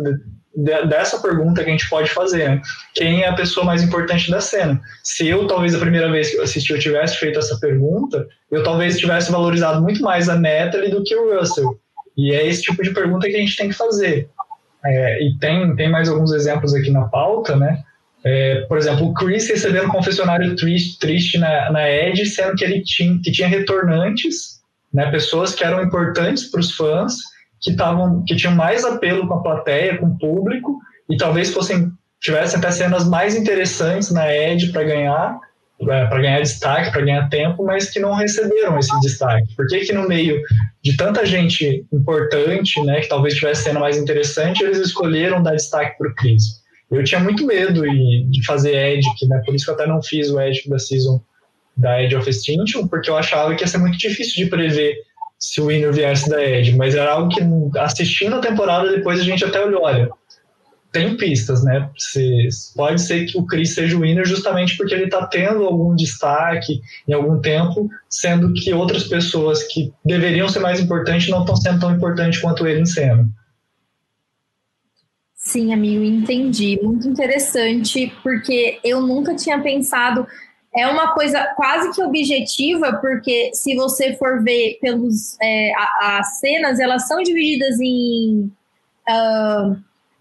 dessa 0.58 1.22
pergunta 1.22 1.64
que 1.64 1.70
a 1.70 1.72
gente 1.72 1.88
pode 1.88 2.10
fazer. 2.10 2.50
Né? 2.50 2.62
Quem 2.96 3.22
é 3.22 3.28
a 3.28 3.36
pessoa 3.36 3.66
mais 3.66 3.84
importante 3.84 4.32
da 4.32 4.42
cena? 4.42 4.82
Se 5.04 5.28
eu, 5.28 5.46
talvez, 5.46 5.76
a 5.76 5.80
primeira 5.80 6.12
vez 6.12 6.32
que 6.32 6.38
eu 6.38 6.44
assisti, 6.44 6.74
eu 6.74 6.80
tivesse 6.80 7.18
feito 7.18 7.38
essa 7.38 7.60
pergunta, 7.60 8.28
eu 8.52 8.64
talvez 8.64 8.98
tivesse 8.98 9.32
valorizado 9.32 9.82
muito 9.82 10.02
mais 10.02 10.28
a 10.28 10.36
Natalie 10.36 10.90
do 10.90 11.04
que 11.04 11.16
o 11.16 11.38
Russell. 11.38 11.80
E 12.18 12.34
é 12.34 12.48
esse 12.48 12.64
tipo 12.64 12.82
de 12.82 12.90
pergunta 12.90 13.28
que 13.28 13.36
a 13.36 13.40
gente 13.40 13.56
tem 13.56 13.70
que 13.70 13.76
fazer. 13.76 14.28
É, 14.84 15.24
e 15.24 15.38
tem, 15.38 15.76
tem 15.76 15.90
mais 15.90 16.10
alguns 16.10 16.32
exemplos 16.32 16.74
aqui 16.74 16.90
na 16.90 17.04
pauta, 17.04 17.56
né? 17.56 17.84
É, 18.24 18.62
por 18.62 18.78
exemplo, 18.78 19.08
o 19.08 19.14
Chris 19.14 19.48
recebendo 19.48 19.86
um 19.86 19.92
confessionário 19.92 20.56
triste, 20.56 20.98
triste 20.98 21.38
na, 21.38 21.72
na 21.72 21.90
Ed, 21.90 22.26
sendo 22.26 22.56
que 22.56 22.64
ele 22.64 22.82
tinha, 22.82 23.20
que 23.24 23.32
tinha 23.32 23.48
retornantes, 23.48 24.58
né, 24.92 25.10
pessoas 25.12 25.54
que 25.54 25.64
eram 25.64 25.84
importantes 25.84 26.50
para 26.50 26.60
os 26.60 26.72
fãs, 26.76 27.16
que, 27.62 27.76
tavam, 27.76 28.24
que 28.26 28.36
tinham 28.36 28.56
mais 28.56 28.86
apelo 28.86 29.28
com 29.28 29.36
a 29.36 29.44
plateia, 29.44 29.98
com 29.98 30.08
o 30.08 30.18
público, 30.18 30.80
e 31.10 31.18
talvez 31.18 31.52
fossem 31.52 31.92
tivessem 32.20 32.60
até 32.60 32.72
cenas 32.72 33.08
mais 33.08 33.36
interessantes 33.36 34.12
na 34.12 34.34
Ed 34.34 34.72
para 34.72 34.84
ganhar, 34.84 35.40
para 35.80 36.20
ganhar 36.20 36.42
destaque, 36.42 36.92
para 36.92 37.02
ganhar 37.02 37.30
tempo, 37.30 37.64
mas 37.64 37.90
que 37.90 38.00
não 38.00 38.14
receberam 38.16 38.78
esse 38.80 39.00
destaque. 39.02 39.56
Por 39.56 39.68
que, 39.68 39.82
que 39.82 39.94
no 39.94 40.08
meio 40.08 40.42
de 40.84 40.98
tanta 40.98 41.26
gente 41.26 41.86
importante, 41.94 42.82
né, 42.84 43.02
que 43.02 43.10
talvez 43.10 43.36
tivesse 43.36 43.64
sendo 43.64 43.80
mais 43.80 43.98
interessante, 43.98 44.64
eles 44.64 44.80
escolheram 44.80 45.44
dar 45.44 45.54
destaque 45.54 45.98
para 45.98 46.10
o 46.10 46.16
Chris? 46.16 46.44
Eu 46.90 47.04
tinha 47.04 47.20
muito 47.20 47.46
medo 47.46 47.84
de 47.84 48.46
fazer 48.46 48.74
Edic, 48.74 49.28
né, 49.28 49.42
por 49.46 49.54
isso 49.54 49.66
que 49.66 49.72
eu 49.72 49.76
até 49.76 49.86
não 49.86 50.02
fiz 50.02 50.30
o 50.30 50.40
Edic 50.40 50.70
da 50.70 50.80
season 50.80 51.22
da 51.76 52.02
Edge 52.02 52.16
of 52.16 52.28
Extinction, 52.28 52.88
porque 52.88 53.10
eu 53.10 53.16
achava 53.16 53.54
que 53.54 53.64
ia 53.64 53.68
ser 53.68 53.78
muito 53.78 53.98
difícil 54.00 54.44
de 54.44 54.50
prever 54.50 54.96
se 55.40 55.62
o 55.62 55.68
winner 55.68 55.94
viesse 55.94 56.30
da 56.30 56.44
Edge, 56.44 56.76
mas 56.76 56.96
era 56.96 57.12
algo 57.12 57.30
que 57.30 57.42
assistindo 57.80 58.36
a 58.36 58.42
temporada 58.42 58.92
depois 58.92 59.20
a 59.20 59.24
gente 59.24 59.46
até 59.46 59.64
olhou, 59.64 59.84
olha, 59.84 60.10
tem 60.92 61.16
pistas, 61.16 61.64
né? 61.64 61.90
Se, 61.98 62.48
pode 62.76 63.02
ser 63.02 63.26
que 63.26 63.38
o 63.38 63.46
Chris 63.46 63.74
seja 63.74 63.96
o 63.96 64.02
winner 64.02 64.26
justamente 64.26 64.76
porque 64.76 64.94
ele 64.94 65.06
está 65.06 65.26
tendo 65.28 65.64
algum 65.66 65.96
destaque 65.96 66.82
em 67.08 67.14
algum 67.14 67.40
tempo, 67.40 67.90
sendo 68.10 68.54
que 68.54 68.74
outras 68.74 69.04
pessoas 69.04 69.64
que 69.64 69.94
deveriam 70.04 70.50
ser 70.50 70.60
mais 70.60 70.80
importantes 70.80 71.30
não 71.30 71.42
estão 71.42 71.56
sendo 71.56 71.80
tão 71.80 71.94
importantes 71.94 72.40
quanto 72.40 72.66
ele 72.66 72.82
em 72.82 72.86
cena. 72.86 73.30
Sim, 75.36 75.72
amigo, 75.72 76.04
entendi. 76.04 76.80
Muito 76.82 77.08
interessante, 77.08 78.12
porque 78.24 78.80
eu 78.84 79.02
nunca 79.02 79.36
tinha 79.36 79.62
pensado. 79.62 80.28
É 80.78 80.88
uma 80.88 81.14
coisa 81.14 81.44
quase 81.56 81.92
que 81.92 82.04
objetiva, 82.04 82.94
porque 83.02 83.50
se 83.54 83.76
você 83.76 84.16
for 84.16 84.44
ver 84.44 84.78
pelos 84.80 85.36
é, 85.42 85.72
as 86.02 86.40
cenas, 86.40 86.80
elas 86.80 87.08
são 87.08 87.24
divididas 87.24 87.80
em 87.82 88.52
uh, 89.10 89.76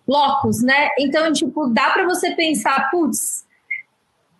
blocos, 0.07 0.63
né? 0.63 0.89
Então, 0.99 1.31
tipo, 1.31 1.67
dá 1.69 1.91
para 1.91 2.07
você 2.07 2.31
pensar, 2.35 2.91
putz, 2.91 3.45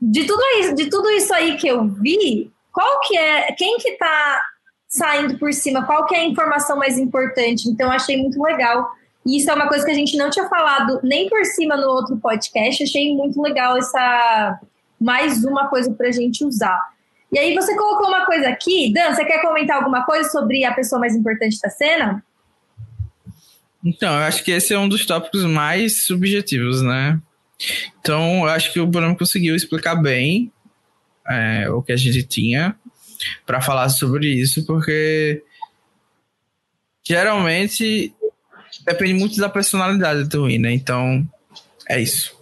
de 0.01 0.25
tudo 0.25 0.43
isso, 0.61 0.75
de 0.75 0.89
tudo 0.89 1.11
isso 1.11 1.35
aí 1.35 1.57
que 1.59 1.69
eu 1.69 1.87
vi, 1.87 2.51
qual 2.73 3.01
que 3.01 3.19
é, 3.19 3.53
quem 3.53 3.77
que 3.77 3.93
tá 3.93 4.43
saindo 4.89 5.39
por 5.39 5.53
cima, 5.53 5.85
qual 5.85 6.07
que 6.07 6.15
é 6.15 6.21
a 6.21 6.25
informação 6.25 6.79
mais 6.79 6.97
importante? 6.99 7.69
Então, 7.69 7.91
achei 7.91 8.17
muito 8.17 8.43
legal. 8.43 8.91
E 9.27 9.37
isso 9.37 9.51
é 9.51 9.55
uma 9.55 9.69
coisa 9.69 9.85
que 9.85 9.91
a 9.91 9.95
gente 9.95 10.17
não 10.17 10.31
tinha 10.31 10.49
falado 10.49 10.99
nem 11.03 11.29
por 11.29 11.45
cima 11.45 11.77
no 11.77 11.89
outro 11.89 12.17
podcast. 12.17 12.83
Achei 12.83 13.15
muito 13.15 13.43
legal 13.43 13.77
essa 13.77 14.61
mais 15.07 15.45
uma 15.45 15.69
coisa 15.69 15.93
para 15.93 16.09
a 16.09 16.13
gente 16.13 16.45
usar. 16.45 16.81
E 17.33 17.39
aí 17.39 17.55
você 17.55 17.77
colocou 17.77 18.09
uma 18.09 18.27
coisa 18.27 18.49
aqui, 18.49 18.93
Dan, 18.93 19.15
você 19.15 19.25
quer 19.25 19.41
comentar 19.41 19.77
alguma 19.77 20.05
coisa 20.05 20.29
sobre 20.29 20.65
a 20.65 20.75
pessoa 20.75 21.01
mais 21.01 21.15
importante 21.15 21.61
da 21.63 21.71
cena? 21.71 22.25
Então, 23.85 24.13
eu 24.13 24.25
acho 24.25 24.43
que 24.43 24.51
esse 24.51 24.75
é 24.75 24.79
um 24.79 24.89
dos 24.89 25.07
tópicos 25.07 25.45
mais 25.45 26.07
subjetivos, 26.07 26.83
né? 26.83 27.21
Então, 28.01 28.41
eu 28.41 28.49
acho 28.49 28.73
que 28.73 28.81
o 28.81 28.87
Bruno 28.87 29.17
conseguiu 29.17 29.55
explicar 29.55 29.95
bem 29.95 30.53
é, 31.29 31.71
o 31.71 31.81
que 31.81 31.93
a 31.93 31.97
gente 31.97 32.25
tinha 32.25 32.75
para 33.47 33.61
falar 33.61 33.89
sobre 33.91 34.29
isso, 34.29 34.67
porque 34.67 35.41
geralmente 37.05 38.13
depende 38.85 39.15
muito 39.15 39.37
da 39.37 39.49
personalidade 39.49 40.25
do 40.25 40.47
winner, 40.47 40.73
então 40.73 41.25
é 41.89 42.01
isso. 42.01 42.36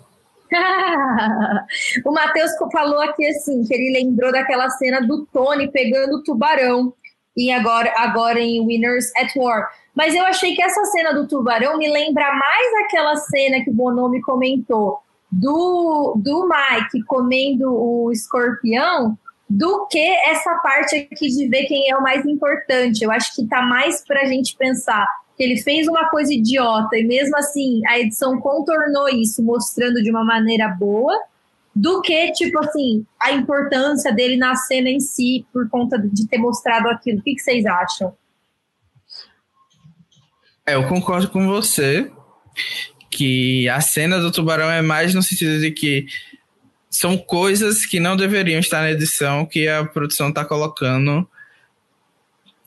o 2.05 2.12
Matheus 2.12 2.52
falou 2.72 3.01
aqui 3.01 3.26
assim, 3.26 3.64
que 3.64 3.74
ele 3.74 3.93
lembrou 3.93 4.32
daquela 4.32 4.68
cena 4.70 5.01
do 5.01 5.26
Tony 5.26 5.70
pegando 5.70 6.16
o 6.16 6.22
tubarão 6.22 6.93
e 7.36 7.51
agora, 7.51 7.93
agora 7.97 8.40
em 8.40 8.64
Winners 8.64 9.06
at 9.16 9.35
War. 9.36 9.68
Mas 9.94 10.14
eu 10.14 10.24
achei 10.24 10.55
que 10.55 10.62
essa 10.62 10.85
cena 10.86 11.12
do 11.12 11.26
tubarão 11.26 11.78
me 11.78 11.89
lembra 11.89 12.24
mais 12.32 12.85
aquela 12.85 13.16
cena 13.16 13.62
que 13.62 13.70
o 13.70 13.74
Bonomi 13.74 14.20
comentou 14.22 15.01
do, 15.31 16.14
do 16.16 16.48
Mike 16.48 17.05
comendo 17.06 17.72
o 17.72 18.10
escorpião 18.12 19.18
do 19.48 19.86
que 19.86 20.05
essa 20.26 20.55
parte 20.56 20.97
aqui 20.97 21.28
de 21.28 21.48
ver 21.48 21.64
quem 21.66 21.90
é 21.90 21.97
o 21.97 22.02
mais 22.02 22.24
importante. 22.24 23.05
Eu 23.05 23.10
acho 23.10 23.35
que 23.35 23.47
tá 23.47 23.62
mais 23.62 24.05
para 24.05 24.22
a 24.22 24.26
gente 24.26 24.56
pensar 24.56 25.06
que 25.36 25.43
ele 25.43 25.61
fez 25.61 25.89
uma 25.89 26.09
coisa 26.09 26.32
idiota 26.32 26.97
e 26.97 27.05
mesmo 27.05 27.36
assim 27.36 27.81
a 27.86 27.98
edição 27.98 28.40
contornou 28.40 29.09
isso, 29.09 29.43
mostrando 29.43 30.02
de 30.02 30.11
uma 30.11 30.24
maneira 30.24 30.69
boa, 30.69 31.19
do 31.74 32.01
que, 32.02 32.31
tipo 32.32 32.59
assim, 32.61 33.05
a 33.20 33.32
importância 33.32 34.12
dele 34.12 34.36
na 34.36 34.55
cena 34.55 34.89
em 34.89 35.01
si, 35.01 35.44
por 35.52 35.69
conta 35.69 35.98
de 35.98 36.28
ter 36.28 36.39
mostrado 36.39 36.89
aquilo. 36.89 37.19
O 37.19 37.23
que, 37.23 37.35
que 37.35 37.40
vocês 37.40 37.66
acham? 37.66 38.15
É, 40.65 40.74
eu 40.74 40.86
concordo 40.86 41.28
com 41.28 41.47
você 41.47 42.11
que 43.11 43.69
a 43.69 43.81
cena 43.81 44.20
do 44.20 44.31
tubarão 44.31 44.70
é 44.70 44.82
mais 44.82 45.15
no 45.15 45.23
sentido 45.23 45.61
de 45.61 45.70
que 45.70 46.06
são 46.89 47.19
coisas 47.19 47.85
que 47.85 47.98
não 47.98 48.16
deveriam 48.16 48.61
estar 48.61 48.81
na 48.81 48.93
edição 48.93 49.44
que 49.44 49.66
a 49.66 49.85
produção 49.85 50.28
está 50.28 50.44
colocando 50.44 51.28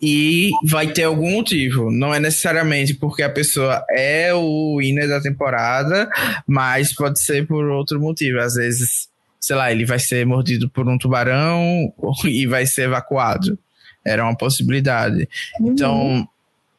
e 0.02 0.52
vai 0.64 0.88
ter 0.88 1.03
algum 1.03 1.32
motivo. 1.32 1.90
Não 1.91 2.14
é 2.14 2.19
necessariamente 2.19 2.94
porque 2.94 3.24
a 3.24 3.30
pessoa 3.30 3.84
é 3.90 4.34
o 4.34 4.78
winner 4.78 5.07
da 5.07 5.22
temporada, 5.22 6.10
mas 6.45 6.94
pode 6.94 7.22
ser 7.22 7.48
por 7.48 7.65
outro 7.65 7.99
motivo. 7.99 8.40
Às 8.40 8.56
vezes, 8.56 9.10
sei 9.40 9.56
lá, 9.56 9.72
ele 9.72 9.86
vai 9.86 9.99
ser 9.99 10.26
mordido 10.26 10.69
por 10.69 10.88
um 10.88 10.98
tubarão 10.98 11.91
e 12.26 12.45
vai 12.45 12.65
ser 12.65 12.84
evacuado. 12.84 13.57
Era 14.06 14.24
uma 14.24 14.38
possibilidade. 14.38 15.28
Uhum. 15.60 15.72
Então, 15.72 16.30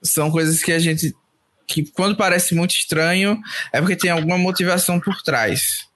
são 0.02 0.30
coisas 0.30 0.62
que 0.62 0.72
a 0.72 0.78
gente. 0.78 1.14
que 1.66 1.84
quando 1.84 2.16
parece 2.16 2.54
muito 2.54 2.70
estranho, 2.70 3.38
é 3.72 3.80
porque 3.80 3.96
tem 3.96 4.10
alguma 4.10 4.38
motivação 4.38 5.00
por 5.00 5.20
trás. 5.22 5.88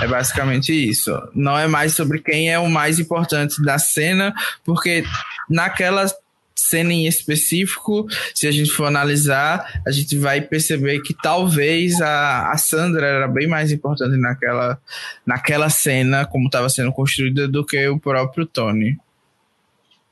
É 0.00 0.06
basicamente 0.06 0.72
isso. 0.72 1.10
Não 1.34 1.58
é 1.58 1.66
mais 1.66 1.94
sobre 1.94 2.20
quem 2.20 2.52
é 2.52 2.58
o 2.58 2.68
mais 2.68 2.98
importante 2.98 3.60
da 3.62 3.78
cena, 3.78 4.32
porque 4.64 5.04
naquela 5.48 6.06
cena 6.54 6.92
em 6.92 7.06
específico, 7.06 8.06
se 8.34 8.46
a 8.46 8.50
gente 8.52 8.70
for 8.70 8.86
analisar, 8.86 9.82
a 9.86 9.90
gente 9.90 10.16
vai 10.16 10.40
perceber 10.40 11.00
que 11.02 11.14
talvez 11.14 12.00
a, 12.00 12.50
a 12.50 12.56
Sandra 12.56 13.06
era 13.06 13.28
bem 13.28 13.46
mais 13.48 13.72
importante 13.72 14.16
naquela, 14.16 14.80
naquela 15.26 15.68
cena, 15.68 16.24
como 16.24 16.46
estava 16.46 16.68
sendo 16.68 16.92
construída, 16.92 17.48
do 17.48 17.64
que 17.64 17.86
o 17.88 17.98
próprio 17.98 18.46
Tony. 18.46 18.96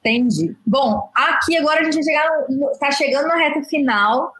Entendi. 0.00 0.56
Bom, 0.66 1.10
aqui 1.14 1.56
agora 1.56 1.80
a 1.80 1.84
gente 1.84 2.00
está 2.00 2.90
chegando 2.90 3.28
na 3.28 3.36
reta 3.36 3.62
final 3.62 4.32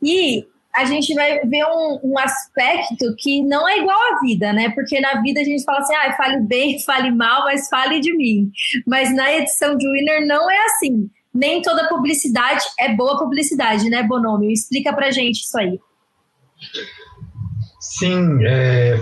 e 0.00 0.46
a 0.72 0.84
gente 0.84 1.12
vai 1.12 1.40
ver 1.40 1.64
um, 1.64 1.98
um, 2.04 2.18
aspecto 2.18 3.16
que 3.18 3.42
não 3.42 3.68
é 3.68 3.78
igual 3.78 3.96
à 3.96 4.20
vida, 4.20 4.52
né? 4.52 4.70
Porque 4.70 5.00
na 5.00 5.20
vida 5.20 5.40
a 5.40 5.44
gente 5.44 5.64
fala 5.64 5.80
assim, 5.80 5.94
ah, 5.94 6.16
fale 6.16 6.40
bem, 6.42 6.78
fale 6.86 7.10
mal, 7.10 7.44
mas 7.44 7.68
fale 7.68 7.98
de 7.98 8.16
mim. 8.16 8.48
Mas 8.86 9.12
na 9.12 9.34
edição 9.34 9.76
de 9.76 9.90
Winner 9.90 10.24
não 10.24 10.48
é 10.48 10.58
assim 10.66 11.10
nem 11.38 11.62
toda 11.62 11.88
publicidade 11.88 12.64
é 12.78 12.94
boa 12.94 13.16
publicidade, 13.16 13.88
né, 13.88 14.02
Bonômio? 14.02 14.50
Explica 14.50 14.92
pra 14.92 15.12
gente 15.12 15.44
isso 15.44 15.56
aí. 15.56 15.78
Sim, 17.80 18.44
é, 18.44 18.98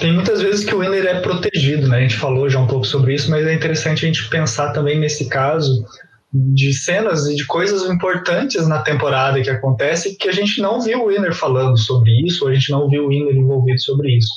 tem 0.00 0.12
muitas 0.12 0.42
vezes 0.42 0.64
que 0.64 0.74
o 0.74 0.80
winner 0.80 1.06
é 1.06 1.20
protegido, 1.20 1.88
né? 1.88 1.98
A 1.98 2.00
gente 2.00 2.16
falou 2.16 2.50
já 2.50 2.58
um 2.58 2.66
pouco 2.66 2.84
sobre 2.84 3.14
isso, 3.14 3.30
mas 3.30 3.46
é 3.46 3.54
interessante 3.54 4.04
a 4.04 4.08
gente 4.08 4.28
pensar 4.28 4.72
também 4.72 4.98
nesse 4.98 5.28
caso 5.28 5.84
de 6.32 6.72
cenas 6.72 7.26
e 7.26 7.36
de 7.36 7.46
coisas 7.46 7.88
importantes 7.88 8.66
na 8.68 8.82
temporada 8.82 9.40
que 9.40 9.50
acontece 9.50 10.16
que 10.16 10.28
a 10.28 10.32
gente 10.32 10.60
não 10.60 10.80
viu 10.80 11.04
o 11.04 11.08
winner 11.08 11.34
falando 11.34 11.76
sobre 11.76 12.10
isso, 12.26 12.44
ou 12.44 12.50
a 12.50 12.54
gente 12.54 12.70
não 12.70 12.88
viu 12.88 13.04
o 13.04 13.08
winner 13.08 13.34
envolvido 13.34 13.80
sobre 13.80 14.16
isso. 14.16 14.32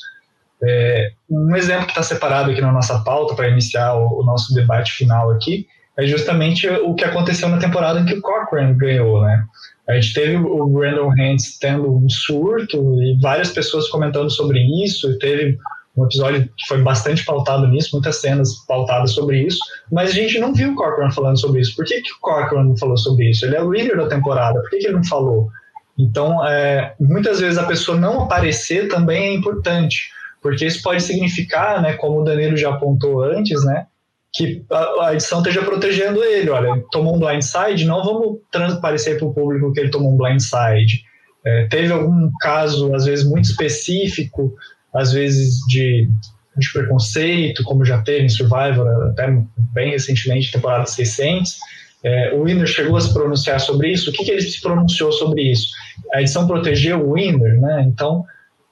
É, 0.64 1.12
um 1.30 1.56
exemplo 1.56 1.86
que 1.86 1.92
está 1.92 2.04
separado 2.04 2.52
aqui 2.52 2.62
na 2.62 2.72
nossa 2.72 3.00
pauta 3.04 3.36
para 3.36 3.50
iniciar 3.50 3.96
o, 3.96 4.22
o, 4.22 4.24
nosso 4.24 4.54
debate 4.54 4.94
final 4.94 5.30
aqui 5.32 5.68
é 5.98 6.06
justamente 6.08 6.68
o 6.68 6.96
que 6.96 7.04
aconteceu 7.04 7.48
na 7.50 7.58
temporada 7.58 8.00
em 8.00 8.06
que 8.06 8.16
o 8.16 8.22
Cochrane 8.22 8.74
ganhou, 8.74 9.22
né? 9.22 9.46
A 9.88 9.94
gente 9.96 10.14
teve 10.14 10.38
o 10.38 10.66
Brandon 10.68 11.10
Hands 11.10 11.58
tendo 11.60 11.98
um 11.98 12.10
surto 12.10 12.78
e 13.02 13.18
várias 13.22 13.52
pessoas 13.52 13.90
comentando 13.90 14.30
sobre 14.30 14.60
isso, 14.84 15.18
teve 15.20 15.58
um 15.96 16.06
episódio 16.06 16.50
que 16.58 16.68
foi 16.68 16.82
bastante 16.82 17.24
pautado 17.24 17.68
nisso, 17.68 17.90
muitas 17.94 18.20
cenas 18.20 18.66
pautadas 18.66 19.12
sobre 19.12 19.46
isso, 19.46 19.60
mas 19.92 20.10
a 20.10 20.14
gente 20.14 20.40
não 20.40 20.54
viu 20.54 20.72
o 20.72 20.76
Cochran 20.76 21.12
falando 21.12 21.40
sobre 21.40 21.62
isso. 21.62 21.76
Por 21.76 21.86
que, 21.86 22.02
que 22.02 22.12
o 22.12 22.20
Cochran 22.22 22.64
não 22.64 22.78
falou 22.78 22.98
sobre 22.98 23.30
isso? 23.30 23.46
Ele 23.46 23.56
é 23.56 23.62
o 23.62 23.72
líder 23.72 23.98
da 23.98 24.08
temporada, 24.08 24.60
por 24.60 24.70
que, 24.70 24.78
que 24.78 24.88
ele 24.88 24.96
não 24.96 25.04
falou? 25.04 25.50
Então, 25.98 26.46
é, 26.48 26.96
muitas 27.00 27.40
vezes 27.40 27.60
a 27.60 27.68
pessoa 27.68 27.98
não 27.98 28.24
aparecer 28.24 28.88
também 28.88 29.28
é 29.28 29.34
importante, 29.34 30.10
porque 30.42 30.66
isso 30.66 30.82
pode 30.82 31.04
significar, 31.04 31.82
né, 31.82 31.94
como 31.94 32.22
o 32.22 32.24
Danilo 32.24 32.58
já 32.58 32.72
apontou 32.72 33.24
antes, 33.24 33.64
né, 33.64 33.86
que 34.34 34.66
a, 34.72 35.08
a 35.08 35.14
edição 35.14 35.40
esteja 35.40 35.62
protegendo 35.62 36.24
ele. 36.24 36.50
Olha, 36.50 36.84
tomou 36.92 37.16
um 37.16 37.20
blindside, 37.20 37.86
não 37.86 38.04
vamos 38.04 38.40
transparecer 38.52 39.18
para 39.18 39.28
o 39.28 39.34
público 39.34 39.72
que 39.72 39.80
ele 39.80 39.92
tomou 39.92 40.12
um 40.12 40.18
blindside. 40.18 41.04
É, 41.46 41.68
teve 41.68 41.92
algum 41.94 42.32
caso, 42.40 42.94
às 42.96 43.06
vezes, 43.06 43.26
muito 43.26 43.46
específico 43.46 44.56
às 44.94 45.12
vezes 45.12 45.58
de, 45.68 46.08
de 46.56 46.72
preconceito, 46.72 47.64
como 47.64 47.84
já 47.84 48.02
teve 48.02 48.26
em 48.26 48.30
Survivor, 48.30 48.88
até 49.10 49.28
bem 49.74 49.92
recentemente, 49.92 50.52
temporadas 50.52 50.96
recentes. 50.96 51.58
É, 52.04 52.34
o 52.34 52.44
Winner 52.44 52.68
chegou 52.68 52.96
a 52.98 53.02
se 53.02 53.14
pronunciar 53.14 53.60
sobre 53.60 53.92
isso. 53.92 54.10
O 54.10 54.14
que, 54.14 54.24
que 54.24 54.32
ele 54.32 54.42
se 54.42 54.62
pronunciou 54.62 55.12
sobre 55.12 55.42
isso? 55.52 55.70
A 56.14 56.22
edição 56.22 56.46
protegeu 56.46 57.00
o 57.00 57.14
Winner, 57.14 57.60
né? 57.60 57.86
Então, 57.88 58.24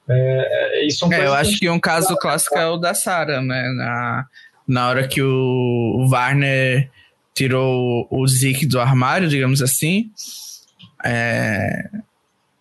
é, 0.08 0.86
isso 0.86 1.12
é, 1.12 1.26
eu 1.26 1.32
acho 1.32 1.58
que 1.58 1.68
um 1.68 1.80
caso 1.80 2.14
clássico 2.16 2.58
é 2.58 2.66
o 2.66 2.76
da 2.76 2.94
Sarah, 2.94 3.40
né? 3.40 3.72
Na, 3.74 4.26
na 4.66 4.88
hora 4.88 5.08
que 5.08 5.22
o 5.22 6.08
Warner 6.10 6.90
tirou 7.34 8.06
o 8.10 8.26
Zeke 8.26 8.66
do 8.66 8.80
armário, 8.80 9.28
digamos 9.28 9.62
assim, 9.62 10.10
é, 11.04 11.88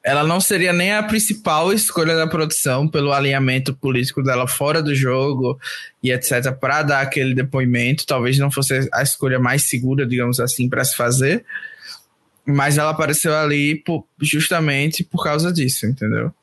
ela 0.03 0.23
não 0.23 0.41
seria 0.41 0.73
nem 0.73 0.93
a 0.93 1.03
principal 1.03 1.71
escolha 1.71 2.15
da 2.15 2.25
produção 2.25 2.87
pelo 2.87 3.13
alinhamento 3.13 3.73
político 3.73 4.23
dela 4.23 4.47
fora 4.47 4.81
do 4.81 4.95
jogo 4.95 5.59
e 6.01 6.11
etc 6.11 6.51
para 6.59 6.81
dar 6.81 7.01
aquele 7.01 7.35
depoimento, 7.35 8.05
talvez 8.05 8.37
não 8.39 8.49
fosse 8.49 8.89
a 8.91 9.03
escolha 9.03 9.39
mais 9.39 9.69
segura, 9.69 10.05
digamos 10.05 10.39
assim, 10.39 10.67
para 10.67 10.83
se 10.83 10.95
fazer. 10.95 11.45
Mas 12.43 12.79
ela 12.79 12.89
apareceu 12.89 13.35
ali 13.35 13.75
por, 13.75 14.05
justamente 14.19 15.03
por 15.03 15.23
causa 15.23 15.53
disso, 15.53 15.85
entendeu? 15.85 16.33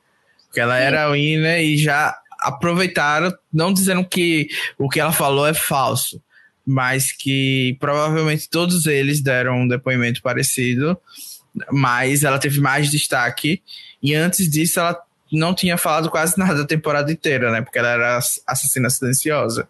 Porque 0.46 0.60
ela 0.60 0.76
Sim. 0.76 0.84
era 0.84 1.04
a 1.04 1.10
winner 1.10 1.60
e 1.60 1.76
já 1.76 2.16
aproveitaram, 2.40 3.32
não 3.52 3.72
dizendo 3.72 4.04
que 4.04 4.48
o 4.78 4.88
que 4.88 5.00
ela 5.00 5.12
falou 5.12 5.46
é 5.46 5.54
falso, 5.54 6.22
mas 6.66 7.12
que 7.12 7.76
provavelmente 7.80 8.48
todos 8.48 8.86
eles 8.86 9.20
deram 9.20 9.62
um 9.62 9.68
depoimento 9.68 10.22
parecido 10.22 10.98
mas 11.70 12.22
ela 12.22 12.38
teve 12.38 12.60
mais 12.60 12.90
destaque. 12.90 13.62
E 14.02 14.14
antes 14.14 14.48
disso, 14.48 14.80
ela 14.80 15.00
não 15.32 15.54
tinha 15.54 15.76
falado 15.76 16.10
quase 16.10 16.38
nada 16.38 16.54
da 16.54 16.66
temporada 16.66 17.10
inteira, 17.10 17.50
né? 17.50 17.62
Porque 17.62 17.78
ela 17.78 17.88
era 17.88 18.18
assassina 18.46 18.88
silenciosa. 18.90 19.68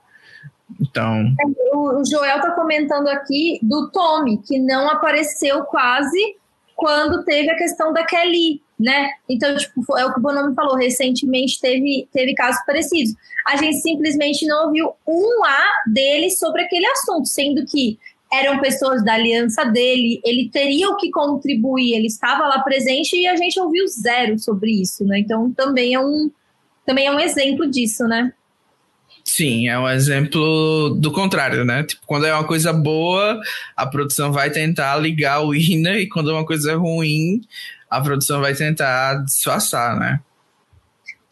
Então. 0.81 1.35
O 1.73 2.03
Joel 2.05 2.41
tá 2.41 2.51
comentando 2.53 3.09
aqui 3.09 3.59
do 3.63 3.91
Tommy, 3.91 4.39
que 4.39 4.59
não 4.59 4.91
apareceu 4.91 5.63
quase 5.65 6.37
quando 6.77 7.25
teve 7.25 7.51
a 7.51 7.57
questão 7.57 7.93
da 7.93 8.05
Kelly, 8.05 8.63
né? 8.79 9.11
Então, 9.29 9.57
tipo, 9.57 9.99
é 9.99 10.05
o 10.05 10.13
que 10.13 10.19
o 10.19 10.23
Bonomi 10.23 10.55
falou, 10.55 10.77
recentemente 10.77 11.61
teve, 11.61 12.07
teve 12.13 12.35
casos 12.35 12.65
parecidos. 12.65 13.15
A 13.47 13.57
gente 13.57 13.79
simplesmente 13.79 14.47
não 14.47 14.67
ouviu 14.67 14.93
um 15.07 15.45
A 15.45 15.67
dele 15.87 16.31
sobre 16.31 16.63
aquele 16.63 16.87
assunto, 16.87 17.27
sendo 17.27 17.65
que 17.67 17.99
eram 18.33 18.61
pessoas 18.61 19.03
da 19.05 19.15
aliança 19.15 19.65
dele, 19.65 20.21
ele 20.23 20.51
teria 20.51 20.89
o 20.91 20.97
que 20.97 21.11
contribuir, 21.11 21.95
ele 21.95 22.07
estava 22.07 22.47
lá 22.47 22.61
presente 22.61 23.17
e 23.17 23.27
a 23.27 23.35
gente 23.37 23.59
ouviu 23.59 23.87
zero 23.89 24.39
sobre 24.39 24.71
isso, 24.71 25.03
né? 25.05 25.19
Então 25.19 25.51
também 25.53 25.95
é 25.95 26.01
um 26.01 26.31
também 26.87 27.07
é 27.07 27.13
um 27.13 27.21
exemplo 27.21 27.71
disso, 27.71 28.05
né? 28.05 28.33
Sim, 29.25 29.69
é 29.69 29.79
um 29.79 29.89
exemplo 29.89 30.97
do 30.99 31.13
contrário, 31.13 31.63
né? 31.65 31.83
Tipo, 31.83 32.03
quando 32.07 32.27
é 32.27 32.33
uma 32.33 32.45
coisa 32.45 32.73
boa, 32.73 33.39
a 33.77 33.87
produção 33.87 34.33
vai 34.33 34.51
tentar 34.51 34.97
ligar 34.97 35.43
o 35.43 35.51
winner, 35.51 35.97
e 35.97 36.09
quando 36.09 36.31
é 36.31 36.33
uma 36.33 36.47
coisa 36.47 36.75
ruim, 36.77 37.43
a 37.91 38.01
produção 38.01 38.41
vai 38.41 38.55
tentar 38.55 39.25
disfarçar, 39.25 39.99
né? 39.99 40.21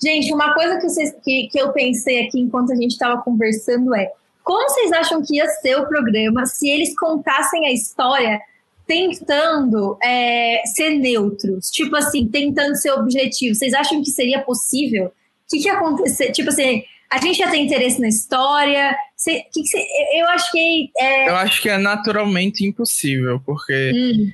Gente, 0.03 0.33
uma 0.33 0.53
coisa 0.53 0.77
que, 0.79 0.89
vocês, 0.89 1.15
que, 1.25 1.49
que 1.51 1.59
eu 1.59 1.73
pensei 1.73 2.27
aqui 2.27 2.39
enquanto 2.39 2.73
a 2.73 2.77
gente 2.77 2.93
estava 2.93 3.21
conversando 3.23 3.95
é 3.95 4.11
como 4.47 4.69
vocês 4.69 4.93
acham 4.93 5.23
que 5.25 5.37
ia 5.37 5.49
ser 5.49 5.77
o 5.77 5.89
programa 5.89 6.47
se 6.47 6.69
eles 6.69 6.97
contassem 6.97 7.67
a 7.67 7.73
história 7.73 8.41
tentando 8.87 9.99
é, 10.01 10.63
ser 10.67 10.91
neutros? 10.91 11.69
Tipo 11.71 11.97
assim, 11.97 12.29
tentando 12.29 12.77
ser 12.77 12.93
objetivo. 12.93 13.57
Vocês 13.57 13.75
acham 13.75 14.01
que 14.01 14.11
seria 14.11 14.41
possível? 14.43 15.07
O 15.07 15.13
que, 15.51 15.59
que 15.59 15.67
ia 15.67 15.75
acontecer? 15.75 16.31
Tipo 16.31 16.51
assim, 16.51 16.85
a 17.11 17.19
gente 17.19 17.41
ia 17.41 17.51
ter 17.51 17.57
interesse 17.57 18.01
na 18.01 18.07
história? 18.07 18.97
Cê, 19.17 19.45
que 19.53 19.63
que 19.63 19.69
cê, 19.69 19.85
eu 20.15 20.29
acho 20.29 20.53
que. 20.53 20.91
É... 20.97 21.29
Eu 21.29 21.37
acho 21.37 21.61
que 21.61 21.69
é 21.69 21.77
naturalmente 21.77 22.65
impossível, 22.65 23.41
porque. 23.45 23.93
Hum. 23.93 24.31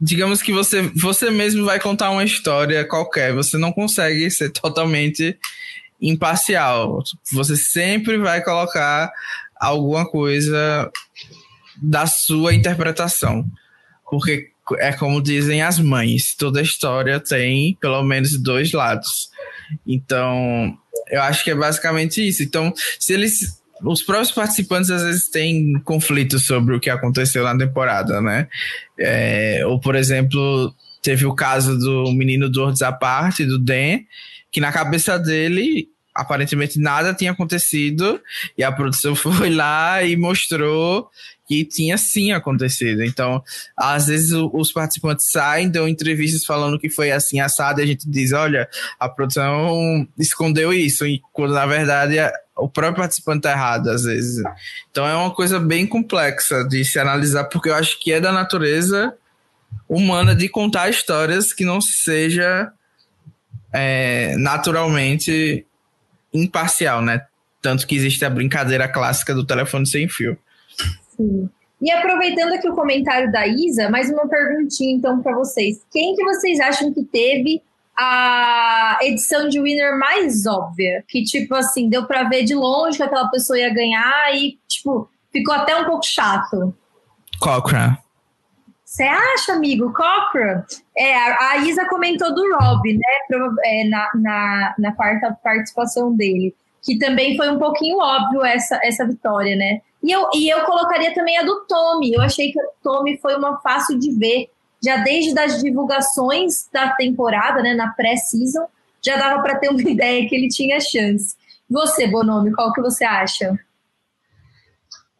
Digamos 0.00 0.42
que 0.42 0.52
você, 0.52 0.82
você 0.94 1.30
mesmo 1.30 1.64
vai 1.64 1.78
contar 1.78 2.10
uma 2.10 2.24
história 2.24 2.86
qualquer, 2.86 3.32
você 3.32 3.56
não 3.56 3.72
consegue 3.72 4.30
ser 4.30 4.50
totalmente 4.50 5.38
imparcial. 6.00 7.02
Você 7.32 7.56
sempre 7.56 8.18
vai 8.18 8.42
colocar 8.42 9.10
alguma 9.56 10.08
coisa 10.08 10.90
da 11.80 12.06
sua 12.06 12.54
interpretação. 12.54 13.46
Porque 14.10 14.50
é 14.78 14.92
como 14.92 15.22
dizem 15.22 15.62
as 15.62 15.78
mães, 15.78 16.34
toda 16.34 16.62
história 16.62 17.20
tem 17.20 17.76
pelo 17.80 18.02
menos 18.02 18.40
dois 18.40 18.72
lados. 18.72 19.30
Então, 19.86 20.76
eu 21.08 21.22
acho 21.22 21.44
que 21.44 21.50
é 21.50 21.54
basicamente 21.54 22.26
isso. 22.26 22.42
Então, 22.42 22.72
se 22.98 23.12
eles 23.12 23.62
os 23.84 24.02
próprios 24.02 24.30
participantes 24.30 24.90
às 24.90 25.02
vezes 25.02 25.28
têm 25.28 25.74
conflitos 25.84 26.46
sobre 26.46 26.74
o 26.74 26.80
que 26.80 26.90
aconteceu 26.90 27.44
na 27.44 27.56
temporada, 27.56 28.20
né? 28.20 28.48
É, 28.98 29.62
ou, 29.66 29.78
por 29.78 29.94
exemplo, 29.94 30.74
teve 31.02 31.26
o 31.26 31.34
caso 31.34 31.78
do 31.78 32.12
menino 32.12 32.48
do 32.48 32.64
à 32.64 32.92
parte, 32.92 33.44
do 33.44 33.58
Dan, 33.58 34.00
que 34.50 34.60
na 34.60 34.72
cabeça 34.72 35.18
dele 35.18 35.88
aparentemente 36.14 36.78
nada 36.78 37.12
tinha 37.12 37.32
acontecido 37.32 38.20
e 38.56 38.62
a 38.62 38.70
produção 38.70 39.14
foi 39.16 39.50
lá 39.50 40.02
e 40.04 40.16
mostrou 40.16 41.10
que 41.46 41.64
tinha 41.64 41.98
sim 41.98 42.32
acontecido. 42.32 43.02
Então, 43.04 43.42
às 43.76 44.06
vezes 44.06 44.32
os 44.32 44.72
participantes 44.72 45.30
saem, 45.30 45.68
dão 45.68 45.86
entrevistas 45.86 46.44
falando 46.44 46.78
que 46.78 46.88
foi 46.88 47.12
assim 47.12 47.40
assado 47.40 47.80
e 47.80 47.82
a 47.82 47.86
gente 47.86 48.08
diz, 48.08 48.32
olha, 48.32 48.66
a 48.98 49.08
produção 49.08 50.08
escondeu 50.18 50.72
isso, 50.72 51.06
e 51.06 51.20
quando 51.32 51.52
na 51.52 51.66
verdade 51.66 52.16
o 52.56 52.68
próprio 52.68 53.02
participante 53.02 53.38
está 53.38 53.52
errado 53.52 53.88
às 53.88 54.04
vezes. 54.04 54.42
Então 54.90 55.06
é 55.06 55.14
uma 55.14 55.30
coisa 55.32 55.58
bem 55.58 55.86
complexa 55.86 56.64
de 56.64 56.84
se 56.84 56.98
analisar, 56.98 57.44
porque 57.44 57.68
eu 57.68 57.74
acho 57.74 58.00
que 58.00 58.12
é 58.12 58.20
da 58.20 58.32
natureza 58.32 59.14
humana 59.88 60.34
de 60.34 60.48
contar 60.48 60.88
histórias 60.88 61.52
que 61.52 61.64
não 61.64 61.80
seja 61.80 62.72
é, 63.72 64.36
naturalmente 64.36 65.66
imparcial, 66.32 67.02
né? 67.02 67.26
Tanto 67.60 67.86
que 67.86 67.96
existe 67.96 68.24
a 68.24 68.30
brincadeira 68.30 68.88
clássica 68.88 69.34
do 69.34 69.44
telefone 69.44 69.86
sem 69.86 70.08
fio. 70.08 70.38
Sim. 71.16 71.48
E 71.80 71.90
aproveitando 71.90 72.54
aqui 72.54 72.68
o 72.68 72.74
comentário 72.74 73.30
da 73.30 73.46
Isa, 73.46 73.90
mais 73.90 74.08
uma 74.10 74.28
perguntinha 74.28 74.96
então 74.96 75.20
para 75.20 75.34
vocês. 75.34 75.80
Quem 75.92 76.14
que 76.14 76.24
vocês 76.24 76.58
acham 76.60 76.92
que 76.92 77.04
teve 77.04 77.62
a 77.96 78.98
edição 79.02 79.48
de 79.48 79.60
winner 79.60 79.98
mais 79.98 80.46
óbvia? 80.46 81.04
Que 81.08 81.22
tipo 81.22 81.54
assim, 81.54 81.88
deu 81.88 82.06
para 82.06 82.28
ver 82.28 82.44
de 82.44 82.54
longe 82.54 82.96
que 82.96 83.02
aquela 83.02 83.28
pessoa 83.28 83.58
ia 83.58 83.72
ganhar 83.72 84.34
e 84.34 84.58
tipo, 84.68 85.08
ficou 85.32 85.54
até 85.54 85.76
um 85.76 85.84
pouco 85.84 86.04
chato. 86.04 86.74
Cochrane. 87.40 87.98
Você 88.84 89.02
acha, 89.02 89.54
amigo? 89.54 89.92
Cochrane? 89.92 90.62
É, 90.96 91.14
a 91.16 91.58
Isa 91.58 91.88
comentou 91.88 92.32
do 92.34 92.42
Rob, 92.42 92.92
né? 92.92 93.48
É, 93.64 93.88
na, 93.88 94.08
na, 94.14 94.74
na 94.78 94.92
quarta 94.92 95.36
participação 95.42 96.14
dele. 96.14 96.54
Que 96.82 96.98
também 96.98 97.36
foi 97.36 97.50
um 97.50 97.58
pouquinho 97.58 97.98
óbvio 97.98 98.44
essa, 98.44 98.78
essa 98.84 99.06
vitória, 99.06 99.56
né? 99.56 99.80
E 100.02 100.12
eu, 100.12 100.28
e 100.34 100.48
eu 100.48 100.64
colocaria 100.64 101.14
também 101.14 101.38
a 101.38 101.42
do 101.42 101.64
Tommy. 101.66 102.12
Eu 102.12 102.20
achei 102.20 102.52
que 102.52 102.60
a 102.60 102.64
Tommy 102.82 103.18
foi 103.18 103.34
uma 103.36 103.58
fácil 103.60 103.98
de 103.98 104.12
ver. 104.12 104.50
Já 104.84 104.98
desde 104.98 105.38
as 105.38 105.62
divulgações 105.62 106.68
da 106.72 106.90
temporada, 106.90 107.62
né, 107.62 107.74
na 107.74 107.88
pré-season, 107.88 108.66
já 109.04 109.16
dava 109.16 109.42
para 109.42 109.58
ter 109.58 109.68
uma 109.68 109.80
ideia 109.88 110.28
que 110.28 110.34
ele 110.34 110.48
tinha 110.48 110.80
chance. 110.80 111.36
Você, 111.70 112.06
Bonomi, 112.06 112.52
qual 112.52 112.72
que 112.72 112.82
você 112.82 113.04
acha? 113.04 113.58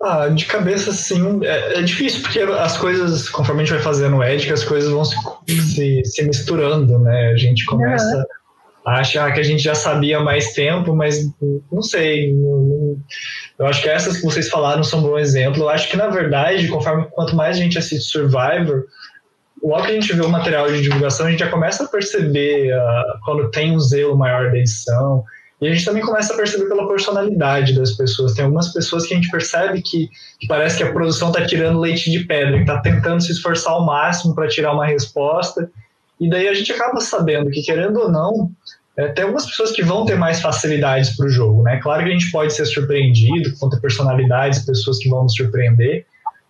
Ah, 0.02 0.28
de 0.28 0.44
cabeça, 0.44 0.92
sim. 0.92 1.40
É, 1.44 1.78
é, 1.78 1.82
difícil, 1.82 2.20
porque 2.20 2.40
as 2.40 2.76
coisas, 2.76 3.28
conforme 3.30 3.62
a 3.62 3.64
gente 3.64 3.74
vai 3.74 3.82
fazendo 3.82 4.22
Edge, 4.22 4.52
as 4.52 4.62
coisas 4.62 4.90
vão 4.90 5.04
se, 5.04 5.16
se, 5.48 6.04
se 6.04 6.22
misturando, 6.24 6.98
né? 6.98 7.30
A 7.32 7.36
gente 7.36 7.64
começa 7.64 8.14
uhum. 8.14 8.24
a 8.86 9.00
achar 9.00 9.32
que 9.32 9.40
a 9.40 9.42
gente 9.42 9.62
já 9.62 9.74
sabia 9.74 10.18
há 10.18 10.22
mais 10.22 10.52
tempo, 10.52 10.94
mas 10.94 11.26
não 11.72 11.80
sei. 11.80 12.34
Eu 13.58 13.66
acho 13.66 13.80
que 13.80 13.88
essas 13.88 14.18
que 14.18 14.24
vocês 14.24 14.50
falaram 14.50 14.84
são 14.84 14.98
um 14.98 15.04
bom 15.04 15.18
exemplo. 15.18 15.62
Eu 15.62 15.70
acho 15.70 15.88
que, 15.88 15.96
na 15.96 16.08
verdade, 16.08 16.68
conforme 16.68 17.06
quanto 17.12 17.34
mais 17.34 17.56
a 17.56 17.60
gente 17.60 17.78
assiste 17.78 18.10
Survivor, 18.10 18.84
logo 19.64 19.84
que 19.84 19.92
a 19.92 19.94
gente 19.94 20.12
vê 20.12 20.22
o 20.22 20.28
material 20.28 20.70
de 20.70 20.82
divulgação, 20.82 21.26
a 21.26 21.30
gente 21.30 21.40
já 21.40 21.50
começa 21.50 21.84
a 21.84 21.88
perceber 21.88 22.72
uh, 22.72 23.20
quando 23.24 23.50
tem 23.50 23.72
um 23.72 23.80
zelo 23.80 24.16
maior 24.16 24.50
da 24.50 24.58
edição 24.58 25.24
e 25.60 25.68
a 25.68 25.72
gente 25.72 25.84
também 25.84 26.02
começa 26.02 26.34
a 26.34 26.36
perceber 26.36 26.66
pela 26.68 26.86
personalidade 26.86 27.74
das 27.74 27.92
pessoas. 27.92 28.34
Tem 28.34 28.44
algumas 28.44 28.72
pessoas 28.72 29.06
que 29.06 29.14
a 29.14 29.16
gente 29.16 29.30
percebe 29.30 29.80
que, 29.80 30.10
que 30.38 30.46
parece 30.46 30.76
que 30.76 30.82
a 30.82 30.92
produção 30.92 31.28
está 31.28 31.46
tirando 31.46 31.80
leite 31.80 32.10
de 32.10 32.24
pedra, 32.24 32.60
está 32.60 32.80
tentando 32.80 33.22
se 33.22 33.32
esforçar 33.32 33.72
ao 33.72 33.86
máximo 33.86 34.34
para 34.34 34.46
tirar 34.48 34.74
uma 34.74 34.84
resposta. 34.84 35.70
E 36.20 36.28
daí 36.28 36.48
a 36.48 36.54
gente 36.54 36.70
acaba 36.70 37.00
sabendo 37.00 37.50
que, 37.50 37.62
querendo 37.62 37.98
ou 37.98 38.10
não, 38.10 38.50
é, 38.96 39.08
tem 39.08 39.24
algumas 39.24 39.46
pessoas 39.46 39.72
que 39.72 39.82
vão 39.82 40.04
ter 40.04 40.16
mais 40.16 40.40
facilidades 40.40 41.16
para 41.16 41.26
o 41.26 41.30
jogo. 41.30 41.62
Né? 41.62 41.78
Claro 41.82 42.02
que 42.02 42.10
a 42.10 42.12
gente 42.12 42.30
pode 42.30 42.52
ser 42.52 42.66
surpreendido, 42.66 43.56
vão 43.58 43.70
ter 43.70 43.80
personalidades, 43.80 44.66
pessoas 44.66 44.98
que 44.98 45.08
vão 45.08 45.22
nos 45.22 45.34
surpreender, 45.34 46.04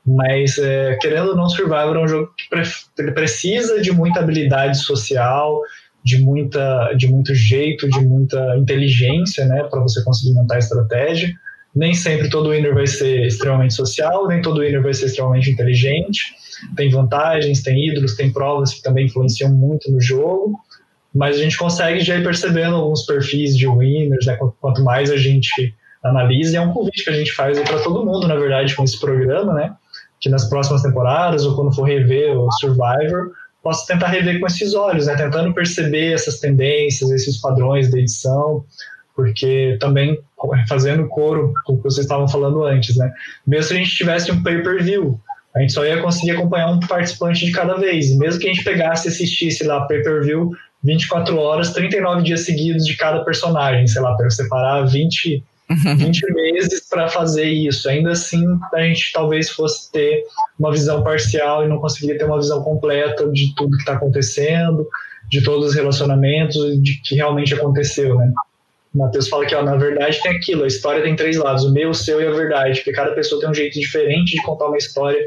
mas 0.07 0.59
é, 0.59 0.97
querendo 1.01 1.31
ou 1.31 1.37
não, 1.37 1.49
Survivor 1.49 1.97
é 1.97 2.01
um 2.01 2.09
jogo 2.09 2.33
que 2.37 2.49
pre 2.49 3.13
precisa 3.13 3.81
de 3.81 3.91
muita 3.91 4.21
habilidade 4.21 4.79
social, 4.79 5.61
de, 6.05 6.19
muita, 6.19 6.93
de 6.93 7.09
muito 7.09 7.35
jeito, 7.35 7.89
de 7.89 8.01
muita 8.01 8.57
inteligência, 8.59 9.47
né, 9.47 9.65
para 9.65 9.81
você 9.81 10.05
conseguir 10.05 10.35
montar 10.35 10.57
a 10.57 10.59
estratégia. 10.59 11.33
Nem 11.75 11.95
sempre 11.95 12.29
todo 12.29 12.51
winner 12.51 12.75
vai 12.75 12.87
ser 12.87 13.27
extremamente 13.27 13.75
social, 13.75 14.29
nem 14.29 14.43
todo 14.43 14.61
winner 14.61 14.83
vai 14.83 14.93
ser 14.93 15.07
extremamente 15.07 15.51
inteligente. 15.51 16.35
Tem 16.77 16.91
vantagens, 16.91 17.63
tem 17.63 17.89
ídolos, 17.89 18.15
tem 18.15 18.31
provas 18.31 18.75
que 18.75 18.83
também 18.83 19.07
influenciam 19.07 19.51
muito 19.51 19.91
no 19.91 20.01
jogo, 20.01 20.57
mas 21.15 21.37
a 21.37 21.43
gente 21.43 21.57
consegue 21.57 22.01
já 22.01 22.17
ir 22.17 22.23
percebendo 22.23 22.77
alguns 22.77 23.07
perfis 23.07 23.57
de 23.57 23.67
winners, 23.67 24.27
né, 24.27 24.39
quanto 24.61 24.85
mais 24.85 25.11
a 25.11 25.17
gente 25.17 25.75
analisa, 26.05 26.53
e 26.53 26.57
é 26.57 26.61
um 26.61 26.73
convite 26.73 27.03
que 27.03 27.11
a 27.11 27.15
gente 27.15 27.33
faz 27.33 27.59
para 27.59 27.83
todo 27.83 28.05
mundo, 28.05 28.29
na 28.29 28.37
verdade, 28.37 28.77
com 28.77 28.85
esse 28.85 29.01
programa, 29.01 29.55
né, 29.55 29.75
que 30.25 30.31
nas 30.31 30.49
próximas 30.49 30.81
temporadas, 30.81 31.45
ou 31.45 31.55
quando 31.55 31.75
for 31.75 31.83
rever 31.83 32.35
o 32.35 32.51
Survivor, 32.53 33.31
posso 33.63 33.87
tentar 33.87 34.07
rever 34.07 34.41
com 34.41 34.47
esses 34.47 34.73
olhos, 34.73 35.07
né? 35.07 35.15
tentando 35.17 35.53
perceber 35.53 36.15
essas 36.15 36.41
tendências, 36.41 37.11
esses 37.11 37.43
padrões 37.43 37.91
da 37.91 37.99
edição, 37.99 38.65
porque 39.15 39.77
também 39.79 40.19
fazendo 40.67 41.07
coro 41.09 41.53
com 41.67 41.75
o 41.75 41.77
que 41.77 41.83
vocês 41.83 42.07
estavam 42.07 42.27
falando 42.27 42.65
antes, 42.65 42.97
né? 42.97 43.13
Mesmo 43.47 43.65
se 43.65 43.75
a 43.75 43.77
gente 43.77 43.91
tivesse 43.91 44.33
um 44.33 44.43
pay-per-view, 44.43 45.21
a 45.55 45.61
gente 45.61 45.75
só 45.75 45.85
ia 45.85 46.01
conseguir 46.01 46.31
acompanhar 46.31 46.71
um 46.71 46.81
participante 46.81 47.45
de 47.45 47.53
cada 47.53 47.75
vez. 47.77 48.11
E 48.11 48.17
mesmo 48.17 48.41
que 48.41 48.49
a 48.49 48.53
gente 48.53 48.65
pegasse 48.65 49.09
e 49.09 49.11
assistisse 49.11 49.63
lá 49.63 49.83
pay-per-view 49.83 50.53
24 50.83 51.39
horas, 51.39 51.73
39 51.75 52.23
dias 52.23 52.41
seguidos 52.41 52.85
de 52.87 52.97
cada 52.97 53.23
personagem, 53.25 53.87
sei 53.87 54.01
lá, 54.01 54.15
para 54.17 54.31
separar 54.31 54.87
20 54.87 55.45
20 55.75 56.33
meses 56.33 56.89
para 56.89 57.09
fazer 57.09 57.45
isso. 57.45 57.89
Ainda 57.89 58.13
assim, 58.13 58.45
a 58.73 58.81
gente 58.83 59.13
talvez 59.13 59.51
fosse 59.51 59.91
ter 59.91 60.25
uma 60.59 60.71
visão 60.71 61.03
parcial 61.03 61.65
e 61.65 61.69
não 61.69 61.79
conseguiria 61.79 62.19
ter 62.19 62.25
uma 62.25 62.39
visão 62.39 62.63
completa 62.63 63.31
de 63.31 63.55
tudo 63.55 63.77
que 63.77 63.83
está 63.83 63.95
acontecendo, 63.95 64.89
de 65.31 65.43
todos 65.43 65.71
os 65.71 65.75
relacionamentos, 65.75 66.83
de 66.83 67.01
que 67.03 67.15
realmente 67.15 67.55
aconteceu, 67.55 68.17
né? 68.17 68.33
Matheus 68.95 69.29
fala 69.29 69.45
que, 69.45 69.55
ó, 69.55 69.63
na 69.63 69.75
verdade, 69.75 70.23
tem 70.23 70.31
aquilo, 70.31 70.63
a 70.63 70.69
história 70.69 71.03
tem 71.03 71.17
três 71.17 71.37
lados, 71.37 71.65
o 71.65 71.73
meu, 71.73 71.91
o 71.91 71.95
seu 71.95 72.21
e 72.21 72.27
a 72.27 72.31
verdade, 72.31 72.77
porque 72.77 72.93
cada 72.93 73.13
pessoa 73.13 73.41
tem 73.41 73.51
um 73.51 73.55
jeito 73.55 73.79
diferente 73.79 74.37
de 74.37 74.43
contar 74.43 74.67
uma 74.67 74.77
história 74.77 75.21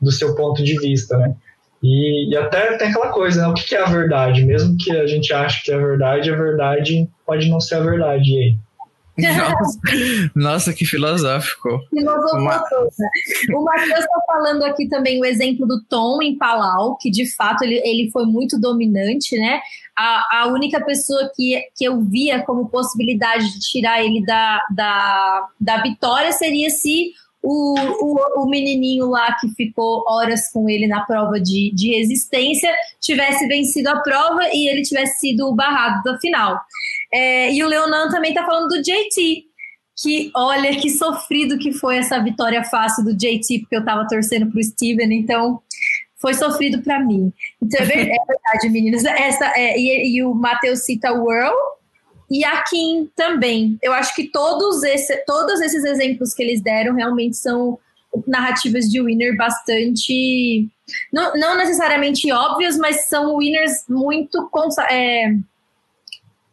do 0.00 0.10
seu 0.10 0.34
ponto 0.34 0.62
de 0.64 0.76
vista, 0.80 1.16
né? 1.16 1.34
E, 1.80 2.30
e 2.30 2.36
até 2.36 2.76
tem 2.76 2.88
aquela 2.88 3.08
coisa, 3.08 3.42
né? 3.42 3.48
O 3.48 3.54
que 3.54 3.74
é 3.74 3.80
a 3.80 3.88
verdade? 3.88 4.44
Mesmo 4.44 4.76
que 4.76 4.90
a 4.90 5.06
gente 5.06 5.32
ache 5.32 5.64
que 5.64 5.70
é 5.70 5.74
a 5.74 5.78
verdade, 5.78 6.30
a 6.30 6.36
verdade 6.36 7.08
pode 7.24 7.48
não 7.48 7.60
ser 7.60 7.76
a 7.76 7.80
verdade. 7.80 8.32
E 8.32 8.38
aí? 8.38 8.56
Nossa, 9.18 9.78
nossa, 10.34 10.72
que 10.72 10.86
filosófico. 10.86 11.68
Filosofou 11.90 12.40
Uma... 12.40 12.62
O 13.54 13.62
Matheus 13.62 14.00
está 14.00 14.20
falando 14.26 14.64
aqui 14.64 14.88
também 14.88 15.20
o 15.20 15.24
exemplo 15.24 15.66
do 15.66 15.82
Tom 15.84 16.22
em 16.22 16.36
Palau, 16.38 16.96
que 16.96 17.10
de 17.10 17.30
fato 17.34 17.62
ele, 17.62 17.80
ele 17.84 18.10
foi 18.10 18.24
muito 18.24 18.58
dominante, 18.58 19.36
né? 19.36 19.60
A, 19.96 20.42
a 20.42 20.46
única 20.46 20.82
pessoa 20.82 21.30
que, 21.36 21.62
que 21.76 21.84
eu 21.84 22.00
via 22.00 22.42
como 22.42 22.70
possibilidade 22.70 23.52
de 23.52 23.60
tirar 23.60 24.02
ele 24.02 24.24
da, 24.24 24.62
da, 24.74 25.48
da 25.60 25.82
vitória 25.82 26.32
seria 26.32 26.70
se 26.70 27.12
o, 27.42 27.74
o, 27.74 28.42
o, 28.44 28.48
menininho 28.48 29.08
lá 29.10 29.36
que 29.40 29.48
ficou 29.54 30.04
horas 30.06 30.50
com 30.52 30.68
ele 30.68 30.86
na 30.86 31.00
prova 31.00 31.40
de, 31.40 31.72
de 31.74 31.90
resistência 31.90 32.72
tivesse 33.00 33.48
vencido 33.48 33.90
a 33.90 34.00
prova 34.00 34.42
e 34.52 34.68
ele 34.68 34.82
tivesse 34.82 35.18
sido 35.18 35.52
barrado 35.52 36.02
da 36.04 36.18
final. 36.20 36.60
É, 37.12 37.52
e 37.52 37.62
o 37.62 37.68
Leonan 37.68 38.08
também 38.08 38.32
tá 38.32 38.44
falando 38.44 38.68
do 38.68 38.82
JT, 38.82 39.44
que 39.96 40.30
olha 40.34 40.74
que 40.80 40.90
sofrido 40.90 41.58
que 41.58 41.72
foi 41.72 41.98
essa 41.98 42.18
vitória 42.22 42.64
fácil 42.64 43.04
do 43.04 43.14
JT, 43.14 43.60
porque 43.60 43.76
eu 43.76 43.84
tava 43.84 44.06
torcendo 44.08 44.50
pro 44.50 44.62
Steven, 44.62 45.12
então 45.12 45.60
foi 46.18 46.34
sofrido 46.34 46.82
para 46.82 47.00
mim. 47.00 47.32
Então 47.60 47.80
é 47.80 47.84
verdade, 47.84 48.10
é 48.16 48.26
verdade 48.26 48.68
meninas. 48.70 49.04
Essa, 49.04 49.46
é, 49.56 49.78
e, 49.78 50.16
e, 50.16 50.24
o 50.24 50.32
Matheus 50.32 50.84
cita 50.84 51.12
World 51.12 51.56
e 52.30 52.44
a 52.44 52.62
Kim 52.62 53.10
também. 53.14 53.78
Eu 53.82 53.92
acho 53.92 54.14
que 54.14 54.28
todos, 54.28 54.82
esse, 54.84 55.14
todos 55.26 55.60
esses 55.60 55.84
exemplos 55.84 56.32
que 56.32 56.42
eles 56.42 56.62
deram 56.62 56.94
realmente 56.94 57.36
são 57.36 57.78
narrativas 58.26 58.84
de 58.86 59.02
winner 59.02 59.36
bastante. 59.36 60.68
Não, 61.12 61.34
não 61.34 61.56
necessariamente 61.56 62.30
óbvias, 62.32 62.78
mas 62.78 63.08
são 63.08 63.36
winners 63.36 63.84
muito. 63.88 64.48
É, 64.90 65.34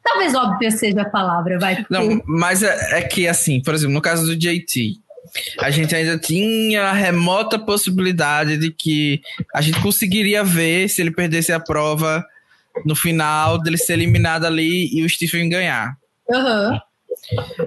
talvez 0.03 0.33
óbvia 0.35 0.71
seja 0.71 1.01
a 1.01 1.09
palavra, 1.09 1.59
vai. 1.59 1.75
Porque... 1.77 1.93
Não, 1.93 2.21
mas 2.25 2.63
é, 2.63 2.99
é 2.99 3.01
que, 3.01 3.27
assim, 3.27 3.61
por 3.61 3.73
exemplo, 3.73 3.93
no 3.93 4.01
caso 4.01 4.25
do 4.25 4.35
JT, 4.35 4.95
a 5.59 5.69
gente 5.69 5.95
ainda 5.95 6.17
tinha 6.17 6.83
a 6.83 6.93
remota 6.93 7.59
possibilidade 7.59 8.57
de 8.57 8.71
que 8.71 9.21
a 9.53 9.61
gente 9.61 9.79
conseguiria 9.81 10.43
ver 10.43 10.89
se 10.89 11.01
ele 11.01 11.11
perdesse 11.11 11.51
a 11.51 11.59
prova 11.59 12.25
no 12.85 12.95
final 12.95 13.61
dele 13.61 13.77
ser 13.77 13.93
eliminado 13.93 14.45
ali 14.45 14.89
e 14.93 15.03
o 15.03 15.09
Stephen 15.09 15.49
ganhar. 15.49 15.97
Uhum. 16.29 16.79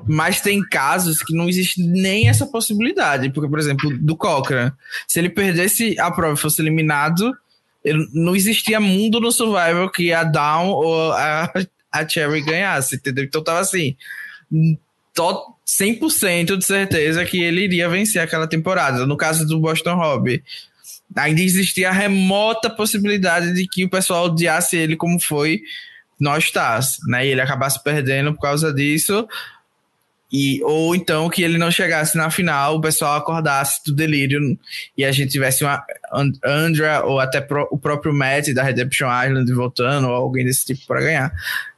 Mas 0.06 0.40
tem 0.40 0.66
casos 0.66 1.22
que 1.22 1.34
não 1.34 1.48
existe 1.48 1.82
nem 1.82 2.28
essa 2.28 2.46
possibilidade. 2.46 3.30
Porque, 3.30 3.48
por 3.48 3.58
exemplo, 3.58 3.90
do 3.98 4.16
Cochrane, 4.16 4.72
se 5.06 5.18
ele 5.18 5.28
perdesse 5.28 5.98
a 6.00 6.10
prova 6.10 6.34
e 6.34 6.40
fosse 6.40 6.62
eliminado, 6.62 7.32
não 8.12 8.34
existia 8.34 8.80
mundo 8.80 9.20
no 9.20 9.30
Survival 9.30 9.90
que 9.90 10.12
a 10.12 10.24
Down 10.24 10.70
ou 10.70 11.12
a, 11.12 11.52
a 11.92 12.08
Cherry 12.08 12.40
ganhasse, 12.40 12.96
entendeu? 12.96 13.24
Então 13.24 13.42
tava 13.42 13.60
assim, 13.60 13.96
100% 15.14 16.56
de 16.56 16.64
certeza 16.64 17.24
que 17.24 17.42
ele 17.42 17.64
iria 17.64 17.88
vencer 17.88 18.22
aquela 18.22 18.46
temporada. 18.46 19.06
No 19.06 19.16
caso 19.16 19.46
do 19.46 19.60
Boston 19.60 19.94
Hobby, 19.94 20.42
ainda 21.14 21.40
existia 21.40 21.90
a 21.90 21.92
remota 21.92 22.70
possibilidade 22.70 23.52
de 23.52 23.66
que 23.66 23.84
o 23.84 23.90
pessoal 23.90 24.26
odiasse 24.26 24.76
ele 24.76 24.96
como 24.96 25.20
foi 25.20 25.60
nós 26.18 26.44
Stars, 26.44 26.98
né? 27.08 27.26
E 27.26 27.30
ele 27.30 27.40
acabasse 27.40 27.82
perdendo 27.82 28.32
por 28.32 28.42
causa 28.42 28.72
disso. 28.72 29.26
E, 30.32 30.62
ou 30.64 30.94
então 30.94 31.28
que 31.28 31.42
ele 31.42 31.58
não 31.58 31.70
chegasse 31.70 32.16
na 32.16 32.30
final, 32.30 32.76
o 32.76 32.80
pessoal 32.80 33.16
acordasse 33.16 33.84
do 33.84 33.92
delírio 33.92 34.58
e 34.96 35.04
a 35.04 35.12
gente 35.12 35.30
tivesse 35.30 35.62
uma 35.62 35.84
Andra 36.42 37.04
ou 37.04 37.20
até 37.20 37.38
pro, 37.38 37.68
o 37.70 37.76
próprio 37.76 38.14
Matt 38.14 38.48
da 38.54 38.62
Redemption 38.62 39.08
Island 39.08 39.52
voltando, 39.52 40.08
ou 40.08 40.14
alguém 40.14 40.44
desse 40.46 40.64
tipo 40.64 40.86
para 40.86 41.02
ganhar. 41.02 41.32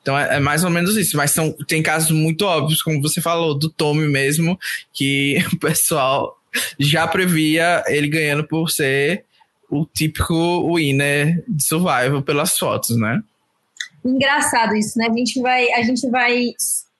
Então 0.05 0.19
é, 0.19 0.37
é, 0.37 0.39
mais 0.39 0.63
ou 0.63 0.71
menos 0.71 0.99
isso, 0.99 1.17
mas 1.17 1.31
são, 1.31 1.51
tem 1.67 1.83
casos 1.83 2.11
muito 2.11 2.45
óbvios, 2.45 2.83
como 2.83 3.01
você 3.01 3.23
falou, 3.23 3.59
do 3.59 3.71
Tommy 3.71 4.07
mesmo, 4.07 4.59
que 4.93 5.43
o 5.51 5.59
pessoal 5.59 6.39
já 6.79 7.09
previa 7.09 7.83
ele 7.87 8.07
ganhando 8.07 8.47
por 8.47 8.69
ser 8.69 9.25
o 9.71 9.87
típico 9.87 10.75
winner 10.75 11.43
de 11.49 11.65
survival 11.65 12.21
pelas 12.21 12.59
fotos, 12.59 12.99
né? 12.99 13.23
Engraçado 14.05 14.77
isso, 14.77 14.99
né? 14.99 15.09
A 15.09 15.13
gente 15.17 15.41
vai, 15.41 15.73
a 15.73 15.83
gente 15.83 16.07
vai 16.11 16.51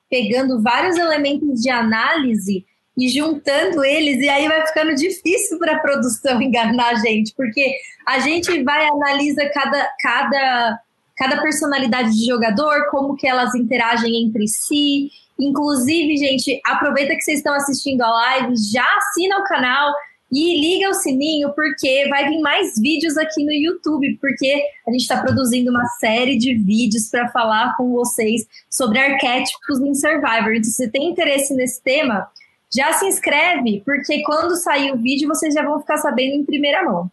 pegando 0.09 0.63
vários 0.63 0.97
elementos 0.97 1.61
de 1.61 1.69
análise 1.69 2.65
e 2.97 3.09
juntando 3.11 3.85
eles, 3.85 4.19
e 4.23 4.29
aí 4.31 4.49
vai 4.49 4.67
ficando 4.67 4.95
difícil 4.95 5.59
para 5.59 5.77
a 5.77 5.81
produção 5.81 6.41
enganar 6.41 6.93
a 6.93 6.95
gente, 6.95 7.35
porque 7.37 7.77
a 8.07 8.19
gente 8.19 8.63
vai 8.63 8.89
analisa 8.89 9.47
cada, 9.53 9.91
cada 10.01 10.81
cada 11.17 11.41
personalidade 11.41 12.11
de 12.11 12.27
jogador, 12.27 12.89
como 12.91 13.17
que 13.17 13.27
elas 13.27 13.55
interagem 13.55 14.25
entre 14.25 14.47
si. 14.49 15.11
Inclusive, 15.39 16.17
gente, 16.17 16.61
aproveita 16.65 17.15
que 17.15 17.23
vocês 17.23 17.39
estão 17.39 17.55
assistindo 17.55 18.03
a 18.03 18.11
live, 18.11 18.55
já 18.73 18.87
assina 18.97 19.39
o 19.39 19.45
canal 19.45 19.93
e 20.33 20.61
liga 20.61 20.91
o 20.91 20.95
sininho, 20.95 21.53
porque 21.55 22.09
vai 22.09 22.29
vir 22.29 22.41
mais 22.41 22.79
vídeos 22.79 23.17
aqui 23.17 23.45
no 23.45 23.53
YouTube, 23.53 24.19
porque 24.21 24.63
a 24.87 24.91
gente 24.91 25.03
está 25.03 25.21
produzindo 25.21 25.71
uma 25.71 25.87
série 26.01 26.37
de 26.37 26.55
vídeos 26.55 27.09
para 27.09 27.29
falar 27.29 27.77
com 27.77 27.93
vocês 27.93 28.45
sobre 28.69 28.99
arquétipos 28.99 29.81
em 29.81 29.95
Survivor. 29.95 30.53
Então, 30.53 30.65
se 30.65 30.73
você 30.73 30.89
tem 30.89 31.11
interesse 31.11 31.55
nesse 31.55 31.81
tema, 31.83 32.29
já 32.75 32.93
se 32.95 33.07
inscreve, 33.07 33.83
porque 33.85 34.23
quando 34.25 34.57
sair 34.57 34.91
o 34.93 34.97
vídeo 34.97 35.29
vocês 35.29 35.55
já 35.55 35.63
vão 35.63 35.79
ficar 35.81 35.99
sabendo 35.99 36.35
em 36.35 36.45
primeira 36.45 36.83
mão. 36.83 37.09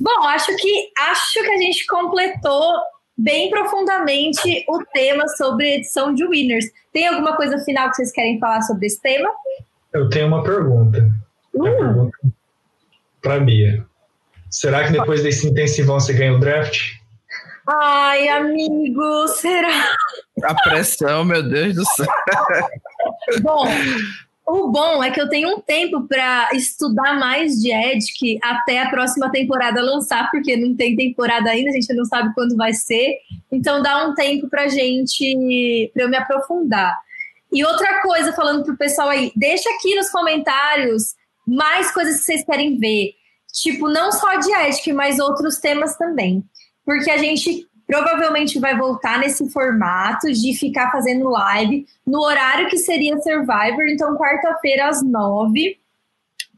Bom, 0.00 0.24
acho 0.24 0.54
que 0.56 0.90
acho 0.98 1.32
que 1.34 1.50
a 1.50 1.56
gente 1.56 1.86
completou 1.86 2.74
bem 3.22 3.50
profundamente 3.50 4.64
o 4.68 4.82
tema 4.92 5.28
sobre 5.28 5.76
edição 5.76 6.14
de 6.14 6.26
Winners. 6.26 6.66
Tem 6.92 7.06
alguma 7.06 7.36
coisa 7.36 7.58
final 7.58 7.90
que 7.90 7.96
vocês 7.96 8.12
querem 8.12 8.38
falar 8.38 8.62
sobre 8.62 8.86
esse 8.86 9.00
tema? 9.00 9.30
Eu 9.92 10.08
tenho 10.08 10.28
uma 10.28 10.42
pergunta. 10.42 11.10
Uh. 11.54 11.64
Uma 11.64 11.76
pergunta 11.76 12.18
para 13.20 13.38
Bia. 13.40 13.84
Será 14.50 14.84
que 14.84 14.92
depois 14.92 15.22
desse 15.22 15.46
intensivão 15.46 16.00
você 16.00 16.12
ganha 16.12 16.34
o 16.34 16.40
draft? 16.40 16.98
Ai, 17.66 18.28
amigo, 18.28 19.28
será? 19.28 19.94
A 20.42 20.54
pressão, 20.54 21.24
meu 21.24 21.42
Deus 21.42 21.76
do 21.76 21.84
céu. 21.84 22.06
Bom, 23.42 23.64
o 24.52 24.70
bom 24.70 25.02
é 25.02 25.10
que 25.10 25.20
eu 25.20 25.28
tenho 25.28 25.56
um 25.56 25.60
tempo 25.60 26.06
para 26.06 26.50
estudar 26.52 27.18
mais 27.18 27.54
de 27.54 27.72
Edic 27.72 28.38
até 28.42 28.80
a 28.80 28.90
próxima 28.90 29.30
temporada 29.30 29.82
lançar, 29.82 30.30
porque 30.30 30.56
não 30.56 30.74
tem 30.74 30.96
temporada 30.96 31.50
ainda, 31.50 31.70
a 31.70 31.72
gente 31.72 31.92
não 31.94 32.04
sabe 32.04 32.34
quando 32.34 32.56
vai 32.56 32.72
ser. 32.72 33.16
Então 33.50 33.82
dá 33.82 34.06
um 34.06 34.14
tempo 34.14 34.48
pra 34.48 34.68
gente, 34.68 35.90
para 35.94 36.04
eu 36.04 36.08
me 36.08 36.16
aprofundar. 36.16 36.98
E 37.52 37.64
outra 37.64 38.00
coisa, 38.02 38.32
falando 38.32 38.64
pro 38.64 38.76
pessoal 38.76 39.08
aí, 39.08 39.32
deixa 39.34 39.68
aqui 39.70 39.94
nos 39.94 40.10
comentários 40.10 41.14
mais 41.46 41.90
coisas 41.92 42.18
que 42.18 42.24
vocês 42.24 42.44
querem 42.44 42.78
ver. 42.78 43.12
Tipo, 43.52 43.88
não 43.88 44.12
só 44.12 44.36
de 44.36 44.52
Edic, 44.52 44.92
mas 44.92 45.18
outros 45.18 45.58
temas 45.58 45.96
também. 45.96 46.44
Porque 46.84 47.10
a 47.10 47.18
gente 47.18 47.68
provavelmente 47.90 48.60
vai 48.60 48.78
voltar 48.78 49.18
nesse 49.18 49.50
formato 49.50 50.30
de 50.30 50.56
ficar 50.56 50.92
fazendo 50.92 51.28
live 51.28 51.84
no 52.06 52.20
horário 52.20 52.68
que 52.68 52.78
seria 52.78 53.18
Survivor, 53.18 53.84
então 53.88 54.16
quarta-feira 54.16 54.88
às 54.88 55.02
nove, 55.02 55.76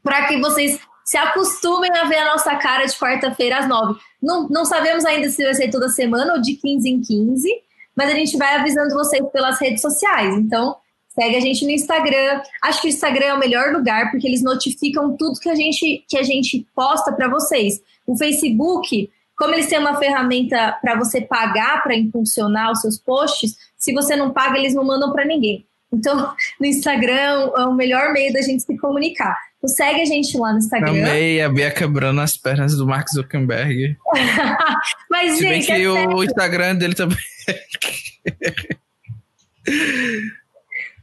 para 0.03 0.27
que 0.27 0.39
vocês 0.39 0.79
se 1.03 1.17
acostumem 1.17 1.91
a 1.97 2.03
ver 2.03 2.17
a 2.17 2.25
nossa 2.25 2.55
cara 2.57 2.85
de 2.85 2.93
quarta-feira 2.93 3.57
às 3.57 3.67
nove. 3.67 3.99
Não, 4.21 4.47
não 4.47 4.63
sabemos 4.63 5.03
ainda 5.05 5.27
se 5.29 5.43
vai 5.43 5.55
ser 5.55 5.71
toda 5.71 5.89
semana 5.89 6.33
ou 6.33 6.41
de 6.41 6.53
15 6.53 6.87
em 6.87 7.01
15, 7.01 7.49
mas 7.95 8.11
a 8.11 8.13
gente 8.13 8.37
vai 8.37 8.53
avisando 8.53 8.93
vocês 8.93 9.25
pelas 9.31 9.59
redes 9.59 9.81
sociais. 9.81 10.35
Então, 10.37 10.75
segue 11.09 11.35
a 11.35 11.39
gente 11.39 11.65
no 11.65 11.71
Instagram. 11.71 12.41
Acho 12.61 12.79
que 12.79 12.87
o 12.87 12.89
Instagram 12.89 13.25
é 13.25 13.33
o 13.33 13.39
melhor 13.39 13.73
lugar 13.73 14.11
porque 14.11 14.27
eles 14.27 14.43
notificam 14.43 15.17
tudo 15.17 15.39
que 15.39 15.49
a 15.49 15.55
gente 15.55 16.05
que 16.07 16.17
a 16.17 16.23
gente 16.23 16.63
posta 16.75 17.11
para 17.11 17.27
vocês. 17.27 17.81
O 18.05 18.15
Facebook 18.15 19.09
como 19.43 19.55
eles 19.55 19.67
têm 19.67 19.77
uma 19.77 19.99
ferramenta 19.99 20.77
para 20.81 20.95
você 20.95 21.19
pagar 21.19 21.83
para 21.83 21.93
impulsionar 21.93 22.71
os 22.71 22.79
seus 22.79 22.97
posts, 22.97 23.57
se 23.77 23.91
você 23.91 24.15
não 24.15 24.31
paga, 24.31 24.57
eles 24.57 24.73
não 24.73 24.85
mandam 24.85 25.11
para 25.11 25.25
ninguém. 25.25 25.67
Então, 25.91 26.33
no 26.57 26.65
Instagram 26.65 27.51
é 27.57 27.65
o 27.65 27.73
melhor 27.73 28.13
meio 28.13 28.31
da 28.31 28.41
gente 28.41 28.63
se 28.63 28.77
comunicar. 28.77 29.37
Então, 29.57 29.67
segue 29.67 29.99
a 29.99 30.05
gente 30.05 30.37
lá 30.37 30.53
no 30.53 30.59
Instagram. 30.59 30.91
Amei 30.91 31.41
a 31.41 31.49
Bia 31.49 31.69
quebrando 31.71 32.21
as 32.21 32.37
pernas 32.37 32.77
do 32.77 32.87
Mark 32.87 33.09
Zuckerberg. 33.09 33.97
Mas, 35.11 35.33
se 35.33 35.39
gente. 35.39 35.49
Bem 35.49 35.61
que 35.61 35.73
é 35.73 36.07
o 36.07 36.23
Instagram 36.23 36.77
dele 36.77 36.95
também. 36.95 37.17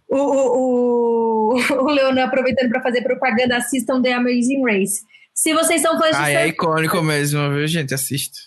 o, 0.08 0.16
o, 0.16 1.52
o, 1.52 1.56
o 1.58 1.90
Leonardo 1.90 2.20
aproveitando 2.20 2.70
para 2.70 2.80
fazer 2.80 3.02
propaganda, 3.02 3.58
assistam 3.58 4.00
The 4.00 4.14
Amazing 4.14 4.64
Race. 4.64 5.02
Se 5.40 5.54
vocês 5.54 5.80
são 5.80 5.98
fãs 5.98 6.14
de. 6.14 6.22
Ah, 6.22 6.30
é 6.30 6.48
icônico 6.48 7.00
mesmo, 7.00 7.48
viu, 7.48 7.66
gente? 7.66 7.94
Assista. 7.94 8.38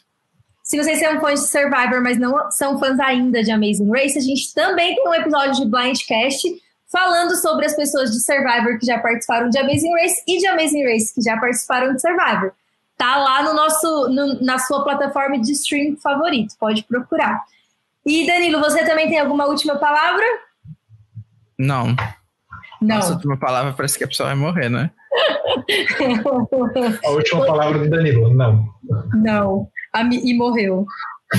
Se 0.61 0.77
vocês 0.77 0.99
são 0.99 1.19
fãs 1.19 1.41
de 1.41 1.47
Survivor, 1.47 2.03
mas 2.03 2.19
não 2.19 2.51
são 2.51 2.77
fãs 2.77 2.99
ainda 2.99 3.41
de 3.41 3.49
Amazing 3.49 3.89
Race, 3.89 4.15
a 4.15 4.21
gente 4.21 4.53
também 4.53 4.93
tem 4.93 5.09
um 5.09 5.13
episódio 5.15 5.55
de 5.55 5.65
Blindcast 5.65 6.47
falando 6.91 7.35
sobre 7.37 7.65
as 7.65 7.75
pessoas 7.75 8.11
de 8.11 8.19
Survivor 8.23 8.77
que 8.77 8.85
já 8.85 8.99
participaram 8.99 9.49
de 9.49 9.57
Amazing 9.57 9.91
Race 9.91 10.23
e 10.27 10.37
de 10.37 10.45
Amazing 10.45 10.83
Race 10.83 11.11
que 11.15 11.21
já 11.23 11.35
participaram 11.35 11.95
de 11.95 11.99
Survivor. 11.99 12.51
Tá 12.95 13.17
lá 13.17 13.41
no 13.41 13.55
nosso, 13.55 14.09
no, 14.09 14.39
na 14.43 14.59
sua 14.59 14.83
plataforma 14.83 15.39
de 15.39 15.51
stream 15.51 15.97
favorito, 15.97 16.53
pode 16.59 16.83
procurar. 16.83 17.41
E 18.05 18.27
Danilo, 18.27 18.59
você 18.59 18.85
também 18.85 19.09
tem 19.09 19.19
alguma 19.19 19.47
última 19.47 19.77
palavra? 19.77 20.25
Não. 21.57 21.87
Não. 22.79 22.97
Nossa 22.97 23.13
última 23.13 23.35
palavra 23.35 23.73
parece 23.73 23.97
que 23.97 24.03
a 24.03 24.07
pessoa 24.07 24.29
vai 24.29 24.35
morrer, 24.35 24.69
né? 24.69 24.91
A 27.05 27.09
última 27.11 27.45
palavra 27.45 27.79
do 27.79 27.89
Danilo, 27.89 28.33
não. 28.33 28.67
Não. 29.15 29.67
E 30.11 30.33
morreu. 30.35 30.85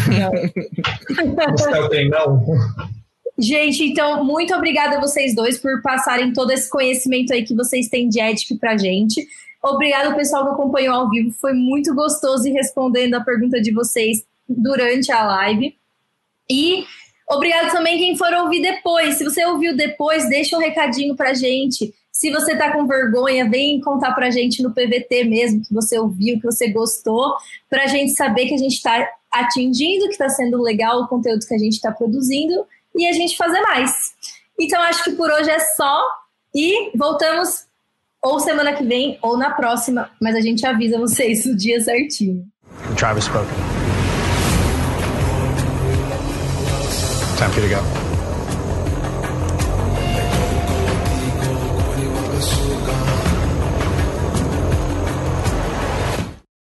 Não. 0.09 1.89
tem 1.89 2.09
não. 2.09 2.45
Gente, 3.37 3.85
então, 3.85 4.25
muito 4.25 4.55
obrigada 4.55 4.97
a 4.97 5.01
vocês 5.01 5.35
dois 5.35 5.59
por 5.59 5.83
passarem 5.83 6.33
todo 6.33 6.53
esse 6.53 6.71
conhecimento 6.71 7.33
aí 7.33 7.43
que 7.43 7.55
vocês 7.55 7.89
têm 7.89 8.09
de 8.09 8.21
Edic 8.21 8.57
pra 8.59 8.77
gente. 8.77 9.27
Obrigado, 9.63 10.15
pessoal 10.15 10.45
que 10.45 10.53
acompanhou 10.53 10.95
ao 10.95 11.11
vivo. 11.11 11.33
Foi 11.33 11.53
muito 11.53 11.95
gostoso 11.95 12.47
ir 12.47 12.53
respondendo 12.53 13.15
a 13.15 13.25
pergunta 13.25 13.61
de 13.61 13.73
vocês 13.73 14.25
durante 14.49 15.11
a 15.11 15.25
live. 15.25 15.75
E 16.49 16.85
obrigado 17.29 17.73
também 17.73 17.99
quem 17.99 18.17
for 18.17 18.33
ouvir 18.35 18.63
depois. 18.63 19.17
Se 19.17 19.25
você 19.25 19.45
ouviu 19.47 19.77
depois, 19.77 20.29
deixa 20.29 20.57
um 20.57 20.61
recadinho 20.61 21.17
pra 21.17 21.35
gente 21.35 21.93
se 22.15 22.31
você 22.31 22.57
tá 22.57 22.71
com 22.71 22.87
vergonha, 22.87 23.51
vem 23.51 23.81
contar 23.81 24.13
pra 24.13 24.31
gente 24.31 24.63
no 24.63 24.73
PVT 24.73 25.25
mesmo, 25.25 25.63
que 25.65 25.75
você 25.75 25.99
ouviu, 25.99 26.37
que 26.37 26.47
você 26.47 26.71
gostou, 26.71 27.35
pra 27.69 27.89
gente 27.89 28.13
saber 28.13 28.47
que 28.47 28.55
a 28.55 28.59
gente 28.59 28.81
tá 28.81 29.05
atingindo, 29.33 30.09
que 30.09 30.17
tá 30.17 30.29
sendo 30.29 30.63
legal 30.63 31.01
o 31.01 31.09
conteúdo 31.09 31.45
que 31.45 31.55
a 31.55 31.59
gente 31.59 31.81
tá 31.81 31.91
produzindo 31.91 32.65
e 32.95 33.05
a 33.05 33.13
gente 33.13 33.37
fazer 33.37 33.61
mais. 33.63 34.15
Então 34.59 34.81
acho 34.83 35.03
que 35.03 35.11
por 35.11 35.29
hoje 35.29 35.51
é 35.51 35.59
só 35.59 36.05
e 36.55 36.97
voltamos 36.97 37.67
ou 38.23 38.39
semana 38.39 38.75
que 38.75 38.85
vem 38.85 39.19
ou 39.21 39.37
na 39.37 39.51
próxima, 39.51 40.09
mas 40.23 40.37
a 40.37 40.41
gente 40.41 40.65
avisa 40.65 40.97
vocês 40.97 41.45
o 41.47 41.57
dia 41.57 41.81
certinho. 41.81 42.47
Travis 42.97 43.25
spoken. 43.25 43.49
Time 47.37 47.53
for 47.53 47.61
you 47.61 47.69
to 47.69 47.75
go. 47.75 48.04